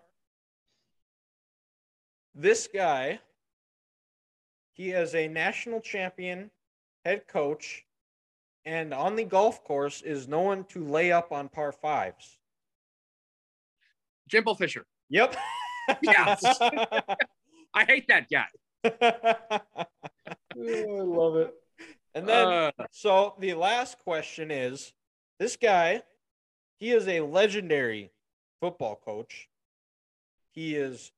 This 2.35 2.67
guy, 2.71 3.19
he 4.73 4.91
is 4.91 5.15
a 5.15 5.27
national 5.27 5.81
champion 5.81 6.51
head 7.05 7.27
coach, 7.27 7.85
and 8.65 8.93
on 8.93 9.15
the 9.15 9.23
golf 9.23 9.63
course 9.63 10.01
is 10.01 10.27
known 10.27 10.63
to 10.65 10.83
lay 10.85 11.11
up 11.11 11.31
on 11.31 11.49
par 11.49 11.71
fives. 11.71 12.37
Jimbo 14.27 14.53
Fisher. 14.55 14.85
Yep. 15.09 15.35
Yes. 16.01 16.43
I 17.73 17.85
hate 17.85 18.07
that 18.09 18.27
guy. 18.29 18.47
Oh, 20.59 20.97
I 20.97 21.03
love 21.03 21.35
it. 21.35 21.53
And 22.17 22.27
then 22.27 22.47
Uh, 22.47 22.71
So 22.91 23.35
the 23.39 23.53
last 23.53 23.99
question 23.99 24.49
is 24.51 24.93
this 25.39 25.55
guy, 25.55 26.03
he 26.79 26.91
is 26.91 27.07
a 27.07 27.21
legendary 27.21 28.11
football 28.59 28.95
coach. 28.95 29.49
He 30.49 30.75
is 30.75 31.11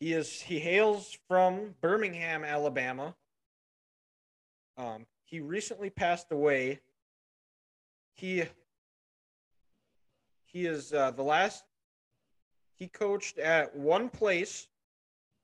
he 0.00 0.12
is 0.12 0.40
he 0.40 0.58
hails 0.58 1.16
from 1.28 1.74
Birmingham, 1.80 2.44
Alabama. 2.44 3.14
Um 4.76 5.06
he 5.24 5.40
recently 5.40 5.90
passed 5.90 6.32
away. 6.32 6.80
He 8.14 8.44
he 10.46 10.66
is 10.66 10.92
uh, 10.92 11.12
the 11.12 11.22
last 11.22 11.64
he 12.74 12.88
coached 12.88 13.38
at 13.38 13.76
one 13.76 14.08
place 14.08 14.66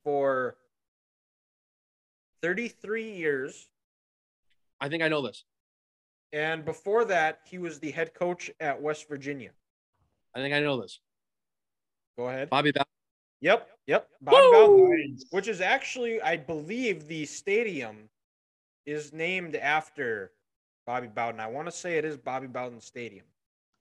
for 0.03 0.57
33 2.43 3.13
years. 3.13 3.69
I 4.81 4.89
think 4.89 5.03
I 5.03 5.09
know 5.09 5.23
this. 5.23 5.45
And 6.33 6.65
before 6.65 7.05
that, 7.07 7.41
he 7.47 7.59
was 7.59 7.79
the 7.79 7.91
head 7.91 8.13
coach 8.15 8.51
at 8.61 8.81
West 8.81 9.09
Virginia. 9.09 9.51
I 10.35 10.41
think 10.41 10.55
I 10.55 10.61
know 10.61 10.81
this. 10.81 11.01
Go 12.19 12.29
ahead. 12.29 12.51
Bobby 12.51 12.73
Bell. 12.73 12.85
Yep, 13.41 13.69
yep. 13.87 14.09
Bobby 14.21 14.49
Bowden, 14.53 15.19
which 15.31 15.49
is 15.49 15.61
actually, 15.61 16.21
I 16.21 16.37
believe, 16.37 17.07
the 17.07 17.25
stadium 17.27 18.09
is 18.87 19.13
named 19.13 19.57
after 19.57 20.33
Bobby 20.87 21.07
Bowden. 21.09 21.41
I 21.41 21.47
want 21.47 21.69
to 21.69 21.73
say 21.73 21.99
it 21.99 22.05
is 22.05 22.17
Bobby 22.17 22.47
Bowden 22.47 22.81
Stadium. 22.81 23.27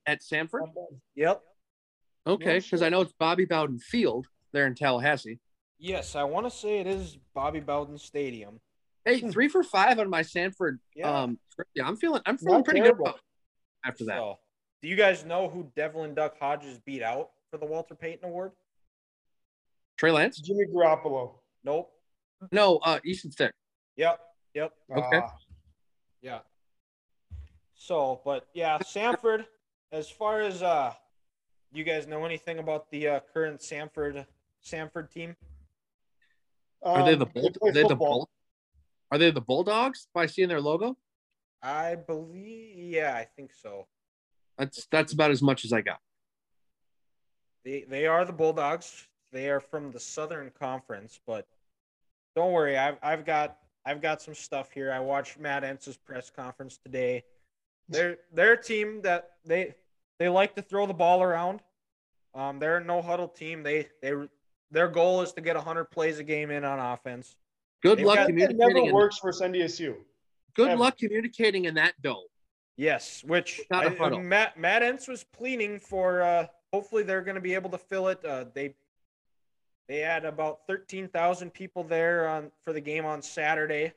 at 0.06 0.20
Samford. 0.20 0.68
Yep. 1.14 1.42
Okay, 2.26 2.58
because 2.58 2.82
I 2.82 2.88
know 2.88 3.00
it's 3.02 3.12
Bobby 3.18 3.44
Bowden 3.44 3.78
Field 3.78 4.26
there 4.52 4.66
in 4.66 4.74
Tallahassee. 4.74 5.38
Yes, 5.78 6.16
I 6.16 6.24
want 6.24 6.46
to 6.46 6.50
say 6.50 6.80
it 6.80 6.86
is 6.86 7.18
Bobby 7.34 7.60
Bowden 7.60 7.98
Stadium. 7.98 8.60
Hey, 9.06 9.20
three 9.20 9.48
for 9.48 9.62
five 9.62 10.00
on 10.00 10.10
my 10.10 10.22
Samford. 10.22 10.78
Yeah. 10.96 11.22
Um, 11.22 11.38
yeah, 11.74 11.86
I'm 11.86 11.96
feeling 11.96 12.20
I'm 12.26 12.36
feeling 12.36 12.58
Not 12.58 12.64
pretty 12.64 12.80
terrible. 12.80 13.04
good 13.06 13.14
after 13.84 14.04
that. 14.06 14.18
So, 14.18 14.38
do 14.82 14.88
you 14.88 14.96
guys 14.96 15.24
know 15.24 15.48
who 15.48 15.70
Devlin 15.76 16.14
Duck 16.14 16.36
Hodges 16.40 16.80
beat 16.80 17.02
out 17.02 17.30
for 17.50 17.58
the 17.58 17.66
Walter 17.66 17.94
Payton 17.94 18.28
Award? 18.28 18.50
Trey 19.96 20.10
Lance? 20.10 20.40
Jimmy 20.40 20.64
Garoppolo. 20.74 21.34
Nope. 21.64 21.90
No, 22.50 22.78
uh, 22.78 22.98
Easton 23.04 23.30
Stick. 23.30 23.52
Yep. 23.96 24.20
Yep. 24.54 24.72
Okay. 24.90 25.20
Ah, 25.22 25.32
Yeah. 26.20 26.38
So, 27.74 28.20
but 28.24 28.48
yeah, 28.54 28.78
Samford. 28.78 29.46
As 29.92 30.10
far 30.10 30.40
as 30.40 30.64
uh, 30.64 30.92
you 31.72 31.84
guys 31.84 32.08
know 32.08 32.24
anything 32.24 32.58
about 32.58 32.90
the 32.90 33.06
uh, 33.06 33.20
current 33.32 33.60
Samford 33.60 34.26
Samford 34.64 35.12
team? 35.12 35.36
Are 36.82 37.04
they 37.04 37.12
um, 37.12 37.20
the 37.20 37.26
bull? 37.26 37.50
play 37.52 37.70
Are 37.70 37.72
they 37.72 37.82
the 37.82 37.88
football. 37.90 38.28
Are 39.10 39.18
they 39.18 39.30
the 39.30 39.40
Bulldogs? 39.40 40.08
By 40.14 40.26
seeing 40.26 40.48
their 40.48 40.60
logo, 40.60 40.96
I 41.62 41.94
believe. 41.94 42.76
Yeah, 42.76 43.14
I 43.14 43.24
think 43.36 43.52
so. 43.52 43.86
that's 44.58 44.86
that's 44.90 45.12
about 45.12 45.30
as 45.30 45.42
much 45.42 45.64
as 45.64 45.72
I 45.72 45.80
got. 45.80 45.98
They 47.64 47.84
they 47.88 48.06
are 48.06 48.24
the 48.24 48.32
Bulldogs. 48.32 49.06
They 49.32 49.50
are 49.50 49.60
from 49.60 49.90
the 49.90 50.00
Southern 50.00 50.50
Conference, 50.58 51.20
but 51.26 51.46
don't 52.34 52.52
worry, 52.52 52.76
I've 52.76 52.96
I've 53.02 53.24
got 53.24 53.58
I've 53.84 54.02
got 54.02 54.20
some 54.20 54.34
stuff 54.34 54.70
here. 54.70 54.92
I 54.92 54.98
watched 54.98 55.38
Matt 55.38 55.64
Entz's 55.64 55.96
press 55.96 56.30
conference 56.30 56.78
today. 56.78 57.24
They're 57.88 58.18
they're 58.32 58.54
a 58.54 58.62
team 58.62 59.02
that 59.02 59.30
they 59.44 59.74
they 60.18 60.28
like 60.28 60.54
to 60.56 60.62
throw 60.62 60.86
the 60.86 60.94
ball 60.94 61.22
around. 61.22 61.60
Um, 62.34 62.58
they're 62.58 62.78
a 62.78 62.84
no 62.84 63.00
huddle 63.00 63.28
team. 63.28 63.62
They 63.62 63.88
they 64.02 64.12
their 64.70 64.88
goal 64.88 65.22
is 65.22 65.32
to 65.32 65.40
get 65.40 65.56
100 65.56 65.86
plays 65.86 66.18
a 66.18 66.24
game 66.24 66.50
in 66.50 66.64
on 66.64 66.78
offense. 66.78 67.36
Good 67.82 67.98
They've 67.98 68.06
luck 68.06 68.16
got- 68.16 68.26
That 68.28 68.32
never 68.34 68.48
communicating. 68.52 68.86
In, 68.88 68.94
works 68.94 69.18
for 69.18 69.32
NDSU. 69.32 69.96
good 70.54 70.70
ever. 70.70 70.78
luck 70.80 70.98
communicating 70.98 71.66
in 71.66 71.74
that 71.74 71.94
dome. 72.02 72.24
Yes, 72.76 73.22
which 73.24 73.60
I- 73.70 73.88
huddle. 73.88 74.20
Matt 74.20 74.58
Matt 74.58 74.82
Entz 74.82 75.08
was 75.08 75.24
pleading 75.24 75.78
for. 75.80 76.22
Uh, 76.22 76.46
hopefully, 76.72 77.02
they're 77.02 77.22
going 77.22 77.34
to 77.36 77.40
be 77.40 77.54
able 77.54 77.70
to 77.70 77.78
fill 77.78 78.08
it. 78.08 78.22
Uh, 78.24 78.44
they 78.54 78.74
they 79.88 79.98
had 80.00 80.24
about 80.24 80.66
thirteen 80.66 81.08
thousand 81.08 81.52
people 81.54 81.84
there 81.84 82.28
on 82.28 82.50
for 82.64 82.72
the 82.72 82.80
game 82.80 83.04
on 83.04 83.22
Saturday, 83.22 83.92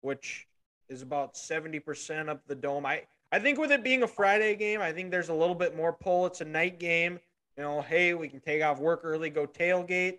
which 0.00 0.46
is 0.88 1.02
about 1.02 1.36
seventy 1.36 1.78
percent 1.80 2.28
of 2.28 2.40
the 2.46 2.54
dome. 2.54 2.86
I 2.86 3.02
I 3.32 3.38
think 3.38 3.58
with 3.58 3.70
it 3.72 3.82
being 3.82 4.02
a 4.02 4.06
Friday 4.08 4.54
game, 4.56 4.80
I 4.80 4.92
think 4.92 5.10
there's 5.10 5.30
a 5.30 5.34
little 5.34 5.54
bit 5.54 5.76
more 5.76 5.92
pull. 5.92 6.26
It's 6.26 6.40
a 6.42 6.44
night 6.46 6.78
game. 6.78 7.18
You 7.58 7.64
know, 7.64 7.82
hey, 7.82 8.14
we 8.14 8.28
can 8.28 8.40
take 8.40 8.62
off 8.62 8.78
work 8.78 9.00
early, 9.04 9.28
go 9.28 9.46
tailgate. 9.46 10.18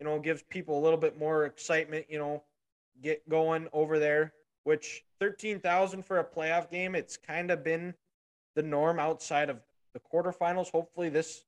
You 0.00 0.06
know, 0.06 0.18
gives 0.18 0.42
people 0.42 0.78
a 0.78 0.82
little 0.82 0.98
bit 0.98 1.18
more 1.18 1.44
excitement. 1.46 2.06
You 2.08 2.18
know, 2.18 2.42
get 3.02 3.28
going 3.28 3.68
over 3.72 3.98
there 3.98 4.32
which 4.66 5.04
13,000 5.20 6.04
for 6.04 6.18
a 6.18 6.24
playoff 6.24 6.68
game, 6.68 6.96
it's 6.96 7.16
kind 7.16 7.52
of 7.52 7.62
been 7.62 7.94
the 8.56 8.62
norm 8.64 8.98
outside 8.98 9.48
of 9.48 9.60
the 9.94 10.00
quarterfinals. 10.00 10.72
Hopefully, 10.72 11.08
this 11.08 11.44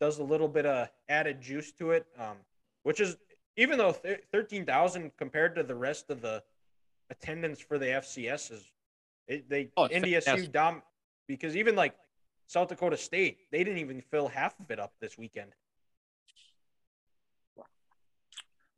does 0.00 0.18
a 0.18 0.24
little 0.24 0.48
bit 0.48 0.66
of 0.66 0.88
added 1.08 1.40
juice 1.40 1.70
to 1.70 1.92
it, 1.92 2.04
um, 2.18 2.38
which 2.82 2.98
is 2.98 3.16
even 3.56 3.78
though 3.78 3.92
th- 3.92 4.24
13,000 4.32 5.12
compared 5.16 5.54
to 5.54 5.62
the 5.62 5.76
rest 5.76 6.10
of 6.10 6.20
the 6.20 6.42
attendance 7.10 7.60
for 7.60 7.78
the 7.78 7.86
FCS 7.86 8.50
is 8.50 8.64
it, 9.28 9.48
they 9.48 9.70
Oh, 9.76 9.86
NDSU 9.86 10.24
fantastic. 10.24 10.52
dom 10.52 10.82
because 11.28 11.54
even 11.54 11.76
like 11.76 11.94
South 12.48 12.66
Dakota 12.66 12.96
State, 12.96 13.38
they 13.52 13.62
didn't 13.62 13.78
even 13.78 14.00
fill 14.00 14.26
half 14.26 14.58
of 14.58 14.68
it 14.72 14.80
up 14.80 14.94
this 15.00 15.16
weekend. 15.16 15.52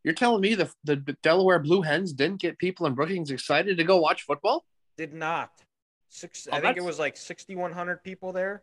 You're 0.08 0.14
telling 0.14 0.40
me 0.40 0.54
the 0.54 0.70
the 0.84 0.96
Delaware 1.22 1.58
Blue 1.58 1.82
Hens 1.82 2.14
didn't 2.14 2.40
get 2.40 2.56
people 2.56 2.86
in 2.86 2.94
Brookings 2.94 3.30
excited 3.30 3.76
to 3.76 3.84
go 3.84 3.98
watch 4.00 4.22
football? 4.22 4.64
Did 4.96 5.12
not. 5.12 5.50
Six, 6.08 6.48
Oh, 6.50 6.56
I 6.56 6.62
think 6.62 6.78
it 6.78 6.82
was 6.82 6.98
like 6.98 7.14
6,100 7.14 8.02
people 8.02 8.32
there. 8.32 8.62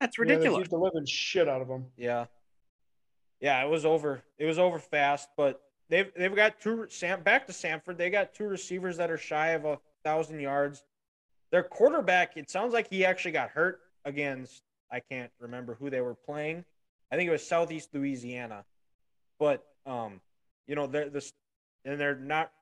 That's 0.00 0.18
Yeah, 0.18 0.24
they 0.24 0.32
ridiculous. 0.32 0.62
beat 0.64 0.70
the 0.70 0.78
living 0.78 1.06
shit 1.06 1.48
out 1.48 1.62
of 1.62 1.68
them. 1.68 1.86
Yeah. 1.96 2.24
Yeah, 3.40 3.64
it 3.64 3.68
was 3.70 3.86
over. 3.86 4.24
It 4.36 4.46
was 4.46 4.58
over 4.58 4.80
fast, 4.80 5.28
but 5.36 5.60
they've 5.90 6.10
they've 6.16 6.34
got 6.34 6.60
two 6.60 6.86
Sam 6.90 7.22
back 7.22 7.46
to 7.46 7.52
Samford. 7.52 7.96
They 7.96 8.10
got 8.10 8.34
two 8.34 8.48
receivers 8.48 8.96
that 8.96 9.12
are 9.12 9.16
shy 9.16 9.50
of 9.50 9.64
a 9.66 9.78
thousand 10.02 10.40
yards. 10.40 10.82
Their 11.52 11.62
quarterback, 11.62 12.36
it 12.36 12.50
sounds 12.50 12.72
like 12.72 12.90
he 12.90 13.04
actually 13.04 13.30
got 13.30 13.50
hurt 13.50 13.78
against 14.04 14.60
I 14.90 14.98
can't 14.98 15.30
remember 15.38 15.76
who 15.76 15.88
they 15.88 16.00
were 16.00 16.16
playing. 16.16 16.64
I 17.12 17.16
think 17.16 17.28
it 17.28 17.30
was 17.30 17.46
Southeast 17.46 17.90
Louisiana. 17.94 18.64
But 19.38 19.64
um, 19.86 20.20
you 20.70 20.76
know, 20.76 20.86
they're 20.86 21.10
this 21.10 21.32
and 21.84 22.00
they're 22.00 22.14
not 22.14 22.52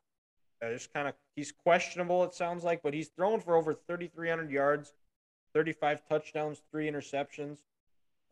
uh, 0.65 0.73
just 0.73 0.93
kind 0.95 1.07
of 1.07 1.15
he's 1.37 1.53
questionable, 1.53 2.25
it 2.25 2.35
sounds 2.35 2.65
like, 2.65 2.83
but 2.83 2.95
he's 2.95 3.09
thrown 3.09 3.39
for 3.39 3.55
over 3.55 3.75
thirty 3.75 4.09
three 4.09 4.31
hundred 4.31 4.51
yards, 4.51 4.95
thirty 5.53 5.73
five 5.73 6.01
touchdowns, 6.09 6.63
three 6.73 6.91
interceptions. 6.91 7.59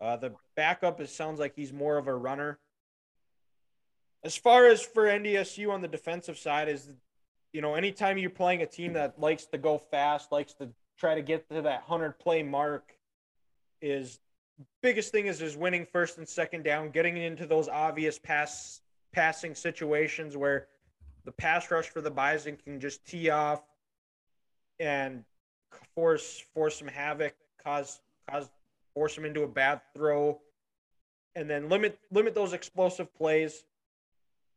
Uh, 0.00 0.16
the 0.16 0.32
backup 0.56 0.98
it 1.00 1.10
sounds 1.10 1.38
like 1.38 1.54
he's 1.54 1.74
more 1.74 1.98
of 1.98 2.06
a 2.06 2.14
runner. 2.14 2.58
As 4.24 4.34
far 4.34 4.66
as 4.66 4.80
for 4.80 5.04
NDSU 5.04 5.70
on 5.70 5.82
the 5.82 5.88
defensive 5.88 6.38
side 6.38 6.70
is, 6.70 6.90
you 7.52 7.60
know, 7.60 7.74
anytime 7.74 8.16
you're 8.16 8.30
playing 8.30 8.62
a 8.62 8.66
team 8.66 8.94
that 8.94 9.20
likes 9.20 9.44
to 9.46 9.58
go 9.58 9.76
fast, 9.76 10.32
likes 10.32 10.54
to 10.54 10.70
try 10.98 11.14
to 11.14 11.22
get 11.22 11.48
to 11.50 11.60
that 11.60 11.82
hundred 11.82 12.18
play 12.18 12.42
mark, 12.42 12.94
is 13.82 14.20
biggest 14.80 15.12
thing 15.12 15.26
is 15.26 15.42
is 15.42 15.54
winning 15.54 15.84
first 15.92 16.16
and 16.16 16.26
second 16.26 16.64
down, 16.64 16.88
getting 16.88 17.18
into 17.18 17.46
those 17.46 17.68
obvious 17.68 18.18
pass 18.18 18.80
passing 19.16 19.54
situations 19.54 20.36
where 20.36 20.68
the 21.24 21.32
pass 21.32 21.70
rush 21.70 21.88
for 21.88 22.02
the 22.02 22.10
Bison 22.10 22.56
can 22.62 22.78
just 22.78 23.04
tee 23.06 23.30
off 23.30 23.62
and 24.78 25.24
force 25.94 26.44
force 26.54 26.78
some 26.78 26.86
havoc, 26.86 27.34
cause 27.64 28.00
cause 28.30 28.48
force 28.94 29.14
them 29.14 29.24
into 29.24 29.42
a 29.42 29.48
bad 29.48 29.80
throw, 29.94 30.38
and 31.34 31.48
then 31.48 31.68
limit 31.68 31.98
limit 32.12 32.34
those 32.34 32.52
explosive 32.52 33.12
plays. 33.16 33.64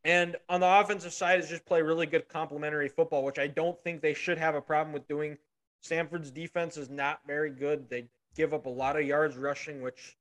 And 0.04 0.36
on 0.48 0.60
the 0.60 0.80
offensive 0.80 1.14
side, 1.14 1.40
is 1.40 1.50
just 1.50 1.66
play 1.66 1.82
really 1.82 2.06
good 2.06 2.30
complementary 2.30 2.90
football, 2.90 3.24
which 3.24 3.40
I 3.40 3.48
don't 3.48 3.80
think 3.80 4.02
they 4.02 4.14
should 4.14 4.38
have 4.38 4.56
a 4.56 4.62
problem 4.62 4.94
with 4.94 5.08
doing. 5.08 5.38
Samford's 5.84 6.32
defense 6.32 6.76
is 6.76 6.90
not 6.90 7.22
very 7.26 7.50
good. 7.50 7.90
They 7.90 8.06
give 8.36 8.54
up 8.54 8.66
a 8.66 8.70
lot 8.70 8.98
of 8.98 9.06
yards 9.06 9.38
rushing, 9.38 9.82
which 9.82 10.18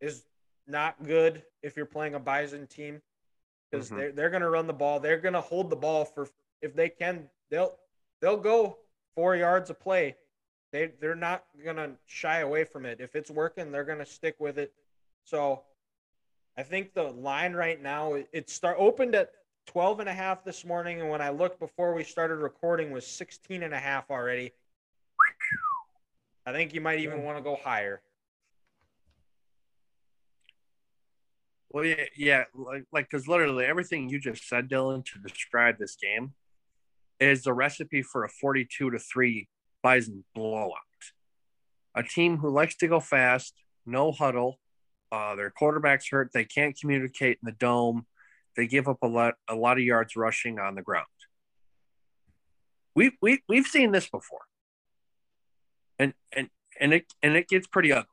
is 0.00 0.24
not 0.68 1.04
good 1.04 1.42
if 1.62 1.76
you're 1.76 1.86
playing 1.86 2.14
a 2.14 2.20
Bison 2.20 2.66
team 2.68 3.02
because 3.70 3.90
Mhm. 3.90 3.96
they're 3.96 4.12
they're 4.12 4.30
going 4.30 4.42
to 4.42 4.50
run 4.50 4.66
the 4.66 4.72
ball. 4.72 5.00
They're 5.00 5.18
going 5.18 5.34
to 5.34 5.40
hold 5.40 5.70
the 5.70 5.76
ball 5.76 6.04
for 6.04 6.28
if 6.60 6.74
they 6.74 6.88
can. 6.88 7.30
They'll 7.50 7.78
they'll 8.20 8.36
go 8.36 8.78
four 9.14 9.36
yards 9.36 9.70
a 9.70 9.74
play. 9.74 10.16
They 10.72 10.86
they're 10.86 11.14
not 11.14 11.44
going 11.62 11.76
to 11.76 11.96
shy 12.06 12.40
away 12.40 12.64
from 12.64 12.86
it. 12.86 13.00
If 13.00 13.14
it's 13.16 13.30
working, 13.30 13.70
they're 13.72 13.84
going 13.84 13.98
to 13.98 14.06
stick 14.06 14.36
with 14.38 14.58
it. 14.58 14.72
So 15.24 15.64
I 16.56 16.62
think 16.62 16.94
the 16.94 17.04
line 17.04 17.54
right 17.54 17.80
now 17.80 18.14
it- 18.14 18.28
it 18.32 18.50
start 18.50 18.76
opened 18.78 19.14
at 19.14 19.32
12 19.66 20.00
and 20.00 20.08
a 20.08 20.14
half 20.14 20.44
this 20.44 20.64
morning 20.64 21.00
and 21.00 21.10
when 21.10 21.20
I 21.20 21.28
looked 21.28 21.58
before 21.60 21.92
we 21.94 22.02
started 22.02 22.36
recording 22.36 22.90
was 22.90 23.06
16 23.06 23.62
and 23.62 23.74
a 23.74 23.78
half 23.78 24.10
already. 24.10 24.52
I 26.46 26.52
think 26.52 26.72
you 26.72 26.80
might 26.80 27.00
even 27.00 27.22
want 27.22 27.36
to 27.36 27.42
go 27.44 27.56
higher. 27.56 28.00
Well, 31.70 31.84
yeah, 31.84 32.04
yeah, 32.16 32.44
like 32.54 32.84
like 32.92 33.10
because 33.10 33.28
literally 33.28 33.64
everything 33.66 34.08
you 34.08 34.18
just 34.18 34.48
said, 34.48 34.68
Dylan, 34.70 35.04
to 35.04 35.18
describe 35.18 35.76
this 35.78 35.96
game 35.96 36.32
is 37.20 37.42
the 37.42 37.52
recipe 37.52 38.02
for 38.02 38.24
a 38.24 38.28
forty-two 38.28 38.90
to 38.90 38.98
three 38.98 39.48
Bison 39.82 40.24
blowout. 40.34 40.78
A 41.94 42.02
team 42.02 42.38
who 42.38 42.48
likes 42.48 42.76
to 42.76 42.88
go 42.88 43.00
fast, 43.00 43.54
no 43.84 44.12
huddle. 44.12 44.58
Uh, 45.12 45.34
their 45.34 45.50
quarterbacks 45.50 46.10
hurt. 46.10 46.30
They 46.32 46.44
can't 46.44 46.78
communicate 46.78 47.38
in 47.42 47.46
the 47.46 47.52
dome. 47.52 48.06
They 48.56 48.66
give 48.66 48.88
up 48.88 48.98
a 49.02 49.06
lot 49.06 49.34
a 49.48 49.54
lot 49.54 49.78
of 49.78 49.84
yards 49.84 50.16
rushing 50.16 50.58
on 50.58 50.74
the 50.74 50.82
ground. 50.82 51.06
We 52.94 53.12
we 53.20 53.42
we've 53.48 53.66
seen 53.66 53.92
this 53.92 54.08
before, 54.08 54.46
and 55.98 56.14
and 56.32 56.48
and 56.80 56.94
it 56.94 57.12
and 57.22 57.36
it 57.36 57.48
gets 57.48 57.66
pretty 57.66 57.92
ugly. 57.92 58.08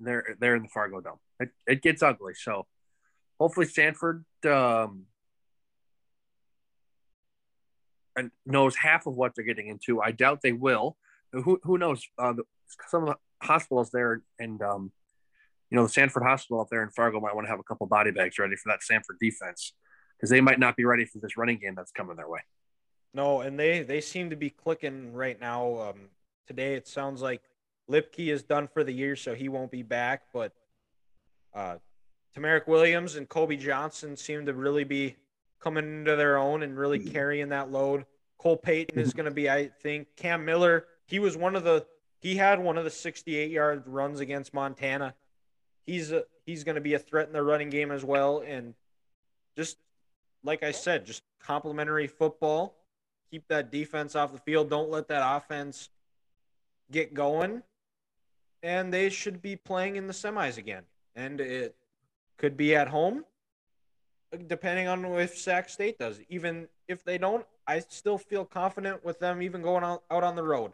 There 0.00 0.36
there 0.40 0.56
in 0.56 0.64
the 0.64 0.68
Fargo 0.68 1.00
Dome. 1.00 1.18
It 1.40 1.50
it 1.66 1.82
gets 1.82 2.02
ugly. 2.02 2.34
So 2.34 2.66
hopefully 3.38 3.66
Samford 3.66 4.24
um, 4.46 5.06
knows 8.44 8.76
half 8.76 9.06
of 9.06 9.16
what 9.16 9.34
they're 9.34 9.44
getting 9.44 9.68
into. 9.68 10.00
I 10.00 10.12
doubt 10.12 10.40
they 10.42 10.52
will. 10.52 10.96
Who 11.32 11.60
who 11.62 11.78
knows? 11.78 12.02
Uh, 12.18 12.34
some 12.88 13.04
of 13.04 13.08
the 13.10 13.46
hospitals 13.46 13.90
there 13.90 14.22
and 14.38 14.62
um, 14.62 14.92
you 15.70 15.76
know 15.76 15.84
the 15.84 15.88
Sanford 15.88 16.22
Hospital 16.22 16.60
up 16.60 16.68
there 16.70 16.82
in 16.82 16.90
Fargo 16.90 17.20
might 17.20 17.34
want 17.34 17.46
to 17.46 17.50
have 17.50 17.60
a 17.60 17.64
couple 17.64 17.86
body 17.86 18.10
bags 18.10 18.38
ready 18.38 18.56
for 18.56 18.70
that 18.70 18.80
Samford 18.80 19.18
defense 19.20 19.72
because 20.16 20.30
they 20.30 20.40
might 20.40 20.58
not 20.58 20.76
be 20.76 20.84
ready 20.84 21.04
for 21.04 21.18
this 21.18 21.36
running 21.36 21.58
game 21.58 21.74
that's 21.74 21.92
coming 21.92 22.16
their 22.16 22.28
way. 22.28 22.40
No, 23.12 23.40
and 23.40 23.58
they 23.58 23.82
they 23.82 24.00
seem 24.00 24.30
to 24.30 24.36
be 24.36 24.50
clicking 24.50 25.12
right 25.12 25.38
now. 25.40 25.90
Um, 25.90 26.08
today 26.46 26.74
it 26.74 26.86
sounds 26.86 27.20
like 27.20 27.42
Lipke 27.90 28.28
is 28.32 28.42
done 28.42 28.68
for 28.68 28.84
the 28.84 28.92
year, 28.92 29.16
so 29.16 29.34
he 29.34 29.48
won't 29.48 29.70
be 29.70 29.82
back. 29.82 30.22
But 30.32 30.52
uh, 31.54 31.76
TaMerik 32.36 32.66
Williams 32.66 33.16
and 33.16 33.28
Kobe 33.28 33.56
Johnson 33.56 34.16
seem 34.16 34.46
to 34.46 34.52
really 34.52 34.84
be 34.84 35.16
coming 35.60 35.84
into 35.84 36.16
their 36.16 36.36
own 36.36 36.62
and 36.62 36.76
really 36.78 36.98
mm-hmm. 36.98 37.10
carrying 37.10 37.48
that 37.48 37.70
load. 37.70 38.04
Cole 38.38 38.56
Payton 38.56 38.98
is 38.98 39.08
mm-hmm. 39.08 39.16
going 39.16 39.24
to 39.24 39.34
be, 39.34 39.48
I 39.48 39.68
think. 39.82 40.08
Cam 40.16 40.44
Miller, 40.44 40.84
he 41.06 41.18
was 41.18 41.36
one 41.36 41.56
of 41.56 41.64
the 41.64 41.86
he 42.20 42.36
had 42.36 42.58
one 42.58 42.76
of 42.76 42.84
the 42.84 42.90
68 42.90 43.50
yard 43.50 43.84
runs 43.86 44.20
against 44.20 44.52
Montana. 44.52 45.14
He's 45.86 46.12
a, 46.12 46.24
he's 46.44 46.64
going 46.64 46.74
to 46.74 46.80
be 46.80 46.94
a 46.94 46.98
threat 46.98 47.28
in 47.28 47.32
the 47.32 47.42
running 47.42 47.70
game 47.70 47.90
as 47.90 48.04
well, 48.04 48.42
and 48.46 48.74
just 49.56 49.78
like 50.42 50.62
I 50.62 50.72
said, 50.72 51.06
just 51.06 51.22
complementary 51.40 52.06
football. 52.06 52.76
Keep 53.30 53.48
that 53.48 53.70
defense 53.72 54.14
off 54.14 54.32
the 54.32 54.38
field. 54.38 54.70
Don't 54.70 54.90
let 54.90 55.08
that 55.08 55.36
offense 55.36 55.88
get 56.90 57.12
going. 57.12 57.62
And 58.62 58.92
they 58.92 59.10
should 59.10 59.42
be 59.42 59.56
playing 59.56 59.96
in 59.96 60.06
the 60.06 60.12
semis 60.12 60.58
again. 60.58 60.84
And 61.14 61.40
it 61.40 61.74
could 62.38 62.56
be 62.56 62.74
at 62.74 62.88
home, 62.88 63.24
depending 64.46 64.88
on 64.88 65.04
if 65.18 65.36
Sac 65.36 65.68
State 65.68 65.98
does. 65.98 66.20
Even 66.28 66.68
if 66.88 67.04
they 67.04 67.18
don't, 67.18 67.46
I 67.66 67.80
still 67.80 68.18
feel 68.18 68.44
confident 68.44 69.04
with 69.04 69.18
them 69.18 69.42
even 69.42 69.62
going 69.62 69.84
out, 69.84 70.02
out 70.10 70.22
on 70.24 70.36
the 70.36 70.42
road. 70.44 70.72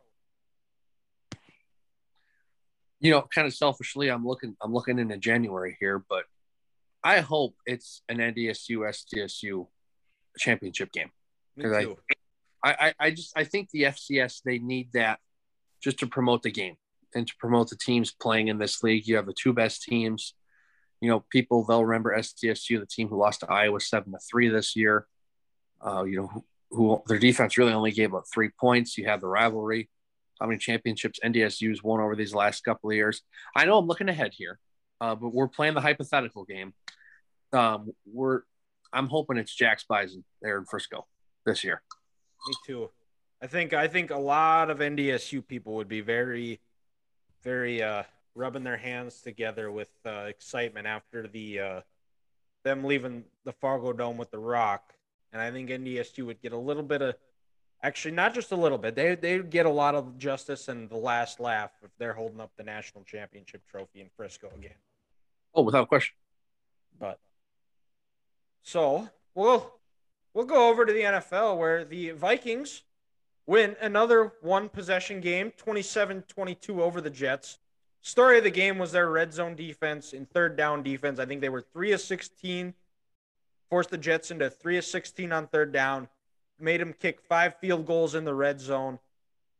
you 3.00 3.10
know, 3.10 3.26
kind 3.34 3.48
of 3.48 3.54
selfishly, 3.54 4.08
I'm 4.08 4.24
looking, 4.24 4.56
I'm 4.62 4.72
looking 4.72 4.98
into 5.00 5.16
January 5.18 5.76
here, 5.80 6.04
but 6.08 6.24
I 7.02 7.18
hope 7.18 7.56
it's 7.66 8.00
an 8.08 8.18
NDSU 8.18 8.78
SDSU 8.88 9.66
championship 10.38 10.92
game. 10.92 11.10
Me 11.56 11.64
'Cause 11.64 11.72
I- 11.72 11.84
too. 11.84 11.98
I, 12.64 12.70
I, 12.78 12.94
I 13.06 13.10
just, 13.10 13.36
I 13.36 13.42
think 13.42 13.70
the 13.70 13.82
FCS 13.86 14.42
they 14.44 14.58
need 14.60 14.90
that 14.92 15.18
just 15.82 15.98
to 15.98 16.06
promote 16.06 16.42
the 16.42 16.52
game 16.52 16.76
and 17.12 17.26
to 17.26 17.34
promote 17.40 17.70
the 17.70 17.76
teams 17.76 18.12
playing 18.12 18.46
in 18.46 18.58
this 18.58 18.84
league. 18.84 19.08
You 19.08 19.16
have 19.16 19.26
the 19.26 19.34
two 19.36 19.52
best 19.52 19.82
teams. 19.82 20.34
You 21.02 21.10
know, 21.10 21.24
people 21.30 21.64
they'll 21.64 21.84
remember 21.84 22.16
SDSU, 22.16 22.80
the 22.80 22.86
team 22.86 23.08
who 23.08 23.18
lost 23.18 23.40
to 23.40 23.50
Iowa 23.50 23.80
seven 23.80 24.12
to 24.12 24.18
three 24.18 24.48
this 24.48 24.74
year. 24.74 25.06
Uh, 25.84 26.04
you 26.04 26.16
know, 26.16 26.28
who, 26.28 26.44
who 26.70 27.02
their 27.06 27.18
defense 27.18 27.58
really 27.58 27.74
only 27.74 27.90
gave 27.90 28.14
up 28.14 28.24
three 28.32 28.50
points. 28.58 28.96
You 28.96 29.06
have 29.06 29.20
the 29.20 29.26
rivalry 29.26 29.90
how 30.42 30.48
many 30.48 30.58
championships 30.58 31.20
NDSU's 31.24 31.84
won 31.84 32.00
over 32.00 32.16
these 32.16 32.34
last 32.34 32.64
couple 32.64 32.90
of 32.90 32.96
years. 32.96 33.22
I 33.54 33.64
know 33.64 33.78
I'm 33.78 33.86
looking 33.86 34.08
ahead 34.08 34.32
here, 34.34 34.58
uh, 35.00 35.14
but 35.14 35.32
we're 35.32 35.46
playing 35.46 35.74
the 35.74 35.80
hypothetical 35.80 36.44
game. 36.44 36.74
Um, 37.52 37.92
we're 38.04 38.40
I'm 38.92 39.06
hoping 39.06 39.36
it's 39.36 39.54
Jack's 39.54 39.84
Bison 39.84 40.24
there 40.42 40.58
in 40.58 40.64
Frisco 40.64 41.06
this 41.46 41.62
year. 41.62 41.80
Me 42.48 42.54
too. 42.66 42.90
I 43.40 43.46
think 43.46 43.72
I 43.72 43.86
think 43.86 44.10
a 44.10 44.18
lot 44.18 44.68
of 44.68 44.78
NDSU 44.78 45.46
people 45.46 45.74
would 45.76 45.88
be 45.88 46.00
very, 46.00 46.60
very 47.44 47.80
uh, 47.80 48.02
rubbing 48.34 48.64
their 48.64 48.76
hands 48.76 49.20
together 49.20 49.70
with 49.70 49.90
uh, 50.06 50.24
excitement 50.28 50.86
after 50.86 51.26
the 51.26 51.60
uh, 51.60 51.80
them 52.64 52.84
leaving 52.84 53.24
the 53.44 53.52
Fargo 53.52 53.92
Dome 53.92 54.16
with 54.16 54.30
the 54.30 54.38
Rock, 54.38 54.94
and 55.32 55.40
I 55.40 55.50
think 55.50 55.70
NDSU 55.70 56.26
would 56.26 56.40
get 56.40 56.52
a 56.52 56.58
little 56.58 56.82
bit 56.82 57.02
of, 57.02 57.14
actually 57.82 58.12
not 58.12 58.34
just 58.34 58.52
a 58.52 58.56
little 58.56 58.78
bit, 58.78 58.94
they 58.94 59.14
they 59.14 59.36
would 59.36 59.50
get 59.50 59.66
a 59.66 59.70
lot 59.70 59.94
of 59.94 60.18
justice 60.18 60.68
and 60.68 60.88
the 60.88 60.96
last 60.96 61.40
laugh 61.40 61.70
if 61.82 61.90
they're 61.98 62.14
holding 62.14 62.40
up 62.40 62.52
the 62.56 62.62
national 62.62 63.04
championship 63.04 63.62
trophy 63.68 64.00
in 64.00 64.08
Frisco 64.16 64.48
again. 64.56 64.76
Oh, 65.54 65.62
without 65.62 65.88
question. 65.88 66.14
But 66.98 67.18
so 68.62 69.08
we'll 69.34 69.74
we'll 70.34 70.46
go 70.46 70.68
over 70.68 70.86
to 70.86 70.92
the 70.92 71.00
NFL 71.00 71.58
where 71.58 71.84
the 71.84 72.10
Vikings 72.10 72.82
win 73.46 73.76
another 73.80 74.32
one 74.40 74.68
possession 74.68 75.20
game, 75.20 75.52
27-22 75.64 76.78
over 76.78 77.00
the 77.00 77.10
Jets. 77.10 77.58
Story 78.02 78.38
of 78.38 78.44
the 78.44 78.50
game 78.50 78.78
was 78.78 78.90
their 78.90 79.08
red 79.08 79.32
zone 79.32 79.54
defense 79.54 80.12
and 80.12 80.28
third 80.28 80.56
down 80.56 80.82
defense. 80.82 81.20
I 81.20 81.24
think 81.24 81.40
they 81.40 81.48
were 81.48 81.60
3 81.60 81.92
of 81.92 82.00
16, 82.00 82.74
forced 83.70 83.90
the 83.90 83.98
Jets 83.98 84.32
into 84.32 84.50
3 84.50 84.78
of 84.78 84.84
16 84.84 85.32
on 85.32 85.46
third 85.46 85.72
down, 85.72 86.08
made 86.58 86.80
them 86.80 86.92
kick 86.92 87.20
five 87.20 87.54
field 87.60 87.86
goals 87.86 88.16
in 88.16 88.24
the 88.24 88.34
red 88.34 88.60
zone 88.60 88.98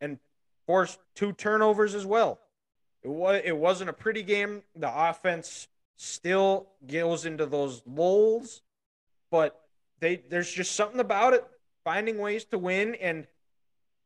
and 0.01 0.19
forced 0.67 0.99
two 1.15 1.33
turnovers 1.33 1.95
as 1.95 2.05
well. 2.05 2.41
It 3.03 3.09
was 3.09 3.41
it 3.45 3.57
wasn't 3.57 3.91
a 3.91 3.93
pretty 3.93 4.23
game. 4.23 4.63
The 4.77 4.93
offense 4.93 5.69
still 5.97 6.69
goes 6.87 7.27
into 7.27 7.47
those 7.47 7.83
lulls, 7.87 8.63
but 9.31 9.61
they 10.01 10.17
there's 10.17 10.53
just 10.53 10.75
something 10.75 11.01
about 11.01 11.33
it 11.33 11.45
finding 11.85 12.19
ways 12.19 12.45
to 12.47 12.59
win 12.59 12.95
and 12.97 13.27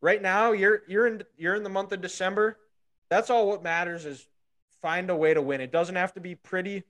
right 0.00 0.22
now 0.22 0.52
you're 0.52 0.82
you're 0.88 1.06
in 1.06 1.22
you're 1.36 1.54
in 1.54 1.62
the 1.62 1.70
month 1.70 1.92
of 1.92 2.00
December. 2.00 2.58
That's 3.10 3.30
all 3.30 3.46
what 3.48 3.62
matters 3.62 4.04
is 4.04 4.26
find 4.82 5.10
a 5.10 5.16
way 5.16 5.34
to 5.34 5.42
win. 5.42 5.60
It 5.60 5.72
doesn't 5.72 5.96
have 5.96 6.14
to 6.14 6.20
be 6.20 6.34
pretty. 6.34 6.84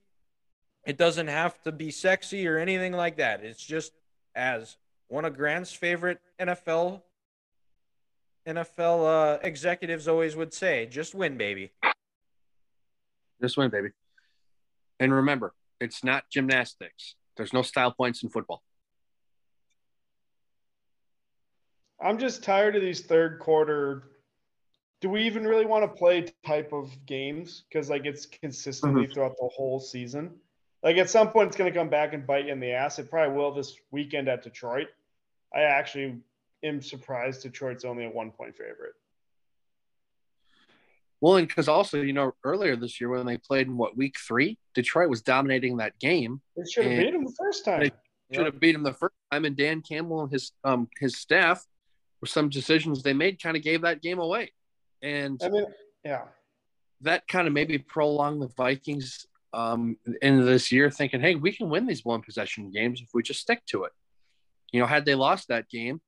It 0.85 0.97
doesn't 0.97 1.27
have 1.27 1.61
to 1.63 1.71
be 1.71 1.91
sexy 1.91 2.47
or 2.47 2.57
anything 2.57 2.93
like 2.93 3.17
that. 3.17 3.43
It's 3.43 3.63
just 3.63 3.91
as 4.35 4.77
one 5.07 5.25
of 5.25 5.35
Grant's 5.35 5.73
favorite 5.73 6.19
NFL 6.39 7.01
NFL 8.47 9.35
uh, 9.35 9.39
executives 9.43 10.07
always 10.07 10.35
would 10.35 10.53
say, 10.53 10.85
just 10.85 11.13
win, 11.13 11.37
baby. 11.37 11.71
Just 13.41 13.57
win, 13.57 13.69
baby. 13.69 13.89
And 15.01 15.13
remember, 15.13 15.53
it's 15.81 16.03
not 16.03 16.29
gymnastics. 16.29 17.15
There's 17.35 17.51
no 17.51 17.61
style 17.61 17.91
points 17.91 18.23
in 18.23 18.29
football. 18.29 18.63
I'm 22.01 22.17
just 22.19 22.41
tired 22.41 22.75
of 22.75 22.81
these 22.81 23.01
third 23.01 23.39
quarter. 23.39 24.03
Do 24.99 25.09
we 25.09 25.23
even 25.23 25.45
really 25.45 25.65
want 25.65 25.83
to 25.83 25.87
play 25.87 26.33
type 26.45 26.73
of 26.73 26.91
games? 27.05 27.63
Because 27.69 27.89
like 27.89 28.05
it's 28.05 28.25
consistently 28.25 29.05
throughout 29.07 29.35
the 29.37 29.49
whole 29.55 29.79
season. 29.79 30.33
Like 30.83 30.97
at 30.97 31.09
some 31.09 31.29
point, 31.29 31.47
it's 31.47 31.57
going 31.57 31.71
to 31.71 31.77
come 31.77 31.89
back 31.89 32.13
and 32.13 32.25
bite 32.25 32.45
you 32.45 32.51
in 32.51 32.59
the 32.59 32.71
ass. 32.71 32.97
It 32.99 33.09
probably 33.09 33.35
will 33.35 33.53
this 33.53 33.75
weekend 33.91 34.27
at 34.27 34.43
Detroit. 34.43 34.87
I 35.53 35.61
actually 35.61 36.17
am 36.63 36.81
surprised 36.81 37.43
Detroit's 37.43 37.85
only 37.85 38.05
a 38.05 38.09
one 38.09 38.31
point 38.31 38.55
favorite. 38.55 38.93
Well, 41.19 41.37
and 41.37 41.47
because 41.47 41.67
also, 41.67 42.01
you 42.01 42.13
know, 42.13 42.33
earlier 42.43 42.75
this 42.75 43.01
year 43.01 43.09
when 43.09 43.25
they 43.25 43.37
played 43.37 43.67
in 43.67 43.75
what 43.77 43.97
week 43.97 44.17
three, 44.19 44.57
Detroit 44.75 45.09
was 45.09 45.21
dominating 45.21 45.77
that 45.77 45.97
game. 45.99 46.41
They 46.55 46.63
should 46.71 46.85
have 46.85 46.99
beat 46.99 47.11
them 47.13 47.25
the 47.25 47.35
first 47.37 47.65
time. 47.65 47.81
They- 47.81 47.91
should 48.33 48.45
have 48.45 48.59
beat 48.59 48.75
him 48.75 48.83
the 48.83 48.93
first 48.93 49.13
time, 49.31 49.45
and 49.45 49.55
Dan 49.55 49.81
Campbell 49.81 50.23
and 50.23 50.29
his 50.29 50.51
um 50.65 50.89
his 50.99 51.15
staff 51.15 51.65
with 52.19 52.29
some 52.29 52.49
decisions 52.49 53.01
they 53.01 53.13
made 53.13 53.41
kind 53.41 53.55
of 53.55 53.63
gave 53.63 53.83
that 53.83 54.01
game 54.01 54.19
away. 54.19 54.51
And 55.01 55.39
I 55.43 55.49
mean, 55.49 55.65
yeah. 56.03 56.23
That 57.01 57.27
kind 57.27 57.47
of 57.47 57.53
maybe 57.53 57.77
prolonged 57.77 58.41
the 58.41 58.47
Vikings 58.47 59.25
um 59.53 59.97
into 60.21 60.43
this 60.43 60.71
year 60.71 60.91
thinking, 60.91 61.21
hey, 61.21 61.35
we 61.35 61.51
can 61.51 61.69
win 61.69 61.87
these 61.87 62.03
one 62.03 62.21
possession 62.21 62.71
games 62.71 63.01
if 63.01 63.09
we 63.13 63.23
just 63.23 63.39
stick 63.39 63.65
to 63.67 63.83
it. 63.83 63.91
You 64.71 64.81
know, 64.81 64.85
had 64.85 65.05
they 65.05 65.15
lost 65.15 65.47
that 65.47 65.69
game, 65.69 66.01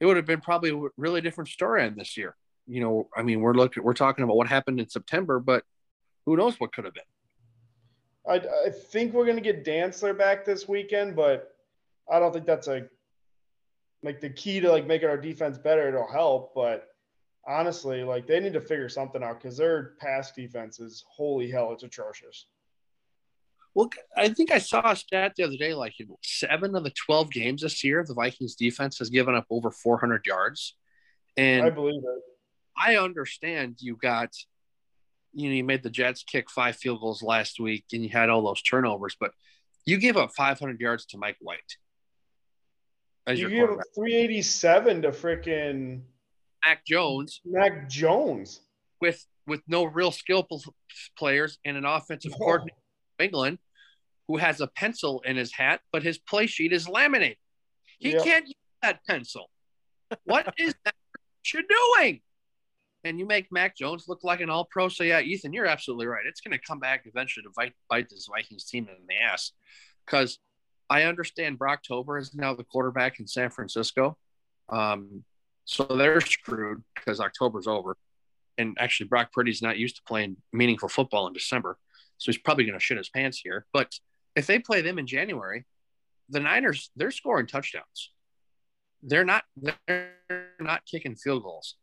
it 0.00 0.06
would 0.06 0.16
have 0.16 0.26
been 0.26 0.40
probably 0.40 0.70
a 0.70 0.88
really 0.96 1.20
different 1.20 1.48
story 1.48 1.86
in 1.86 1.96
this 1.96 2.16
year. 2.16 2.36
You 2.66 2.80
know, 2.80 3.08
I 3.16 3.22
mean, 3.22 3.40
we're 3.40 3.54
looking 3.54 3.82
we're 3.82 3.94
talking 3.94 4.24
about 4.24 4.36
what 4.36 4.48
happened 4.48 4.80
in 4.80 4.88
September, 4.88 5.38
but 5.40 5.62
who 6.24 6.36
knows 6.36 6.58
what 6.58 6.72
could 6.72 6.84
have 6.84 6.94
been. 6.94 7.02
I, 8.28 8.66
I 8.66 8.70
think 8.70 9.12
we're 9.12 9.26
gonna 9.26 9.40
get 9.40 9.64
Dantzler 9.64 10.16
back 10.16 10.44
this 10.44 10.66
weekend, 10.68 11.14
but 11.14 11.54
I 12.10 12.18
don't 12.18 12.32
think 12.32 12.46
that's 12.46 12.68
a 12.68 12.86
like 14.02 14.20
the 14.20 14.30
key 14.30 14.60
to 14.60 14.70
like 14.70 14.86
making 14.86 15.08
our 15.08 15.16
defense 15.16 15.58
better. 15.58 15.88
It'll 15.88 16.10
help, 16.10 16.54
but 16.54 16.88
honestly, 17.46 18.02
like 18.02 18.26
they 18.26 18.40
need 18.40 18.52
to 18.54 18.60
figure 18.60 18.88
something 18.88 19.22
out 19.22 19.40
because 19.40 19.56
their 19.56 19.94
pass 20.00 20.32
defense 20.32 20.80
is 20.80 21.04
holy 21.08 21.50
hell, 21.50 21.72
it's 21.72 21.82
atrocious. 21.82 22.46
Well, 23.74 23.90
I 24.16 24.30
think 24.30 24.50
I 24.50 24.58
saw 24.58 24.90
a 24.90 24.96
stat 24.96 25.34
the 25.36 25.44
other 25.44 25.56
day 25.56 25.74
like 25.74 25.94
seven 26.22 26.74
of 26.74 26.82
the 26.82 26.92
12 27.06 27.30
games 27.30 27.62
this 27.62 27.84
year, 27.84 28.04
the 28.06 28.14
Vikings 28.14 28.54
defense 28.54 28.98
has 28.98 29.10
given 29.10 29.34
up 29.34 29.46
over 29.50 29.70
400 29.70 30.24
yards. 30.24 30.74
And 31.36 31.66
I 31.66 31.70
believe 31.70 32.02
it. 32.02 32.22
I 32.78 32.96
understand 32.96 33.76
you 33.80 33.96
got, 33.96 34.34
you 35.34 35.50
know, 35.50 35.54
you 35.54 35.64
made 35.64 35.82
the 35.82 35.90
Jets 35.90 36.22
kick 36.22 36.50
five 36.50 36.76
field 36.76 37.00
goals 37.00 37.22
last 37.22 37.60
week 37.60 37.84
and 37.92 38.02
you 38.02 38.08
had 38.08 38.30
all 38.30 38.42
those 38.42 38.62
turnovers, 38.62 39.14
but 39.20 39.32
you 39.84 39.98
gave 39.98 40.16
up 40.16 40.30
500 40.34 40.80
yards 40.80 41.04
to 41.06 41.18
Mike 41.18 41.36
White. 41.40 41.76
You 43.28 43.50
give 43.50 43.70
up 43.70 43.80
387 43.94 45.02
to 45.02 45.10
freaking 45.10 46.00
Mac 46.64 46.84
Jones. 46.86 47.40
Mac 47.44 47.88
Jones. 47.88 48.60
With 49.00 49.24
with 49.46 49.60
no 49.68 49.84
real 49.84 50.10
skillful 50.10 50.62
players 51.16 51.58
and 51.64 51.76
an 51.76 51.84
offensive 51.84 52.32
oh. 52.34 52.38
coordinator 52.38 52.76
England 53.18 53.58
who 54.28 54.36
has 54.36 54.60
a 54.60 54.66
pencil 54.66 55.22
in 55.24 55.36
his 55.36 55.52
hat, 55.52 55.80
but 55.92 56.02
his 56.02 56.18
play 56.18 56.46
sheet 56.46 56.72
is 56.72 56.88
laminated. 56.88 57.36
He 57.98 58.12
yep. 58.12 58.24
can't 58.24 58.46
use 58.46 58.54
that 58.82 59.00
pencil. 59.08 59.50
What 60.24 60.52
is 60.58 60.74
that 60.84 60.94
you're 61.52 61.62
doing? 61.62 62.20
And 63.04 63.20
you 63.20 63.26
make 63.26 63.52
Mac 63.52 63.76
Jones 63.76 64.06
look 64.08 64.24
like 64.24 64.40
an 64.40 64.50
all 64.50 64.64
pro. 64.64 64.88
So, 64.88 65.04
yeah, 65.04 65.20
Ethan, 65.20 65.52
you're 65.52 65.66
absolutely 65.66 66.06
right. 66.06 66.26
It's 66.26 66.40
going 66.40 66.58
to 66.58 66.64
come 66.66 66.80
back 66.80 67.02
eventually 67.04 67.44
to 67.44 67.50
bite, 67.54 67.74
bite 67.88 68.08
this 68.10 68.26
Vikings 68.26 68.64
team 68.64 68.88
in 68.88 69.06
the 69.08 69.14
ass 69.14 69.52
because 70.04 70.38
I 70.90 71.04
understand 71.04 71.58
Brock 71.58 71.82
Tober 71.86 72.18
is 72.18 72.34
now 72.34 72.54
the 72.54 72.64
quarterback 72.64 73.20
in 73.20 73.28
San 73.28 73.50
Francisco. 73.50 74.16
Um, 74.68 75.24
so 75.66 75.84
they're 75.84 76.20
screwed 76.20 76.82
because 76.94 77.20
October's 77.20 77.66
over. 77.66 77.96
And 78.56 78.76
actually, 78.80 79.08
Brock 79.08 79.32
Purdy's 79.32 79.60
not 79.60 79.76
used 79.76 79.96
to 79.96 80.02
playing 80.06 80.36
meaningful 80.52 80.88
football 80.88 81.26
in 81.26 81.34
December. 81.34 81.76
So 82.16 82.32
he's 82.32 82.40
probably 82.40 82.64
going 82.64 82.78
to 82.78 82.82
shit 82.82 82.96
his 82.96 83.10
pants 83.10 83.38
here. 83.38 83.66
But 83.72 83.92
if 84.34 84.46
they 84.46 84.58
play 84.58 84.80
them 84.80 84.98
in 84.98 85.06
January, 85.06 85.66
the 86.30 86.40
Niners 86.40 86.90
they're 86.96 87.10
scoring 87.10 87.46
touchdowns. 87.46 88.12
They're 89.02 89.24
not 89.24 89.44
they're 89.86 90.12
not 90.60 90.86
kicking 90.86 91.16
field 91.16 91.42
goals. 91.42 91.74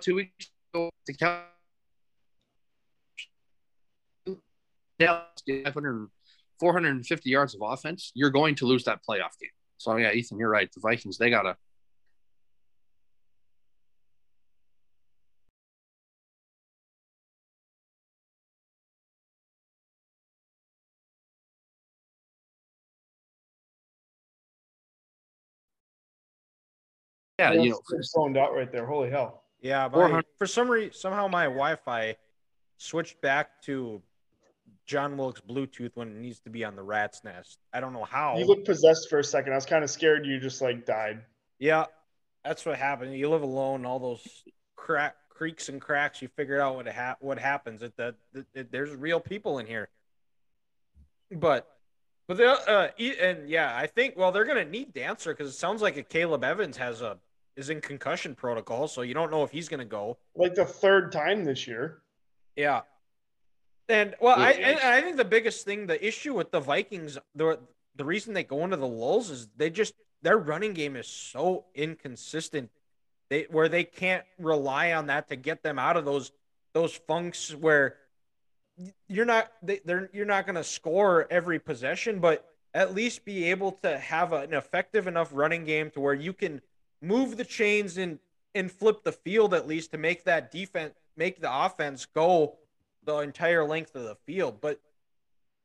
Two 0.00 0.16
weeks 0.16 0.48
ago, 0.74 0.90
the 1.06 1.14
Cowboys 1.14 1.46
500, 4.98 6.08
450 6.58 7.30
yards 7.30 7.54
of 7.54 7.60
offense. 7.62 8.12
You're 8.14 8.30
going 8.30 8.54
to 8.56 8.66
lose 8.66 8.84
that 8.84 9.00
playoff 9.08 9.38
game. 9.40 9.50
So 9.78 9.96
yeah, 9.96 10.12
Ethan, 10.12 10.38
you're 10.38 10.50
right. 10.50 10.70
The 10.72 10.80
Vikings 10.80 11.18
they 11.18 11.30
gotta 11.30 11.56
yeah, 27.50 27.60
you 27.60 27.70
know, 27.70 27.80
phoned 28.14 28.36
out 28.36 28.54
right 28.54 28.70
there. 28.70 28.86
Holy 28.86 29.10
hell! 29.10 29.42
Yeah, 29.60 29.88
but 29.88 30.24
for 30.38 30.46
some 30.46 30.68
reason, 30.68 30.92
somehow 30.92 31.28
my 31.28 31.44
Wi-Fi 31.44 32.16
switched 32.78 33.20
back 33.20 33.62
to 33.62 34.02
John 34.86 35.16
Wilkes 35.16 35.40
Bluetooth 35.40 35.92
when 35.94 36.08
it 36.08 36.16
needs 36.16 36.40
to 36.40 36.50
be 36.50 36.64
on 36.64 36.76
the 36.76 36.82
rat's 36.82 37.22
nest. 37.24 37.58
I 37.72 37.80
don't 37.80 37.92
know 37.92 38.04
how. 38.04 38.36
You 38.38 38.44
looked 38.44 38.66
possessed 38.66 39.08
for 39.08 39.18
a 39.18 39.24
second. 39.24 39.52
I 39.52 39.56
was 39.56 39.66
kind 39.66 39.84
of 39.84 39.90
scared 39.90 40.26
you 40.26 40.40
just 40.40 40.60
like 40.60 40.84
died. 40.84 41.22
Yeah, 41.58 41.86
that's 42.44 42.66
what 42.66 42.76
happened. 42.76 43.16
You 43.16 43.28
live 43.30 43.42
alone, 43.42 43.86
all 43.86 43.98
those 43.98 44.26
crack 44.74 45.14
creaks 45.28 45.68
and 45.68 45.80
cracks. 45.80 46.20
You 46.20 46.28
figure 46.28 46.60
out 46.60 46.76
what 46.76 46.88
ha- 46.88 47.16
what 47.20 47.38
happens. 47.38 47.82
It, 47.82 47.96
that 47.96 48.16
there's 48.70 48.94
real 48.96 49.20
people 49.20 49.58
in 49.58 49.66
here. 49.66 49.88
But 51.30 51.68
but 52.26 52.36
the 52.36 52.48
uh, 52.48 52.88
and 52.98 53.48
yeah, 53.48 53.76
I 53.76 53.86
think 53.86 54.16
well 54.16 54.32
they're 54.32 54.44
gonna 54.44 54.64
need 54.64 54.92
Dantzler 54.92 55.36
because 55.36 55.48
it 55.48 55.56
sounds 55.56 55.82
like 55.82 55.96
Akayleb 55.96 56.42
Evans 56.42 56.76
has 56.76 57.00
a 57.00 57.18
is 57.56 57.70
in 57.70 57.80
concussion 57.80 58.34
protocol, 58.34 58.88
so 58.88 59.02
you 59.02 59.14
don't 59.14 59.30
know 59.30 59.44
if 59.44 59.50
he's 59.50 59.68
going 59.68 59.80
to 59.80 59.86
go. 59.86 60.18
Like 60.34 60.54
the 60.54 60.64
third 60.64 61.12
time 61.12 61.44
this 61.44 61.66
year. 61.66 62.02
Yeah. 62.56 62.82
And 63.88 64.14
well, 64.20 64.38
I 64.38 64.52
and 64.52 64.80
I 64.80 65.00
think 65.00 65.16
the 65.16 65.24
biggest 65.24 65.64
thing, 65.64 65.86
the 65.86 66.04
issue 66.06 66.34
with 66.34 66.50
the 66.50 66.60
Vikings, 66.60 67.18
the 67.34 67.58
the 67.96 68.04
reason 68.04 68.32
they 68.32 68.44
go 68.44 68.64
into 68.64 68.76
the 68.76 68.86
lulls 68.86 69.30
is 69.30 69.48
they 69.56 69.70
just 69.70 69.94
their 70.22 70.38
running 70.38 70.72
game 70.72 70.96
is 70.96 71.06
so 71.06 71.64
inconsistent. 71.74 72.70
They 73.28 73.46
where 73.50 73.68
they 73.68 73.84
can't 73.84 74.24
rely 74.38 74.92
on 74.92 75.06
that 75.06 75.28
to 75.28 75.36
get 75.36 75.62
them 75.62 75.78
out 75.78 75.96
of 75.96 76.04
those 76.04 76.32
those 76.72 76.94
funks 76.94 77.54
where 77.54 77.96
you're 79.08 79.26
not 79.26 79.50
they, 79.62 79.80
they're 79.84 80.08
you're 80.12 80.26
not 80.26 80.46
going 80.46 80.56
to 80.56 80.64
score 80.64 81.26
every 81.30 81.58
possession, 81.58 82.20
but 82.20 82.46
at 82.74 82.94
least 82.94 83.24
be 83.24 83.50
able 83.50 83.72
to 83.82 83.98
have 83.98 84.32
an 84.32 84.54
effective 84.54 85.06
enough 85.06 85.30
running 85.32 85.64
game 85.64 85.90
to 85.90 86.00
where 86.00 86.14
you 86.14 86.32
can 86.32 86.62
move 87.02 87.36
the 87.36 87.44
chains 87.44 87.98
and 87.98 88.18
and 88.54 88.70
flip 88.70 89.02
the 89.02 89.12
field 89.12 89.54
at 89.54 89.66
least 89.66 89.92
to 89.92 89.98
make 89.98 90.24
that 90.24 90.50
defense 90.50 90.94
make 91.16 91.40
the 91.40 91.64
offense 91.64 92.06
go 92.06 92.56
the 93.04 93.18
entire 93.18 93.64
length 93.64 93.94
of 93.94 94.04
the 94.04 94.16
field. 94.26 94.60
But 94.60 94.80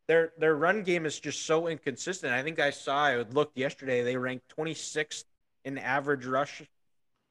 their 0.08 0.34
their 0.38 0.56
run 0.56 0.84
game 0.84 1.06
is 1.06 1.20
just 1.20 1.46
so 1.46 1.68
inconsistent. 1.68 2.34
I 2.34 2.44
think 2.44 2.60
I 2.60 2.72
saw 2.72 3.06
I 3.06 3.18
looked 3.22 3.58
yesterday. 3.58 4.04
They 4.04 4.18
ranked 4.18 4.54
26th 4.58 5.26
in 5.66 5.78
average 5.78 6.26
rush 6.26 6.64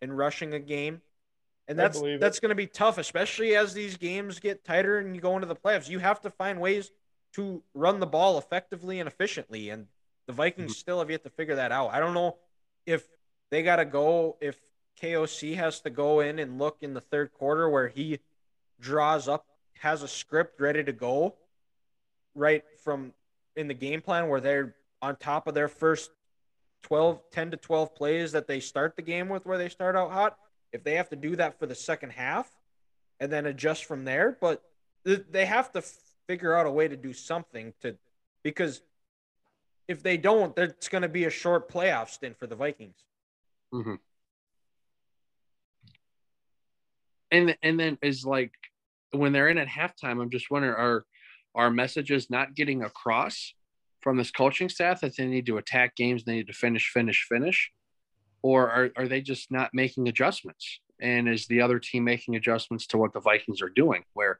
in 0.02 0.12
rushing 0.12 0.52
a 0.54 0.58
game, 0.58 1.00
and 1.68 1.78
that's 1.78 2.00
that's 2.20 2.38
going 2.38 2.50
to 2.50 2.54
be 2.54 2.66
tough, 2.66 2.98
especially 2.98 3.56
as 3.56 3.74
these 3.74 3.96
games 3.96 4.38
get 4.38 4.64
tighter 4.64 4.98
and 4.98 5.14
you 5.14 5.20
go 5.20 5.34
into 5.34 5.46
the 5.46 5.56
playoffs. 5.56 5.88
You 5.88 5.98
have 5.98 6.20
to 6.22 6.30
find 6.30 6.60
ways 6.60 6.90
to 7.34 7.62
run 7.74 7.98
the 7.98 8.06
ball 8.06 8.38
effectively 8.38 9.00
and 9.00 9.08
efficiently, 9.08 9.70
and 9.70 9.86
the 10.26 10.32
Vikings 10.32 10.72
mm-hmm. 10.72 10.78
still 10.78 10.98
have 10.98 11.10
yet 11.10 11.24
to 11.24 11.30
figure 11.30 11.56
that 11.56 11.72
out. 11.72 11.92
I 11.92 12.00
don't 12.00 12.14
know 12.14 12.36
if 12.84 13.04
they 13.50 13.62
got 13.62 13.76
to 13.76 13.84
go 13.84 14.36
if 14.40 14.58
KOC 15.00 15.56
has 15.56 15.80
to 15.80 15.90
go 15.90 16.20
in 16.20 16.38
and 16.38 16.58
look 16.58 16.78
in 16.80 16.94
the 16.94 17.00
third 17.00 17.32
quarter 17.32 17.68
where 17.68 17.88
he 17.88 18.18
draws 18.80 19.28
up, 19.28 19.46
has 19.80 20.02
a 20.02 20.08
script 20.08 20.60
ready 20.60 20.82
to 20.82 20.92
go 20.92 21.34
right 22.34 22.64
from 22.82 23.12
in 23.56 23.68
the 23.68 23.74
game 23.74 24.00
plan 24.00 24.28
where 24.28 24.40
they're 24.40 24.74
on 25.02 25.16
top 25.16 25.46
of 25.46 25.54
their 25.54 25.68
first 25.68 26.10
12, 26.82 27.20
10 27.30 27.50
to 27.50 27.56
12 27.56 27.94
plays 27.94 28.32
that 28.32 28.46
they 28.46 28.60
start 28.60 28.96
the 28.96 29.02
game 29.02 29.28
with 29.28 29.44
where 29.44 29.58
they 29.58 29.68
start 29.68 29.96
out 29.96 30.10
hot. 30.10 30.38
If 30.72 30.84
they 30.84 30.94
have 30.94 31.08
to 31.10 31.16
do 31.16 31.36
that 31.36 31.58
for 31.58 31.66
the 31.66 31.74
second 31.74 32.10
half 32.10 32.50
and 33.20 33.32
then 33.32 33.46
adjust 33.46 33.84
from 33.84 34.04
there, 34.04 34.36
but 34.40 34.62
they 35.04 35.46
have 35.46 35.72
to 35.72 35.82
figure 36.26 36.54
out 36.54 36.66
a 36.66 36.70
way 36.70 36.88
to 36.88 36.96
do 36.96 37.12
something 37.12 37.72
to 37.80 37.96
because 38.42 38.82
if 39.88 40.02
they 40.02 40.16
don't, 40.16 40.56
it's 40.58 40.88
going 40.88 41.02
to 41.02 41.08
be 41.08 41.24
a 41.24 41.30
short 41.30 41.70
playoff 41.70 42.08
stint 42.08 42.36
for 42.36 42.46
the 42.46 42.56
Vikings. 42.56 43.04
Mm-hmm. 43.74 43.94
And 47.32 47.56
and 47.62 47.80
then 47.80 47.98
is 48.02 48.24
like 48.24 48.52
when 49.10 49.32
they're 49.32 49.48
in 49.48 49.58
at 49.58 49.68
halftime, 49.68 50.22
I'm 50.22 50.30
just 50.30 50.50
wondering 50.50 50.74
are 50.74 51.04
are 51.54 51.70
messages 51.70 52.30
not 52.30 52.54
getting 52.54 52.82
across 52.82 53.54
from 54.00 54.16
this 54.16 54.30
coaching 54.30 54.68
staff 54.68 55.00
that 55.00 55.16
they 55.16 55.26
need 55.26 55.46
to 55.46 55.56
attack 55.56 55.96
games, 55.96 56.22
they 56.22 56.36
need 56.36 56.46
to 56.46 56.52
finish, 56.52 56.90
finish, 56.92 57.26
finish, 57.28 57.72
or 58.42 58.70
are 58.70 58.90
are 58.96 59.08
they 59.08 59.20
just 59.20 59.50
not 59.50 59.70
making 59.72 60.08
adjustments? 60.08 60.80
And 61.00 61.28
is 61.28 61.46
the 61.46 61.60
other 61.60 61.78
team 61.78 62.04
making 62.04 62.36
adjustments 62.36 62.86
to 62.88 62.98
what 62.98 63.12
the 63.12 63.20
Vikings 63.20 63.60
are 63.60 63.68
doing? 63.68 64.04
Where, 64.14 64.38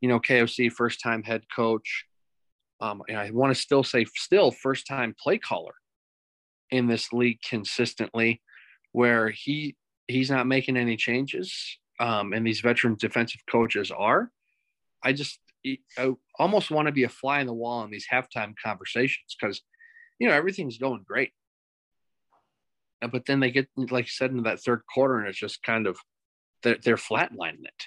you 0.00 0.08
know, 0.08 0.18
KOC 0.18 0.72
first 0.72 1.00
time 1.00 1.22
head 1.22 1.42
coach, 1.54 2.06
um, 2.80 3.02
and 3.08 3.18
I 3.18 3.30
want 3.30 3.54
to 3.54 3.60
still 3.60 3.84
say 3.84 4.06
still 4.16 4.50
first 4.50 4.86
time 4.86 5.14
play 5.22 5.38
caller 5.38 5.74
in 6.70 6.86
this 6.86 7.12
league 7.12 7.38
consistently 7.48 8.40
where 8.94 9.28
he 9.28 9.76
he's 10.06 10.30
not 10.30 10.46
making 10.46 10.76
any 10.76 10.96
changes, 10.96 11.78
um, 11.98 12.32
and 12.32 12.46
these 12.46 12.60
veteran 12.60 12.94
defensive 12.94 13.40
coaches 13.50 13.90
are. 13.90 14.30
I 15.02 15.12
just 15.12 15.38
I 15.98 16.12
almost 16.38 16.70
want 16.70 16.86
to 16.86 16.92
be 16.92 17.04
a 17.04 17.08
fly 17.08 17.40
in 17.40 17.46
the 17.46 17.52
wall 17.52 17.84
in 17.84 17.90
these 17.90 18.06
halftime 18.10 18.54
conversations 18.62 19.36
because 19.38 19.60
you 20.18 20.28
know, 20.28 20.34
everything's 20.34 20.78
going 20.78 21.02
great. 21.06 21.32
But 23.00 23.26
then 23.26 23.40
they 23.40 23.50
get, 23.50 23.68
like 23.76 24.06
you 24.06 24.10
said, 24.10 24.30
into 24.30 24.44
that 24.44 24.60
third 24.60 24.82
quarter, 24.92 25.18
and 25.18 25.28
it's 25.28 25.38
just 25.38 25.62
kind 25.62 25.86
of 25.86 25.98
they're, 26.62 26.78
they're 26.82 26.96
flatlining 26.96 27.64
it. 27.64 27.84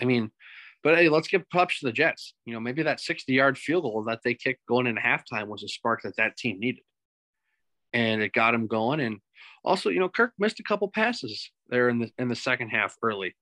I 0.00 0.04
mean, 0.04 0.30
but 0.84 0.96
hey, 0.96 1.08
let's 1.08 1.28
give 1.28 1.48
props 1.50 1.80
to 1.80 1.86
the 1.86 1.92
Jets. 1.92 2.34
You 2.44 2.54
know, 2.54 2.60
maybe 2.60 2.84
that 2.84 3.00
60 3.00 3.32
yard 3.32 3.58
field 3.58 3.82
goal 3.82 4.04
that 4.04 4.20
they 4.22 4.34
kicked 4.34 4.64
going 4.66 4.86
into 4.86 5.00
halftime 5.00 5.48
was 5.48 5.64
a 5.64 5.68
spark 5.68 6.02
that 6.02 6.16
that 6.16 6.36
team 6.36 6.60
needed. 6.60 6.84
And 7.92 8.22
it 8.22 8.32
got 8.32 8.52
them 8.52 8.68
going. 8.68 9.00
And 9.00 9.18
also, 9.64 9.90
you 9.90 10.00
know, 10.00 10.08
Kirk 10.08 10.32
missed 10.38 10.60
a 10.60 10.64
couple 10.64 10.88
passes 10.88 11.50
there 11.68 11.88
in 11.88 11.98
the 11.98 12.10
in 12.18 12.28
the 12.28 12.36
second 12.36 12.70
half 12.70 12.96
early. 13.02 13.34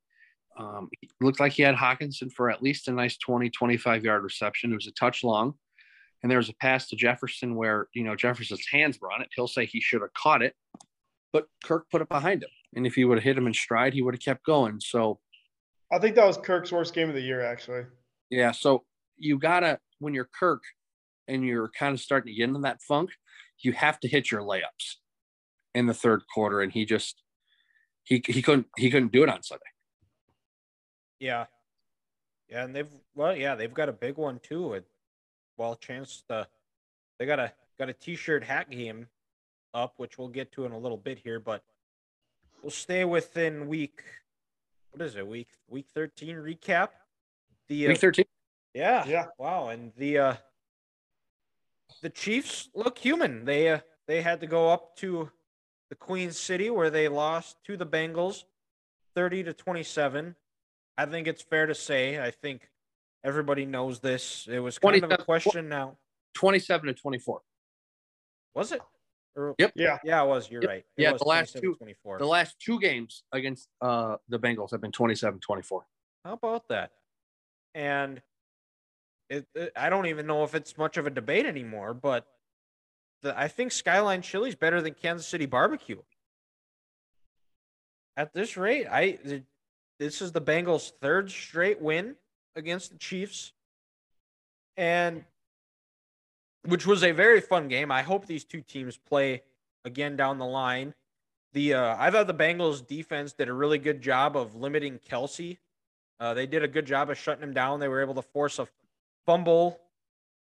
Um, 0.58 0.88
looked 1.20 1.38
like 1.38 1.52
he 1.52 1.62
had 1.62 1.76
Hockenson 1.76 2.32
for 2.32 2.50
at 2.50 2.62
least 2.62 2.88
a 2.88 2.92
nice 2.92 3.16
20, 3.18 3.48
25 3.50 4.04
yard 4.04 4.24
reception. 4.24 4.72
It 4.72 4.74
was 4.74 4.88
a 4.88 4.92
touch 4.92 5.22
long. 5.22 5.54
And 6.22 6.30
there 6.30 6.38
was 6.38 6.48
a 6.48 6.54
pass 6.54 6.88
to 6.88 6.96
Jefferson 6.96 7.54
where, 7.54 7.86
you 7.94 8.02
know, 8.02 8.16
Jefferson's 8.16 8.66
hands 8.72 8.98
were 9.00 9.12
on 9.12 9.22
it. 9.22 9.28
He'll 9.36 9.46
say 9.46 9.66
he 9.66 9.80
should 9.80 10.00
have 10.00 10.12
caught 10.14 10.42
it, 10.42 10.54
but 11.32 11.46
Kirk 11.64 11.88
put 11.92 12.02
it 12.02 12.08
behind 12.08 12.42
him. 12.42 12.50
And 12.74 12.88
if 12.88 12.96
he 12.96 13.04
would 13.04 13.18
have 13.18 13.24
hit 13.24 13.38
him 13.38 13.46
in 13.46 13.54
stride, 13.54 13.94
he 13.94 14.02
would 14.02 14.14
have 14.14 14.20
kept 14.20 14.44
going. 14.44 14.80
So 14.80 15.20
I 15.92 16.00
think 16.00 16.16
that 16.16 16.26
was 16.26 16.36
Kirk's 16.36 16.72
worst 16.72 16.92
game 16.92 17.08
of 17.08 17.14
the 17.14 17.20
year, 17.20 17.44
actually. 17.44 17.84
Yeah. 18.30 18.50
So 18.50 18.84
you 19.16 19.38
gotta 19.38 19.78
when 20.00 20.12
you're 20.12 20.28
Kirk 20.38 20.62
and 21.28 21.44
you're 21.44 21.70
kind 21.70 21.94
of 21.94 22.00
starting 22.00 22.32
to 22.32 22.36
get 22.36 22.48
into 22.48 22.60
that 22.60 22.82
funk, 22.82 23.10
you 23.60 23.72
have 23.72 24.00
to 24.00 24.08
hit 24.08 24.32
your 24.32 24.42
layups 24.42 24.96
in 25.74 25.86
the 25.86 25.94
third 25.94 26.22
quarter. 26.32 26.60
And 26.60 26.72
he 26.72 26.84
just 26.84 27.22
he 28.04 28.22
he 28.26 28.42
couldn't 28.42 28.66
he 28.76 28.90
couldn't 28.90 29.12
do 29.12 29.22
it 29.22 29.28
on 29.28 29.42
Sunday. 29.42 29.64
Yeah. 31.18 31.46
Yeah, 32.48 32.64
and 32.64 32.74
they've 32.74 32.88
well, 33.14 33.36
yeah, 33.36 33.54
they've 33.54 33.74
got 33.74 33.90
a 33.90 33.92
big 33.92 34.16
one 34.16 34.40
too. 34.42 34.74
It, 34.74 34.86
well, 35.58 35.74
chance 35.74 36.22
to 36.28 36.46
they 37.18 37.26
got 37.26 37.38
a 37.38 37.52
got 37.78 37.90
a 37.90 37.92
t-shirt 37.92 38.42
hat 38.42 38.70
game 38.70 39.06
up, 39.74 39.94
which 39.98 40.16
we'll 40.16 40.28
get 40.28 40.50
to 40.52 40.64
in 40.64 40.72
a 40.72 40.78
little 40.78 40.96
bit 40.96 41.18
here, 41.18 41.40
but 41.40 41.62
we'll 42.62 42.70
stay 42.70 43.04
within 43.04 43.68
week 43.68 44.02
what 44.90 45.02
is 45.02 45.16
it 45.16 45.26
week 45.26 45.48
week 45.68 45.86
13 45.94 46.36
recap 46.36 46.88
the 47.68 47.86
uh, 47.86 47.88
week 47.90 47.98
13 47.98 48.24
yeah 48.74 49.04
yeah 49.06 49.26
wow 49.38 49.68
and 49.68 49.92
the 49.96 50.18
uh 50.18 50.34
the 52.02 52.10
chiefs 52.10 52.68
look 52.74 52.98
human 52.98 53.44
they 53.44 53.70
uh 53.70 53.78
they 54.06 54.22
had 54.22 54.40
to 54.40 54.46
go 54.46 54.70
up 54.70 54.96
to 54.96 55.30
the 55.90 55.96
queen 55.96 56.30
city 56.30 56.70
where 56.70 56.90
they 56.90 57.08
lost 57.08 57.56
to 57.64 57.76
the 57.76 57.86
bengals 57.86 58.44
30 59.14 59.44
to 59.44 59.52
27 59.52 60.34
i 60.96 61.06
think 61.06 61.26
it's 61.26 61.42
fair 61.42 61.66
to 61.66 61.74
say 61.74 62.22
i 62.22 62.30
think 62.30 62.68
everybody 63.24 63.64
knows 63.64 64.00
this 64.00 64.46
it 64.50 64.58
was 64.58 64.78
kind 64.78 65.02
of 65.02 65.10
a 65.12 65.18
question 65.18 65.68
now 65.68 65.96
27 66.34 66.86
to 66.88 66.94
24 66.94 67.40
was 68.54 68.72
it 68.72 68.82
or, 69.38 69.54
yep. 69.56 69.72
Yeah. 69.76 69.98
Yeah, 70.02 70.24
it 70.24 70.26
was. 70.26 70.50
You're 70.50 70.62
yep. 70.62 70.68
right. 70.68 70.84
It 70.96 71.02
yeah, 71.02 71.12
the 71.12 71.24
last 71.24 71.56
two 71.56 71.76
24. 71.76 72.18
The 72.18 72.26
last 72.26 72.56
two 72.58 72.80
games 72.80 73.22
against 73.32 73.68
uh 73.80 74.16
the 74.28 74.38
Bengals 74.38 74.72
have 74.72 74.80
been 74.80 74.90
27-24. 74.90 75.82
How 76.24 76.32
about 76.32 76.68
that? 76.68 76.90
And 77.74 78.20
it, 79.30 79.46
it, 79.54 79.72
I 79.76 79.90
don't 79.90 80.06
even 80.06 80.26
know 80.26 80.42
if 80.42 80.54
it's 80.56 80.76
much 80.76 80.96
of 80.96 81.06
a 81.06 81.10
debate 81.10 81.46
anymore, 81.46 81.94
but 81.94 82.26
the, 83.22 83.38
I 83.38 83.48
think 83.48 83.72
Skyline 83.72 84.22
Chili's 84.22 84.54
better 84.54 84.80
than 84.80 84.94
Kansas 84.94 85.26
City 85.26 85.46
Barbecue. 85.46 86.00
At 88.16 88.32
this 88.32 88.56
rate, 88.56 88.86
I 88.90 89.18
this 89.98 90.20
is 90.20 90.32
the 90.32 90.40
Bengals' 90.40 90.92
third 91.00 91.30
straight 91.30 91.80
win 91.80 92.16
against 92.56 92.90
the 92.90 92.98
Chiefs, 92.98 93.52
and 94.76 95.24
which 96.66 96.86
was 96.86 97.04
a 97.04 97.12
very 97.12 97.40
fun 97.40 97.68
game. 97.68 97.90
I 97.90 98.02
hope 98.02 98.26
these 98.26 98.44
two 98.44 98.60
teams 98.60 98.96
play 98.96 99.42
again 99.84 100.16
down 100.16 100.38
the 100.38 100.46
line. 100.46 100.94
The 101.52 101.74
uh, 101.74 101.96
I 101.98 102.10
thought 102.10 102.26
the 102.26 102.34
Bengals 102.34 102.86
defense 102.86 103.32
did 103.32 103.48
a 103.48 103.52
really 103.52 103.78
good 103.78 104.00
job 104.00 104.36
of 104.36 104.54
limiting 104.54 104.98
Kelce. 104.98 105.58
Uh, 106.20 106.34
they 106.34 106.46
did 106.46 106.64
a 106.64 106.68
good 106.68 106.86
job 106.86 107.10
of 107.10 107.18
shutting 107.18 107.42
him 107.42 107.54
down. 107.54 107.78
They 107.78 107.88
were 107.88 108.00
able 108.00 108.14
to 108.14 108.22
force 108.22 108.58
a 108.58 108.66
fumble 109.26 109.80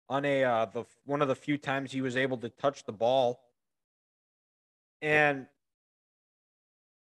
on 0.10 0.26
a 0.26 0.44
uh, 0.44 0.66
the 0.66 0.86
one 1.06 1.22
of 1.22 1.28
the 1.28 1.36
few 1.36 1.58
times 1.58 1.92
he 1.92 2.02
was 2.02 2.18
able 2.18 2.38
to 2.38 2.50
touch 2.50 2.84
the 2.84 2.92
ball. 2.92 3.42
And 5.02 5.48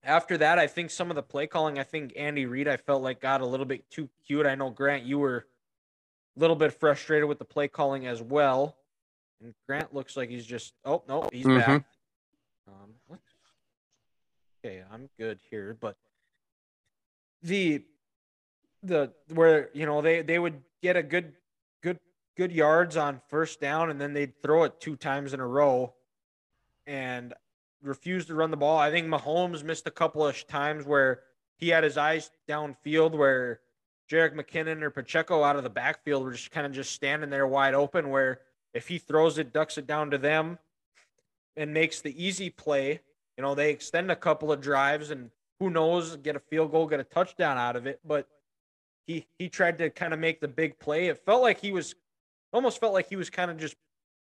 after 0.03 0.37
that, 0.37 0.59
I 0.59 0.67
think 0.67 0.91
some 0.91 1.09
of 1.09 1.15
the 1.15 1.23
play 1.23 1.47
calling, 1.47 1.79
I 1.79 1.83
think 1.83 2.13
Andy 2.15 2.45
Reid, 2.45 2.67
I 2.67 2.77
felt 2.77 3.01
like 3.01 3.19
got 3.21 3.41
a 3.41 3.45
little 3.45 3.65
bit 3.65 3.89
too 3.89 4.09
cute. 4.27 4.45
I 4.45 4.55
know 4.55 4.69
Grant, 4.69 5.03
you 5.03 5.17
were 5.19 5.45
a 6.35 6.39
little 6.39 6.55
bit 6.55 6.73
frustrated 6.73 7.27
with 7.27 7.39
the 7.39 7.45
play 7.45 7.67
calling 7.67 8.05
as 8.05 8.21
well. 8.21 8.75
And 9.41 9.53
Grant 9.67 9.93
looks 9.93 10.15
like 10.15 10.29
he's 10.29 10.45
just 10.45 10.73
oh 10.83 11.03
no, 11.07 11.29
he's 11.31 11.45
mm-hmm. 11.45 11.57
back. 11.57 11.85
Um, 12.67 13.19
okay, 14.63 14.83
I'm 14.91 15.09
good 15.17 15.39
here, 15.49 15.77
but 15.79 15.97
the 17.43 17.83
the 18.83 19.11
where 19.33 19.69
you 19.73 19.85
know 19.85 20.01
they 20.01 20.21
they 20.21 20.39
would 20.39 20.61
get 20.81 20.95
a 20.95 21.03
good 21.03 21.33
good 22.35 22.51
yards 22.51 22.97
on 22.97 23.21
first 23.29 23.61
down 23.61 23.89
and 23.89 23.99
then 23.99 24.13
they'd 24.13 24.41
throw 24.41 24.63
it 24.63 24.79
two 24.79 24.95
times 24.95 25.33
in 25.33 25.39
a 25.39 25.47
row 25.47 25.93
and 26.85 27.33
refuse 27.81 28.25
to 28.25 28.35
run 28.35 28.51
the 28.51 28.57
ball. 28.57 28.77
I 28.77 28.91
think 28.91 29.07
Mahomes 29.07 29.63
missed 29.63 29.87
a 29.87 29.91
couple 29.91 30.25
of 30.25 30.47
times 30.47 30.85
where 30.85 31.21
he 31.57 31.69
had 31.69 31.83
his 31.83 31.97
eyes 31.97 32.31
downfield 32.47 33.11
where 33.11 33.61
Jerick 34.09 34.35
McKinnon 34.35 34.81
or 34.81 34.89
Pacheco 34.89 35.43
out 35.43 35.55
of 35.55 35.63
the 35.63 35.69
backfield 35.69 36.23
were 36.23 36.31
just 36.31 36.51
kind 36.51 36.65
of 36.65 36.73
just 36.73 36.91
standing 36.91 37.29
there 37.29 37.47
wide 37.47 37.73
open 37.73 38.09
where 38.09 38.41
if 38.73 38.87
he 38.87 38.97
throws 38.97 39.37
it, 39.37 39.53
ducks 39.53 39.77
it 39.77 39.87
down 39.87 40.11
to 40.11 40.17
them, 40.17 40.59
and 41.55 41.73
makes 41.73 42.01
the 42.01 42.23
easy 42.23 42.49
play, 42.49 42.99
you 43.37 43.41
know, 43.41 43.55
they 43.55 43.69
extend 43.69 44.11
a 44.11 44.15
couple 44.15 44.51
of 44.51 44.61
drives 44.61 45.11
and 45.11 45.31
who 45.59 45.69
knows, 45.69 46.17
get 46.17 46.35
a 46.35 46.39
field 46.39 46.71
goal, 46.71 46.85
get 46.85 46.99
a 46.99 47.05
touchdown 47.05 47.57
out 47.57 47.77
of 47.77 47.87
it. 47.87 47.99
But 48.05 48.27
he 49.07 49.25
he 49.39 49.47
tried 49.47 49.77
to 49.77 49.89
kind 49.89 50.13
of 50.13 50.19
make 50.19 50.41
the 50.41 50.47
big 50.47 50.77
play. 50.79 51.07
It 51.07 51.23
felt 51.25 51.41
like 51.41 51.59
he 51.61 51.71
was 51.71 51.95
almost 52.55 52.79
felt 52.79 52.93
like 52.93 53.09
he 53.09 53.15
was 53.15 53.29
kind 53.29 53.51
of 53.51 53.57
just 53.57 53.75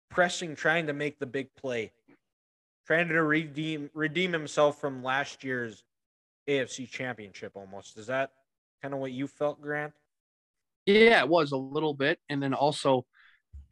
pressing, 0.09 0.55
trying 0.55 0.87
to 0.87 0.93
make 0.93 1.19
the 1.19 1.25
big 1.25 1.53
play, 1.55 1.91
trying 2.87 3.09
to 3.09 3.23
redeem 3.23 3.89
redeem 3.93 4.31
himself 4.31 4.79
from 4.79 5.03
last 5.03 5.43
year's 5.43 5.83
AFC 6.49 6.89
championship 6.89 7.53
almost. 7.55 7.97
Is 7.97 8.07
that 8.07 8.31
kind 8.81 8.93
of 8.93 8.99
what 8.99 9.11
you 9.11 9.27
felt, 9.27 9.61
Grant? 9.61 9.93
Yeah, 10.85 11.21
it 11.21 11.29
was 11.29 11.51
a 11.51 11.57
little 11.57 11.93
bit. 11.93 12.19
And 12.29 12.41
then 12.41 12.53
also 12.53 13.05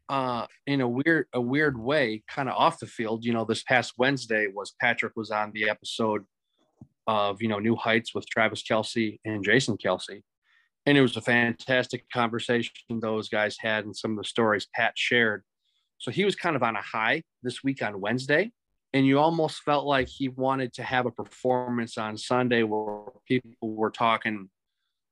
uh, 0.09 0.47
in 0.65 0.81
a 0.81 0.87
weird 0.87 1.27
a 1.33 1.41
weird 1.41 1.79
way, 1.79 2.23
kind 2.27 2.49
of 2.49 2.55
off 2.55 2.79
the 2.79 2.87
field. 2.87 3.23
You 3.23 3.33
know, 3.33 3.45
this 3.45 3.63
past 3.63 3.93
Wednesday 3.97 4.47
was 4.53 4.73
Patrick 4.81 5.13
was 5.15 5.31
on 5.31 5.51
the 5.53 5.69
episode 5.69 6.25
of 7.07 7.41
you 7.41 7.47
know 7.47 7.59
New 7.59 7.75
Heights 7.75 8.13
with 8.13 8.27
Travis 8.27 8.63
Kelce 8.63 9.19
and 9.25 9.43
Jason 9.43 9.77
Kelce, 9.77 10.21
and 10.89 10.97
it 10.97 11.01
was 11.01 11.15
a 11.15 11.21
fantastic 11.21 12.03
conversation 12.11 12.73
those 12.99 13.29
guys 13.29 13.55
had 13.59 13.85
and 13.85 13.95
some 13.95 14.09
of 14.09 14.17
the 14.17 14.23
stories 14.23 14.67
Pat 14.73 14.93
shared. 14.97 15.43
So 15.99 16.09
he 16.09 16.25
was 16.25 16.35
kind 16.35 16.55
of 16.55 16.63
on 16.63 16.75
a 16.75 16.81
high 16.81 17.21
this 17.43 17.63
week 17.63 17.83
on 17.83 18.01
Wednesday, 18.01 18.51
and 18.91 19.05
you 19.05 19.19
almost 19.19 19.61
felt 19.61 19.85
like 19.85 20.07
he 20.07 20.29
wanted 20.29 20.73
to 20.73 20.83
have 20.83 21.05
a 21.05 21.11
performance 21.11 21.99
on 21.99 22.17
Sunday 22.17 22.63
where 22.63 23.03
people 23.27 23.51
were 23.61 23.91
talking 23.91 24.49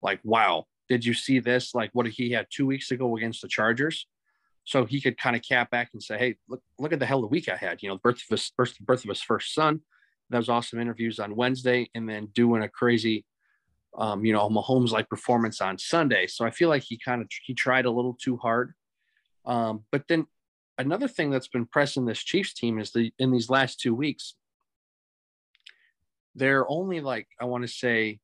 like, 0.01 0.19
"Wow, 0.23 0.65
did 0.89 1.05
you 1.05 1.13
see 1.13 1.37
this? 1.37 1.75
Like 1.75 1.91
what 1.93 2.07
he 2.07 2.31
had 2.31 2.47
two 2.49 2.65
weeks 2.65 2.89
ago 2.89 3.15
against 3.15 3.43
the 3.43 3.47
Chargers?" 3.47 4.07
so 4.63 4.83
he 4.83 4.99
could 4.99 5.17
kind 5.19 5.35
of 5.35 5.43
cap 5.43 5.69
back 5.69 5.91
and 5.93 6.01
say, 6.01 6.17
"Hey, 6.17 6.37
look, 6.49 6.63
look 6.79 6.91
at 6.91 6.97
the 6.97 7.05
hell 7.05 7.19
of 7.19 7.29
the 7.29 7.35
week 7.35 7.49
I 7.49 7.55
had. 7.55 7.83
You 7.83 7.89
know, 7.89 7.99
birth 7.99 8.23
of 8.23 8.29
his 8.29 8.51
birth, 8.57 8.79
birth 8.79 9.03
of 9.03 9.09
his 9.09 9.21
first 9.21 9.53
son. 9.53 9.81
That 10.31 10.39
was 10.39 10.49
awesome 10.49 10.81
interviews 10.81 11.19
on 11.19 11.35
Wednesday, 11.35 11.87
and 11.93 12.09
then 12.09 12.29
doing 12.33 12.63
a 12.63 12.67
crazy, 12.67 13.25
um, 13.97 14.23
you 14.23 14.31
know, 14.31 14.47
Mahomes 14.49 14.91
like 14.91 15.09
performance 15.09 15.59
on 15.59 15.77
Sunday. 15.77 16.27
So 16.27 16.45
I 16.45 16.51
feel 16.51 16.69
like 16.69 16.83
he 16.83 16.97
kind 16.97 17.21
of 17.21 17.27
he 17.43 17.53
tried 17.53 17.85
a 17.85 17.91
little 17.91 18.13
too 18.13 18.37
hard. 18.37 18.73
Um, 19.45 19.85
but 19.91 20.03
then 20.07 20.27
another 20.77 21.07
thing 21.07 21.31
that's 21.31 21.47
been 21.47 21.65
pressing 21.65 22.05
this 22.05 22.19
Chiefs 22.19 22.53
team 22.53 22.79
is 22.79 22.91
the 22.91 23.11
in 23.17 23.31
these 23.31 23.49
last 23.49 23.79
two 23.79 23.95
weeks, 23.95 24.35
they're 26.35 26.69
only 26.69 27.01
like 27.01 27.27
I 27.41 27.45
want 27.45 27.63
to 27.63 27.67
say 27.67 28.19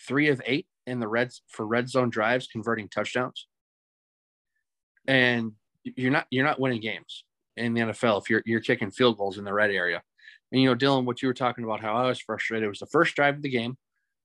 three 0.00 0.28
of 0.28 0.40
eight 0.46 0.66
in 0.86 1.00
the 1.00 1.08
reds 1.08 1.42
for 1.48 1.66
red 1.66 1.88
zone 1.88 2.08
drives 2.08 2.46
converting 2.46 2.88
touchdowns. 2.88 3.46
And 5.06 5.52
you're 5.84 6.10
not 6.10 6.26
you're 6.30 6.44
not 6.44 6.60
winning 6.60 6.80
games 6.80 7.24
in 7.56 7.74
the 7.74 7.82
NFL 7.82 8.22
if 8.22 8.30
you're 8.30 8.42
you're 8.46 8.60
kicking 8.60 8.90
field 8.90 9.18
goals 9.18 9.36
in 9.36 9.44
the 9.44 9.52
red 9.52 9.70
area. 9.70 10.02
And 10.50 10.62
you 10.62 10.70
know, 10.70 10.76
Dylan, 10.76 11.04
what 11.04 11.20
you 11.20 11.28
were 11.28 11.34
talking 11.34 11.64
about, 11.64 11.80
how 11.80 11.94
I 11.94 12.08
was 12.08 12.18
frustrated 12.18 12.68
was 12.68 12.78
the 12.78 12.86
first 12.86 13.14
drive 13.14 13.36
of 13.36 13.42
the 13.42 13.50
game. 13.50 13.76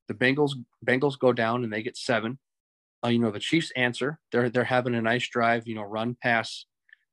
The 0.07 0.13
Bengals 0.13 0.53
Bengals 0.85 1.17
go 1.17 1.33
down 1.33 1.63
and 1.63 1.71
they 1.71 1.83
get 1.83 1.97
seven. 1.97 2.39
Uh, 3.03 3.09
you 3.09 3.19
know, 3.19 3.31
the 3.31 3.39
Chiefs 3.39 3.71
answer. 3.75 4.19
They're 4.31 4.49
they're 4.49 4.63
having 4.63 4.95
a 4.95 5.01
nice 5.01 5.27
drive. 5.27 5.67
You 5.67 5.75
know, 5.75 5.83
run 5.83 6.15
pass. 6.21 6.65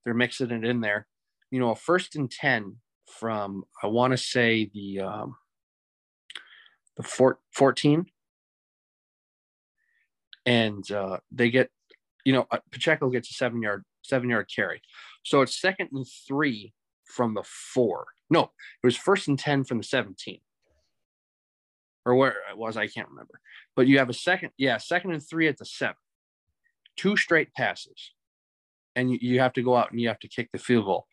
They're 0.05 0.15
mixing 0.15 0.51
it 0.51 0.65
in 0.65 0.81
there. 0.81 1.07
You 1.51 1.61
know, 1.61 1.71
a 1.71 1.77
first 1.77 2.17
and 2.17 2.31
ten 2.31 2.77
from 3.07 3.65
I 3.83 3.89
want 3.89 4.13
to 4.13 4.17
say 4.17 4.71
the 4.73 5.01
um, 5.01 5.37
the 6.97 7.03
four, 7.03 7.39
14 7.53 8.07
and 10.47 10.91
uh, 10.91 11.19
they 11.31 11.51
get 11.51 11.71
you 12.25 12.33
know 12.33 12.47
uh, 12.51 12.59
Pacheco 12.71 13.11
gets 13.11 13.31
a 13.31 13.35
seven 13.35 13.63
yard 13.63 13.85
seven 14.03 14.31
yard 14.31 14.51
carry. 14.55 14.83
So 15.23 15.43
it's 15.43 15.61
second 15.61 15.91
and 15.93 16.07
three 16.27 16.73
from 17.05 17.35
the 17.35 17.45
four. 17.45 18.07
No, 18.31 18.45
it 18.83 18.87
was 18.87 18.97
first 18.97 19.29
and 19.29 19.39
10 19.39 19.65
from 19.65 19.79
the 19.79 19.85
17. 19.85 20.41
Or 22.07 22.15
where 22.15 22.37
it 22.51 22.57
was, 22.57 22.77
I 22.77 22.87
can't 22.87 23.09
remember. 23.09 23.41
But 23.77 23.87
you 23.87 23.99
have 23.99 24.09
a 24.09 24.15
second, 24.15 24.51
yeah, 24.57 24.79
second 24.79 25.13
and 25.13 25.23
three 25.23 25.49
at 25.49 25.59
the 25.59 25.67
seven. 25.67 25.97
Two 26.97 27.17
straight 27.17 27.53
passes. 27.55 28.13
And 28.97 29.11
you, 29.11 29.19
you 29.21 29.41
have 29.41 29.53
to 29.55 29.63
go 29.63 29.77
out 29.77 29.91
and 29.91 30.01
you 30.01 30.09
have 30.09 30.19
to 30.21 30.29
kick 30.29 30.51
the 30.53 30.59
field 30.59 30.87
goal. 30.87 31.07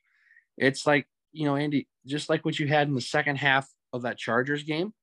It's 0.58 0.88
like, 0.88 1.08
you 1.34 1.46
know, 1.46 1.56
Andy, 1.56 1.88
just 2.06 2.30
like 2.30 2.46
what 2.46 2.58
you 2.58 2.68
had 2.68 2.88
in 2.88 2.96
the 2.96 3.02
second 3.02 3.36
half 3.36 3.70
of 3.94 4.04
that 4.04 4.18
Chargers 4.18 4.64
game 4.64 4.94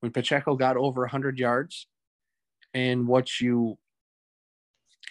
when 0.00 0.12
Pacheco 0.12 0.56
got 0.56 0.76
over 0.76 1.02
100 1.02 1.38
yards 1.38 1.86
and 2.74 3.06
what 3.08 3.40
you 3.40 3.78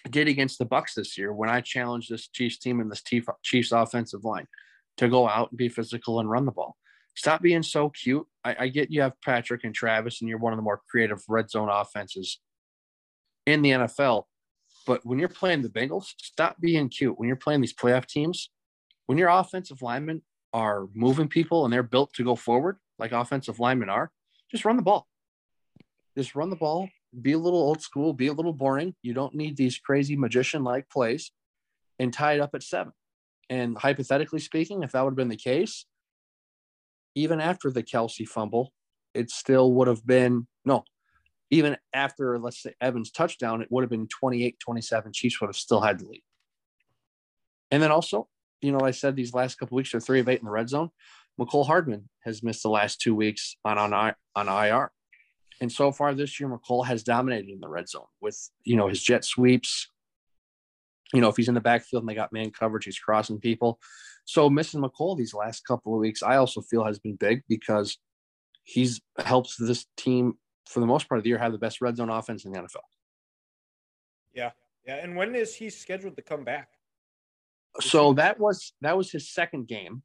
did 0.09 0.27
against 0.27 0.59
the 0.59 0.65
Bucks 0.65 0.93
this 0.93 1.17
year 1.17 1.33
when 1.33 1.49
I 1.49 1.61
challenged 1.61 2.09
this 2.09 2.27
Chiefs 2.27 2.57
team 2.57 2.79
and 2.79 2.91
this 2.91 3.03
Chiefs 3.43 3.71
offensive 3.71 4.23
line 4.23 4.47
to 4.97 5.09
go 5.09 5.27
out 5.27 5.51
and 5.51 5.57
be 5.57 5.69
physical 5.69 6.19
and 6.19 6.29
run 6.29 6.45
the 6.45 6.51
ball. 6.51 6.77
Stop 7.15 7.41
being 7.41 7.63
so 7.63 7.89
cute. 7.89 8.25
I, 8.43 8.55
I 8.59 8.67
get 8.69 8.91
you 8.91 9.01
have 9.01 9.19
Patrick 9.23 9.63
and 9.63 9.75
Travis, 9.75 10.21
and 10.21 10.29
you're 10.29 10.39
one 10.39 10.53
of 10.53 10.57
the 10.57 10.63
more 10.63 10.81
creative 10.89 11.21
red 11.27 11.49
zone 11.49 11.69
offenses 11.69 12.39
in 13.45 13.61
the 13.61 13.71
NFL. 13.71 14.23
But 14.87 15.05
when 15.05 15.19
you're 15.19 15.29
playing 15.29 15.61
the 15.61 15.69
Bengals, 15.69 16.13
stop 16.17 16.59
being 16.59 16.89
cute. 16.89 17.19
When 17.19 17.27
you're 17.27 17.35
playing 17.35 17.61
these 17.61 17.75
playoff 17.75 18.05
teams, 18.05 18.49
when 19.07 19.17
your 19.17 19.29
offensive 19.29 19.81
linemen 19.81 20.21
are 20.53 20.87
moving 20.93 21.27
people 21.27 21.65
and 21.65 21.73
they're 21.73 21.83
built 21.83 22.13
to 22.13 22.23
go 22.23 22.35
forward, 22.35 22.77
like 22.97 23.11
offensive 23.11 23.59
linemen 23.59 23.89
are, 23.89 24.11
just 24.51 24.65
run 24.65 24.77
the 24.77 24.81
ball. 24.81 25.07
Just 26.17 26.35
run 26.35 26.49
the 26.49 26.55
ball, 26.55 26.89
be 27.21 27.33
a 27.33 27.37
little 27.37 27.59
old 27.59 27.81
school, 27.81 28.13
be 28.13 28.27
a 28.27 28.33
little 28.33 28.53
boring. 28.53 28.95
You 29.01 29.13
don't 29.13 29.35
need 29.35 29.57
these 29.57 29.77
crazy 29.77 30.15
magician 30.15 30.63
like 30.63 30.89
plays 30.89 31.31
and 31.97 32.13
tie 32.13 32.33
it 32.33 32.39
up 32.39 32.51
at 32.53 32.63
seven. 32.63 32.93
And 33.49 33.77
hypothetically 33.77 34.39
speaking, 34.39 34.83
if 34.83 34.91
that 34.91 35.03
would 35.03 35.11
have 35.11 35.17
been 35.17 35.27
the 35.27 35.35
case, 35.35 35.85
even 37.15 37.41
after 37.41 37.71
the 37.71 37.83
Kelce 37.83 38.27
fumble, 38.27 38.71
it 39.13 39.29
still 39.31 39.71
would 39.73 39.87
have 39.87 40.05
been 40.05 40.47
no, 40.65 40.83
even 41.51 41.77
after, 41.93 42.37
let's 42.37 42.61
say, 42.61 42.73
Evans' 42.79 43.11
touchdown, 43.11 43.61
it 43.61 43.67
would 43.71 43.83
have 43.83 43.89
been 43.89 44.07
28 44.07 44.59
27. 44.59 45.13
Chiefs 45.13 45.41
would 45.41 45.47
have 45.47 45.55
still 45.55 45.81
had 45.81 45.99
the 45.99 46.05
lead. 46.05 46.23
And 47.71 47.81
then 47.81 47.91
also, 47.91 48.27
you 48.61 48.71
know, 48.71 48.81
I 48.81 48.91
said 48.91 49.15
these 49.15 49.33
last 49.33 49.57
couple 49.57 49.75
weeks 49.75 49.93
are 49.93 49.99
three 49.99 50.19
of 50.19 50.29
eight 50.29 50.39
in 50.39 50.45
the 50.45 50.51
red 50.51 50.69
zone. 50.69 50.89
Mecole 51.39 51.65
Hardman 51.65 52.09
has 52.23 52.43
missed 52.43 52.63
the 52.63 52.69
last 52.69 52.99
two 52.99 53.15
weeks 53.15 53.55
on, 53.63 53.77
on, 53.77 54.13
on 54.35 54.47
IR. 54.47 54.91
And 55.61 55.71
so 55.71 55.91
far 55.91 56.13
this 56.13 56.39
year, 56.39 56.49
Mecole 56.49 56.85
has 56.85 57.03
dominated 57.03 57.49
in 57.49 57.59
the 57.59 57.67
red 57.67 57.87
zone 57.87 58.05
with, 58.21 58.37
you 58.63 58.75
know, 58.75 58.87
his 58.87 59.01
jet 59.01 59.25
sweeps. 59.25 59.89
You 61.13 61.21
know, 61.21 61.29
if 61.29 61.37
he's 61.37 61.47
in 61.47 61.55
the 61.55 61.61
backfield 61.61 62.03
and 62.03 62.09
they 62.09 62.15
got 62.15 62.33
man 62.33 62.51
coverage, 62.51 62.85
he's 62.85 62.99
crossing 62.99 63.39
people. 63.39 63.79
So 64.25 64.49
missing 64.49 64.81
Mecole 64.81 65.17
these 65.17 65.33
last 65.33 65.65
couple 65.65 65.93
of 65.93 65.99
weeks, 65.99 66.21
I 66.21 66.35
also 66.35 66.61
feel 66.61 66.85
has 66.85 66.99
been 66.99 67.15
big 67.15 67.41
because 67.47 67.97
he's 68.63 69.01
helps 69.17 69.55
this 69.57 69.85
team 69.97 70.33
for 70.67 70.79
the 70.79 70.85
most 70.85 71.09
part 71.09 71.17
of 71.17 71.23
the 71.23 71.29
year 71.29 71.39
have 71.39 71.51
the 71.51 71.57
best 71.57 71.81
red 71.81 71.97
zone 71.97 72.09
offense 72.09 72.45
in 72.45 72.51
the 72.51 72.59
NFL. 72.59 72.83
Yeah. 74.33 74.51
Yeah. 74.85 74.97
And 74.97 75.15
when 75.15 75.33
is 75.33 75.55
he 75.55 75.69
scheduled 75.69 76.15
to 76.17 76.21
come 76.21 76.43
back? 76.43 76.69
So 77.79 78.13
that 78.13 78.39
was 78.39 78.73
that 78.81 78.97
was 78.97 79.11
his 79.11 79.31
second 79.31 79.67
game. 79.67 80.03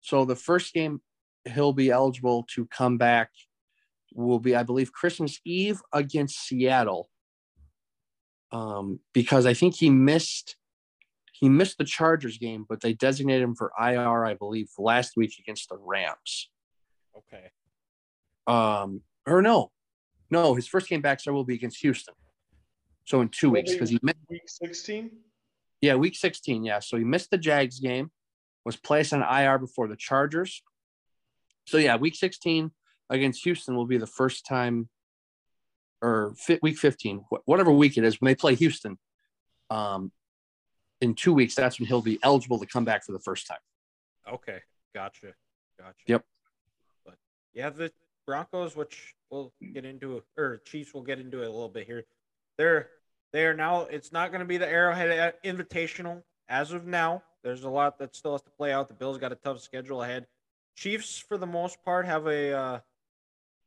So 0.00 0.24
the 0.24 0.36
first 0.36 0.72
game 0.72 1.00
he'll 1.44 1.72
be 1.72 1.90
eligible 1.90 2.44
to 2.54 2.66
come 2.66 2.98
back 2.98 3.30
will 4.14 4.38
be, 4.38 4.54
I 4.54 4.62
believe, 4.62 4.92
Christmas 4.92 5.40
Eve 5.44 5.80
against 5.92 6.46
Seattle. 6.46 7.10
Um, 8.50 9.00
because 9.12 9.44
I 9.46 9.54
think 9.54 9.74
he 9.76 9.90
missed 9.90 10.56
he 11.32 11.48
missed 11.48 11.78
the 11.78 11.84
Chargers 11.84 12.38
game, 12.38 12.66
but 12.68 12.80
they 12.80 12.94
designated 12.94 13.42
him 13.42 13.54
for 13.54 13.70
IR, 13.78 14.26
I 14.26 14.34
believe, 14.34 14.70
last 14.76 15.16
week 15.16 15.34
against 15.38 15.68
the 15.68 15.76
Rams. 15.76 16.50
Okay. 17.16 17.50
Um, 18.48 19.02
or 19.24 19.40
no, 19.40 19.70
no, 20.30 20.54
his 20.54 20.66
first 20.66 20.88
game 20.88 21.00
back, 21.00 21.20
so 21.20 21.32
will 21.32 21.44
be 21.44 21.54
against 21.54 21.80
Houston. 21.80 22.14
So 23.04 23.20
in 23.20 23.28
two 23.28 23.50
weeks, 23.50 23.72
because 23.72 23.90
he 23.90 23.98
missed 24.02 24.18
week 24.28 24.42
16. 24.46 25.10
Yeah, 25.80 25.94
week 25.94 26.16
16. 26.16 26.64
Yeah. 26.64 26.80
So 26.80 26.96
he 26.96 27.04
missed 27.04 27.30
the 27.30 27.38
Jags 27.38 27.78
game, 27.78 28.10
was 28.64 28.76
placed 28.76 29.12
on 29.12 29.22
IR 29.22 29.58
before 29.58 29.88
the 29.88 29.96
Chargers. 29.96 30.62
So 31.66 31.78
yeah, 31.78 31.96
week 31.96 32.16
16 32.16 32.70
against 33.10 33.44
Houston 33.44 33.76
will 33.76 33.86
be 33.86 33.98
the 33.98 34.06
first 34.06 34.44
time, 34.44 34.88
or 36.00 36.34
week 36.62 36.78
15, 36.78 37.24
whatever 37.44 37.72
week 37.72 37.98
it 37.98 38.04
is, 38.04 38.20
when 38.20 38.26
they 38.26 38.34
play 38.34 38.54
Houston. 38.54 38.98
Um, 39.70 40.12
in 41.00 41.14
two 41.14 41.32
weeks, 41.32 41.54
that's 41.54 41.78
when 41.78 41.86
he'll 41.86 42.02
be 42.02 42.18
eligible 42.22 42.58
to 42.58 42.66
come 42.66 42.84
back 42.84 43.04
for 43.04 43.12
the 43.12 43.20
first 43.20 43.46
time. 43.46 43.58
Okay, 44.32 44.60
gotcha, 44.94 45.34
gotcha. 45.78 45.94
Yep. 46.06 46.24
But 47.04 47.14
yeah, 47.54 47.70
the 47.70 47.92
Broncos, 48.26 48.76
which 48.76 49.14
we'll 49.30 49.52
get 49.72 49.84
into, 49.84 50.22
or 50.36 50.60
Chiefs, 50.64 50.92
we'll 50.92 51.04
get 51.04 51.18
into 51.18 51.42
it 51.42 51.46
a 51.46 51.50
little 51.50 51.68
bit 51.68 51.86
here. 51.86 52.04
They're 52.56 52.88
they 53.32 53.44
are 53.44 53.54
now. 53.54 53.82
It's 53.82 54.12
not 54.12 54.30
going 54.30 54.40
to 54.40 54.46
be 54.46 54.56
the 54.56 54.68
Arrowhead 54.68 55.34
Invitational 55.44 56.22
as 56.48 56.72
of 56.72 56.86
now. 56.86 57.22
There's 57.42 57.64
a 57.64 57.68
lot 57.68 57.98
that 57.98 58.16
still 58.16 58.32
has 58.32 58.42
to 58.42 58.50
play 58.50 58.72
out. 58.72 58.88
The 58.88 58.94
Bills 58.94 59.18
got 59.18 59.32
a 59.32 59.36
tough 59.36 59.60
schedule 59.60 60.02
ahead. 60.02 60.26
Chiefs, 60.76 61.18
for 61.18 61.36
the 61.36 61.46
most 61.46 61.82
part, 61.84 62.06
have 62.06 62.26
a 62.26 62.52
uh, 62.52 62.80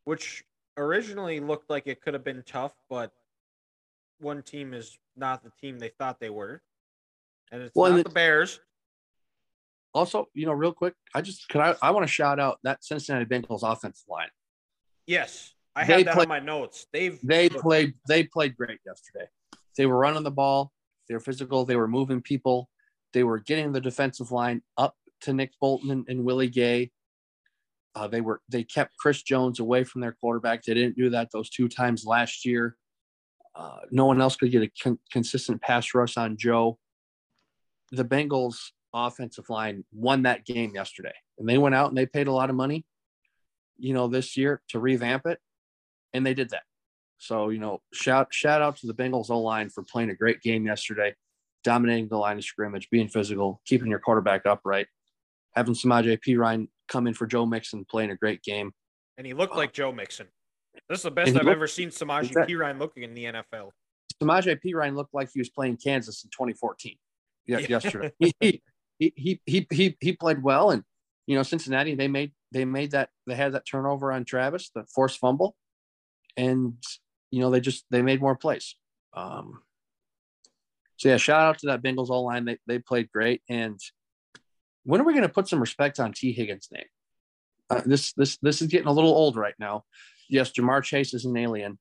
which 0.06 0.44
originally 0.78 1.40
looked 1.40 1.70
like 1.70 1.88
it 1.88 2.02
could 2.02 2.14
have 2.14 2.24
been 2.24 2.44
tough, 2.46 2.74
but 2.90 3.12
one 4.20 4.42
team 4.42 4.74
is 4.74 4.98
not 5.16 5.44
the 5.44 5.52
team 5.62 5.80
they 5.80 5.90
thought 5.90 6.20
they 6.20 6.30
were, 6.30 6.62
and 7.52 7.62
it's 7.62 7.76
well, 7.76 7.92
not 7.92 7.98
and 7.98 8.06
the 8.06 8.10
Bears. 8.10 8.60
Also, 9.94 10.28
you 10.34 10.46
know, 10.46 10.54
real 10.54 10.72
quick, 10.72 10.94
I 11.14 11.22
just 11.22 11.50
can 11.50 11.62
I, 11.62 11.76
I 11.82 11.92
want 11.92 12.06
to 12.06 12.12
shout 12.12 12.40
out 12.40 12.60
that 12.64 12.84
Cincinnati 12.84 13.26
Bengals 13.26 13.62
offensive 13.64 14.06
line. 14.08 14.30
Yes, 15.06 15.54
I 15.76 15.84
have 15.84 16.06
that 16.06 16.14
played, 16.14 16.26
on 16.26 16.30
my 16.30 16.40
notes. 16.40 16.88
They've 16.94 17.20
they 17.24 17.50
played 17.50 17.94
they 18.08 18.24
played 18.24 18.56
great 18.56 18.80
yesterday. 18.86 19.28
They 19.78 19.86
were 19.86 19.98
running 19.98 20.24
the 20.24 20.32
ball. 20.32 20.72
They 21.08 21.16
were 21.16 21.20
physical. 21.20 21.66
They 21.66 21.76
were 21.76 21.88
moving 21.88 22.22
people. 22.22 22.70
They 23.14 23.24
were 23.24 23.40
getting 23.40 23.74
the 23.74 23.82
defensive 23.82 24.32
line 24.32 24.62
up 24.78 24.96
to 25.22 25.34
Nick 25.34 25.52
Bolton 25.60 25.92
and, 25.92 26.06
and 26.08 26.24
Willie 26.24 26.50
Gay. 26.50 26.92
Uh, 27.94 28.08
they 28.08 28.22
were 28.22 28.42
they 28.50 28.64
kept 28.64 28.98
Chris 28.98 29.22
Jones 29.22 29.60
away 29.60 29.84
from 29.84 30.02
their 30.02 30.14
quarterback. 30.14 30.64
They 30.64 30.74
didn't 30.74 30.96
do 30.96 31.10
that 31.10 31.30
those 31.32 31.50
two 31.50 31.68
times 31.68 32.06
last 32.06 32.46
year. 32.46 32.78
Uh, 33.54 33.80
no 33.92 34.06
one 34.06 34.22
else 34.22 34.38
could 34.38 34.52
get 34.52 34.64
a 34.64 34.72
con- 34.82 35.00
consistent 35.12 35.62
pass 35.62 35.94
rush 35.94 36.16
on 36.16 36.38
Joe. 36.38 36.78
The 37.92 38.06
Bengals 38.06 38.56
offensive 38.94 39.50
line 39.50 39.84
won 39.92 40.24
that 40.24 40.46
game 40.46 40.72
yesterday, 40.74 41.14
and 41.38 41.48
they 41.48 41.58
went 41.58 41.76
out 41.76 41.90
and 41.90 41.98
they 41.98 42.06
paid 42.06 42.28
a 42.28 42.32
lot 42.32 42.50
of 42.50 42.56
money, 42.56 42.86
you 43.78 43.94
know, 43.94 44.08
this 44.08 44.38
year 44.38 44.62
to 44.70 44.80
revamp 44.80 45.26
it, 45.26 45.40
and 46.14 46.26
they 46.26 46.34
did 46.34 46.52
that. 46.52 46.64
So 47.18 47.50
you 47.50 47.60
know, 47.60 47.82
shout 47.94 48.30
shout 48.32 48.62
out 48.62 48.78
to 48.78 48.88
the 48.88 48.94
Bengals 48.94 49.30
O 49.30 49.40
line 49.40 49.70
for 49.70 49.84
playing 49.84 50.12
a 50.12 50.16
great 50.16 50.42
game 50.42 50.66
yesterday, 50.66 51.14
dominating 51.66 52.08
the 52.08 52.18
line 52.18 52.38
of 52.38 52.46
scrimmage, 52.46 52.90
being 52.90 53.10
physical, 53.10 53.62
keeping 53.66 53.90
your 53.90 54.00
quarterback 54.00 54.46
upright, 54.46 54.88
having 55.56 55.74
Samaje 55.74 56.18
Perine 56.26 56.70
come 56.92 57.08
in 57.08 57.14
for 57.14 57.26
Joe 57.26 57.46
Mixon, 57.46 57.86
playing 57.90 58.12
a 58.12 58.16
great 58.16 58.44
game. 58.44 58.72
And 59.18 59.26
he 59.26 59.34
looked 59.34 59.56
like 59.56 59.74
Joe 59.74 59.92
Mixon. 59.92 60.28
This 60.90 61.00
is 61.00 61.04
the 61.04 61.12
best 61.12 61.30
I've 61.30 61.44
looked, 61.44 61.48
ever 61.48 61.68
seen 61.68 61.90
Samaje. 61.90 62.32
Perine 62.32 62.80
looking 62.80 63.04
in 63.04 63.14
the 63.14 63.26
NFL. 63.26 63.72
Samaje 64.22 64.58
Perine 64.64 64.96
looked 64.96 65.14
like 65.14 65.30
he 65.34 65.40
was 65.40 65.50
playing 65.50 65.78
Kansas 65.78 66.24
in 66.24 66.30
2014. 66.30 66.96
Yeah, 67.48 67.60
yesterday. 67.60 68.12
he, 68.20 68.34
he, 68.40 68.62
he 69.16 69.42
he 69.46 69.68
he 69.72 69.98
he 70.00 70.14
played 70.14 70.42
well, 70.44 70.72
and 70.72 70.84
you 71.28 71.36
know 71.36 71.44
Cincinnati 71.44 71.96
they 71.96 72.08
made 72.08 72.32
they 72.52 72.66
made 72.66 72.92
that 72.92 73.10
they 73.28 73.36
had 73.36 73.54
that 73.54 73.66
turnover 73.66 74.12
on 74.12 74.26
Travis, 74.26 74.70
the 74.74 74.86
forced 74.94 75.20
fumble, 75.20 75.56
and 76.38 76.76
you 77.32 77.40
know, 77.40 77.50
they 77.50 77.62
just 77.62 77.86
they 77.90 78.02
made 78.02 78.22
more 78.22 78.36
plays. 78.36 78.76
Um, 79.14 79.62
so 80.98 81.10
yeah, 81.10 81.18
shout 81.18 81.42
out 81.42 81.58
to 81.60 81.68
that 81.68 81.82
Bengals 81.82 82.10
all 82.10 82.26
line. 82.26 82.46
They 82.46 82.58
they 82.68 82.80
played 82.80 83.10
great. 83.12 83.42
And 83.50 83.80
when 84.84 85.02
are 85.02 85.04
we 85.04 85.14
going 85.14 85.24
to 85.24 85.30
put 85.30 85.48
some 85.48 85.60
respect 85.60 86.00
on 86.00 86.14
Tee 86.14 86.32
Higgins' 86.32 86.70
name? 86.72 86.86
Uh, 87.70 87.82
this 87.86 88.14
this 88.14 88.38
this 88.42 88.62
is 88.62 88.68
getting 88.68 88.88
a 88.88 88.92
little 88.92 89.12
old 89.12 89.38
right 89.38 89.56
now. 89.60 89.86
Yes, 90.30 90.52
Ja'Marr 90.52 90.84
Chase 90.84 91.14
is 91.14 91.26
an 91.26 91.38
alien, 91.38 91.78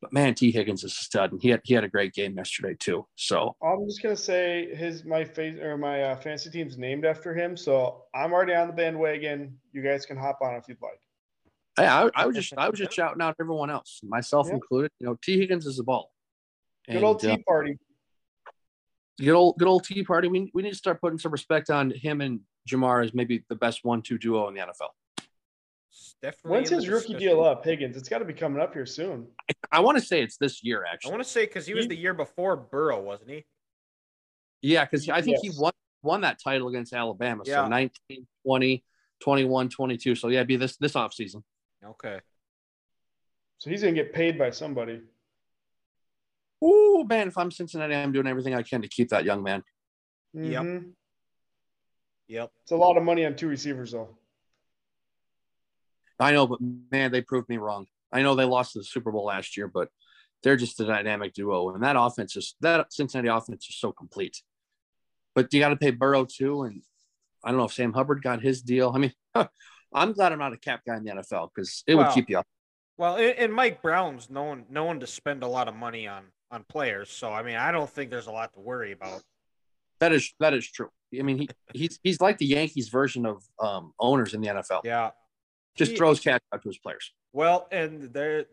but 0.00 0.12
man, 0.12 0.34
Tee 0.34 0.52
Higgins 0.52 0.84
is 0.84 0.92
a 0.92 0.94
stud, 0.94 1.32
and 1.32 1.42
he 1.42 1.48
had 1.48 1.60
he 1.64 1.74
had 1.74 1.82
a 1.82 1.88
great 1.88 2.12
game 2.12 2.36
yesterday 2.36 2.76
too. 2.78 3.06
So 3.16 3.56
I'm 3.62 3.84
just 3.86 4.02
gonna 4.02 4.16
say 4.16 4.74
his 4.74 5.04
my 5.04 5.24
face 5.24 5.58
or 5.58 5.76
my 5.76 6.02
uh, 6.02 6.16
fantasy 6.16 6.50
team's 6.50 6.78
named 6.78 7.04
after 7.04 7.34
him, 7.34 7.56
so 7.56 8.04
I'm 8.14 8.32
already 8.32 8.54
on 8.54 8.68
the 8.68 8.72
bandwagon. 8.72 9.58
You 9.72 9.82
guys 9.82 10.06
can 10.06 10.16
hop 10.16 10.38
on 10.40 10.54
if 10.54 10.68
you'd 10.68 10.80
like. 10.82 11.00
Hey, 11.76 11.86
I, 11.86 12.08
I 12.14 12.26
was 12.26 12.36
just 12.36 12.54
I 12.56 12.68
was 12.68 12.78
just 12.78 12.92
shouting 12.92 13.20
out 13.20 13.34
everyone 13.40 13.70
else, 13.70 14.00
myself 14.04 14.46
yeah. 14.48 14.54
included. 14.54 14.92
You 15.00 15.08
know, 15.08 15.18
Tee 15.20 15.38
Higgins 15.38 15.66
is 15.66 15.80
a 15.80 15.84
ball. 15.84 16.12
Good 16.86 16.96
and, 16.96 17.04
old 17.04 17.20
Tea 17.20 17.30
uh, 17.30 17.38
Party. 17.48 17.78
Good 19.18 19.34
old 19.34 19.58
good 19.58 19.68
old 19.68 19.84
Tea 19.84 20.02
Party. 20.02 20.28
We 20.28 20.50
we 20.54 20.62
need 20.62 20.70
to 20.70 20.76
start 20.76 21.00
putting 21.00 21.18
some 21.18 21.32
respect 21.32 21.70
on 21.70 21.90
him 21.90 22.20
and 22.20 22.40
Ja'Marr 22.68 23.04
as 23.04 23.14
maybe 23.14 23.44
the 23.48 23.54
best 23.54 23.84
one-two 23.84 24.18
duo 24.18 24.48
in 24.48 24.54
the 24.54 24.60
NFL. 24.60 24.88
Definitely 26.22 26.50
When's 26.50 26.70
his 26.70 26.88
rookie 26.88 27.14
deal 27.14 27.42
up, 27.42 27.64
Higgins? 27.64 27.96
It's 27.96 28.08
got 28.08 28.18
to 28.18 28.24
be 28.24 28.32
coming 28.32 28.60
up 28.60 28.72
here 28.72 28.86
soon. 28.86 29.26
I, 29.48 29.78
I 29.78 29.80
want 29.80 29.98
to 29.98 30.04
say 30.04 30.22
it's 30.22 30.38
this 30.38 30.64
year, 30.64 30.84
actually. 30.90 31.12
I 31.12 31.14
want 31.14 31.24
to 31.24 31.30
say 31.30 31.44
because 31.44 31.66
he 31.66 31.74
was 31.74 31.86
the 31.86 31.96
year 31.96 32.14
before 32.14 32.56
Burrow, 32.56 33.00
wasn't 33.00 33.30
he? 33.30 33.44
Yeah, 34.62 34.84
because 34.86 35.08
I 35.10 35.20
think 35.20 35.38
yes. 35.42 35.54
he 35.54 35.60
won 35.60 35.72
won 36.02 36.22
that 36.22 36.38
title 36.42 36.68
against 36.68 36.92
Alabama. 36.92 37.42
Yeah. 37.44 37.64
So 37.64 37.68
19, 37.68 38.26
20, 38.46 38.84
21, 39.20 39.68
22. 39.68 40.14
So 40.14 40.28
yeah, 40.28 40.38
it'd 40.38 40.48
be 40.48 40.56
this 40.56 40.76
this 40.78 40.96
off 40.96 41.12
season. 41.12 41.44
Okay. 41.84 42.20
So 43.58 43.70
he's 43.70 43.82
gonna 43.82 43.92
get 43.92 44.12
paid 44.12 44.38
by 44.38 44.50
somebody. 44.50 45.00
Ooh, 46.64 47.04
man, 47.08 47.28
if 47.28 47.36
I'm 47.36 47.50
Cincinnati, 47.50 47.94
I'm 47.94 48.12
doing 48.12 48.26
everything 48.26 48.54
I 48.54 48.62
can 48.62 48.82
to 48.82 48.88
keep 48.88 49.10
that 49.10 49.24
young 49.24 49.42
man. 49.42 49.62
Yep. 50.32 50.62
Mhm. 50.62 50.92
Yep. 52.28 52.50
It's 52.62 52.72
a 52.72 52.76
lot 52.76 52.96
of 52.96 53.02
money 53.02 53.26
on 53.26 53.36
two 53.36 53.48
receivers, 53.48 53.92
though. 53.92 54.16
I 56.18 56.32
know, 56.32 56.46
but 56.46 56.60
man, 56.90 57.12
they 57.12 57.20
proved 57.20 57.48
me 57.48 57.58
wrong. 57.58 57.86
I 58.12 58.22
know 58.22 58.34
they 58.34 58.44
lost 58.44 58.74
the 58.74 58.84
Super 58.84 59.10
Bowl 59.10 59.26
last 59.26 59.56
year, 59.56 59.68
but 59.68 59.88
they're 60.42 60.56
just 60.56 60.80
a 60.80 60.84
dynamic 60.86 61.34
duo, 61.34 61.70
and 61.74 61.82
that 61.82 61.96
offense 61.98 62.36
is 62.36 62.54
that 62.60 62.92
Cincinnati 62.92 63.28
offense 63.28 63.66
is 63.68 63.76
so 63.76 63.92
complete. 63.92 64.42
But 65.34 65.52
you 65.52 65.60
got 65.60 65.70
to 65.70 65.76
pay 65.76 65.90
Burrow 65.90 66.24
too, 66.24 66.62
and 66.62 66.82
I 67.42 67.48
don't 67.50 67.58
know 67.58 67.64
if 67.64 67.72
Sam 67.72 67.92
Hubbard 67.92 68.22
got 68.22 68.40
his 68.40 68.62
deal. 68.62 68.92
I 68.94 68.98
mean, 68.98 69.12
I'm 69.92 70.12
glad 70.12 70.32
I'm 70.32 70.38
not 70.38 70.52
a 70.52 70.58
cap 70.58 70.82
guy 70.86 70.96
in 70.96 71.04
the 71.04 71.12
NFL 71.12 71.50
because 71.54 71.82
it 71.86 71.94
would 71.94 72.10
keep 72.10 72.30
you 72.30 72.38
up. 72.38 72.46
Well, 72.96 73.16
and, 73.16 73.36
and 73.36 73.52
Mike 73.52 73.82
Brown's 73.82 74.30
known 74.30 74.66
known 74.70 75.00
to 75.00 75.06
spend 75.06 75.42
a 75.42 75.48
lot 75.48 75.66
of 75.66 75.74
money 75.74 76.06
on 76.06 76.26
on 76.54 76.64
players, 76.68 77.10
so 77.10 77.32
I 77.32 77.42
mean, 77.42 77.56
I 77.56 77.72
don't 77.72 77.90
think 77.90 78.10
there's 78.10 78.28
a 78.28 78.32
lot 78.32 78.54
to 78.54 78.60
worry 78.60 78.92
about. 78.92 79.22
That 80.00 80.12
is 80.12 80.32
that 80.40 80.54
is 80.54 80.70
true. 80.70 80.88
I 81.18 81.22
mean, 81.22 81.38
he 81.38 81.48
he's 81.72 81.98
he's 82.02 82.20
like 82.20 82.38
the 82.38 82.46
Yankees 82.46 82.88
version 82.88 83.26
of 83.26 83.42
um, 83.58 83.92
owners 83.98 84.34
in 84.34 84.40
the 84.40 84.48
NFL. 84.48 84.82
Yeah. 84.84 85.10
Just 85.76 85.92
He- 85.92 85.96
throws 85.96 86.20
cash 86.20 86.40
out 86.52 86.62
to 86.62 86.68
his 86.68 86.78
players. 86.78 87.12
Well, 87.32 87.66
and 87.72 88.12
there, 88.12 88.44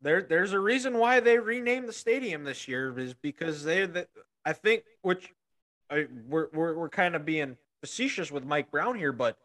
there, 0.00 0.22
there's 0.22 0.54
a 0.54 0.58
reason 0.58 0.96
why 0.96 1.20
they 1.20 1.38
renamed 1.38 1.86
the 1.86 1.92
stadium 1.92 2.44
this 2.44 2.66
year 2.66 2.98
is 2.98 3.12
because 3.12 3.62
they, 3.62 3.84
the, 3.84 4.08
I 4.42 4.54
think, 4.54 4.84
which, 5.02 5.30
I, 5.90 6.06
we're 6.26 6.48
we're 6.54 6.74
we're 6.74 6.88
kind 6.88 7.14
of 7.14 7.26
being 7.26 7.58
facetious 7.82 8.30
with 8.30 8.46
Mike 8.46 8.70
Brown 8.70 8.96
here, 8.96 9.12
but 9.12 9.36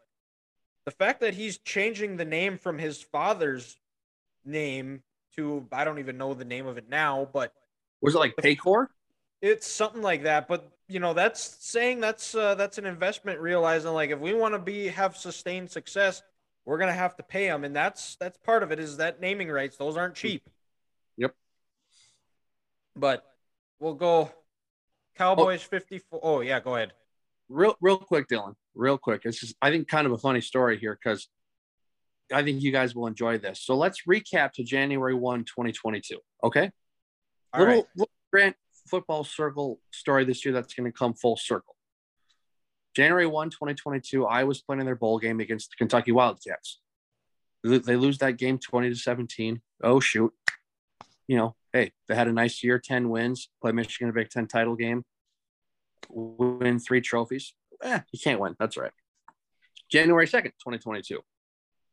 the 0.86 0.92
fact 0.92 1.20
that 1.20 1.34
he's 1.34 1.58
changing 1.58 2.16
the 2.16 2.24
name 2.24 2.58
from 2.58 2.78
his 2.78 3.02
father's 3.02 3.78
name 4.46 5.04
to 5.36 5.68
I 5.72 5.84
don't 5.84 6.00
even 6.00 6.18
know 6.18 6.34
the 6.34 6.46
name 6.46 6.66
of 6.66 6.78
it 6.78 6.90
now, 6.90 7.28
but 7.32 7.54
Was 8.02 8.16
it 8.16 8.20
like 8.20 8.36
Paycor? 8.36 8.88
it's 9.42 9.66
something 9.68 10.02
like 10.02 10.24
that. 10.24 10.48
But 10.48 10.70
you 10.88 11.00
know, 11.00 11.14
that's 11.14 11.58
saying 11.60 12.00
that's 12.00 12.36
uh, 12.36 12.56
that's 12.56 12.78
an 12.78 12.86
investment. 12.86 13.40
Realizing 13.40 13.92
like 13.94 14.10
if 14.12 14.20
we 14.20 14.34
want 14.34 14.54
to 14.54 14.60
be 14.60 14.88
have 14.88 15.18
sustained 15.18 15.72
success, 15.72 16.22
we're 16.66 16.78
gonna 16.78 16.94
have 16.94 17.16
to 17.18 17.24
pay 17.24 17.48
them, 17.48 17.64
and 17.64 17.76
that's 17.76 18.16
that's 18.18 18.38
part 18.38 18.64
of 18.64 18.72
it. 18.72 18.80
Is 18.80 18.98
that 18.98 19.20
naming 19.20 19.50
rights? 19.50 19.78
Those 19.78 19.98
aren't 19.98 20.16
cheap. 20.16 20.48
Yep. 21.18 21.34
But 22.96 23.26
we'll 23.80 23.96
go 23.96 24.32
Cowboys 25.16 25.64
fifty 25.64 26.00
four. 26.00 26.20
Oh 26.22 26.42
yeah, 26.42 26.60
go 26.60 26.76
ahead. 26.76 26.94
real 27.50 27.76
real 27.82 27.98
quick 27.98 28.28
dylan 28.30 28.54
real 28.76 28.98
quick 28.98 29.24
it's 29.26 29.40
just 29.40 29.56
i 29.62 29.70
think 29.70 29.86
kind 29.90 30.08
of 30.08 30.14
a 30.14 30.18
funny 30.18 30.40
story 30.40 30.78
here 30.80 30.98
because 31.02 31.28
i 32.34 32.42
think 32.42 32.62
you 32.62 32.72
guys 32.72 32.96
will 32.96 33.08
enjoy 33.08 33.38
this 33.38 33.60
so 33.62 33.76
let's 33.76 34.04
recap 34.08 34.54
to 34.54 34.64
january 34.64 35.14
1 35.14 35.44
2022 35.44 36.18
okay 36.46 36.72
Little, 37.58 37.76
right. 37.76 37.86
little 37.96 38.12
grant 38.32 38.56
football 38.88 39.24
circle 39.24 39.80
story 39.92 40.26
this 40.26 40.46
year 40.46 40.54
that's 40.54 40.74
going 40.74 40.90
to 40.90 40.98
come 40.98 41.14
full 41.14 41.38
circle 41.38 41.76
january 42.96 43.28
1 43.28 43.50
2022 43.50 44.26
iowa's 44.26 44.62
playing 44.62 44.80
in 44.80 44.86
their 44.86 44.96
bowl 44.96 45.20
game 45.20 45.40
against 45.40 45.72
the 45.72 45.76
kentucky 45.78 46.12
wildcats 46.12 46.80
they 47.64 47.96
lose 47.96 48.18
that 48.18 48.38
game 48.38 48.58
20 48.58 48.90
to 48.90 48.96
17 48.96 49.62
oh 49.84 50.00
shoot 50.00 50.34
you 51.28 51.38
know 51.38 51.56
hey 51.74 51.92
they 52.08 52.16
had 52.16 52.28
a 52.28 52.34
nice 52.34 52.64
year 52.64 52.80
10 52.80 53.10
wins 53.10 53.50
play 53.62 53.72
michigan 53.72 54.10
a 54.10 54.14
big 54.14 54.30
10 54.30 54.48
title 54.48 54.76
game 54.76 55.06
win 56.10 56.80
three 56.80 57.02
trophies. 57.02 57.54
Eh, 57.84 58.00
you 58.12 58.20
can't 58.20 58.40
win. 58.40 58.56
That's 58.60 58.78
right. 58.78 58.92
January 59.90 60.28
2nd, 60.28 60.54
2022. 60.64 61.20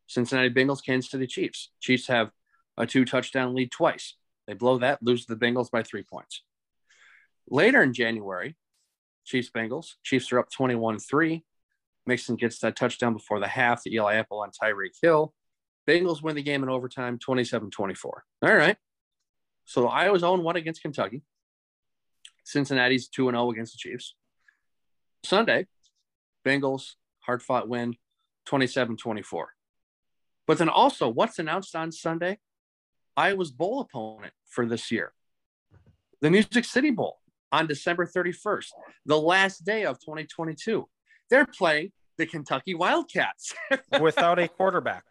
Cincinnati 0.07 0.51
Bengals, 0.51 0.85
Kansas 0.85 1.11
City 1.11 1.27
Chiefs. 1.27 1.71
Chiefs 1.81 2.07
have 2.07 2.31
a 2.77 2.87
two 2.87 3.05
touchdown 3.05 3.55
lead 3.55 3.71
twice. 3.71 4.15
They 4.49 4.55
blow 4.55 4.79
that, 4.79 5.03
lose 5.03 5.27
to 5.27 5.35
the 5.35 5.47
Bengals 5.47 5.71
by 5.71 5.83
three 5.83 6.03
points. 6.03 6.43
Later 7.51 7.83
in 7.83 7.93
January, 7.93 8.57
Chiefs 9.27 9.51
Bengals. 9.51 9.97
Chiefs 10.03 10.33
are 10.33 10.39
up 10.39 10.51
21 10.51 10.99
3. 10.99 11.45
Mixon 12.07 12.37
gets 12.37 12.59
that 12.61 12.75
touchdown 12.75 13.13
before 13.13 13.41
the 13.41 13.47
half, 13.47 13.83
the 13.83 13.95
Eli 13.95 14.15
Apple 14.15 14.41
on 14.41 14.51
Tyreek 14.51 14.95
Hill. 15.03 15.35
Bengals 15.87 16.23
win 16.23 16.35
the 16.35 16.43
game 16.43 16.63
in 16.63 16.71
overtime 16.71 17.19
27 17.19 17.71
24. 17.71 18.25
All 18.43 18.55
right. 18.55 18.79
So 19.67 19.87
Iowa's 19.87 20.21
0 20.21 20.41
1 20.41 20.57
against 20.57 20.81
Kentucky. 20.81 21.23
Cincinnati's 22.43 23.09
2 23.09 23.31
0 23.31 23.51
against 23.51 23.75
the 23.75 23.79
Chiefs. 23.79 24.15
Sunday, 25.25 25.67
Bengals, 26.47 26.95
hard 27.21 27.43
fought 27.43 27.69
win 27.69 27.97
27 28.47 28.97
24. 28.97 29.51
But 30.47 30.57
then 30.57 30.71
also, 30.71 31.11
what's 31.11 31.39
announced 31.39 31.77
on 31.77 31.93
Sunday? 31.93 32.39
Iowa's 33.19 33.51
bowl 33.51 33.81
opponent 33.81 34.33
for 34.47 34.65
this 34.65 34.93
year, 34.93 35.13
the 36.21 36.31
Music 36.31 36.65
City 36.65 36.91
Bowl 36.93 37.19
on 37.51 37.67
December 37.67 38.07
31st, 38.07 38.69
the 39.07 39.19
last 39.19 39.65
day 39.65 39.85
of 39.85 39.99
2022. 39.99 40.87
They're 41.29 41.45
playing 41.47 41.91
the 42.17 42.27
Kentucky 42.27 42.75
Wildcats 42.75 43.55
Without 44.01 44.39
a 44.39 44.47
quarterback. 44.49 45.03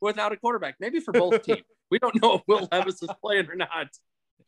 without 0.00 0.32
a 0.32 0.36
quarterback, 0.36 0.74
maybe 0.80 1.00
for 1.00 1.12
both 1.12 1.42
teams. 1.42 1.62
We 1.88 2.00
don't 2.00 2.20
know 2.20 2.34
if 2.34 2.42
Will 2.48 2.68
Levis 2.72 3.00
is 3.00 3.10
playing 3.22 3.48
or 3.48 3.54
not. 3.54 3.86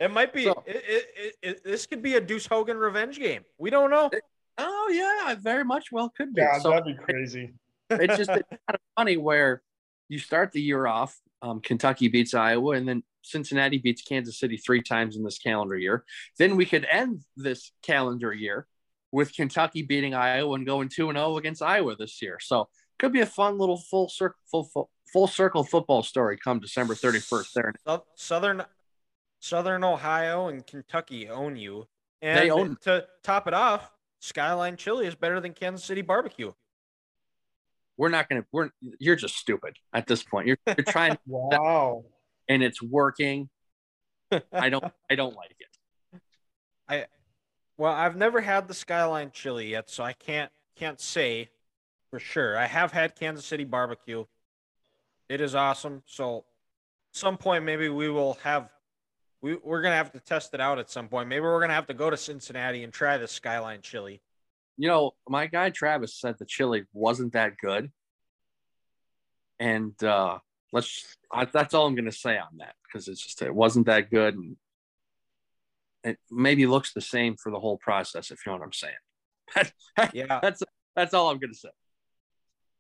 It 0.01 0.10
might 0.10 0.32
be. 0.32 0.44
So- 0.44 0.64
it, 0.66 0.76
it, 0.76 1.06
it, 1.16 1.35
it, 1.43 1.64
this 1.64 1.86
could 1.86 2.02
be 2.02 2.16
a 2.16 2.20
Deuce 2.20 2.47
Hogan 2.47 2.76
revenge 2.76 3.16
game. 3.20 3.43
We 3.59 3.70
don't 3.70 3.90
know. 3.90 4.10
Oh, 4.59 4.90
yeah, 4.93 5.36
very 5.36 5.64
much 5.64 5.93
well 5.93 6.09
could 6.16 6.35
be. 6.35 6.40
God, 6.43 6.60
So- 6.62 6.70
that'd 6.70 6.85
be 6.85 6.94
crazy. 7.01 7.55
it's 7.90 8.16
just 8.16 8.28
it's 8.40 8.48
kind 8.51 8.74
of 8.74 8.80
funny 8.97 9.16
where 9.16 9.62
you 10.09 10.18
start 10.18 10.51
the 10.51 10.60
year 10.60 10.89
off. 10.89 11.16
Um, 11.43 11.60
Kentucky 11.60 12.09
beats 12.09 12.35
Iowa, 12.35 12.73
and 12.73 12.89
then 12.89 13.02
Cincinnati 13.23 13.78
beats 13.78 14.02
Kansas 14.02 14.39
City 14.39 14.56
three 14.56 14.82
times 14.82 15.16
in 15.16 15.23
this 15.23 15.39
calendar 15.39 15.77
year. 15.77 16.05
Then 16.39 16.56
we 16.56 16.66
could 16.66 16.86
end 16.90 17.23
this 17.36 17.73
calendar 17.82 18.32
year 18.32 18.66
with 19.12 19.35
Kentucky 19.35 19.82
beating 19.82 20.15
Iowa 20.15 20.55
and 20.55 20.66
going 20.66 20.89
two 20.89 21.09
and 21.09 21.16
zero 21.19 21.36
against 21.36 21.62
Iowa 21.62 21.97
this 21.97 22.20
year. 22.20 22.39
So 22.40 22.69
could 22.98 23.12
be 23.12 23.20
a 23.20 23.27
fun 23.27 23.59
little 23.59 23.78
full 23.78 24.09
circle 24.09 24.39
full, 24.51 24.65
full, 24.65 24.90
full 25.12 25.27
circle 25.28 25.62
football 25.65 26.02
story 26.02 26.36
come 26.43 26.59
December 26.60 26.94
thirty 26.94 27.20
first. 27.20 27.55
There, 27.55 27.73
Southern 28.16 28.65
Southern 29.40 29.85
Ohio 29.85 30.48
and 30.48 30.66
Kentucky 30.66 31.28
own 31.28 31.56
you. 31.56 31.86
And 32.20 32.39
They 32.40 32.51
own- 32.51 32.77
to 32.82 33.06
top 33.23 33.47
it 33.47 33.55
off, 33.55 33.93
Skyline 34.20 34.77
Chili 34.77 35.06
is 35.06 35.15
better 35.15 35.40
than 35.40 35.52
Kansas 35.52 35.85
City 35.85 36.02
barbecue. 36.02 36.52
We're 37.98 38.08
not 38.08 38.28
gonna. 38.28 38.46
We're 38.52 38.70
you're 38.98 39.16
just 39.16 39.36
stupid 39.36 39.76
at 39.92 40.06
this 40.06 40.22
point. 40.22 40.46
You're 40.46 40.58
you're 40.66 40.84
trying 40.86 41.18
Wow. 41.26 42.04
and 42.48 42.62
it's 42.62 42.80
working. 42.80 43.50
I 44.52 44.70
don't. 44.70 44.84
I 45.10 45.16
don't 45.16 45.34
like 45.36 45.56
it. 45.58 46.20
I 46.88 47.06
well, 47.76 47.92
I've 47.92 48.16
never 48.16 48.40
had 48.40 48.68
the 48.68 48.74
Skyline 48.74 49.30
Chili 49.32 49.68
yet, 49.70 49.90
so 49.90 50.04
I 50.04 50.12
can't 50.12 50.50
can't 50.76 51.00
say 51.00 51.50
for 52.10 52.18
sure. 52.18 52.56
I 52.56 52.66
have 52.66 52.92
had 52.92 53.16
Kansas 53.16 53.44
City 53.44 53.64
barbecue. 53.64 54.24
It 55.28 55.40
is 55.40 55.54
awesome. 55.54 56.02
So, 56.06 56.44
some 57.12 57.36
point 57.36 57.64
maybe 57.64 57.88
we 57.88 58.08
will 58.08 58.38
have 58.44 58.70
we 59.42 59.56
we're 59.56 59.82
gonna 59.82 59.96
have 59.96 60.12
to 60.12 60.20
test 60.20 60.54
it 60.54 60.60
out 60.60 60.78
at 60.78 60.88
some 60.88 61.08
point. 61.08 61.28
Maybe 61.28 61.40
we're 61.40 61.60
gonna 61.60 61.74
have 61.74 61.86
to 61.88 61.94
go 61.94 62.10
to 62.10 62.16
Cincinnati 62.16 62.84
and 62.84 62.92
try 62.92 63.18
the 63.18 63.28
Skyline 63.28 63.82
Chili. 63.82 64.22
You 64.78 64.88
know, 64.88 65.12
my 65.28 65.46
guy 65.46 65.70
Travis 65.70 66.16
said 66.18 66.36
the 66.38 66.46
chili 66.46 66.84
wasn't 66.92 67.32
that 67.34 67.59
good. 67.59 67.90
And 69.59 70.02
uh 70.02 70.38
let's 70.72 71.16
I, 71.32 71.44
that's 71.44 71.74
all 71.74 71.86
I'm 71.86 71.96
gonna 71.96 72.12
say 72.12 72.38
on 72.38 72.59
that 72.59 72.76
because 72.84 73.09
it's 73.09 73.22
just 73.22 73.42
it 73.42 73.55
wasn't 73.55 73.86
that 73.86 74.10
good 74.10 74.36
and 74.36 74.56
it 76.05 76.18
maybe 76.30 76.66
looks 76.66 76.92
the 76.92 77.00
same 77.00 77.36
for 77.36 77.50
the 77.50 77.59
whole 77.59 77.76
process 77.76 78.30
if 78.30 78.46
you 78.46 78.52
know 78.52 78.59
what 78.59 78.64
I'm 78.64 78.72
saying. 78.72 79.72
Yeah. 80.14 80.38
that's 80.40 80.62
that's 80.94 81.12
all 81.12 81.28
I'm 81.28 81.38
gonna 81.38 81.55
say. 81.55 81.70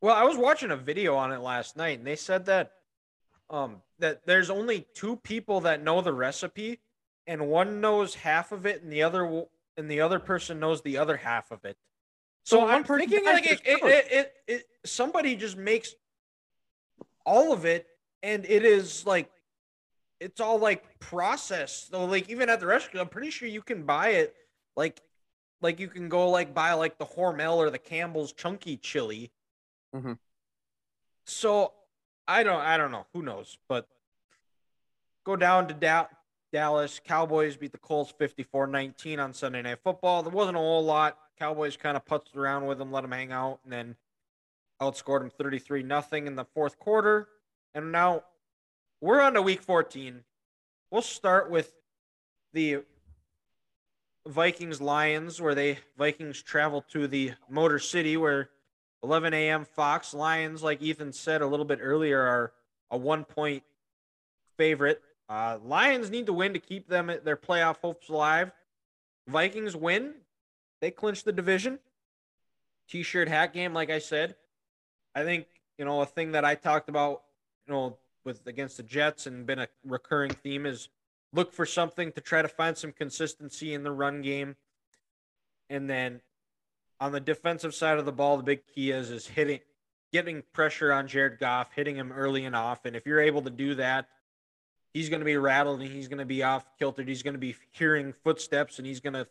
Well, 0.00 0.14
I 0.14 0.22
was 0.22 0.36
watching 0.36 0.70
a 0.70 0.76
video 0.76 1.16
on 1.16 1.32
it 1.32 1.40
last 1.40 1.76
night, 1.76 1.98
and 1.98 2.06
they 2.06 2.16
said 2.16 2.46
that 2.46 2.72
um 3.50 3.82
that 3.98 4.24
there's 4.24 4.50
only 4.50 4.86
two 4.94 5.16
people 5.16 5.62
that 5.62 5.82
know 5.82 6.00
the 6.00 6.12
recipe, 6.12 6.80
and 7.26 7.48
one 7.48 7.80
knows 7.80 8.14
half 8.14 8.52
of 8.52 8.66
it, 8.66 8.82
and 8.82 8.92
the 8.92 9.02
other 9.02 9.44
and 9.76 9.90
the 9.90 10.00
other 10.00 10.18
person 10.18 10.60
knows 10.60 10.82
the 10.82 10.98
other 10.98 11.16
half 11.16 11.50
of 11.50 11.64
it. 11.64 11.76
So, 12.48 12.66
I'm 12.66 12.82
thinking 12.82 13.26
like 13.26 13.44
it, 13.44 13.60
it, 13.66 14.32
it, 14.46 14.64
somebody 14.86 15.36
just 15.36 15.58
makes 15.58 15.94
all 17.26 17.52
of 17.52 17.66
it, 17.66 17.86
and 18.22 18.46
it 18.46 18.64
is 18.64 19.04
like 19.04 19.30
it's 20.18 20.40
all 20.40 20.58
like 20.58 20.98
processed. 20.98 21.90
So 21.90 22.06
like 22.06 22.30
even 22.30 22.48
at 22.48 22.60
the 22.60 22.66
restaurant, 22.66 23.02
I'm 23.06 23.10
pretty 23.10 23.28
sure 23.28 23.48
you 23.48 23.60
can 23.60 23.82
buy 23.82 24.10
it 24.12 24.34
like 24.76 25.02
like 25.60 25.78
you 25.78 25.88
can 25.88 26.08
go 26.08 26.30
like 26.30 26.54
buy 26.54 26.72
like 26.72 26.96
the 26.96 27.04
Hormel 27.04 27.56
or 27.56 27.68
the 27.68 27.78
Campbell's 27.78 28.32
chunky 28.32 28.78
chili. 28.78 29.30
Mhm. 29.94 30.16
So 31.26 31.74
I 32.26 32.44
don't 32.44 32.60
I 32.62 32.78
don't 32.78 32.92
know 32.92 33.04
who 33.12 33.20
knows, 33.20 33.58
but 33.68 33.86
go 35.24 35.36
down 35.36 35.68
to 35.68 35.74
da- 35.74 36.08
Dallas. 36.50 36.98
Cowboys 37.04 37.58
beat 37.58 37.72
the 37.72 37.78
Colts 37.78 38.10
54-19 38.18 39.22
on 39.22 39.34
Sunday 39.34 39.60
Night 39.60 39.80
Football. 39.84 40.22
There 40.22 40.32
wasn't 40.32 40.56
a 40.56 40.60
whole 40.60 40.82
lot 40.82 41.18
Cowboys 41.38 41.76
kind 41.76 41.96
of 41.96 42.04
putzed 42.04 42.36
around 42.36 42.66
with 42.66 42.78
them, 42.78 42.90
let 42.90 43.02
them 43.02 43.12
hang 43.12 43.32
out, 43.32 43.60
and 43.64 43.72
then 43.72 43.96
outscored 44.80 45.20
them 45.20 45.30
33 45.30 45.82
nothing 45.82 46.26
in 46.26 46.36
the 46.36 46.44
fourth 46.44 46.78
quarter. 46.78 47.28
And 47.74 47.92
now 47.92 48.24
we're 49.00 49.20
on 49.20 49.34
to 49.34 49.42
week 49.42 49.62
14. 49.62 50.22
We'll 50.90 51.02
start 51.02 51.50
with 51.50 51.72
the 52.52 52.78
Vikings 54.26 54.80
Lions, 54.80 55.40
where 55.40 55.54
they 55.54 55.78
Vikings 55.96 56.42
travel 56.42 56.82
to 56.92 57.06
the 57.06 57.32
Motor 57.48 57.78
City, 57.78 58.16
where 58.16 58.50
11 59.02 59.32
a.m. 59.32 59.64
Fox 59.64 60.12
Lions, 60.12 60.62
like 60.62 60.82
Ethan 60.82 61.12
said 61.12 61.40
a 61.40 61.46
little 61.46 61.64
bit 61.64 61.78
earlier, 61.80 62.20
are 62.20 62.52
a 62.90 62.96
one 62.96 63.24
point 63.24 63.62
favorite. 64.56 65.02
Uh, 65.28 65.58
Lions 65.62 66.10
need 66.10 66.26
to 66.26 66.32
win 66.32 66.52
to 66.54 66.58
keep 66.58 66.88
them 66.88 67.12
their 67.24 67.36
playoff 67.36 67.76
hopes 67.78 68.08
alive. 68.08 68.50
Vikings 69.26 69.76
win, 69.76 70.14
they 70.80 70.90
clinched 70.90 71.24
the 71.24 71.32
division. 71.32 71.78
T-shirt 72.88 73.28
hat 73.28 73.52
game, 73.52 73.74
like 73.74 73.90
I 73.90 73.98
said. 73.98 74.36
I 75.14 75.24
think 75.24 75.46
you 75.76 75.84
know 75.84 76.00
a 76.00 76.06
thing 76.06 76.32
that 76.32 76.44
I 76.44 76.54
talked 76.54 76.88
about, 76.88 77.22
you 77.66 77.74
know, 77.74 77.96
with 78.24 78.46
against 78.46 78.76
the 78.76 78.82
Jets 78.82 79.26
and 79.26 79.46
been 79.46 79.58
a 79.58 79.68
recurring 79.84 80.30
theme 80.30 80.66
is 80.66 80.88
look 81.32 81.52
for 81.52 81.66
something 81.66 82.12
to 82.12 82.20
try 82.20 82.42
to 82.42 82.48
find 82.48 82.76
some 82.76 82.92
consistency 82.92 83.74
in 83.74 83.82
the 83.82 83.90
run 83.90 84.22
game. 84.22 84.56
And 85.70 85.88
then 85.88 86.20
on 87.00 87.12
the 87.12 87.20
defensive 87.20 87.74
side 87.74 87.98
of 87.98 88.06
the 88.06 88.12
ball, 88.12 88.36
the 88.36 88.42
big 88.42 88.66
key 88.66 88.90
is 88.90 89.10
is 89.10 89.26
hitting 89.26 89.60
getting 90.12 90.42
pressure 90.52 90.92
on 90.92 91.06
Jared 91.06 91.38
Goff, 91.38 91.68
hitting 91.74 91.96
him 91.96 92.12
early 92.12 92.44
and 92.44 92.56
often. 92.56 92.94
If 92.94 93.06
you're 93.06 93.20
able 93.20 93.42
to 93.42 93.50
do 93.50 93.74
that, 93.74 94.08
he's 94.94 95.08
going 95.08 95.20
to 95.20 95.26
be 95.26 95.36
rattled 95.36 95.80
and 95.80 95.90
he's 95.90 96.08
going 96.08 96.18
to 96.18 96.24
be 96.24 96.42
off 96.42 96.64
kilter. 96.78 97.02
He's 97.02 97.22
going 97.22 97.34
to 97.34 97.40
be 97.40 97.56
hearing 97.72 98.14
footsteps 98.24 98.78
and 98.78 98.86
he's 98.86 99.00
going 99.00 99.14
to 99.14 99.26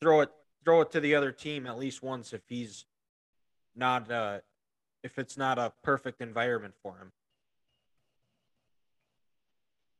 throw 0.00 0.20
it 0.20 0.30
throw 0.64 0.80
it 0.80 0.90
to 0.92 1.00
the 1.00 1.14
other 1.14 1.32
team 1.32 1.66
at 1.66 1.78
least 1.78 2.02
once 2.02 2.32
if 2.32 2.42
he's 2.48 2.86
not 3.76 4.10
uh 4.10 4.38
if 5.02 5.18
it's 5.18 5.36
not 5.36 5.58
a 5.58 5.72
perfect 5.82 6.22
environment 6.22 6.74
for 6.82 6.96
him. 6.96 7.12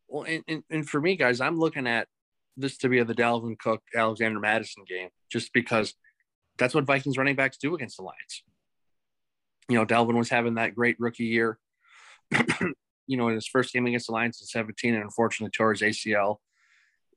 Well, 0.09 0.25
and, 0.25 0.43
and, 0.49 0.63
and 0.71 0.89
for 0.89 1.01
me, 1.01 1.17
guys, 1.17 1.41
I'm 1.41 1.59
looking 1.59 1.87
at 1.87 2.09
this 2.57 2.79
to 2.79 2.89
be 2.89 3.03
the 3.03 3.15
Dalvin 3.15 3.59
Cook 3.59 3.83
Alexander 3.95 4.41
Mattison 4.41 4.85
game, 4.89 5.11
just 5.31 5.53
because 5.53 5.95
that's 6.57 6.75
what 6.75 6.85
Vikings 6.85 7.19
running 7.19 7.37
backs 7.37 7.59
do 7.59 7.75
against 7.75 7.99
the 7.99 8.05
Lions. 8.05 8.45
You 9.69 9.77
know, 9.77 9.85
Dalvin 9.85 10.17
was 10.17 10.31
having 10.31 10.55
that 10.55 10.75
great 10.75 10.97
rookie 10.99 11.25
year. 11.25 11.59
you 13.07 13.17
know, 13.17 13.29
in 13.29 13.35
his 13.35 13.47
first 13.47 13.73
game 13.73 13.87
against 13.87 14.07
the 14.07 14.13
Lions 14.13 14.41
in 14.41 14.47
17, 14.47 14.95
and 14.95 15.03
unfortunately 15.03 15.51
tore 15.51 15.73
his 15.73 15.83
ACL. 15.83 16.37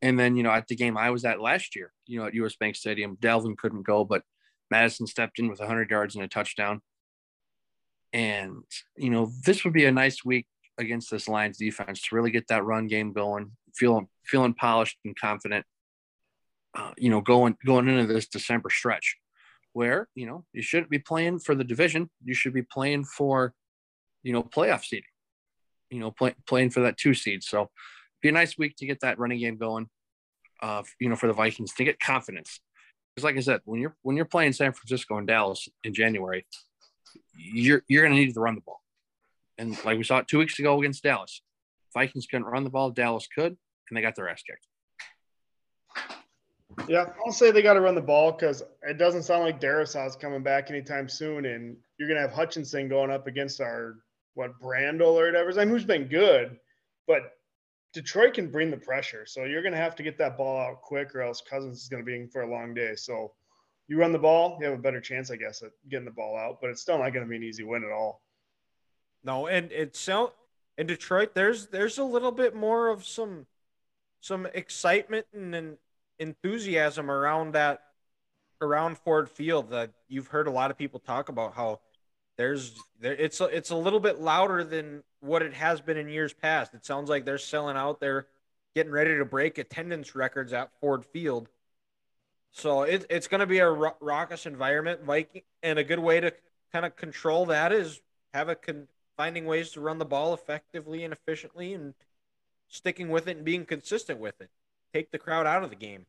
And 0.01 0.19
then, 0.19 0.35
you 0.35 0.43
know, 0.43 0.51
at 0.51 0.67
the 0.67 0.75
game 0.75 0.97
I 0.97 1.09
was 1.09 1.25
at 1.25 1.41
last 1.41 1.75
year, 1.75 1.91
you 2.05 2.19
know, 2.19 2.27
at 2.27 2.33
US 2.35 2.55
Bank 2.55 2.75
Stadium, 2.75 3.17
Dalvin 3.17 3.57
couldn't 3.57 3.83
go, 3.83 4.03
but 4.03 4.23
Mattison 4.69 5.07
stepped 5.07 5.39
in 5.39 5.47
with 5.47 5.59
100 5.59 5.89
yards 5.89 6.15
and 6.15 6.23
a 6.23 6.27
touchdown. 6.27 6.81
And, 8.13 8.63
you 8.95 9.09
know, 9.09 9.31
this 9.45 9.63
would 9.63 9.73
be 9.73 9.85
a 9.85 9.91
nice 9.91 10.23
week 10.23 10.47
against 10.77 11.09
this 11.11 11.27
Lions 11.27 11.57
defense 11.57 12.01
to 12.01 12.15
really 12.15 12.31
get 12.31 12.47
that 12.47 12.63
run 12.63 12.87
game 12.87 13.13
going, 13.13 13.51
feeling 13.75 14.07
feeling 14.25 14.53
polished 14.53 14.97
and 15.05 15.15
confident. 15.19 15.65
Uh, 16.75 16.91
you 16.97 17.09
know, 17.09 17.21
going 17.21 17.57
going 17.65 17.87
into 17.87 18.11
this 18.11 18.27
December 18.27 18.69
stretch, 18.69 19.17
where 19.73 20.07
you 20.15 20.25
know 20.25 20.45
you 20.53 20.61
shouldn't 20.61 20.89
be 20.89 20.99
playing 20.99 21.39
for 21.39 21.55
the 21.55 21.63
division, 21.63 22.09
you 22.23 22.33
should 22.33 22.53
be 22.53 22.61
playing 22.61 23.03
for, 23.03 23.53
you 24.23 24.33
know, 24.33 24.43
playoff 24.43 24.83
seeding. 24.83 25.03
You 25.89 25.99
know, 25.99 26.11
play, 26.11 26.35
playing 26.45 26.71
for 26.71 26.81
that 26.81 26.97
two 26.97 27.13
seed. 27.13 27.43
So, 27.43 27.69
be 28.21 28.29
a 28.29 28.31
nice 28.31 28.57
week 28.57 28.75
to 28.77 28.85
get 28.85 29.01
that 29.01 29.19
running 29.19 29.39
game 29.39 29.57
going. 29.57 29.87
Uh, 30.61 30.81
you 30.99 31.07
know, 31.07 31.15
for 31.15 31.27
the 31.27 31.33
Vikings 31.33 31.73
to 31.73 31.83
get 31.83 31.99
confidence, 31.99 32.59
because 33.13 33.23
like 33.23 33.37
I 33.37 33.41
said, 33.41 33.61
when 33.65 33.79
you're 33.79 33.95
when 34.01 34.15
you're 34.15 34.25
playing 34.25 34.53
San 34.53 34.73
Francisco 34.73 35.17
and 35.17 35.27
Dallas 35.27 35.67
in 35.83 35.93
January, 35.93 36.45
you're 37.35 37.83
you're 37.87 38.03
going 38.03 38.15
to 38.15 38.19
need 38.19 38.33
to 38.33 38.39
run 38.39 38.55
the 38.55 38.61
ball. 38.61 38.81
And 39.57 39.77
like 39.85 39.97
we 39.97 40.03
saw 40.03 40.17
it 40.19 40.27
two 40.27 40.39
weeks 40.39 40.57
ago 40.59 40.79
against 40.79 41.03
Dallas, 41.03 41.41
Vikings 41.93 42.27
couldn't 42.27 42.47
run 42.47 42.63
the 42.63 42.69
ball. 42.69 42.91
Dallas 42.91 43.27
could, 43.27 43.57
and 43.89 43.97
they 43.97 44.01
got 44.01 44.15
their 44.15 44.29
ass 44.29 44.43
kicked. 44.43 44.67
Yeah, 46.87 47.05
I'll 47.25 47.31
say 47.31 47.51
they 47.51 47.61
got 47.61 47.73
to 47.73 47.81
run 47.81 47.95
the 47.95 48.01
ball 48.01 48.31
because 48.31 48.61
it 48.83 48.97
doesn't 48.97 49.23
sound 49.23 49.43
like 49.43 49.59
Darrisaw's 49.59 50.15
coming 50.15 50.43
back 50.43 50.69
anytime 50.69 51.09
soon, 51.09 51.45
and 51.45 51.75
you're 51.97 52.07
gonna 52.07 52.21
have 52.21 52.31
Hutchinson 52.31 52.87
going 52.87 53.09
up 53.09 53.25
against 53.25 53.61
our 53.61 53.95
what 54.35 54.51
Brandel 54.61 55.13
or 55.13 55.25
whatever. 55.25 55.51
I 55.51 55.65
mean, 55.65 55.69
who's 55.69 55.85
been 55.85 56.07
good, 56.07 56.57
but 57.07 57.36
Detroit 57.93 58.33
can 58.33 58.51
bring 58.51 58.69
the 58.69 58.77
pressure, 58.77 59.25
so 59.25 59.45
you're 59.45 59.63
gonna 59.63 59.77
have 59.77 59.95
to 59.95 60.03
get 60.03 60.17
that 60.17 60.37
ball 60.37 60.59
out 60.59 60.81
quick, 60.81 61.15
or 61.15 61.21
else 61.21 61.41
Cousins 61.41 61.81
is 61.81 61.89
gonna 61.89 62.03
be 62.03 62.15
in 62.15 62.29
for 62.29 62.41
a 62.41 62.49
long 62.49 62.73
day. 62.73 62.95
So 62.95 63.33
you 63.87 63.97
run 63.99 64.11
the 64.11 64.19
ball, 64.19 64.57
you 64.59 64.67
have 64.67 64.77
a 64.77 64.81
better 64.81 65.01
chance, 65.01 65.31
I 65.31 65.37
guess, 65.37 65.63
at 65.63 65.71
getting 65.89 66.05
the 66.05 66.11
ball 66.11 66.37
out, 66.37 66.59
but 66.61 66.69
it's 66.69 66.81
still 66.81 66.99
not 66.99 67.11
gonna 67.11 67.25
be 67.25 67.37
an 67.37 67.43
easy 67.43 67.63
win 67.63 67.83
at 67.83 67.91
all. 67.91 68.21
No, 69.23 69.47
and 69.47 69.71
it's 69.71 69.99
so 69.99 70.33
in 70.77 70.87
Detroit. 70.87 71.33
There's 71.33 71.67
there's 71.67 71.97
a 71.97 72.03
little 72.03 72.31
bit 72.31 72.55
more 72.55 72.89
of 72.89 73.05
some 73.05 73.47
some 74.21 74.45
excitement 74.53 75.25
and, 75.33 75.55
and 75.55 75.77
enthusiasm 76.19 77.09
around 77.09 77.53
that 77.53 77.81
around 78.61 78.97
Ford 78.97 79.29
Field 79.29 79.69
that 79.71 79.91
you've 80.07 80.27
heard 80.27 80.47
a 80.47 80.51
lot 80.51 80.71
of 80.71 80.77
people 80.77 80.99
talk 80.99 81.29
about 81.29 81.53
how 81.53 81.79
there's 82.37 82.75
there 82.99 83.13
it's 83.13 83.41
a, 83.41 83.45
it's 83.45 83.71
a 83.71 83.75
little 83.75 83.99
bit 83.99 84.19
louder 84.19 84.63
than 84.63 85.03
what 85.19 85.41
it 85.41 85.53
has 85.53 85.81
been 85.81 85.97
in 85.97 86.07
years 86.07 86.33
past. 86.33 86.73
It 86.73 86.85
sounds 86.85 87.09
like 87.09 87.25
they're 87.25 87.37
selling 87.37 87.75
out. 87.75 87.99
They're 87.99 88.27
getting 88.75 88.91
ready 88.91 89.17
to 89.17 89.25
break 89.25 89.57
attendance 89.57 90.15
records 90.15 90.53
at 90.53 90.69
Ford 90.79 91.03
Field. 91.05 91.49
So 92.51 92.83
it, 92.83 93.05
it's 93.09 93.27
going 93.27 93.39
to 93.39 93.47
be 93.47 93.59
a 93.59 93.69
raucous 93.69 94.45
environment, 94.45 95.03
Viking, 95.03 95.41
and 95.61 95.77
a 95.77 95.83
good 95.83 95.99
way 95.99 96.19
to 96.19 96.31
kind 96.71 96.85
of 96.85 96.95
control 96.95 97.47
that 97.47 97.71
is 97.71 98.01
have 98.33 98.49
a 98.49 98.55
con- 98.55 98.87
finding 99.15 99.45
ways 99.45 99.71
to 99.71 99.81
run 99.81 99.97
the 99.97 100.05
ball 100.05 100.33
effectively 100.33 101.03
and 101.03 101.11
efficiently 101.11 101.73
and 101.73 101.93
sticking 102.67 103.09
with 103.09 103.27
it 103.27 103.37
and 103.37 103.45
being 103.45 103.65
consistent 103.65 104.19
with 104.19 104.39
it. 104.41 104.49
Take 104.93 105.11
the 105.11 105.17
crowd 105.17 105.47
out 105.47 105.63
of 105.63 105.69
the 105.69 105.75
game. 105.75 106.05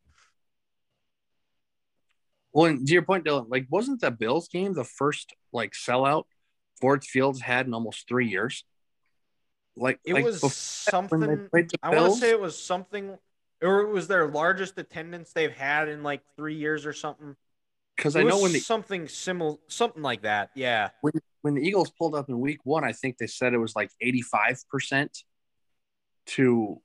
Well, 2.59 2.67
and 2.67 2.85
to 2.85 2.93
your 2.93 3.03
point, 3.03 3.25
Dylan, 3.25 3.47
like 3.49 3.67
wasn't 3.71 4.01
the 4.01 4.11
Bills 4.11 4.49
game 4.49 4.75
the 4.75 4.83
first 4.83 5.33
like 5.53 5.75
sellout 5.75 6.25
Ford 6.81 7.05
Fields 7.05 7.41
had 7.41 7.69
in 7.69 7.73
almost 7.73 8.09
three 8.09 8.27
years? 8.27 8.65
Like 9.77 10.01
it 10.05 10.15
like 10.15 10.25
was 10.25 10.41
something. 10.57 11.49
I 11.85 11.95
want 11.95 12.15
to 12.15 12.19
say 12.19 12.31
it 12.31 12.41
was 12.41 12.61
something, 12.61 13.17
or 13.63 13.83
it 13.83 13.91
was 13.91 14.09
their 14.09 14.27
largest 14.27 14.77
attendance 14.77 15.33
they've 15.33 15.53
had 15.53 15.89
in 15.89 16.03
like 16.03 16.23
three 16.37 16.57
years 16.57 16.85
or 16.85 16.93
something. 16.93 17.37
Because 17.97 18.17
I 18.17 18.25
know 18.25 18.43
when 18.43 18.51
the, 18.51 18.59
something 18.59 19.07
similar, 19.07 19.55
something 19.69 20.03
like 20.03 20.23
that. 20.23 20.51
Yeah. 20.57 20.89
When 21.01 21.13
when 21.43 21.55
the 21.55 21.63
Eagles 21.63 21.93
pulled 21.93 22.17
up 22.17 22.29
in 22.29 22.41
week 22.41 22.59
one, 22.65 22.83
I 22.83 22.91
think 22.91 23.19
they 23.19 23.29
said 23.29 23.55
it 23.55 23.59
was 23.59 23.77
like 23.77 23.93
85% 24.03 25.11
to 26.27 26.83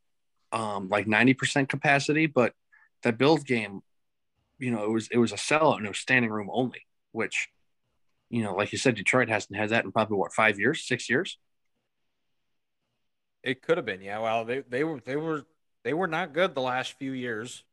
um, 0.51 0.89
like 0.89 1.07
90% 1.07 1.67
capacity. 1.67 2.27
But 2.27 2.53
that 3.01 3.17
Bills 3.17 3.43
game, 3.43 3.81
you 4.63 4.71
know, 4.71 4.83
it 4.85 4.89
was 4.89 5.07
it 5.09 5.17
was 5.17 5.33
a 5.33 5.35
sellout 5.35 5.77
and 5.77 5.85
it 5.85 5.89
was 5.89 5.99
standing 5.99 6.31
room 6.31 6.49
only, 6.51 6.87
which, 7.11 7.49
you 8.29 8.41
know, 8.41 8.55
like 8.55 8.71
you 8.71 8.77
said, 8.77 8.95
Detroit 8.95 9.27
hasn't 9.27 9.57
had 9.57 9.69
that 9.69 9.83
in 9.83 9.91
probably 9.91 10.17
what 10.17 10.31
five 10.31 10.57
years, 10.57 10.87
six 10.87 11.09
years. 11.09 11.37
It 13.43 13.61
could 13.61 13.75
have 13.75 13.85
been, 13.85 14.01
yeah. 14.01 14.19
Well, 14.19 14.45
they, 14.45 14.61
they 14.61 14.85
were 14.85 15.01
they 15.05 15.17
were 15.17 15.45
they 15.83 15.93
were 15.93 16.07
not 16.07 16.33
good 16.33 16.55
the 16.55 16.61
last 16.61 16.93
few 16.93 17.11
years, 17.11 17.65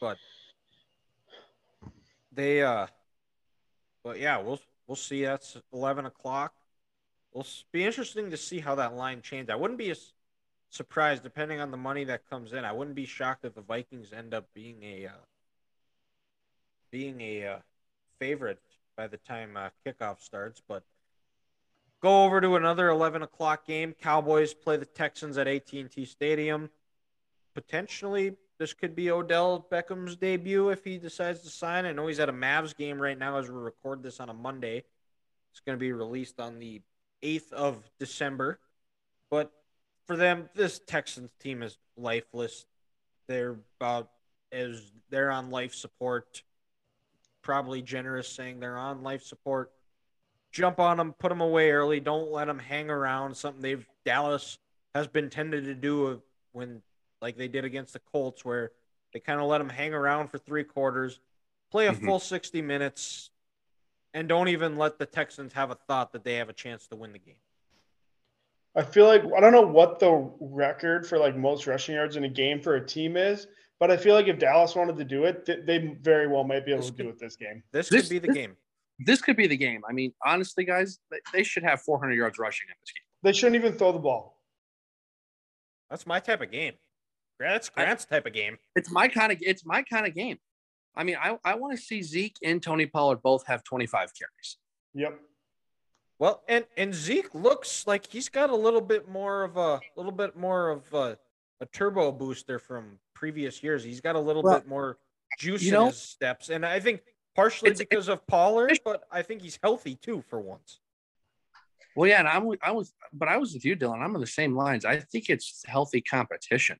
but 0.00 0.18
they 2.32 2.62
uh, 2.62 2.88
but 4.02 4.18
yeah, 4.18 4.38
we'll 4.38 4.60
we'll 4.88 4.96
see. 4.96 5.24
That's 5.24 5.56
eleven 5.72 6.04
o'clock. 6.04 6.52
It'll 7.32 7.46
be 7.70 7.84
interesting 7.84 8.30
to 8.32 8.36
see 8.36 8.58
how 8.58 8.74
that 8.74 8.94
line 8.94 9.22
changes. 9.22 9.50
I 9.50 9.56
wouldn't 9.56 9.78
be 9.78 9.94
surprised, 10.70 11.22
depending 11.22 11.60
on 11.60 11.70
the 11.70 11.76
money 11.76 12.02
that 12.04 12.28
comes 12.28 12.52
in. 12.54 12.64
I 12.64 12.72
wouldn't 12.72 12.96
be 12.96 13.06
shocked 13.06 13.44
if 13.44 13.54
the 13.54 13.60
Vikings 13.60 14.12
end 14.12 14.34
up 14.34 14.48
being 14.52 14.82
a 14.82 15.06
uh, 15.06 15.10
being 16.96 17.20
a 17.20 17.46
uh, 17.46 17.58
favorite 18.18 18.58
by 18.96 19.06
the 19.06 19.18
time 19.18 19.54
uh, 19.54 19.68
kickoff 19.86 20.22
starts. 20.22 20.62
But 20.66 20.82
go 22.00 22.24
over 22.24 22.40
to 22.40 22.56
another 22.56 22.88
eleven 22.88 23.20
o'clock 23.20 23.66
game. 23.66 23.94
Cowboys 24.00 24.54
play 24.54 24.78
the 24.78 24.86
Texans 24.86 25.36
at 25.36 25.46
AT 25.46 25.70
and 25.74 25.90
T 25.90 26.06
Stadium. 26.06 26.70
Potentially, 27.54 28.32
this 28.58 28.72
could 28.72 28.96
be 28.96 29.10
Odell 29.10 29.66
Beckham's 29.70 30.16
debut 30.16 30.70
if 30.70 30.84
he 30.84 30.96
decides 30.96 31.40
to 31.42 31.50
sign. 31.50 31.84
I 31.84 31.92
know 31.92 32.06
he's 32.06 32.20
at 32.20 32.30
a 32.30 32.32
Mavs 32.32 32.74
game 32.74 32.98
right 32.98 33.18
now 33.18 33.36
as 33.36 33.50
we 33.50 33.58
record 33.58 34.02
this 34.02 34.18
on 34.18 34.30
a 34.30 34.34
Monday. 34.34 34.82
It's 35.50 35.60
going 35.60 35.76
to 35.76 35.80
be 35.80 35.92
released 35.92 36.40
on 36.40 36.58
the 36.58 36.80
8th 37.22 37.52
of 37.52 37.82
December. 37.98 38.58
But 39.30 39.52
for 40.06 40.16
them, 40.16 40.48
this 40.54 40.80
Texans 40.86 41.30
team 41.40 41.62
is 41.62 41.76
lifeless. 41.98 42.64
They're 43.26 43.56
about 43.78 44.10
as 44.52 44.80
they're 45.10 45.30
on 45.30 45.50
life 45.50 45.74
support. 45.74 46.42
Probably 47.46 47.80
generous 47.80 48.26
saying 48.28 48.58
they're 48.58 48.76
on 48.76 49.04
life 49.04 49.22
support. 49.22 49.70
Jump 50.50 50.80
on 50.80 50.96
them, 50.96 51.12
put 51.12 51.28
them 51.28 51.40
away 51.40 51.70
early. 51.70 52.00
Don't 52.00 52.32
let 52.32 52.46
them 52.48 52.58
hang 52.58 52.90
around. 52.90 53.36
Something 53.36 53.62
they've 53.62 53.86
Dallas 54.04 54.58
has 54.96 55.06
been 55.06 55.30
tended 55.30 55.62
to 55.66 55.74
do 55.76 56.20
when 56.50 56.82
like 57.22 57.36
they 57.36 57.46
did 57.46 57.64
against 57.64 57.92
the 57.92 58.00
Colts, 58.00 58.44
where 58.44 58.72
they 59.12 59.20
kind 59.20 59.40
of 59.40 59.46
let 59.46 59.58
them 59.58 59.68
hang 59.68 59.94
around 59.94 60.26
for 60.26 60.38
three 60.38 60.64
quarters, 60.64 61.20
play 61.70 61.86
a 61.86 61.92
Mhm. 61.92 62.04
full 62.04 62.18
60 62.18 62.60
minutes, 62.62 63.30
and 64.12 64.28
don't 64.28 64.48
even 64.48 64.76
let 64.76 64.98
the 64.98 65.06
Texans 65.06 65.52
have 65.52 65.70
a 65.70 65.76
thought 65.76 66.10
that 66.14 66.24
they 66.24 66.34
have 66.34 66.48
a 66.48 66.52
chance 66.52 66.88
to 66.88 66.96
win 66.96 67.12
the 67.12 67.20
game. 67.20 67.38
I 68.74 68.82
feel 68.82 69.06
like 69.06 69.22
I 69.22 69.38
don't 69.38 69.52
know 69.52 69.60
what 69.62 70.00
the 70.00 70.32
record 70.40 71.06
for 71.06 71.16
like 71.16 71.36
most 71.36 71.68
rushing 71.68 71.94
yards 71.94 72.16
in 72.16 72.24
a 72.24 72.28
game 72.28 72.60
for 72.60 72.74
a 72.74 72.84
team 72.84 73.16
is, 73.16 73.46
but 73.78 73.90
I 73.90 73.96
feel 73.96 74.14
like 74.14 74.26
if 74.28 74.38
Dallas 74.38 74.74
wanted 74.74 74.96
to 74.96 75.04
do 75.04 75.24
it, 75.24 75.44
th- 75.46 75.66
they 75.66 75.96
very 76.00 76.26
well 76.28 76.44
might 76.44 76.64
be 76.64 76.72
able 76.72 76.82
This 76.82 76.90
to 76.90 76.96
do 76.96 77.04
could- 77.04 77.14
it 77.14 77.18
this 77.20 77.36
game. 77.36 77.62
This, 77.72 77.88
This- 77.88 78.02
could 78.02 78.10
be 78.10 78.18
the 78.18 78.26
this- 78.28 78.36
game. 78.36 78.56
This 78.98 79.20
could 79.20 79.36
be 79.36 79.46
the 79.46 79.56
game. 79.58 79.82
I 79.88 79.92
mean, 79.92 80.14
honestly, 80.24 80.64
guys, 80.64 80.98
they- 81.10 81.20
they 81.32 81.42
should 81.42 81.62
have 81.62 81.82
400 81.82 82.14
yards 82.14 82.38
rushing 82.38 82.68
in 82.70 82.74
this 82.80 82.92
game. 82.92 83.02
They 83.22 83.32
shouldn't 83.32 83.56
even 83.56 83.76
throw 83.76 83.92
the 83.92 83.98
ball. 83.98 84.40
That's 85.90 86.06
my 86.06 86.18
type 86.20 86.40
of 86.40 86.50
game. 86.50 86.74
That's 87.38 87.70
I- 87.76 87.82
Grant's 87.84 88.04
type 88.06 88.26
of 88.26 88.32
game. 88.32 88.58
It's 88.74 88.90
my 88.90 89.08
kind 89.08 89.32
of 89.32 89.38
it's 89.42 89.64
my 89.64 89.82
kind 89.82 90.06
of 90.06 90.14
game. 90.14 90.38
I 90.94 91.04
mean, 91.04 91.16
I, 91.20 91.38
I 91.44 91.54
want 91.56 91.76
to 91.76 91.82
see 91.82 92.00
Zeke 92.02 92.36
and 92.42 92.62
Tony 92.62 92.86
Pollard 92.86 93.20
both 93.22 93.46
have 93.46 93.62
25 93.64 94.12
carries. 94.18 94.56
Yep. 94.94 95.20
Well, 96.18 96.42
and 96.48 96.64
and 96.78 96.94
Zeke 96.94 97.34
looks 97.34 97.86
like 97.86 98.06
he's 98.06 98.30
got 98.30 98.48
a 98.48 98.56
little 98.56 98.80
bit 98.80 99.06
more 99.06 99.44
of 99.44 99.58
a 99.58 99.80
little 99.96 100.12
bit 100.12 100.34
more 100.36 100.70
of 100.70 100.90
a, 100.94 101.18
a 101.60 101.66
turbo 101.66 102.10
booster 102.12 102.58
from 102.58 102.98
previous 103.20 103.62
years. 103.62 103.82
He's 103.82 104.00
got 104.00 104.14
a 104.14 104.20
little 104.20 104.42
Well, 104.42 104.60
bit 104.60 104.68
more 104.68 104.98
juice 105.38 105.62
you 105.62 105.68
in 105.68 105.74
know- 105.74 105.86
his 105.86 106.00
steps, 106.00 106.50
and 106.50 106.64
I 106.64 106.78
think 106.78 107.00
partially 107.34 107.70
It's- 107.70 107.78
because 107.78 108.08
of 108.08 108.24
Pollard, 108.26 108.78
but 108.84 109.04
I 109.10 109.22
think 109.22 109.42
he's 109.42 109.58
healthy 109.62 109.96
too 109.96 110.22
for 110.28 110.38
once. 110.38 110.80
Well, 111.96 112.08
yeah, 112.08 112.18
and 112.18 112.28
I'm 112.28 112.46
I 112.62 112.72
was, 112.72 112.92
but 113.12 113.26
I 113.28 113.38
was 113.38 113.54
with 113.54 113.64
you, 113.64 113.74
Dylan. 113.74 114.00
I'm 114.02 114.14
on 114.14 114.20
the 114.20 114.26
same 114.26 114.54
lines. 114.54 114.84
I 114.84 115.00
think 115.00 115.30
it's 115.30 115.64
healthy 115.66 116.02
competition. 116.02 116.78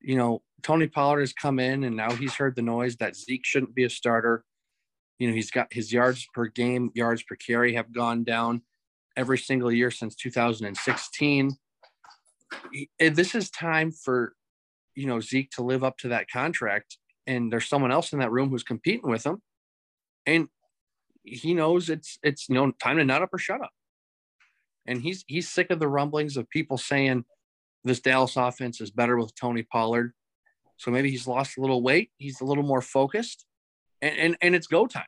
You 0.00 0.14
know, 0.16 0.42
Tony 0.62 0.86
Pollard 0.86 1.20
has 1.20 1.32
come 1.32 1.58
in, 1.58 1.82
and 1.82 1.96
now 1.96 2.12
he's 2.12 2.34
heard 2.34 2.54
the 2.54 2.62
noise 2.62 2.96
that 2.98 3.16
Zeke 3.16 3.44
shouldn't 3.44 3.74
be 3.74 3.82
a 3.82 3.90
starter. 3.90 4.44
You 5.18 5.26
know, 5.28 5.34
he's 5.34 5.50
got 5.50 5.72
his 5.72 5.92
yards 5.92 6.24
per 6.34 6.46
game, 6.46 6.92
yards 6.94 7.24
per 7.24 7.34
carry 7.34 7.74
have 7.74 7.92
gone 7.92 8.22
down 8.22 8.62
every 9.16 9.38
single 9.38 9.72
year 9.72 9.90
since 9.90 10.14
2016. 10.14 11.56
He- 12.72 12.90
This 13.00 13.34
is 13.34 13.50
time 13.50 13.90
for, 13.90 14.35
you 14.96 15.06
know, 15.06 15.20
Zeke 15.20 15.50
to 15.52 15.62
live 15.62 15.84
up 15.84 15.98
to 15.98 16.08
that 16.08 16.28
contract. 16.28 16.98
And 17.26 17.52
there's 17.52 17.68
someone 17.68 17.92
else 17.92 18.12
in 18.12 18.18
that 18.20 18.32
room 18.32 18.50
who's 18.50 18.62
competing 18.62 19.10
with 19.10 19.24
him, 19.24 19.42
and 20.26 20.48
he 21.22 21.54
knows 21.54 21.90
it's 21.90 22.18
it's 22.22 22.48
you 22.48 22.54
know 22.54 22.70
time 22.72 22.98
to 22.98 23.04
nut 23.04 23.22
up 23.22 23.30
or 23.32 23.38
shut 23.38 23.60
up 23.60 23.70
and 24.86 25.02
he's 25.02 25.24
he's 25.26 25.48
sick 25.48 25.70
of 25.70 25.78
the 25.78 25.88
rumblings 25.88 26.36
of 26.36 26.48
people 26.50 26.78
saying 26.78 27.24
this 27.84 28.00
Dallas 28.00 28.36
offense 28.36 28.80
is 28.80 28.90
better 28.90 29.16
with 29.16 29.34
Tony 29.34 29.62
Pollard. 29.62 30.12
So 30.76 30.90
maybe 30.90 31.10
he's 31.10 31.26
lost 31.26 31.56
a 31.56 31.60
little 31.60 31.82
weight. 31.82 32.10
He's 32.18 32.40
a 32.40 32.44
little 32.44 32.64
more 32.64 32.82
focused, 32.82 33.46
and 34.00 34.16
and, 34.18 34.36
and 34.40 34.54
it's 34.54 34.66
go 34.66 34.86
time. 34.86 35.04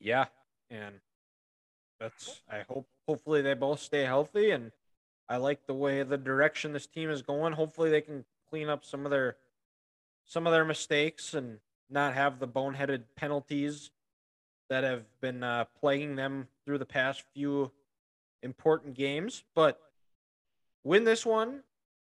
Yeah, 0.00 0.26
and 0.70 0.96
that's 2.00 2.42
I 2.50 2.64
hope 2.68 2.86
hopefully 3.06 3.42
they 3.42 3.54
both 3.54 3.80
stay 3.80 4.04
healthy, 4.04 4.50
and 4.50 4.72
I 5.28 5.38
like 5.38 5.66
the 5.66 5.74
way 5.74 6.02
the 6.02 6.18
direction 6.18 6.72
this 6.72 6.86
team 6.86 7.10
is 7.10 7.22
going. 7.22 7.52
Hopefully 7.52 7.90
they 7.90 8.00
can 8.00 8.24
clean 8.48 8.68
up 8.68 8.84
some 8.84 9.04
of 9.04 9.10
their 9.10 9.36
some 10.24 10.46
of 10.46 10.52
their 10.52 10.64
mistakes 10.64 11.34
and 11.34 11.58
not 11.88 12.14
have 12.14 12.40
the 12.40 12.48
boneheaded 12.48 13.04
penalties 13.14 13.90
that 14.68 14.82
have 14.82 15.04
been 15.20 15.42
uh, 15.42 15.64
plaguing 15.80 16.16
them 16.16 16.48
through 16.64 16.78
the 16.78 16.86
past 16.86 17.22
few 17.32 17.70
important 18.42 18.94
games. 18.94 19.44
But 19.54 19.80
win 20.82 21.04
this 21.04 21.24
one, 21.24 21.62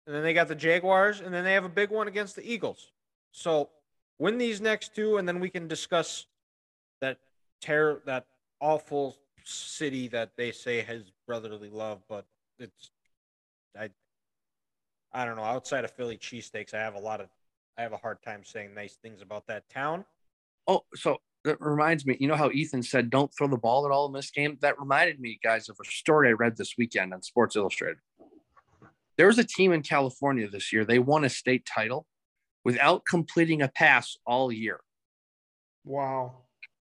and 0.06 0.14
then 0.14 0.22
they 0.22 0.32
got 0.32 0.48
the 0.48 0.54
Jaguars, 0.54 1.20
and 1.20 1.34
then 1.34 1.44
they 1.44 1.54
have 1.54 1.64
a 1.64 1.68
big 1.68 1.90
one 1.90 2.06
against 2.06 2.36
the 2.36 2.48
Eagles. 2.48 2.92
So 3.32 3.70
win 4.18 4.38
these 4.38 4.60
next 4.60 4.94
two, 4.94 5.16
and 5.16 5.26
then 5.26 5.40
we 5.40 5.50
can 5.50 5.66
discuss 5.66 6.26
that 7.00 7.18
terror, 7.60 8.00
that 8.06 8.26
awful 8.60 9.16
city 9.42 10.08
that 10.08 10.32
they 10.36 10.52
say 10.52 10.82
has 10.82 11.02
brotherly 11.26 11.68
love, 11.68 12.02
but 12.08 12.24
it's 12.58 12.90
I 13.78 13.90
I 15.12 15.24
don't 15.24 15.36
know. 15.36 15.44
Outside 15.44 15.84
of 15.84 15.92
Philly 15.92 16.18
cheesesteaks, 16.18 16.74
I 16.74 16.78
have 16.78 16.94
a 16.94 17.00
lot 17.00 17.20
of 17.20 17.28
I 17.78 17.82
have 17.82 17.92
a 17.92 17.96
hard 17.96 18.22
time 18.22 18.44
saying 18.44 18.74
nice 18.74 18.96
things 19.02 19.22
about 19.22 19.46
that 19.48 19.68
town. 19.68 20.04
Oh, 20.66 20.82
so 20.94 21.18
that 21.44 21.60
reminds 21.60 22.06
me. 22.06 22.16
You 22.20 22.28
know 22.28 22.36
how 22.36 22.50
Ethan 22.50 22.82
said, 22.82 23.10
"Don't 23.10 23.30
throw 23.36 23.48
the 23.48 23.56
ball 23.56 23.84
at 23.84 23.92
all 23.92 24.06
in 24.06 24.12
this 24.12 24.30
game." 24.30 24.58
That 24.60 24.78
reminded 24.78 25.20
me, 25.20 25.38
guys, 25.42 25.68
of 25.68 25.76
a 25.80 25.84
story 25.84 26.28
I 26.28 26.32
read 26.32 26.56
this 26.56 26.74
weekend 26.78 27.12
on 27.12 27.22
Sports 27.22 27.56
Illustrated. 27.56 27.98
There 29.16 29.26
was 29.26 29.38
a 29.38 29.44
team 29.44 29.72
in 29.72 29.82
California 29.82 30.48
this 30.48 30.72
year. 30.72 30.84
They 30.84 30.98
won 30.98 31.24
a 31.24 31.28
state 31.28 31.66
title 31.66 32.06
without 32.64 33.04
completing 33.08 33.62
a 33.62 33.68
pass 33.68 34.16
all 34.26 34.50
year. 34.50 34.80
Wow. 35.84 36.44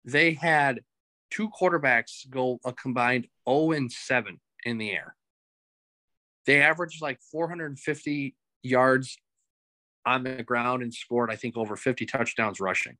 they 0.03 0.33
had 0.33 0.81
two 1.29 1.49
quarterbacks 1.49 2.27
go 2.29 2.59
a 2.65 2.73
combined 2.73 3.27
0 3.47 3.71
and 3.71 3.91
7 3.91 4.39
in 4.65 4.77
the 4.79 4.91
air. 4.91 5.15
They 6.49 6.63
averaged 6.63 6.99
like 6.99 7.21
450 7.31 8.35
yards 8.63 9.19
on 10.03 10.23
the 10.23 10.41
ground 10.41 10.81
and 10.81 10.91
scored, 10.91 11.29
I 11.29 11.35
think, 11.35 11.55
over 11.55 11.75
50 11.75 12.07
touchdowns 12.07 12.59
rushing. 12.59 12.97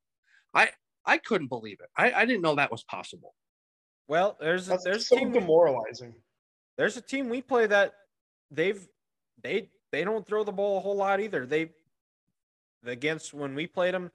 I 0.54 0.68
I 1.04 1.18
couldn't 1.18 1.48
believe 1.48 1.80
it. 1.80 1.88
I, 1.96 2.12
I 2.12 2.24
didn't 2.26 2.42
know 2.42 2.54
that 2.54 2.70
was 2.70 2.84
possible. 2.84 3.34
Well, 4.06 4.36
there's 4.38 4.68
a, 4.68 4.70
That's 4.70 4.84
there's 4.84 5.02
a 5.02 5.04
so 5.06 5.16
team 5.16 5.32
demoralizing. 5.32 6.14
there's 6.78 6.96
a 6.96 7.00
team 7.00 7.28
we 7.28 7.42
play 7.42 7.66
that 7.66 7.94
they've 8.52 8.86
they 9.42 9.68
they 9.90 10.04
don't 10.04 10.24
throw 10.24 10.44
the 10.44 10.52
ball 10.52 10.78
a 10.78 10.80
whole 10.80 10.94
lot 10.94 11.18
either. 11.18 11.44
They 11.44 11.70
against 12.86 13.34
when 13.34 13.56
we 13.56 13.66
played 13.66 13.94
them, 13.94 14.12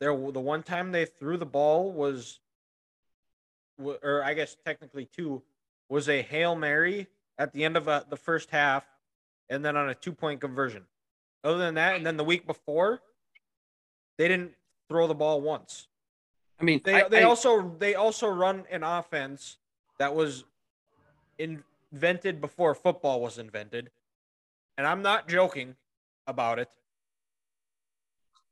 there 0.00 0.10
the 0.10 0.40
one 0.40 0.64
time 0.64 0.90
they 0.90 1.04
threw 1.04 1.36
the 1.36 1.46
ball 1.46 1.92
was, 1.92 2.40
or 3.78 4.24
I 4.24 4.34
guess 4.34 4.56
technically 4.66 5.04
two, 5.04 5.44
was 5.88 6.08
a 6.08 6.22
hail 6.22 6.56
mary 6.56 7.06
at 7.38 7.52
the 7.52 7.64
end 7.64 7.76
of 7.76 7.88
uh, 7.88 8.02
the 8.08 8.16
first 8.16 8.50
half, 8.50 8.84
and 9.48 9.64
then 9.64 9.76
on 9.76 9.88
a 9.88 9.94
two 9.94 10.12
point 10.12 10.40
conversion. 10.40 10.84
Other 11.44 11.58
than 11.58 11.74
that, 11.74 11.94
and 11.96 12.04
then 12.04 12.16
the 12.16 12.24
week 12.24 12.46
before, 12.46 13.00
they 14.18 14.26
didn't 14.28 14.52
throw 14.88 15.06
the 15.06 15.14
ball 15.14 15.40
once. 15.40 15.86
I 16.60 16.64
mean, 16.64 16.80
They 16.84 17.02
I, 17.04 17.08
they 17.08 17.20
I- 17.22 17.26
also 17.26 17.74
they 17.78 17.94
also 17.94 18.26
run 18.28 18.64
an 18.70 18.82
offense 18.82 19.58
that 19.98 20.14
was 20.14 20.44
invented 21.38 22.40
before 22.40 22.74
football 22.74 23.20
was 23.20 23.38
invented, 23.38 23.90
and 24.76 24.86
I'm 24.86 25.02
not 25.02 25.28
joking 25.28 25.76
about 26.26 26.58
it. 26.58 26.68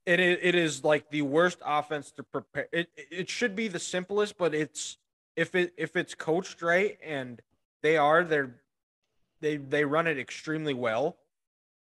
It 0.06 0.20
is, 0.20 0.38
it 0.40 0.54
is 0.54 0.84
like 0.84 1.10
the 1.10 1.22
worst 1.22 1.58
offense 1.64 2.12
to 2.12 2.22
prepare. 2.22 2.68
It 2.72 2.88
it 2.96 3.28
should 3.28 3.56
be 3.56 3.66
the 3.66 3.80
simplest, 3.80 4.38
but 4.38 4.54
it's 4.54 4.98
if 5.34 5.56
it 5.56 5.74
if 5.76 5.96
it's 5.96 6.14
coached 6.14 6.62
right 6.62 6.96
and 7.04 7.42
they 7.82 7.96
are 7.96 8.22
they're 8.22 8.54
they 9.40 9.56
they 9.56 9.84
run 9.84 10.06
it 10.06 10.18
extremely 10.18 10.74
well. 10.74 11.18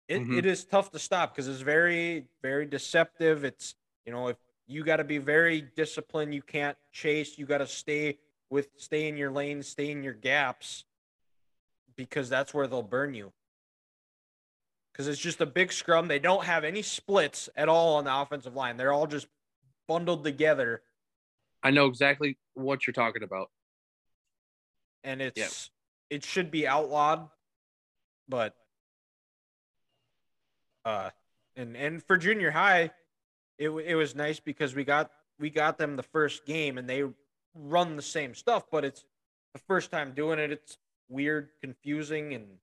It, 0.07 0.21
Mhm. 0.21 0.37
it 0.37 0.45
is 0.45 0.63
tough 0.65 0.91
to 0.91 0.99
stop 0.99 1.33
because 1.33 1.47
it's 1.47 1.61
very 1.61 2.27
very 2.41 2.65
deceptive. 2.65 3.43
It's 3.43 3.75
you 4.05 4.11
know 4.11 4.27
if 4.27 4.37
you 4.67 4.83
got 4.83 4.97
to 4.97 5.03
be 5.03 5.17
very 5.17 5.61
disciplined, 5.61 6.33
you 6.33 6.41
can't 6.41 6.77
chase. 6.91 7.37
You 7.37 7.45
got 7.45 7.59
to 7.59 7.67
stay 7.67 8.19
with 8.49 8.69
stay 8.77 9.07
in 9.07 9.17
your 9.17 9.31
lane, 9.31 9.61
stay 9.63 9.91
in 9.91 10.03
your 10.03 10.13
gaps, 10.13 10.85
because 11.95 12.29
that's 12.29 12.53
where 12.53 12.67
they'll 12.67 12.81
burn 12.83 13.13
you. 13.13 13.33
Because 14.91 15.07
it's 15.07 15.19
just 15.19 15.41
a 15.41 15.45
big 15.45 15.71
scrum. 15.73 16.07
They 16.07 16.19
don't 16.19 16.45
have 16.45 16.63
any 16.63 16.81
splits 16.81 17.49
at 17.55 17.67
all 17.67 17.95
on 17.95 18.05
the 18.05 18.15
offensive 18.15 18.55
line. 18.55 18.77
They're 18.77 18.93
all 18.93 19.07
just 19.07 19.27
bundled 19.87 20.23
together, 20.23 20.81
I 21.61 21.69
know 21.71 21.85
exactly 21.87 22.37
what 22.53 22.85
you're 22.87 22.93
talking 22.93 23.21
about. 23.23 23.51
and 25.03 25.21
it's 25.21 25.69
it 26.09 26.23
should 26.23 26.49
be 26.49 26.67
outlawed, 26.67 27.29
but 28.27 28.55
uh, 30.83 31.09
and 31.55 31.75
and 31.75 32.03
for 32.03 32.17
junior 32.17 32.51
high, 32.51 32.91
it 33.57 33.69
it 33.69 33.95
was 33.95 34.15
nice 34.15 34.39
because 34.39 34.75
we 34.75 34.83
got 34.83 35.11
we 35.39 35.49
got 35.49 35.77
them 35.77 35.95
the 35.95 36.03
first 36.03 36.45
game 36.45 36.77
and 36.77 36.89
they 36.89 37.03
run 37.53 37.95
the 37.95 38.01
same 38.01 38.35
stuff, 38.35 38.65
but 38.71 38.83
it's 38.85 39.05
the 39.53 39.59
first 39.59 39.91
time 39.91 40.13
doing 40.13 40.39
it. 40.39 40.51
It's 40.51 40.77
weird, 41.09 41.49
confusing, 41.61 42.33
and 42.33 42.57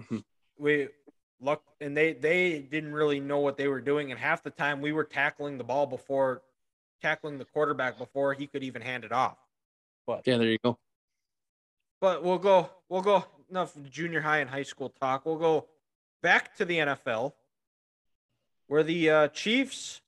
Mhm. 0.00 0.24
we 0.58 0.88
luck 1.40 1.62
and 1.80 1.96
they 1.96 2.12
they 2.14 2.60
didn't 2.60 2.92
really 2.92 3.20
know 3.20 3.38
what 3.40 3.56
they 3.56 3.68
were 3.68 3.80
doing. 3.80 4.10
And 4.10 4.18
half 4.18 4.42
the 4.42 4.50
time 4.50 4.80
we 4.80 4.92
were 4.92 5.04
tackling 5.04 5.58
the 5.58 5.64
ball 5.64 5.86
before 5.86 6.42
tackling 7.00 7.38
the 7.38 7.44
quarterback 7.44 7.98
before 7.98 8.32
he 8.34 8.46
could 8.46 8.62
even 8.64 8.82
hand 8.82 9.04
it 9.04 9.12
off. 9.12 9.38
But 10.06 10.26
Yeah, 10.26 10.38
there 10.38 10.48
you 10.48 10.58
go. 10.64 10.78
but 12.00 12.22
we'll 12.24 12.38
go 12.38 12.70
we'll 12.88 13.02
go 13.02 13.24
enough 13.50 13.72
junior 13.90 14.20
high 14.20 14.38
and 14.38 14.50
high 14.50 14.62
school 14.62 14.90
talk. 15.00 15.26
We'll 15.26 15.36
go 15.36 15.66
back 16.22 16.56
to 16.56 16.64
the 16.64 16.78
NFL 16.78 17.32
where 18.66 18.82
the 18.82 19.10
uh, 19.10 19.28
Chiefs 19.28 20.00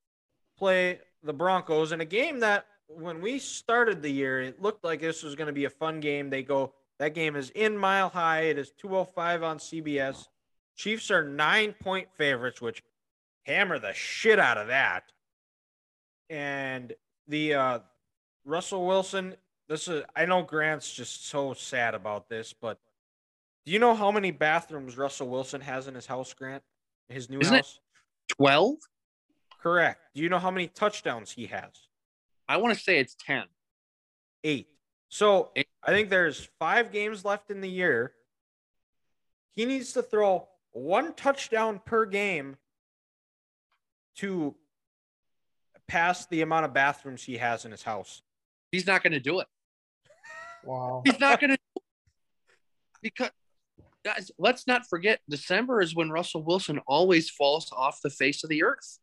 play 0.58 1.00
the 1.22 1.32
Broncos 1.32 1.92
in 1.92 2.00
a 2.00 2.04
game 2.04 2.40
that 2.40 2.66
when 2.88 3.20
we 3.20 3.38
started 3.38 4.00
the 4.00 4.10
year 4.10 4.40
it 4.40 4.62
looked 4.62 4.84
like 4.84 5.00
this 5.00 5.22
was 5.22 5.34
going 5.34 5.48
to 5.48 5.52
be 5.52 5.64
a 5.64 5.70
fun 5.70 6.00
game. 6.00 6.30
They 6.30 6.42
go 6.42 6.72
that 6.98 7.14
game 7.14 7.36
is 7.36 7.50
in 7.50 7.76
Mile 7.76 8.08
High. 8.08 8.42
It 8.42 8.58
is 8.58 8.70
205 8.78 9.42
on 9.42 9.58
CBS. 9.58 10.28
Chiefs 10.76 11.10
are 11.10 11.24
9 11.24 11.74
point 11.74 12.08
favorites 12.16 12.60
which 12.60 12.82
hammer 13.44 13.78
the 13.78 13.92
shit 13.92 14.38
out 14.38 14.58
of 14.58 14.68
that. 14.68 15.12
And 16.28 16.92
the 17.28 17.54
uh, 17.54 17.78
Russell 18.44 18.86
Wilson, 18.86 19.34
this 19.68 19.88
is 19.88 20.04
I 20.14 20.26
know 20.26 20.42
Grant's 20.42 20.92
just 20.92 21.28
so 21.28 21.52
sad 21.54 21.94
about 21.94 22.28
this, 22.28 22.52
but 22.52 22.78
do 23.66 23.72
you 23.72 23.78
know 23.80 23.94
how 23.94 24.10
many 24.12 24.30
bathrooms 24.30 24.96
Russell 24.96 25.28
Wilson 25.28 25.60
has 25.60 25.88
in 25.88 25.94
his 25.94 26.06
house, 26.06 26.32
Grant? 26.32 26.62
His 27.08 27.28
new 27.28 27.40
Isn't 27.40 27.54
it- 27.54 27.58
house? 27.58 27.80
12? 28.28 28.76
Correct. 29.60 30.00
Do 30.14 30.22
you 30.22 30.28
know 30.28 30.38
how 30.38 30.50
many 30.50 30.68
touchdowns 30.68 31.32
he 31.32 31.46
has? 31.46 31.88
I 32.48 32.56
want 32.58 32.74
to 32.76 32.80
say 32.80 32.98
it's 32.98 33.16
10. 33.16 33.44
Eight. 34.44 34.68
So 35.08 35.50
Eight. 35.56 35.68
I 35.82 35.90
think 35.90 36.08
there's 36.10 36.48
five 36.58 36.92
games 36.92 37.24
left 37.24 37.50
in 37.50 37.60
the 37.60 37.68
year. 37.68 38.12
He 39.52 39.64
needs 39.64 39.92
to 39.94 40.02
throw 40.02 40.48
one 40.72 41.14
touchdown 41.14 41.80
per 41.84 42.06
game 42.06 42.56
to 44.16 44.54
pass 45.88 46.26
the 46.26 46.42
amount 46.42 46.64
of 46.66 46.72
bathrooms 46.74 47.22
he 47.24 47.36
has 47.38 47.64
in 47.64 47.70
his 47.70 47.82
house. 47.82 48.22
He's 48.70 48.86
not 48.86 49.02
going 49.02 49.12
to 49.12 49.20
do 49.20 49.40
it. 49.40 49.46
Wow. 50.64 51.02
He's 51.04 51.18
not 51.18 51.40
going 51.40 51.50
to 51.50 51.58
because 53.02 53.30
guys, 54.06 54.30
let's 54.38 54.66
not 54.68 54.88
forget 54.88 55.20
December 55.28 55.80
is 55.80 55.94
when 55.96 56.10
Russell 56.10 56.44
Wilson 56.44 56.78
always 56.86 57.28
falls 57.28 57.72
off 57.72 58.00
the 58.02 58.10
face 58.10 58.44
of 58.44 58.50
the 58.50 58.62
earth. 58.62 58.98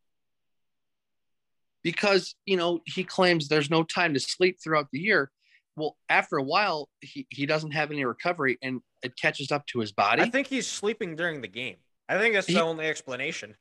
Because, 1.82 2.34
you 2.46 2.56
know, 2.56 2.80
he 2.86 3.04
claims 3.04 3.48
there's 3.48 3.68
no 3.70 3.82
time 3.82 4.14
to 4.14 4.20
sleep 4.20 4.56
throughout 4.62 4.86
the 4.92 4.98
year. 4.98 5.30
Well, 5.76 5.96
after 6.08 6.38
a 6.38 6.42
while, 6.42 6.88
he, 7.02 7.26
he 7.28 7.44
doesn't 7.44 7.72
have 7.72 7.90
any 7.90 8.04
recovery 8.06 8.56
and 8.62 8.80
it 9.02 9.14
catches 9.20 9.52
up 9.52 9.66
to 9.66 9.80
his 9.80 9.92
body. 9.92 10.22
I 10.22 10.30
think 10.30 10.46
he's 10.46 10.66
sleeping 10.66 11.16
during 11.16 11.42
the 11.42 11.48
game. 11.48 11.76
I 12.08 12.16
think 12.18 12.34
that's 12.34 12.46
He- 12.46 12.54
the 12.54 12.62
only 12.62 12.86
explanation. 12.86 13.56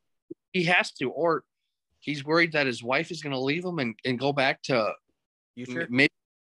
he 0.54 0.64
has 0.66 0.92
to, 0.94 1.10
or 1.10 1.44
he's 2.00 2.24
worried 2.24 2.54
that 2.54 2.68
his 2.68 2.82
wife 2.82 3.12
is 3.12 3.22
going 3.22 3.34
to 3.34 3.40
leave 3.40 3.66
him 3.66 3.80
and, 3.80 3.96
and 4.06 4.18
go 4.18 4.32
back 4.32 4.62
to 4.64 4.94
Future. 5.56 5.88
maybe 5.90 6.12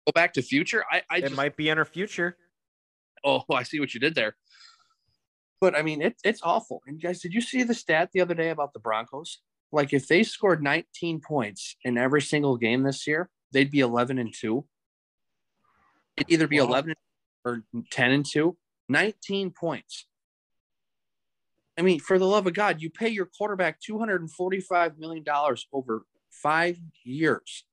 go 0.07 0.11
back 0.13 0.33
to 0.33 0.41
future. 0.41 0.85
I, 0.89 1.01
I 1.11 1.17
It 1.17 1.21
just, 1.21 1.35
might 1.35 1.57
be 1.57 1.67
in 1.69 1.77
her 1.77 1.85
future. 1.85 2.37
Oh, 3.25 3.43
I 3.53 3.63
see 3.63 3.79
what 3.81 3.93
you 3.93 3.99
did 3.99 4.15
there. 4.15 4.37
But 5.59 5.75
I 5.75 5.81
mean, 5.81 6.01
it's 6.01 6.21
it's 6.23 6.41
awful. 6.43 6.81
And 6.85 7.01
guys, 7.01 7.19
did 7.21 7.33
you 7.33 7.41
see 7.41 7.63
the 7.63 7.73
stat 7.73 8.09
the 8.13 8.21
other 8.21 8.35
day 8.35 8.49
about 8.49 8.73
the 8.73 8.79
Broncos? 8.79 9.39
Like, 9.71 9.91
if 9.91 10.07
they 10.07 10.23
scored 10.23 10.63
19 10.63 11.19
points 11.19 11.75
in 11.83 11.97
every 11.97 12.21
single 12.21 12.55
game 12.57 12.83
this 12.83 13.05
year, 13.05 13.29
they'd 13.51 13.71
be 13.71 13.81
11 13.81 14.17
and 14.17 14.33
two. 14.33 14.65
It'd 16.15 16.31
either 16.31 16.47
be 16.47 16.59
Wow. 16.59 16.67
11 16.67 16.93
or 17.43 17.63
10 17.91 18.11
and 18.11 18.25
two. 18.25 18.57
19 18.89 19.51
points. 19.51 20.05
I 21.77 21.81
mean, 21.81 21.99
for 21.99 22.17
the 22.17 22.25
love 22.25 22.47
of 22.47 22.53
God, 22.53 22.81
you 22.81 22.89
pay 22.89 23.09
your 23.09 23.25
quarterback 23.25 23.79
245 23.81 24.97
million 24.97 25.23
dollars 25.23 25.67
over 25.71 26.05
five 26.31 26.79
years, 27.03 27.65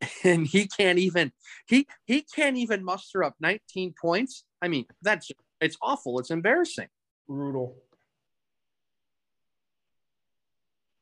and 0.24 0.46
he 0.46 0.66
can't 0.66 0.98
even 0.98 1.32
he 1.66 1.86
he 2.04 2.22
can't 2.22 2.56
even 2.56 2.84
muster 2.84 3.24
up 3.24 3.36
19 3.40 3.94
points. 4.00 4.44
I 4.60 4.68
mean, 4.68 4.84
that's 5.00 5.30
it's 5.60 5.76
awful. 5.82 6.18
It's 6.18 6.30
embarrassing. 6.30 6.88
Brutal. 7.28 7.76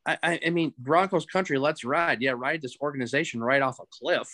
I, 0.07 0.19
I 0.23 0.41
I 0.47 0.51
mean, 0.51 0.73
Broncos 0.79 1.27
country, 1.27 1.59
let's 1.59 1.85
ride. 1.85 2.23
Yeah, 2.23 2.33
ride 2.37 2.63
this 2.63 2.77
organization 2.81 3.43
right 3.43 3.63
off 3.63 3.79
a 3.81 3.85
cliff. 3.91 4.29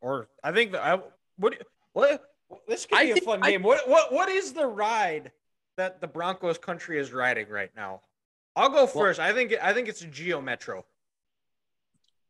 Or 0.00 0.28
I 0.42 0.52
think 0.52 0.72
that 0.72 0.82
I 0.82 1.00
what 1.36 1.56
what 1.92 2.22
this 2.68 2.86
could 2.86 2.98
I 2.98 3.04
be 3.06 3.10
a 3.12 3.16
fun 3.16 3.40
I- 3.42 3.50
game. 3.52 3.62
What 3.62 3.88
what 3.88 4.12
what 4.12 4.28
is 4.28 4.52
the 4.52 4.66
ride 4.66 5.32
that 5.76 6.00
the 6.00 6.06
Broncos 6.06 6.58
country 6.58 6.98
is 6.98 7.12
riding 7.12 7.48
right 7.48 7.70
now? 7.76 8.02
I'll 8.56 8.68
go 8.70 8.86
first. 8.86 9.20
I 9.20 9.32
think 9.32 9.54
I 9.60 9.72
think 9.72 9.88
it's 9.88 10.02
a 10.02 10.06
Geo 10.06 10.40
Metro. 10.40 10.84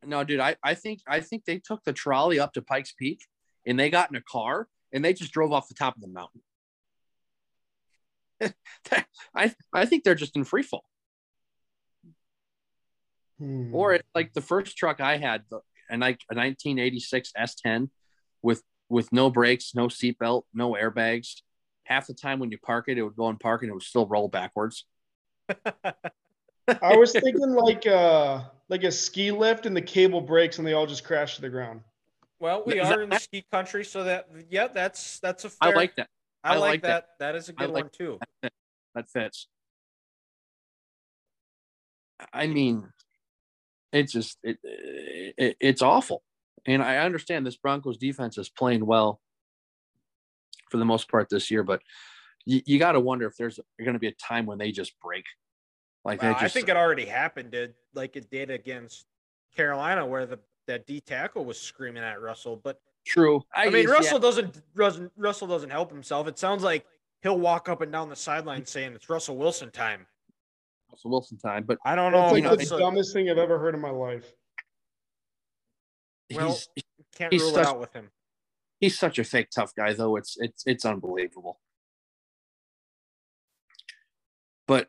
No, 0.03 0.23
dude, 0.23 0.39
I, 0.39 0.55
I 0.63 0.73
think 0.73 1.01
I 1.07 1.19
think 1.19 1.45
they 1.45 1.59
took 1.59 1.83
the 1.83 1.93
trolley 1.93 2.39
up 2.39 2.53
to 2.53 2.61
Pikes 2.61 2.91
Peak 2.93 3.25
and 3.67 3.79
they 3.79 3.89
got 3.89 4.09
in 4.09 4.15
a 4.15 4.21
car 4.21 4.67
and 4.91 5.05
they 5.05 5.13
just 5.13 5.31
drove 5.31 5.51
off 5.51 5.67
the 5.67 5.75
top 5.75 5.95
of 5.95 6.01
the 6.01 6.07
mountain. 6.07 6.41
I 9.35 9.53
I 9.73 9.85
think 9.85 10.03
they're 10.03 10.15
just 10.15 10.35
in 10.35 10.43
free 10.43 10.63
fall. 10.63 10.83
Hmm. 13.39 13.73
Or 13.73 13.93
it's 13.93 14.07
like 14.13 14.33
the 14.33 14.41
first 14.41 14.77
truck 14.77 15.01
I 15.01 15.17
had, 15.17 15.43
the- 15.49 15.61
a, 15.89 15.97
ni- 15.97 16.05
a 16.29 16.35
1986 16.35 17.33
S10 17.37 17.89
with 18.41 18.63
with 18.89 19.11
no 19.11 19.29
brakes, 19.29 19.73
no 19.75 19.87
seatbelt, 19.87 20.43
no 20.53 20.73
airbags. 20.73 21.41
Half 21.85 22.07
the 22.07 22.13
time 22.13 22.39
when 22.39 22.51
you 22.51 22.57
park 22.57 22.85
it, 22.87 22.97
it 22.97 23.01
would 23.03 23.15
go 23.15 23.29
in 23.29 23.37
park 23.37 23.61
and 23.63 23.69
it 23.69 23.73
would 23.73 23.83
still 23.83 24.05
roll 24.05 24.27
backwards. 24.27 24.85
I 25.49 26.95
was 26.95 27.11
thinking 27.11 27.51
like 27.51 27.85
uh 27.87 28.43
like 28.69 28.83
a 28.83 28.91
ski 28.91 29.31
lift 29.31 29.65
and 29.65 29.75
the 29.75 29.81
cable 29.81 30.21
breaks 30.21 30.57
and 30.57 30.65
they 30.67 30.73
all 30.73 30.85
just 30.85 31.03
crash 31.03 31.35
to 31.35 31.41
the 31.41 31.49
ground. 31.49 31.81
Well, 32.39 32.63
we 32.65 32.79
are 32.79 33.01
in 33.01 33.09
the 33.09 33.19
ski 33.19 33.45
country, 33.51 33.83
so 33.83 34.03
that 34.03 34.27
yeah, 34.49 34.67
that's 34.67 35.19
that's 35.19 35.43
a 35.45 35.51
I 35.59 35.67
fair. 35.67 35.73
I 35.73 35.75
like 35.75 35.95
that. 35.95 36.07
I 36.43 36.55
I 36.55 36.57
like, 36.57 36.69
like 36.69 36.81
that. 36.83 37.05
that. 37.19 37.33
That 37.33 37.35
is 37.35 37.49
a 37.49 37.53
good 37.53 37.69
like 37.69 37.85
one 37.85 37.91
too. 37.91 38.19
That 38.95 39.09
fits. 39.09 39.47
I 42.33 42.47
mean, 42.47 42.89
it's 43.93 44.11
just 44.11 44.37
it, 44.43 44.57
it 44.63 45.57
it's 45.59 45.81
awful, 45.81 46.23
and 46.65 46.83
I 46.83 46.97
understand 46.97 47.45
this 47.45 47.57
Broncos 47.57 47.97
defense 47.97 48.37
is 48.37 48.49
playing 48.49 48.85
well 48.85 49.21
for 50.69 50.77
the 50.77 50.85
most 50.85 51.09
part 51.09 51.29
this 51.29 51.51
year, 51.51 51.63
but 51.63 51.81
you, 52.45 52.61
you 52.65 52.79
got 52.79 52.93
to 52.93 52.99
wonder 52.99 53.27
if 53.27 53.35
there's 53.37 53.59
going 53.79 53.93
to 53.93 53.99
be 53.99 54.07
a 54.07 54.13
time 54.13 54.45
when 54.45 54.57
they 54.57 54.71
just 54.71 54.99
break. 54.99 55.25
Like 56.03 56.21
they 56.21 56.29
I 56.29 56.47
think 56.47 56.69
it 56.69 56.75
already 56.75 57.05
happened, 57.05 57.51
did 57.51 57.75
like 57.93 58.15
it 58.15 58.31
did 58.31 58.49
against 58.49 59.05
Carolina, 59.55 60.05
where 60.05 60.25
the 60.25 60.39
that 60.67 60.87
D 60.87 60.99
tackle 60.99 61.45
was 61.45 61.59
screaming 61.59 62.03
at 62.03 62.21
Russell. 62.21 62.55
But 62.55 62.79
true. 63.05 63.43
I, 63.55 63.69
mean, 63.69 63.87
yeah, 63.87 63.93
Russell 63.93 64.19
doesn't 64.19 64.61
Russell, 64.75 65.09
Russell 65.17 65.47
doesn't 65.47 65.69
help 65.69 65.91
himself. 65.91 66.27
It 66.27 66.37
sounds 66.37 66.63
like 66.63 66.85
he'll 67.23 67.39
walk 67.39 67.69
up 67.69 67.81
and 67.81 67.91
down 67.91 68.09
the 68.09 68.15
sideline 68.15 68.65
saying 68.65 68.93
it's 68.93 69.09
Russell 69.09 69.37
Wilson 69.37 69.71
time. 69.71 70.05
Russell 70.89 71.11
Wilson 71.11 71.37
time, 71.37 71.63
but 71.63 71.77
I 71.85 71.95
don't 71.95 72.11
know. 72.11 72.27
It's 72.27 72.27
if 72.27 72.33
like 72.33 72.43
know, 72.43 72.49
the 72.51 72.55
that's 72.57 72.71
a- 72.71 72.79
dumbest 72.79 73.13
thing 73.13 73.29
I've 73.29 73.37
ever 73.37 73.57
heard 73.59 73.75
in 73.75 73.81
my 73.81 73.89
life. 73.91 74.31
Well, 76.33 76.47
he's 76.49 76.67
can't 77.15 77.33
he's 77.33 77.41
rule 77.41 77.51
such- 77.51 77.61
it 77.63 77.67
out 77.67 77.79
with 77.79 77.93
him. 77.93 78.09
he's 78.79 78.97
such 78.97 79.19
a 79.19 79.23
fake 79.23 79.49
tough 79.53 79.75
guy 79.75 79.93
though 79.93 80.15
it's 80.15 80.37
it's 80.39 80.63
it's 80.65 80.85
unbelievable 80.85 81.59
but 84.65 84.87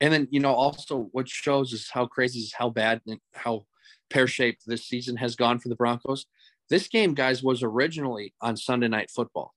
and 0.00 0.12
then 0.12 0.28
you 0.30 0.40
know 0.40 0.52
also 0.52 1.08
what 1.12 1.26
shows 1.28 1.72
is 1.72 1.88
how 1.90 2.06
crazy 2.06 2.40
is 2.40 2.52
how 2.52 2.68
bad 2.68 3.00
and 3.06 3.18
how 3.34 3.64
pear-shaped 4.10 4.62
this 4.66 4.84
season 4.86 5.16
has 5.16 5.36
gone 5.36 5.58
for 5.58 5.68
the 5.70 5.74
broncos 5.74 6.26
this 6.70 6.88
game 6.88 7.14
guys 7.14 7.42
was 7.42 7.62
originally 7.62 8.34
on 8.40 8.56
sunday 8.56 8.88
night 8.88 9.10
football 9.10 9.54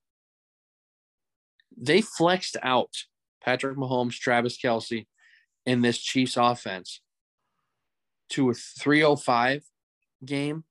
they 1.78 2.02
flexed 2.02 2.58
out 2.62 2.94
patrick 3.44 3.78
mahomes 3.78 4.18
travis 4.18 4.58
kelce 4.58 5.06
in 5.66 5.82
this 5.82 5.98
chiefs 5.98 6.38
offense 6.38 7.02
to 8.30 8.50
a 8.50 8.54
305 8.54 9.64
game 10.26 10.64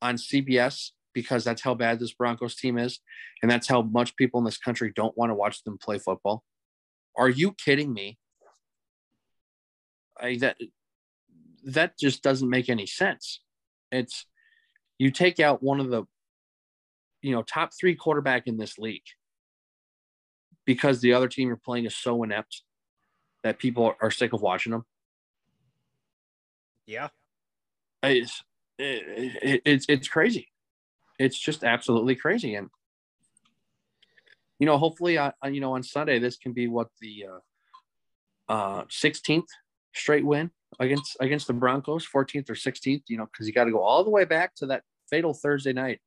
on 0.00 0.16
cbs 0.16 0.90
because 1.14 1.44
that's 1.44 1.62
how 1.62 1.74
bad 1.74 1.98
this 1.98 2.12
Broncos 2.12 2.56
team 2.56 2.76
is, 2.76 2.98
and 3.40 3.50
that's 3.50 3.68
how 3.68 3.80
much 3.80 4.16
people 4.16 4.38
in 4.38 4.44
this 4.44 4.58
country 4.58 4.92
don't 4.94 5.16
want 5.16 5.30
to 5.30 5.34
watch 5.34 5.62
them 5.62 5.78
play 5.78 5.98
football. 5.98 6.42
Are 7.16 7.28
you 7.30 7.52
kidding 7.52 7.94
me? 7.94 8.18
I 10.20 10.36
that 10.38 10.56
that 11.64 11.98
just 11.98 12.22
doesn't 12.22 12.50
make 12.50 12.68
any 12.68 12.86
sense. 12.86 13.40
It's 13.90 14.26
you 14.98 15.10
take 15.10 15.40
out 15.40 15.62
one 15.62 15.80
of 15.80 15.90
the 15.90 16.04
you 17.22 17.32
know 17.32 17.42
top 17.42 17.72
three 17.78 17.94
quarterback 17.94 18.46
in 18.46 18.56
this 18.56 18.78
league 18.78 19.02
because 20.64 21.00
the 21.00 21.12
other 21.12 21.28
team 21.28 21.48
you're 21.48 21.56
playing 21.56 21.84
is 21.84 21.96
so 21.96 22.22
inept 22.22 22.62
that 23.42 23.58
people 23.58 23.94
are 24.00 24.10
sick 24.10 24.32
of 24.32 24.40
watching 24.40 24.72
them. 24.72 24.84
Yeah. 26.86 27.08
It's 28.02 28.42
it, 28.78 29.36
it, 29.42 29.62
it's 29.64 29.86
it's 29.88 30.08
crazy. 30.08 30.48
It's 31.18 31.38
just 31.38 31.62
absolutely 31.62 32.16
crazy, 32.16 32.56
and 32.56 32.68
you 34.58 34.66
know, 34.66 34.78
hopefully, 34.78 35.16
uh, 35.16 35.30
you 35.44 35.60
know, 35.60 35.74
on 35.74 35.82
Sunday 35.82 36.18
this 36.18 36.36
can 36.36 36.52
be 36.52 36.66
what 36.66 36.88
the 37.00 37.26
uh, 38.48 38.52
uh 38.52 38.84
16th 38.84 39.46
straight 39.94 40.26
win 40.26 40.50
against 40.80 41.16
against 41.20 41.46
the 41.46 41.52
Broncos, 41.52 42.06
14th 42.06 42.50
or 42.50 42.54
16th. 42.54 43.02
You 43.08 43.18
know, 43.18 43.26
because 43.26 43.46
you 43.46 43.52
got 43.52 43.64
to 43.64 43.72
go 43.72 43.80
all 43.80 44.04
the 44.04 44.10
way 44.10 44.24
back 44.24 44.54
to 44.56 44.66
that 44.66 44.82
fatal 45.10 45.34
Thursday 45.34 45.72
night 45.72 46.00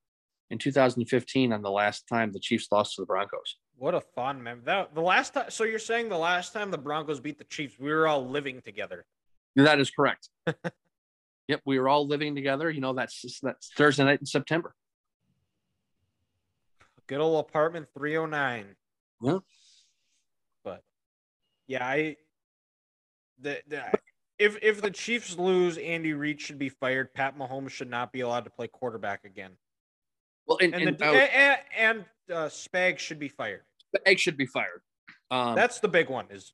in 0.49 0.57
2015 0.57 1.53
on 1.53 1.61
the 1.61 1.71
last 1.71 2.07
time 2.07 2.31
the 2.31 2.39
Chiefs 2.39 2.67
lost 2.71 2.95
to 2.95 3.01
the 3.01 3.05
Broncos. 3.05 3.57
What 3.77 3.93
a 3.93 4.01
fun 4.01 4.41
man. 4.41 4.61
That 4.65 4.95
the 4.95 5.01
last 5.01 5.33
time. 5.33 5.49
So 5.49 5.63
you're 5.63 5.79
saying 5.79 6.09
the 6.09 6.17
last 6.17 6.53
time 6.53 6.71
the 6.71 6.77
Broncos 6.77 7.19
beat 7.19 7.37
the 7.37 7.43
Chiefs, 7.45 7.75
we 7.79 7.91
were 7.91 8.07
all 8.07 8.27
living 8.27 8.61
together. 8.61 9.05
That 9.55 9.79
is 9.79 9.89
correct. 9.89 10.29
yep, 11.47 11.61
we 11.65 11.79
were 11.79 11.89
all 11.89 12.07
living 12.07 12.35
together. 12.35 12.69
You 12.69 12.81
know, 12.81 12.93
that's 12.93 13.39
that's 13.41 13.71
Thursday 13.75 14.03
night 14.03 14.19
in 14.19 14.25
September. 14.25 14.73
Good 17.07 17.19
old 17.19 17.39
apartment 17.45 17.87
309. 17.93 18.75
Yeah. 19.21 19.39
But 20.63 20.83
yeah, 21.67 21.85
I 21.85 22.17
the, 23.39 23.61
the 23.67 23.83
if 24.39 24.57
if 24.61 24.81
the 24.81 24.91
Chiefs 24.91 25.37
lose, 25.37 25.77
Andy 25.77 26.13
Reid 26.13 26.39
should 26.39 26.59
be 26.59 26.69
fired. 26.69 27.13
Pat 27.13 27.37
Mahomes 27.37 27.71
should 27.71 27.89
not 27.89 28.11
be 28.11 28.21
allowed 28.21 28.43
to 28.45 28.49
play 28.49 28.67
quarterback 28.67 29.25
again. 29.25 29.51
Well, 30.45 30.59
and, 30.61 30.73
And 30.73 30.89
and, 30.89 30.97
the, 30.97 31.05
and, 31.05 31.59
and 31.77 32.05
uh, 32.31 32.47
Spag 32.47 32.99
should 32.99 33.19
be 33.19 33.27
fired. 33.27 33.61
Egg 34.05 34.19
should 34.19 34.37
be 34.37 34.45
fired. 34.45 34.81
Um, 35.31 35.55
That's 35.55 35.79
the 35.79 35.87
big 35.87 36.09
one. 36.09 36.25
Is 36.29 36.53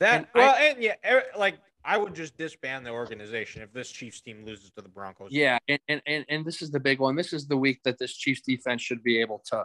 that 0.00 0.16
And 0.18 0.26
I- 0.34 0.38
well? 0.38 0.54
and 0.56 0.82
yeah, 0.82 0.94
er, 1.08 1.22
like 1.36 1.58
I 1.84 1.96
would 1.96 2.14
just 2.14 2.36
disband 2.36 2.84
the 2.84 2.90
organization 2.90 3.62
if 3.62 3.72
this 3.72 3.90
Chiefs 3.90 4.20
team 4.20 4.44
loses 4.44 4.70
to 4.72 4.82
the 4.82 4.88
Broncos. 4.88 5.30
Yeah, 5.30 5.58
and, 5.68 5.78
and 5.88 6.02
and 6.06 6.24
and 6.28 6.44
this 6.44 6.62
is 6.62 6.70
the 6.70 6.80
big 6.80 6.98
one. 6.98 7.14
This 7.14 7.32
is 7.32 7.46
the 7.46 7.56
week 7.56 7.80
that 7.84 7.98
this 7.98 8.14
Chiefs 8.16 8.42
defense 8.42 8.82
should 8.82 9.02
be 9.02 9.20
able 9.20 9.42
to 9.50 9.64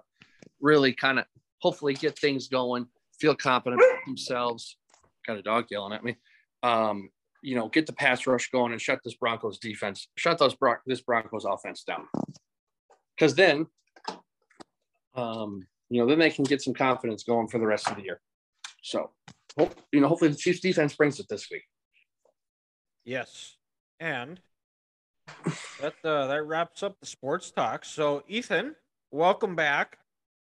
really 0.62 0.94
kind 0.94 1.20
of 1.20 1.26
hopefully 1.60 1.94
get 1.94 2.18
things 2.20 2.48
going, 2.48 2.86
feel 3.20 3.36
confident 3.36 3.82
themselves. 4.06 4.78
Got 5.26 5.38
a 5.38 5.42
dog 5.42 5.66
yelling 5.72 5.94
at 5.94 6.04
me. 6.04 6.18
Um, 6.62 7.10
you 7.44 7.56
know, 7.56 7.68
get 7.68 7.86
the 7.86 7.94
pass 7.94 8.26
rush 8.26 8.50
going 8.50 8.72
and 8.72 8.82
shut 8.82 9.00
this 9.04 9.16
Broncos 9.16 9.60
defense, 9.60 10.08
shut 10.18 10.40
those 10.40 10.56
Bron- 10.56 10.78
this 10.86 11.02
Broncos 11.02 11.46
offense 11.46 11.84
down. 11.84 12.08
Because 13.16 13.36
then, 13.36 13.68
um, 15.14 15.68
you 15.90 16.00
know, 16.02 16.08
then 16.08 16.20
they 16.20 16.30
can 16.30 16.46
get 16.46 16.62
some 16.62 16.74
confidence 16.74 17.24
going 17.24 17.50
for 17.50 17.60
the 17.60 17.68
rest 17.68 17.90
of 17.90 17.98
the 17.98 18.04
year. 18.04 18.22
So, 18.82 19.12
hope 19.58 19.76
you 19.92 20.00
know, 20.00 20.08
hopefully 20.08 20.32
the 20.32 20.38
Chiefs 20.38 20.62
defense 20.62 20.96
brings 20.96 21.20
it 21.20 21.28
this 21.30 21.48
week. 21.52 21.64
Yes, 23.04 23.58
and 24.00 24.40
that 25.82 25.94
uh, 26.04 26.28
that 26.28 26.44
wraps 26.46 26.82
up 26.82 27.00
the 27.00 27.06
sports 27.06 27.52
talk. 27.52 27.84
So 27.84 28.24
Ethan, 28.28 28.76
welcome 29.12 29.56
back. 29.56 29.98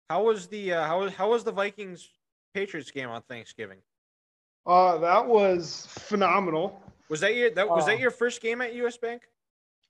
How 0.10 0.24
was 0.24 0.48
the 0.48 0.74
uh, 0.74 0.88
how 0.88 1.02
was 1.02 1.14
how 1.14 1.30
was 1.30 1.44
the 1.44 1.52
Vikings 1.52 2.10
Patriots 2.54 2.90
game 2.90 3.10
on 3.10 3.22
Thanksgiving? 3.24 3.80
Uh, 4.66 4.98
that 4.98 5.28
was 5.28 5.86
phenomenal. 5.90 6.82
Was 7.10 7.20
that 7.22 7.36
your 7.36 7.52
that 7.52 7.70
was 7.70 7.84
Uh, 7.84 7.88
that 7.88 8.00
your 8.00 8.12
first 8.12 8.42
game 8.42 8.62
at 8.62 8.74
US 8.76 8.98
Bank? 8.98 9.24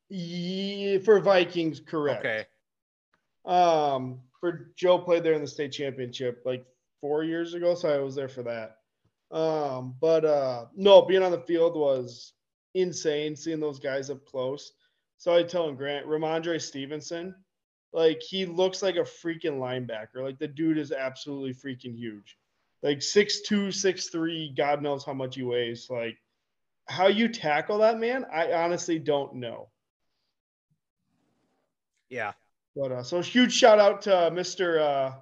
Yeah, 0.10 1.00
for 1.00 1.20
Vikings, 1.20 1.80
correct. 1.80 2.26
Okay. 2.26 2.46
Um, 3.46 4.22
for 4.40 4.72
Joe 4.76 5.00
played 5.00 5.24
there 5.24 5.34
in 5.34 5.42
the 5.42 5.48
state 5.48 5.72
championship 5.72 6.42
like 6.46 6.66
four 7.02 7.24
years 7.24 7.54
ago, 7.54 7.76
so 7.76 7.90
I 7.90 8.04
was 8.04 8.16
there 8.16 8.30
for 8.30 8.44
that. 8.44 8.78
Um, 9.32 9.96
but 10.00 10.26
uh, 10.26 10.66
no, 10.76 11.02
being 11.02 11.24
on 11.24 11.32
the 11.32 11.40
field 11.42 11.76
was 11.76 12.34
insane. 12.74 13.36
Seeing 13.36 13.60
those 13.60 13.80
guys 13.80 14.10
up 14.10 14.26
close. 14.26 14.72
So 15.18 15.36
I 15.36 15.44
tell 15.44 15.68
him 15.68 15.76
Grant 15.76 16.06
Rhamondre 16.06 16.62
Stevenson, 16.62 17.34
like 17.94 18.22
he 18.22 18.46
looks 18.46 18.84
like 18.84 18.96
a 18.98 19.00
freaking 19.00 19.58
linebacker. 19.60 20.22
Like 20.22 20.38
the 20.40 20.48
dude 20.48 20.78
is 20.78 20.92
absolutely 20.92 21.54
freaking 21.54 21.96
huge. 21.96 22.38
Like 22.84 23.02
six 23.02 23.42
two, 23.42 23.72
six 23.72 24.10
three. 24.10 24.54
God 24.56 24.82
knows 24.82 25.04
how 25.04 25.14
much 25.14 25.36
he 25.36 25.44
weighs. 25.44 25.90
Like 25.90 26.18
how 26.88 27.08
you 27.08 27.28
tackle 27.28 27.80
that 27.80 28.00
man, 28.00 28.26
I 28.32 28.52
honestly 28.54 29.00
don't 29.00 29.36
know. 29.36 29.70
Yeah. 32.10 32.34
But 32.76 32.92
uh, 32.92 33.04
so 33.04 33.22
huge 33.22 33.54
shout 33.54 33.80
out 33.80 34.02
to 34.04 34.16
uh, 34.16 34.30
Mr. 34.30 34.80
Uh, 34.80 35.16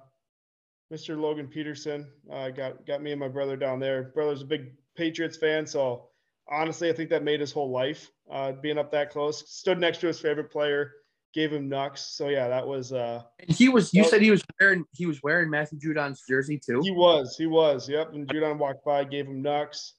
Mr. 0.92 1.18
Logan 1.18 1.46
Peterson. 1.48 2.06
Uh, 2.30 2.50
got 2.50 2.84
got 2.86 3.02
me 3.02 3.12
and 3.12 3.20
my 3.20 3.28
brother 3.28 3.56
down 3.56 3.78
there. 3.78 4.10
Brother's 4.14 4.42
a 4.42 4.46
big 4.46 4.72
Patriots 4.96 5.36
fan, 5.36 5.66
so 5.66 6.08
honestly, 6.48 6.90
I 6.90 6.92
think 6.92 7.10
that 7.10 7.22
made 7.22 7.40
his 7.40 7.52
whole 7.52 7.70
life 7.70 8.10
uh, 8.30 8.52
being 8.52 8.78
up 8.78 8.90
that 8.92 9.10
close. 9.10 9.48
Stood 9.50 9.78
next 9.78 9.98
to 9.98 10.08
his 10.08 10.20
favorite 10.20 10.50
player, 10.50 10.92
gave 11.32 11.52
him 11.52 11.68
knucks. 11.68 12.02
So 12.16 12.28
yeah, 12.28 12.48
that 12.48 12.66
was 12.66 12.92
uh, 12.92 13.22
And 13.38 13.50
he 13.56 13.68
was. 13.68 13.94
You 13.94 14.02
Well- 14.02 14.10
said 14.10 14.20
he 14.22 14.30
was 14.32 14.42
wearing. 14.60 14.84
He 14.92 15.06
was 15.06 15.22
wearing 15.22 15.48
Matthew 15.50 15.78
Judon's 15.78 16.22
jersey 16.28 16.58
too. 16.58 16.80
he 16.82 16.90
was 16.90 17.36
he 17.36 17.46
was 17.46 17.88
yep. 17.88 18.12
And 18.12 18.26
Judon 18.28 18.58
walked 18.58 18.84
by, 18.84 19.04
gave 19.04 19.26
him 19.26 19.42
knucks. 19.42 19.94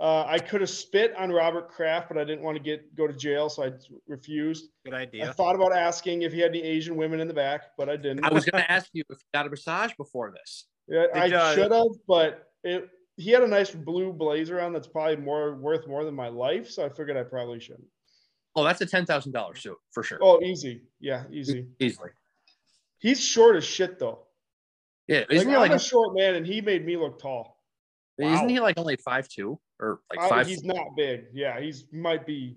Uh, 0.00 0.24
I 0.26 0.38
could 0.38 0.62
have 0.62 0.70
spit 0.70 1.14
on 1.18 1.30
Robert 1.30 1.68
Kraft, 1.68 2.08
but 2.08 2.16
I 2.16 2.24
didn't 2.24 2.42
want 2.42 2.56
to 2.56 2.62
get 2.62 2.94
go 2.96 3.06
to 3.06 3.12
jail, 3.12 3.50
so 3.50 3.64
I 3.64 3.72
refused. 4.08 4.70
Good 4.86 4.94
idea. 4.94 5.28
I 5.28 5.32
thought 5.32 5.54
about 5.54 5.76
asking 5.76 6.22
if 6.22 6.32
he 6.32 6.40
had 6.40 6.52
any 6.52 6.62
Asian 6.62 6.96
women 6.96 7.20
in 7.20 7.28
the 7.28 7.34
back, 7.34 7.76
but 7.76 7.90
I 7.90 7.96
didn't. 7.96 8.24
I 8.24 8.32
was 8.32 8.46
going 8.46 8.62
to 8.62 8.70
ask 8.70 8.88
you 8.94 9.02
if 9.10 9.18
you 9.18 9.28
got 9.34 9.46
a 9.46 9.50
massage 9.50 9.92
before 9.98 10.32
this. 10.32 10.64
Yeah, 10.88 11.06
Did, 11.12 11.34
I 11.34 11.54
should 11.54 11.70
have, 11.70 11.88
but 12.08 12.50
it 12.64 12.88
he 13.16 13.30
had 13.30 13.42
a 13.42 13.46
nice 13.46 13.70
blue 13.70 14.14
blazer 14.14 14.58
on 14.60 14.72
that's 14.72 14.86
probably 14.86 15.16
more 15.16 15.54
worth 15.56 15.86
more 15.86 16.04
than 16.06 16.14
my 16.14 16.28
life, 16.28 16.70
so 16.70 16.84
I 16.86 16.88
figured 16.88 17.18
I 17.18 17.22
probably 17.22 17.60
shouldn't. 17.60 17.86
Oh, 18.56 18.64
that's 18.64 18.80
a 18.80 18.86
ten 18.86 19.04
thousand 19.04 19.32
dollars 19.32 19.60
suit 19.62 19.76
for 19.92 20.02
sure. 20.02 20.18
Oh, 20.22 20.40
easy. 20.42 20.80
Yeah, 20.98 21.24
easy. 21.30 21.66
Easily. 21.78 22.10
He's 22.98 23.22
short 23.22 23.56
as 23.56 23.64
shit 23.64 23.98
though. 23.98 24.20
Yeah, 25.06 25.20
Like, 25.20 25.32
isn't 25.32 25.48
he 25.48 25.54
I'm 25.54 25.60
like? 25.60 25.72
a 25.72 25.78
short 25.78 26.16
man 26.16 26.36
and 26.36 26.46
he 26.46 26.62
made 26.62 26.86
me 26.86 26.96
look 26.96 27.20
tall. 27.20 27.59
Isn't 28.26 28.48
he 28.48 28.60
like 28.60 28.78
only 28.78 28.96
five 28.96 29.28
two 29.28 29.58
or 29.78 30.00
like 30.10 30.20
I- 30.20 30.28
five? 30.28 30.46
he's 30.46 30.64
not 30.64 30.96
big. 30.96 31.26
Yeah, 31.32 31.58
he's 31.60 31.84
might 31.92 32.26
be 32.26 32.56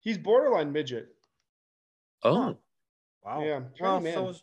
he's 0.00 0.18
borderline 0.18 0.72
midget. 0.72 1.08
oh, 2.24 2.56
Wow. 3.24 3.44
Yeah, 3.44 3.60
Well, 3.80 4.00
tiny 4.00 4.12
so 4.12 4.34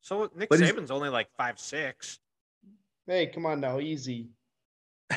so 0.00 0.30
Nick 0.36 0.48
But 0.50 0.60
Saban's 0.60 0.90
only 0.90 1.08
like 1.08 1.28
five 1.36 1.58
six. 1.58 2.18
Hey, 3.06 3.26
come 3.28 3.46
on 3.46 3.60
now, 3.60 3.80
easy. 3.80 4.28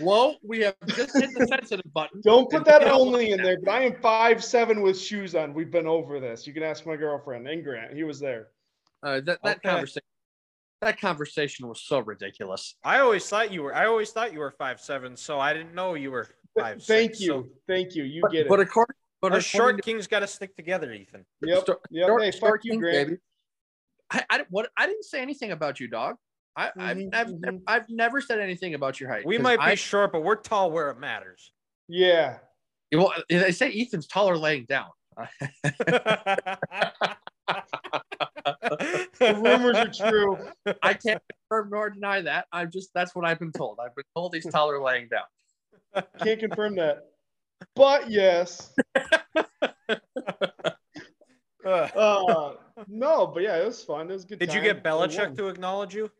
well, 0.00 0.36
we 0.42 0.60
have 0.60 0.74
just 0.88 1.12
hit 1.18 1.30
the 1.34 1.46
sensitive 1.46 1.92
button. 1.92 2.20
Don't 2.24 2.50
put 2.50 2.64
that 2.64 2.84
only 2.90 3.32
in 3.32 3.42
there, 3.42 3.58
but 3.62 3.70
I 3.72 3.82
am 3.82 3.94
five 4.00 4.42
seven 4.42 4.80
with 4.82 4.98
shoes 4.98 5.34
on. 5.34 5.52
We've 5.54 5.70
been 5.70 5.86
over 5.86 6.18
this. 6.20 6.46
You 6.46 6.52
can 6.54 6.62
ask 6.62 6.86
my 6.86 6.96
girlfriend 6.96 7.46
and 7.48 7.62
Grant. 7.64 7.92
He 7.94 8.04
was 8.04 8.18
there. 8.20 8.48
Uh, 9.02 9.20
that 9.20 9.38
that 9.42 9.56
Okay. 9.58 9.68
conversation. 9.68 10.01
That 10.82 11.00
conversation 11.00 11.68
was 11.68 11.80
so 11.80 12.00
ridiculous. 12.00 12.74
I 12.82 12.98
always 12.98 13.28
thought 13.28 13.52
you 13.52 13.62
were. 13.62 13.72
I 13.72 13.86
always 13.86 14.10
thought 14.10 14.32
you 14.32 14.40
were 14.40 14.50
five 14.50 14.80
seven. 14.80 15.16
So 15.16 15.38
I 15.38 15.52
didn't 15.52 15.74
know 15.76 15.94
you 15.94 16.10
were 16.10 16.24
Th- 16.24 16.34
five. 16.58 16.82
Thank 16.82 17.12
six, 17.12 17.20
you. 17.20 17.26
So 17.28 17.48
Thank 17.68 17.94
you. 17.94 18.02
You 18.02 18.20
But, 18.22 18.32
get 18.32 18.40
it. 18.46 18.48
but 18.48 18.58
according, 18.58 18.96
but 19.20 19.32
us 19.32 19.44
short 19.44 19.62
according 19.76 19.82
kings 19.82 20.08
got 20.08 20.18
to 20.20 20.26
stick 20.26 20.56
together, 20.56 20.92
Ethan. 20.92 21.24
to 21.44 21.48
Yep. 21.48 21.60
Stor- 21.62 21.80
Yep. 21.92 22.04
Stor- 22.06 22.20
Hey, 22.20 22.30
Stor 22.32 22.50
fuck 22.50 22.64
you, 22.64 22.70
King, 22.72 22.80
Grant. 22.80 23.08
baby. 23.10 23.20
I, 24.10 24.24
I 24.28 24.44
what 24.50 24.70
I 24.76 24.86
didn't 24.86 25.04
say 25.04 25.22
anything 25.22 25.52
about 25.52 25.78
you, 25.78 25.86
dog. 25.86 26.16
I, 26.56 26.72
I've, 26.76 26.98
I've, 27.12 27.26
mhm. 27.28 27.60
I've 27.68 27.88
never 27.88 28.20
said 28.20 28.40
anything 28.40 28.74
about 28.74 28.98
your 28.98 29.08
height. 29.08 29.24
We 29.24 29.38
might 29.38 29.58
be 29.60 29.62
I, 29.62 29.74
short, 29.76 30.10
but 30.10 30.22
we're 30.24 30.34
tall 30.34 30.72
where 30.72 30.90
it 30.90 30.98
matters. 30.98 31.52
Yeah. 31.88 32.38
well, 32.92 33.12
they 33.30 33.52
say 33.52 33.70
Ethan's 33.72 34.08
taller 34.08 34.36
laying 34.36 34.64
down. 34.64 34.88
The 38.76 39.34
rumors 39.34 39.76
are 39.76 40.10
true. 40.10 40.38
I 40.82 40.94
can't 40.94 41.22
confirm 41.48 41.70
nor 41.70 41.90
deny 41.90 42.20
that. 42.22 42.46
I'm 42.52 42.70
just 42.70 42.90
that's 42.94 43.14
what 43.14 43.24
I've 43.24 43.38
been 43.38 43.52
told. 43.52 43.78
I've 43.84 43.94
been 43.94 44.04
told 44.16 44.34
he's 44.34 44.46
taller 44.46 44.80
laying 44.82 45.08
down. 45.08 46.04
Can't 46.22 46.40
confirm 46.40 46.76
that. 46.76 47.04
But 47.74 48.10
yes. 48.10 48.74
Uh, 51.64 52.54
no, 52.88 53.26
but 53.28 53.42
yeah, 53.42 53.56
it 53.56 53.64
was 53.64 53.84
fun. 53.84 54.10
It 54.10 54.14
was 54.14 54.24
a 54.24 54.26
good. 54.26 54.38
Did 54.40 54.52
you 54.52 54.60
get 54.60 54.82
They 54.82 54.90
Belichick 54.90 55.36
to 55.36 55.46
acknowledge 55.48 55.94
you? 55.94 56.10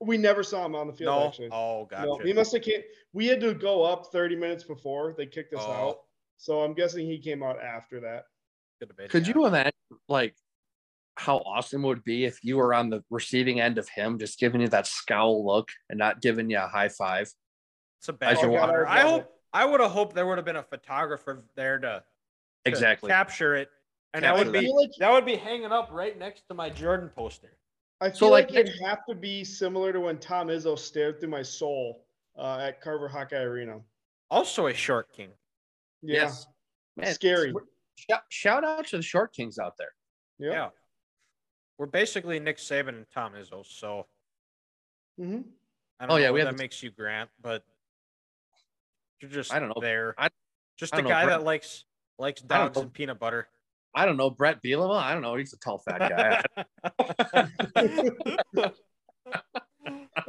We 0.00 0.16
never 0.16 0.42
saw 0.42 0.64
him 0.64 0.74
on 0.74 0.86
the 0.86 0.92
field. 0.92 1.20
No. 1.20 1.26
Actually, 1.26 1.48
Oh, 1.52 1.86
gotcha. 1.90 2.06
no, 2.06 2.16
he 2.18 2.32
must 2.32 2.52
have 2.54 2.62
came. 2.62 2.80
We 3.12 3.26
had 3.26 3.40
to 3.40 3.54
go 3.54 3.82
up 3.82 4.06
30 4.12 4.36
minutes 4.36 4.64
before 4.64 5.14
they 5.16 5.26
kicked 5.26 5.54
us 5.54 5.62
Oh. 5.66 5.72
out, 5.72 5.98
so 6.38 6.62
I'm 6.62 6.74
guessing 6.74 7.06
he 7.06 7.18
came 7.18 7.42
out 7.42 7.62
after 7.62 8.00
that. 8.00 8.24
Could 8.78 8.88
have 8.88 8.96
been, 8.96 9.08
Could 9.08 9.26
you 9.26 9.46
imagine 9.46 9.72
like 10.08 10.34
how 11.16 11.38
awesome 11.38 11.84
it 11.84 11.88
would 11.88 12.04
be 12.04 12.24
if 12.24 12.38
you 12.44 12.56
were 12.56 12.74
on 12.74 12.90
the 12.90 13.02
receiving 13.10 13.60
end 13.60 13.78
of 13.78 13.88
him, 13.88 14.18
just 14.18 14.38
giving 14.38 14.60
you 14.60 14.68
that 14.68 14.86
scowl 14.86 15.44
look 15.46 15.70
and 15.88 15.98
not 15.98 16.20
giving 16.20 16.50
you 16.50 16.58
a 16.58 16.66
high 16.68 16.88
five? 16.88 17.30
It's 18.00 18.08
a 18.08 18.12
bad 18.12 18.36
As 18.36 18.42
you 18.42 18.56
honor. 18.56 18.84
walk- 18.84 18.88
I 18.92 19.00
hope. 19.00 19.32
I 19.52 19.64
would 19.64 19.80
have 19.80 19.90
hoped 19.92 20.14
there 20.14 20.26
would 20.26 20.36
have 20.36 20.44
been 20.44 20.56
a 20.56 20.62
photographer 20.62 21.42
there 21.54 21.78
to, 21.78 21.86
to 21.86 22.02
Exactly. 22.70 23.08
capture 23.08 23.54
it, 23.54 23.70
and 24.12 24.22
Capture 24.22 24.44
that 24.44 24.44
would 24.46 24.52
be 24.52 24.66
feel 24.66 24.76
like 24.76 24.90
that 24.98 25.10
would 25.12 25.24
be 25.24 25.36
hanging 25.36 25.72
up 25.72 25.88
right 25.90 26.18
next 26.18 26.42
to 26.48 26.54
my 26.54 26.68
Jordan 26.68 27.08
poster. 27.16 27.56
I 28.02 28.10
feel 28.10 28.16
So, 28.18 28.28
like, 28.28 28.50
like, 28.50 28.66
it'd 28.66 28.74
have 28.84 29.06
to 29.08 29.14
be 29.14 29.42
similar 29.44 29.94
to 29.94 30.00
when 30.00 30.18
Tom 30.18 30.48
Izzo 30.48 30.78
stared 30.78 31.18
through 31.20 31.30
my 31.30 31.40
soul 31.42 32.04
uh, 32.36 32.58
at 32.60 32.82
Carver 32.82 33.08
Hawkeye 33.08 33.38
Arena. 33.40 33.80
Also 34.30 34.66
a 34.66 34.74
short 34.74 35.10
king. 35.14 35.30
Yeah, 36.02 36.24
Yes. 36.24 36.46
Man, 36.98 37.14
scary. 37.14 37.54
Shout, 38.10 38.22
shout 38.28 38.64
out 38.64 38.86
to 38.88 38.98
the 38.98 39.02
short 39.02 39.32
kings 39.32 39.58
out 39.58 39.78
there. 39.78 39.92
Yeah. 40.38 40.50
Yeah. 40.50 40.68
We're 41.78 41.86
basically 41.86 42.38
Nick 42.40 42.56
Saban 42.58 42.88
and 42.88 43.06
Tom 43.12 43.32
Izzo, 43.34 43.64
so 43.66 44.06
hmm 45.18 45.40
I 45.98 46.06
don't 46.06 46.12
Oh, 46.12 46.16
know 46.16 46.16
yeah, 46.16 46.28
what 46.30 46.34
we 46.34 46.40
that 46.40 46.46
have 46.48 46.56
the- 46.56 46.62
makes 46.62 46.82
you 46.82 46.90
Grant, 46.90 47.30
but 47.40 47.64
you're 49.20 49.30
just 49.30 49.52
I 49.52 49.58
don't 49.58 49.68
know. 49.68 49.80
there. 49.80 50.14
I- 50.18 50.28
just 50.78 50.92
I 50.94 50.98
a 50.98 51.00
don't 51.00 51.08
know, 51.08 51.14
guy 51.14 51.24
Brett- 51.24 51.38
that 51.40 51.44
likes 51.44 51.84
likes 52.18 52.42
I 52.42 52.58
dogs 52.58 52.78
and 52.78 52.92
peanut 52.92 53.18
butter. 53.18 53.48
I 53.94 54.04
don't 54.04 54.16
know 54.18 54.28
Bret 54.30 54.62
Bielema. 54.62 54.98
I 54.98 55.12
don't 55.14 55.22
know. 55.22 55.36
He's 55.36 55.52
a 55.54 55.58
tall 55.58 55.78
fat 55.78 55.98
guy. 56.10 56.42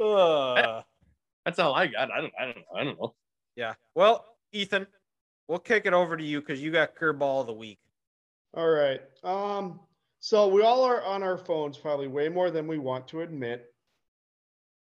Uh, 0.00 0.82
That's 1.44 1.58
all 1.58 1.74
I 1.74 1.86
got. 1.86 2.10
I 2.10 2.20
don't. 2.20 2.32
I 2.38 2.44
don't 2.46 2.56
know. 2.56 2.62
I 2.76 2.84
don't 2.84 2.98
know. 3.00 3.14
yeah. 3.56 3.74
Well, 3.94 4.24
Ethan, 4.52 4.86
we'll 5.48 5.58
kick 5.58 5.86
it 5.86 5.92
over 5.92 6.16
to 6.16 6.22
you 6.24 6.40
because 6.40 6.60
you 6.62 6.70
got 6.70 6.94
curveball 6.96 7.42
of 7.42 7.46
the 7.46 7.52
week. 7.54 7.78
All 8.54 8.68
right. 8.68 9.00
Um, 9.24 9.80
so 10.20 10.48
we 10.48 10.62
all 10.62 10.84
are 10.84 11.02
on 11.04 11.22
our 11.22 11.38
phones 11.38 11.76
probably 11.76 12.08
way 12.08 12.28
more 12.28 12.50
than 12.50 12.66
we 12.66 12.78
want 12.78 13.06
to 13.08 13.20
admit. 13.20 13.72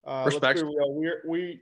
Uh, 0.06 0.24
let's 0.24 0.34
Respect. 0.34 0.60
be 0.60 0.64
real. 0.64 0.92
We're, 0.92 1.22
we 1.26 1.60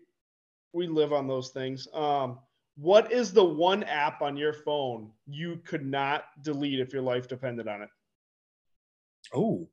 we 0.72 0.86
live 0.86 1.12
on 1.12 1.28
those 1.28 1.50
things. 1.50 1.86
Um, 1.92 2.38
what 2.76 3.12
is 3.12 3.32
the 3.32 3.44
one 3.44 3.82
app 3.84 4.22
on 4.22 4.36
your 4.36 4.52
phone 4.52 5.10
you 5.26 5.60
could 5.64 5.84
not 5.84 6.24
delete 6.42 6.80
if 6.80 6.92
your 6.92 7.02
life 7.02 7.28
depended 7.28 7.68
on 7.68 7.82
it? 7.82 7.88
Oh. 9.34 9.68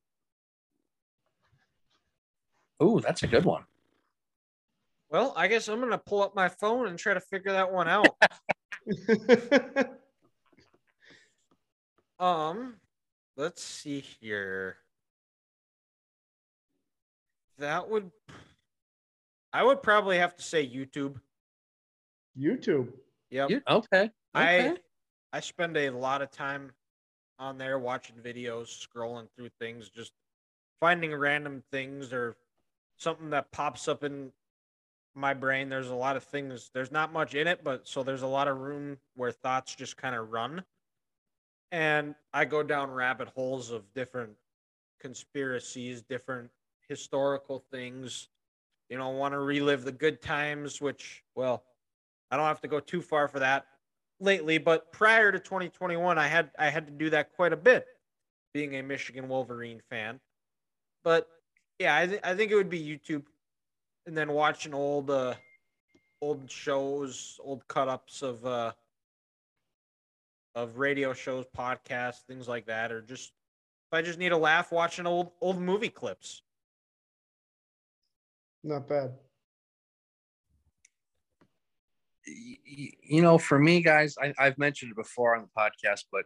Oh, 2.80 2.99
that's 2.99 3.24
a 3.24 3.28
good 3.28 3.45
one. 3.45 3.64
Well, 5.10 5.34
I 5.36 5.48
guess 5.48 5.68
I'm 5.68 5.80
gonna 5.80 5.98
pull 5.98 6.22
up 6.22 6.36
my 6.36 6.49
phone 6.49 6.88
and 6.88 6.99
try 6.99 7.14
to 7.14 7.20
figure 7.20 7.52
that 7.53 7.72
one 7.72 7.88
out. 7.88 8.16
um, 12.20 12.76
let's 13.40 13.64
see 13.64 14.03
here. 14.20 14.76
That 17.57 17.90
would, 17.90 18.11
I 19.53 19.64
would 19.64 19.82
probably 19.82 20.18
have 20.18 20.36
to 20.36 20.44
say 20.44 20.68
YouTube. 20.68 21.16
YouTube. 22.38 22.90
Yep. 23.32 23.49
You- 23.49 23.61
okay. 23.68 24.11
I 24.34 24.60
okay. 24.60 24.78
I 25.32 25.40
spend 25.40 25.78
a 25.78 25.90
lot 25.90 26.22
of 26.22 26.32
time 26.32 26.72
on 27.40 27.57
there 27.57 27.80
watching 27.80 28.16
videos, 28.18 28.68
scrolling 28.68 29.28
through 29.36 29.49
things, 29.60 29.90
just 29.90 30.11
finding 30.80 31.14
random 31.16 31.64
things 31.72 32.11
or 32.11 32.36
something 32.98 33.30
that 33.30 33.52
pops 33.52 33.88
up 33.88 34.03
in 34.03 34.32
my 35.16 35.34
brain. 35.34 35.70
There's 35.70 35.90
a 35.90 35.95
lot 35.95 36.18
of 36.18 36.24
things. 36.24 36.70
There's 36.74 36.91
not 36.91 37.14
much 37.14 37.36
in 37.36 37.48
it, 37.48 37.64
but 37.64 37.88
so 37.88 38.03
there's 38.03 38.22
a 38.24 38.28
lot 38.28 38.48
of 38.48 38.57
room 38.57 38.98
where 39.16 39.32
thoughts 39.32 39.76
just 39.76 39.98
kind 39.98 40.16
of 40.16 40.32
run. 40.32 40.64
And 41.72 42.16
I 42.34 42.46
go 42.46 42.64
down 42.64 42.91
rabbit 42.91 43.28
holes 43.30 43.72
of 43.72 43.94
different 43.94 44.32
conspiracies, 45.00 46.02
different 46.02 46.50
historical 46.88 47.64
things. 47.72 48.30
You 48.90 48.98
know, 48.98 49.10
want 49.10 49.34
to 49.34 49.40
relive 49.40 49.84
the 49.84 49.91
good 49.91 50.22
times, 50.22 50.82
which, 50.82 51.24
well, 51.36 51.64
I 52.32 52.38
don't 52.38 52.48
have 52.48 52.62
to 52.62 52.68
go 52.68 52.80
too 52.80 53.02
far 53.02 53.28
for 53.28 53.40
that 53.40 53.66
lately, 54.20 54.58
but 54.58 54.91
prior 54.91 55.32
to 55.32 55.40
2021, 55.40 56.18
I 56.18 56.28
had 56.28 56.52
I 56.58 56.70
had 56.70 56.86
to 56.88 56.91
do 56.91 57.10
that 57.12 57.34
quite 57.34 57.54
a 57.54 57.58
bit, 57.58 57.86
being 58.54 58.76
a 58.76 58.84
Michigan 58.84 59.28
Wolverine 59.28 59.82
fan. 59.90 60.20
But 61.04 61.28
yeah, 61.80 61.96
I, 61.96 62.08
th- 62.08 62.22
I 62.24 62.36
think 62.36 62.52
it 62.52 62.56
would 62.56 62.70
be 62.70 62.82
YouTube, 62.82 63.24
and 64.06 64.18
then 64.18 64.32
watching 64.32 64.74
old 64.74 65.10
uh, 65.10 65.36
old 66.22 66.50
shows, 66.50 67.40
old 67.44 67.68
cut 67.68 67.88
ups 67.88 68.22
of 68.22 68.46
uh, 68.46 68.74
of 70.64 70.77
radio 70.77 71.14
shows, 71.14 71.45
podcasts, 71.57 72.22
things 72.27 72.48
like 72.48 72.65
that, 72.68 72.91
or 72.91 73.02
just 73.02 73.31
if 73.91 73.94
I 73.98 74.02
just 74.02 74.19
need 74.19 74.31
a 74.31 74.38
laugh, 74.38 74.72
watching 74.72 75.06
old 75.07 75.31
old 75.41 75.60
movie 75.60 75.90
clips. 75.90 76.41
Not 78.64 78.88
bad. 78.88 79.14
y- 82.27 82.57
y- 82.68 82.91
you 83.02 83.22
know, 83.22 83.38
for 83.38 83.57
me, 83.57 83.81
guys, 83.81 84.15
I, 84.22 84.34
I've 84.38 84.57
mentioned 84.57 84.91
it 84.91 84.95
before 84.98 85.36
on 85.36 85.41
the 85.44 85.49
podcast, 85.60 86.03
but 86.11 86.26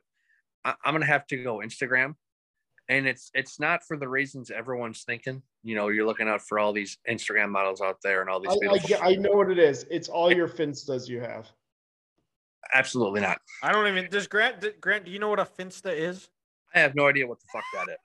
I, 0.65 0.73
I'm 0.83 0.93
gonna 0.93 1.05
have 1.05 1.27
to 1.27 1.41
go 1.43 1.57
Instagram, 1.59 2.15
and 2.89 3.07
it's 3.07 3.29
it's 3.33 3.59
not 3.59 3.83
for 3.87 3.97
the 3.97 4.09
reasons 4.09 4.51
everyone's 4.51 5.03
thinking. 5.03 5.43
You 5.63 5.75
know, 5.75 5.89
you're 5.89 6.05
looking 6.07 6.27
out 6.27 6.41
for 6.41 6.59
all 6.59 6.73
these 6.73 6.97
Instagram 7.09 7.49
models 7.49 7.81
out 7.81 7.97
there 8.03 8.21
and 8.21 8.29
all 8.29 8.39
these 8.41 8.57
I, 8.67 8.73
I, 8.73 8.77
get- 8.79 9.03
I 9.03 9.13
know 9.15 9.31
what 9.31 9.49
it 9.51 9.59
is. 9.59 9.85
It's 9.91 10.09
all 10.09 10.33
your 10.33 10.47
finstas 10.49 11.07
you 11.07 11.21
have. 11.21 11.49
Absolutely 12.73 13.21
not. 13.21 13.37
I 13.61 13.71
don't 13.71 13.87
even. 13.87 14.09
Does 14.09 14.27
Grant? 14.27 14.61
d- 14.61 14.71
Grant, 14.79 15.05
do 15.05 15.11
you 15.11 15.19
know 15.19 15.29
what 15.29 15.39
a 15.39 15.45
finsta 15.45 15.95
is? 15.95 16.29
I 16.75 16.79
have 16.79 16.95
no 16.95 17.07
idea 17.07 17.27
what 17.27 17.37
the 17.39 17.45
fuck 17.53 17.63
that 17.73 17.87
is. 17.89 17.99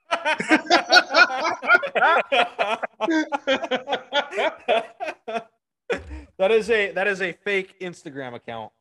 that 6.37 6.51
is 6.51 6.69
a 6.69 6.91
that 6.91 7.07
is 7.07 7.21
a 7.21 7.33
fake 7.33 7.79
Instagram 7.81 8.35
account. 8.35 8.71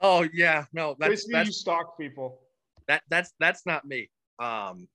Oh 0.00 0.26
yeah, 0.32 0.64
no, 0.72 0.96
that's 0.98 1.10
Basically, 1.10 1.38
you 1.38 1.44
that's 1.44 1.56
stalk 1.58 1.98
people. 1.98 2.40
that 2.86 3.02
that's 3.10 3.32
that's 3.38 3.66
not 3.66 3.84
me. 3.84 4.08
Um, 4.38 4.88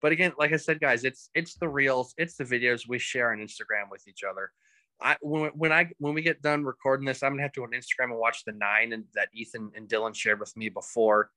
but 0.00 0.12
again, 0.12 0.32
like 0.38 0.52
I 0.52 0.56
said, 0.56 0.78
guys, 0.80 1.04
it's 1.04 1.30
it's 1.34 1.54
the 1.54 1.68
reels, 1.68 2.14
it's 2.18 2.36
the 2.36 2.44
videos 2.44 2.82
we 2.88 2.98
share 2.98 3.32
on 3.32 3.38
Instagram 3.38 3.90
with 3.90 4.06
each 4.06 4.22
other. 4.28 4.52
I 5.00 5.16
when, 5.20 5.50
when 5.50 5.72
I 5.72 5.90
when 5.98 6.14
we 6.14 6.22
get 6.22 6.42
done 6.42 6.64
recording 6.64 7.06
this, 7.06 7.22
I'm 7.22 7.32
gonna 7.32 7.42
have 7.42 7.52
to 7.52 7.60
go 7.60 7.64
on 7.64 7.70
Instagram 7.70 8.10
and 8.10 8.18
watch 8.18 8.44
the 8.44 8.52
nine 8.52 8.92
and 8.92 9.04
that 9.14 9.28
Ethan 9.34 9.70
and 9.76 9.88
Dylan 9.88 10.14
shared 10.14 10.40
with 10.40 10.56
me 10.56 10.68
before. 10.68 11.30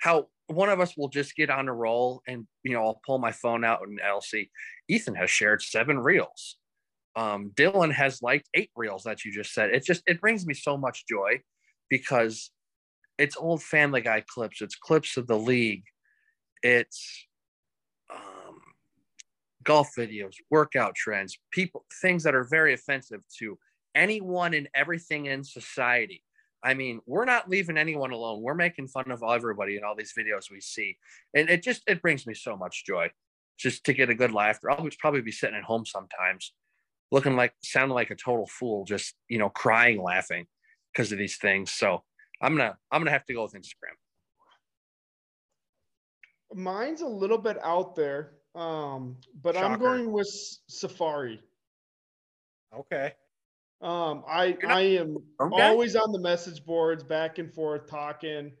How 0.00 0.28
one 0.46 0.68
of 0.68 0.80
us 0.80 0.96
will 0.96 1.08
just 1.08 1.36
get 1.36 1.50
on 1.50 1.68
a 1.68 1.72
roll 1.72 2.22
and 2.26 2.46
you 2.62 2.72
know 2.72 2.84
I'll 2.84 3.00
pull 3.06 3.18
my 3.18 3.32
phone 3.32 3.64
out 3.64 3.80
and 3.82 4.00
I'll 4.04 4.20
see 4.20 4.50
Ethan 4.88 5.14
has 5.14 5.30
shared 5.30 5.62
seven 5.62 5.98
reels. 5.98 6.56
Um, 7.16 7.50
Dylan 7.54 7.92
has 7.92 8.22
liked 8.22 8.48
eight 8.54 8.70
reels 8.76 9.04
that 9.04 9.24
you 9.24 9.32
just 9.32 9.52
said. 9.52 9.70
It 9.70 9.84
just 9.84 10.02
it 10.06 10.20
brings 10.20 10.46
me 10.46 10.54
so 10.54 10.76
much 10.76 11.06
joy 11.06 11.40
because 11.88 12.50
it's 13.18 13.36
old 13.36 13.62
Family 13.62 14.00
Guy 14.00 14.22
clips. 14.26 14.62
It's 14.62 14.76
clips 14.76 15.16
of 15.16 15.26
the 15.26 15.38
league. 15.38 15.84
It's 16.62 17.26
golf 19.70 19.94
videos, 19.96 20.34
workout 20.50 20.96
trends, 20.96 21.38
people, 21.52 21.84
things 22.02 22.24
that 22.24 22.34
are 22.34 22.42
very 22.42 22.74
offensive 22.74 23.20
to 23.38 23.56
anyone 23.94 24.52
and 24.52 24.68
everything 24.74 25.26
in 25.26 25.44
society. 25.44 26.24
I 26.60 26.74
mean, 26.74 27.00
we're 27.06 27.24
not 27.24 27.48
leaving 27.48 27.78
anyone 27.78 28.10
alone. 28.10 28.42
We're 28.42 28.56
making 28.56 28.88
fun 28.88 29.12
of 29.12 29.22
everybody 29.22 29.76
in 29.76 29.84
all 29.84 29.94
these 29.94 30.12
videos 30.12 30.50
we 30.50 30.60
see, 30.60 30.98
and 31.34 31.48
it 31.48 31.62
just 31.62 31.82
it 31.86 32.02
brings 32.02 32.26
me 32.26 32.34
so 32.34 32.56
much 32.56 32.84
joy 32.84 33.10
just 33.56 33.84
to 33.84 33.92
get 33.92 34.10
a 34.10 34.14
good 34.14 34.32
laughter. 34.32 34.72
I'll 34.72 34.88
probably 34.98 35.20
be 35.20 35.30
sitting 35.30 35.56
at 35.56 35.62
home 35.62 35.86
sometimes, 35.86 36.52
looking 37.12 37.36
like 37.36 37.52
sounding 37.62 37.94
like 37.94 38.10
a 38.10 38.16
total 38.16 38.48
fool, 38.48 38.84
just 38.84 39.14
you 39.28 39.38
know, 39.38 39.50
crying, 39.50 40.02
laughing 40.02 40.46
because 40.92 41.12
of 41.12 41.18
these 41.18 41.36
things. 41.36 41.70
So 41.70 42.02
I'm 42.42 42.56
gonna 42.56 42.76
I'm 42.90 43.02
gonna 43.02 43.12
have 43.12 43.26
to 43.26 43.34
go 43.34 43.44
with 43.44 43.52
Instagram. 43.52 43.94
Mine's 46.52 47.02
a 47.02 47.06
little 47.22 47.38
bit 47.38 47.56
out 47.62 47.94
there, 47.94 48.39
um, 48.54 49.16
but 49.42 49.56
I'm 49.56 49.78
going 49.78 50.12
with 50.12 50.28
Safari. 50.68 51.40
Okay. 52.74 53.12
Um, 53.80 54.24
I 54.28 54.56
not- 54.62 54.70
I 54.70 54.80
am 54.80 55.16
Okay. 55.40 55.62
always 55.62 55.96
on 55.96 56.12
the 56.12 56.20
message 56.20 56.64
boards, 56.64 57.02
back 57.02 57.38
and 57.38 57.52
forth, 57.52 57.86
talking. 57.86 58.52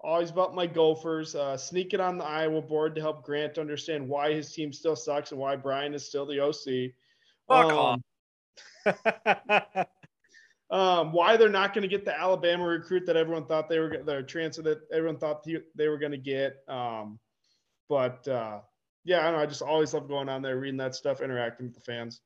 Always 0.00 0.30
about 0.30 0.54
my 0.54 0.66
Gophers. 0.66 1.34
Uh, 1.34 1.56
sneaking 1.56 2.00
on 2.00 2.18
the 2.18 2.24
Iowa 2.24 2.62
board 2.62 2.94
to 2.94 3.00
help 3.00 3.24
Grant 3.24 3.58
understand 3.58 4.08
why 4.08 4.32
his 4.32 4.52
team 4.52 4.72
still 4.72 4.94
sucks 4.94 5.32
and 5.32 5.40
why 5.40 5.56
Brian 5.56 5.92
is 5.94 6.06
still 6.06 6.24
the 6.24 6.38
OC. 6.38 6.94
Fuck 7.48 7.72
Um, 7.72 8.02
um, 10.70 11.12
why 11.12 11.36
they're 11.36 11.48
not 11.48 11.74
going 11.74 11.82
to 11.82 11.88
get 11.88 12.04
the 12.04 12.16
Alabama 12.16 12.64
recruit 12.64 13.06
that 13.06 13.16
everyone 13.16 13.46
thought 13.46 13.68
they 13.68 13.80
were 13.80 13.88
going 13.88 14.04
their 14.06 14.22
transfer 14.22 14.62
that 14.62 14.82
everyone 14.92 15.18
thought 15.18 15.44
they 15.74 15.88
were 15.88 15.98
going 15.98 16.12
to 16.12 16.18
get. 16.18 16.62
Um, 16.68 17.18
but 17.88 18.26
uh, 18.28 18.60
yeah, 19.04 19.26
I 19.26 19.30
know. 19.32 19.38
I 19.38 19.46
just 19.46 19.62
always 19.62 19.94
love 19.94 20.08
going 20.08 20.28
on 20.28 20.42
there, 20.42 20.58
reading 20.58 20.78
that 20.78 20.94
stuff, 20.94 21.20
interacting 21.20 21.66
with 21.66 21.74
the 21.74 21.80
fans. 21.80 22.20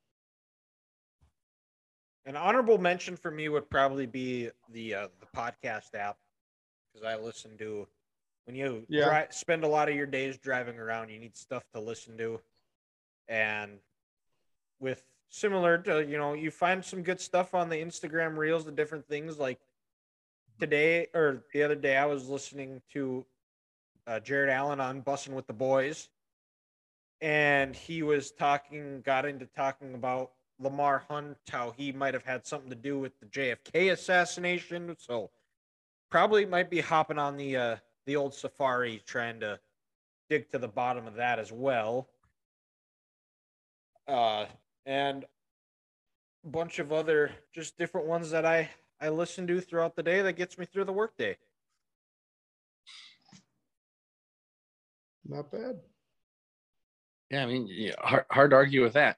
An 2.25 2.37
honorable 2.37 2.79
mention 2.79 3.17
for 3.17 3.31
me 3.31 3.49
would 3.49 3.69
probably 3.69 4.07
be 4.07 4.51
the 4.71 4.95
uh, 4.95 5.09
the 5.21 5.27
podcast 5.37 5.95
app 5.95 6.17
because 6.93 7.07
I 7.07 7.17
listen 7.21 7.57
to 7.59 7.89
when 8.45 8.55
you 8.57 8.85
Yeah. 8.89 9.07
dri- 9.07 9.27
spend 9.31 9.65
a 9.65 9.69
lot 9.69 9.89
of 9.89 9.97
your 9.97 10.07
days 10.07 10.39
driving 10.39 10.79
around, 10.79 11.09
you 11.11 11.19
need 11.19 11.37
stuff 11.37 11.65
to 11.75 11.81
listen 11.81 12.17
to, 12.19 12.41
and 13.29 13.79
with 14.79 15.03
similar 15.29 15.79
to 15.79 16.05
you 16.05 16.17
know 16.17 16.35
you 16.35 16.51
find 16.53 16.85
some 16.85 17.03
good 17.03 17.21
stuff 17.21 17.55
on 17.55 17.69
the 17.69 17.77
Instagram 17.77 18.37
reels, 18.37 18.65
the 18.65 18.73
different 18.73 19.07
things 19.09 19.39
like 19.39 19.59
today 20.61 21.09
or 21.15 21.43
the 21.53 21.63
other 21.65 21.75
day 21.75 21.97
I 21.97 22.07
was 22.07 22.29
listening 22.29 22.83
to 22.93 23.27
uh, 24.07 24.21
Jared 24.21 24.51
Allen 24.51 24.79
on 24.81 25.03
Bussing 25.03 25.33
with 25.35 25.49
the 25.49 25.53
Boys, 25.53 26.09
and 27.23 27.75
he 27.77 28.03
was 28.03 28.33
talking, 28.33 29.01
got 29.07 29.25
into 29.25 29.47
talking 29.47 29.95
about 29.95 30.33
Lamar 30.59 31.05
Hunt, 31.09 31.39
how 31.49 31.73
he 31.77 31.93
might 31.93 32.15
have 32.15 32.25
had 32.25 32.45
something 32.45 32.69
to 32.69 32.77
do 32.77 32.99
with 32.99 33.19
the 33.21 33.27
JFK 33.27 33.93
assassination. 33.93 34.95
So 34.99 35.31
probably 36.11 36.45
might 36.45 36.69
be 36.69 36.81
hopping 36.81 37.19
on 37.19 37.37
the 37.37 37.57
uh, 37.57 37.77
the 38.07 38.17
old 38.17 38.35
safari, 38.35 39.03
trying 39.07 39.39
to 39.41 39.61
dig 40.29 40.51
to 40.51 40.59
the 40.59 40.69
bottom 40.69 41.07
of 41.07 41.15
that 41.15 41.39
as 41.39 41.53
well. 41.53 42.09
Uh, 44.09 44.47
and 44.85 45.25
a 46.45 46.49
bunch 46.49 46.81
of 46.81 46.93
other 46.93 47.31
just 47.55 47.79
different 47.79 48.09
ones 48.09 48.33
that 48.33 48.45
I 48.45 48.69
I 49.01 49.11
listen 49.11 49.47
to 49.47 49.61
throughout 49.61 49.95
the 49.95 50.03
day 50.03 50.23
that 50.23 50.33
gets 50.33 50.59
me 50.59 50.67
through 50.67 50.87
the 50.87 50.93
workday. 50.93 51.37
Not 55.25 55.53
bad. 55.53 55.79
Yeah, 57.33 57.43
I 57.45 57.47
mean, 57.47 57.67
yeah, 57.69 57.95
hard, 57.99 58.25
hard 58.31 58.51
to 58.51 58.57
argue 58.57 58.83
with 58.83 58.93
that. 58.93 59.17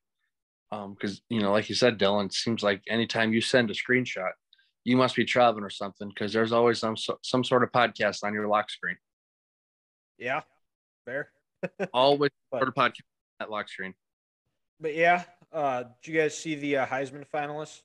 Um, 0.71 0.95
because 0.95 1.21
you 1.29 1.41
know, 1.41 1.53
like 1.53 1.69
you 1.69 1.75
said, 1.75 1.99
Dylan, 1.99 2.27
it 2.27 2.33
seems 2.33 2.63
like 2.63 2.83
anytime 2.89 3.33
you 3.33 3.41
send 3.41 3.71
a 3.71 3.75
screenshot, 3.75 4.31
you 4.85 4.97
must 4.97 5.17
be 5.17 5.25
traveling 5.25 5.65
or 5.65 5.71
something 5.71 6.09
because 6.09 6.33
there's 6.33 6.53
always 6.53 6.79
some 6.79 6.97
some 7.23 7.45
sort 7.45 7.63
of 7.63 7.73
podcast 7.73 8.25
on 8.25 8.33
your 8.35 8.47
lock 8.49 8.71
screen. 8.71 8.97
Yeah, 10.19 10.43
fair. 11.05 11.31
Always 11.93 12.31
But- 12.51 12.59
sort 12.59 12.69
of 12.69 12.75
podcast 12.75 13.01
at 13.41 13.51
lock 13.51 13.69
screen. 13.69 13.95
but 14.81 14.95
yeah, 14.95 15.25
Uh, 15.53 15.85
did 16.03 16.13
you 16.13 16.21
guys 16.21 16.37
see 16.39 16.55
the 16.55 16.77
uh, 16.79 16.87
Heisman 16.87 17.25
finalists? 17.33 17.83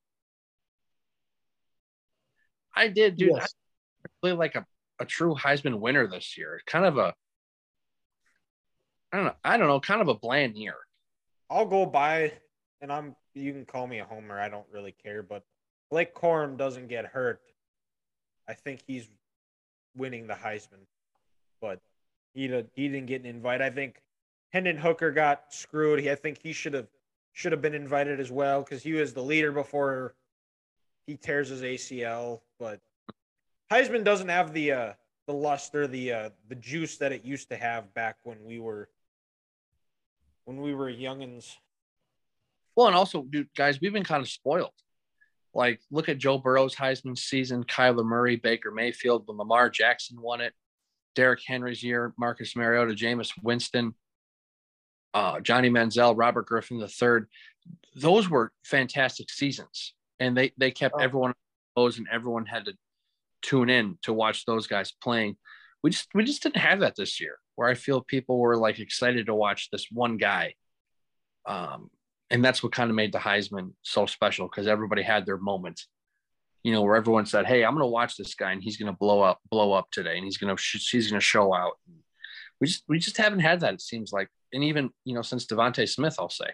I 2.76 2.88
did, 2.88 3.18
dude. 3.18 3.32
Yes. 3.36 3.54
I 4.06 4.10
really 4.24 4.38
like 4.38 4.56
a, 4.56 4.66
a 5.00 5.06
true 5.06 5.36
Heisman 5.36 5.80
winner 5.80 6.08
this 6.08 6.38
year. 6.38 6.62
Kind 6.68 6.86
of 6.86 6.98
a, 6.98 7.14
I 9.12 9.18
don't 9.18 9.26
know, 9.26 9.36
I 9.44 9.58
don't 9.58 9.68
know, 9.68 9.80
kind 9.80 10.02
of 10.02 10.08
a 10.08 10.14
bland 10.14 10.56
year. 10.56 10.76
I'll 11.50 11.66
go 11.66 11.86
by, 11.86 12.32
and 12.82 12.92
I'm. 12.92 13.16
You 13.34 13.54
can 13.54 13.66
call 13.66 13.88
me 13.88 14.00
a 14.00 14.06
homer. 14.06 14.40
I 14.40 14.50
don't 14.50 14.66
really 14.72 14.94
care, 15.04 15.24
but 15.24 15.44
Blake 15.90 16.14
Corum 16.14 16.58
doesn't 16.58 16.88
get 16.88 17.06
hurt. 17.06 17.42
I 18.48 18.54
think 18.54 18.82
he's 18.86 19.08
winning 19.96 20.28
the 20.28 20.34
Heisman, 20.34 20.86
but 21.62 21.80
he 22.34 22.48
he 22.76 22.88
didn't 22.88 23.08
get 23.08 23.22
an 23.22 23.28
invite. 23.28 23.62
I 23.62 23.70
think 23.70 24.02
Hendon 24.52 24.78
Hooker 24.78 25.12
got 25.12 25.54
screwed. 25.54 26.00
He, 26.00 26.12
I 26.12 26.16
think 26.16 26.40
he 26.42 26.54
should 26.54 26.74
have 26.74 26.88
should 27.34 27.52
have 27.52 27.62
been 27.62 27.76
invited 27.76 28.20
as 28.20 28.32
well 28.32 28.62
because 28.62 28.84
he 28.84 28.94
was 28.94 29.14
the 29.14 29.24
leader 29.24 29.52
before 29.52 30.16
he 31.08 31.16
tears 31.16 31.50
his 31.50 31.62
ACL. 31.62 32.42
But 32.60 32.80
Heisman 33.72 34.04
doesn't 34.04 34.30
have 34.30 34.54
the 34.54 34.72
uh, 34.72 34.94
the 35.28 35.34
luster, 35.34 35.88
the 35.88 36.12
uh, 36.12 36.30
the 36.48 36.56
juice 36.56 36.98
that 36.98 37.12
it 37.12 37.26
used 37.26 37.50
to 37.50 37.58
have 37.58 37.94
back 37.94 38.18
when 38.24 38.44
we 38.44 38.60
were 38.60 38.90
when 40.50 40.62
we 40.62 40.74
were 40.74 40.92
youngins. 40.92 41.54
Well, 42.76 42.88
and 42.88 42.96
also, 42.96 43.22
dude, 43.22 43.50
guys, 43.56 43.80
we've 43.80 43.94
been 43.94 44.04
kind 44.04 44.20
of 44.24 44.28
spoiled. 44.28 44.74
Like, 45.54 45.80
look 45.92 46.10
at 46.10 46.18
Joe 46.18 46.40
Burrow's 46.40 46.76
Heisman 46.76 47.16
season, 47.16 47.64
Kyler 47.66 48.04
Murray, 48.04 48.36
Baker 48.36 48.72
Mayfield, 48.72 49.28
when 49.28 49.38
Lamar 49.38 49.70
Jackson 49.70 50.20
won 50.20 50.42
it, 50.42 50.54
Derrick 51.14 51.42
Henry's 51.46 51.84
year, 51.84 52.14
Marcus 52.18 52.56
Mariota, 52.56 52.94
Jameis 52.96 53.32
Winston, 53.44 53.94
uh, 55.14 55.40
Johnny 55.40 55.70
Manziel, 55.70 56.18
Robert 56.18 56.48
Griffin 56.48 56.80
III. 56.82 57.28
Those 57.96 58.28
were 58.28 58.52
fantastic 58.64 59.30
seasons, 59.30 59.94
and 60.20 60.36
they 60.36 60.52
they 60.58 60.72
kept 60.72 60.96
Oh. 60.98 61.04
everyone 61.04 61.30
on 61.32 61.36
those, 61.84 62.00
and 62.00 62.08
everyone 62.12 62.48
had 62.48 62.66
to 62.66 62.74
tune 63.44 63.70
in 63.70 64.00
to 64.02 64.14
watch 64.14 64.46
those 64.46 64.66
guys 64.66 64.92
playing. 64.92 65.38
We 65.84 65.92
just 65.92 66.08
we 66.16 66.24
just 66.24 66.42
didn't 66.42 66.58
have 66.58 66.80
that 66.80 66.96
this 66.96 67.22
year, 67.22 67.38
where 67.60 67.68
I 67.68 67.74
feel 67.74 68.00
people 68.00 68.40
were 68.40 68.56
like 68.56 68.80
excited 68.80 69.26
to 69.26 69.36
watch 69.36 69.70
this 69.70 69.88
one 69.92 70.16
guy. 70.16 70.54
Um, 71.46 71.90
and 72.30 72.44
that's 72.44 72.64
what 72.64 72.72
kind 72.72 72.90
of 72.90 72.96
made 72.96 73.12
the 73.12 73.18
Heisman 73.18 73.74
so 73.82 74.06
special 74.06 74.48
because 74.48 74.66
everybody 74.66 75.02
had 75.02 75.26
their 75.26 75.36
moment, 75.36 75.82
you 76.64 76.72
know, 76.72 76.82
where 76.84 76.96
everyone 76.96 77.26
said, 77.26 77.46
"Hey, 77.46 77.66
I'm 77.66 77.74
going 77.74 77.84
to 77.84 77.88
watch 77.88 78.16
this 78.16 78.34
guy, 78.34 78.54
and 78.54 78.64
he's 78.64 78.78
going 78.78 78.90
to 78.90 78.98
blow 78.98 79.20
up, 79.22 79.42
blow 79.52 79.74
up 79.74 79.92
today, 79.92 80.16
and 80.16 80.24
he's 80.24 80.38
going 80.38 80.56
to 80.56 80.62
he's 80.90 81.10
going 81.12 81.20
to 81.20 81.26
show 81.26 81.54
out." 81.54 81.74
We 82.62 82.68
just 82.68 82.84
we 82.88 82.98
just 82.98 83.18
haven't 83.18 83.40
had 83.42 83.60
that. 83.60 83.74
It 83.74 83.82
seems 83.82 84.14
like, 84.14 84.30
and 84.54 84.64
even 84.64 84.92
you 85.04 85.14
know 85.14 85.22
since 85.22 85.46
DeVonta 85.46 85.86
Smith, 85.90 86.16
I'll 86.18 86.30
say, 86.30 86.52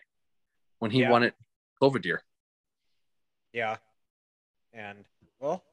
when 0.80 0.90
he 0.90 1.02
Yeah. 1.02 1.12
won 1.12 1.22
it, 1.22 1.36
over 1.82 2.00
year. 2.04 2.24
Yeah. 3.54 3.78
And 4.74 5.06
well, 5.40 5.64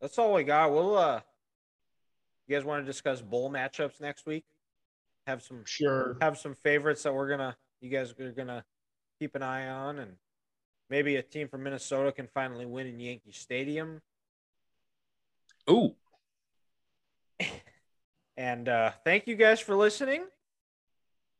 that's 0.00 0.18
all 0.18 0.32
we 0.32 0.42
got. 0.42 0.72
We'll 0.72 0.96
uh 0.96 1.20
you 2.46 2.56
guys 2.56 2.64
want 2.64 2.82
to 2.82 2.86
discuss 2.86 3.20
bowl 3.20 3.50
matchups 3.50 4.00
next 4.00 4.24
week? 4.26 4.44
Have 5.26 5.42
some 5.42 5.64
Sure. 5.64 6.16
have 6.20 6.36
some 6.38 6.54
favorites 6.54 7.02
that 7.04 7.14
we're 7.14 7.28
gonna 7.28 7.56
you 7.80 7.90
guys 7.90 8.12
are 8.18 8.32
gonna 8.32 8.64
keep 9.18 9.34
an 9.34 9.42
eye 9.42 9.68
on 9.68 9.98
and 9.98 10.16
maybe 10.90 11.16
a 11.16 11.22
team 11.22 11.48
from 11.48 11.62
Minnesota 11.62 12.12
can 12.12 12.26
finally 12.26 12.66
win 12.66 12.86
in 12.86 13.00
Yankee 13.00 13.32
Stadium. 13.32 14.02
Ooh, 15.70 15.94
And 18.36 18.68
uh, 18.68 18.90
thank 19.04 19.26
you 19.26 19.36
guys 19.36 19.60
for 19.60 19.76
listening. 19.76 20.24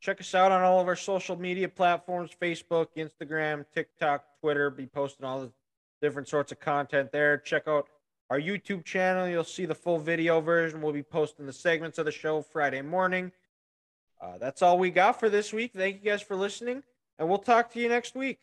Check 0.00 0.20
us 0.20 0.34
out 0.34 0.52
on 0.52 0.62
all 0.62 0.80
of 0.80 0.86
our 0.86 0.96
social 0.96 1.34
media 1.36 1.68
platforms 1.68 2.30
Facebook, 2.40 2.88
Instagram, 2.96 3.64
TikTok, 3.74 4.24
Twitter. 4.40 4.70
Be 4.70 4.86
posting 4.86 5.26
all 5.26 5.40
the 5.40 5.52
different 6.00 6.28
sorts 6.28 6.52
of 6.52 6.60
content 6.60 7.10
there. 7.10 7.38
Check 7.38 7.66
out 7.66 7.88
our 8.30 8.38
YouTube 8.38 8.84
channel. 8.84 9.28
You'll 9.28 9.44
see 9.44 9.66
the 9.66 9.74
full 9.74 9.98
video 9.98 10.40
version. 10.40 10.80
We'll 10.82 10.92
be 10.92 11.02
posting 11.02 11.46
the 11.46 11.52
segments 11.52 11.98
of 11.98 12.04
the 12.04 12.12
show 12.12 12.42
Friday 12.42 12.82
morning. 12.82 13.32
Uh, 14.24 14.38
that's 14.38 14.62
all 14.62 14.78
we 14.78 14.90
got 14.90 15.20
for 15.20 15.28
this 15.28 15.52
week. 15.52 15.72
Thank 15.74 16.02
you 16.02 16.10
guys 16.10 16.22
for 16.22 16.34
listening, 16.34 16.82
and 17.18 17.28
we'll 17.28 17.38
talk 17.38 17.70
to 17.72 17.80
you 17.80 17.90
next 17.90 18.14
week. 18.14 18.38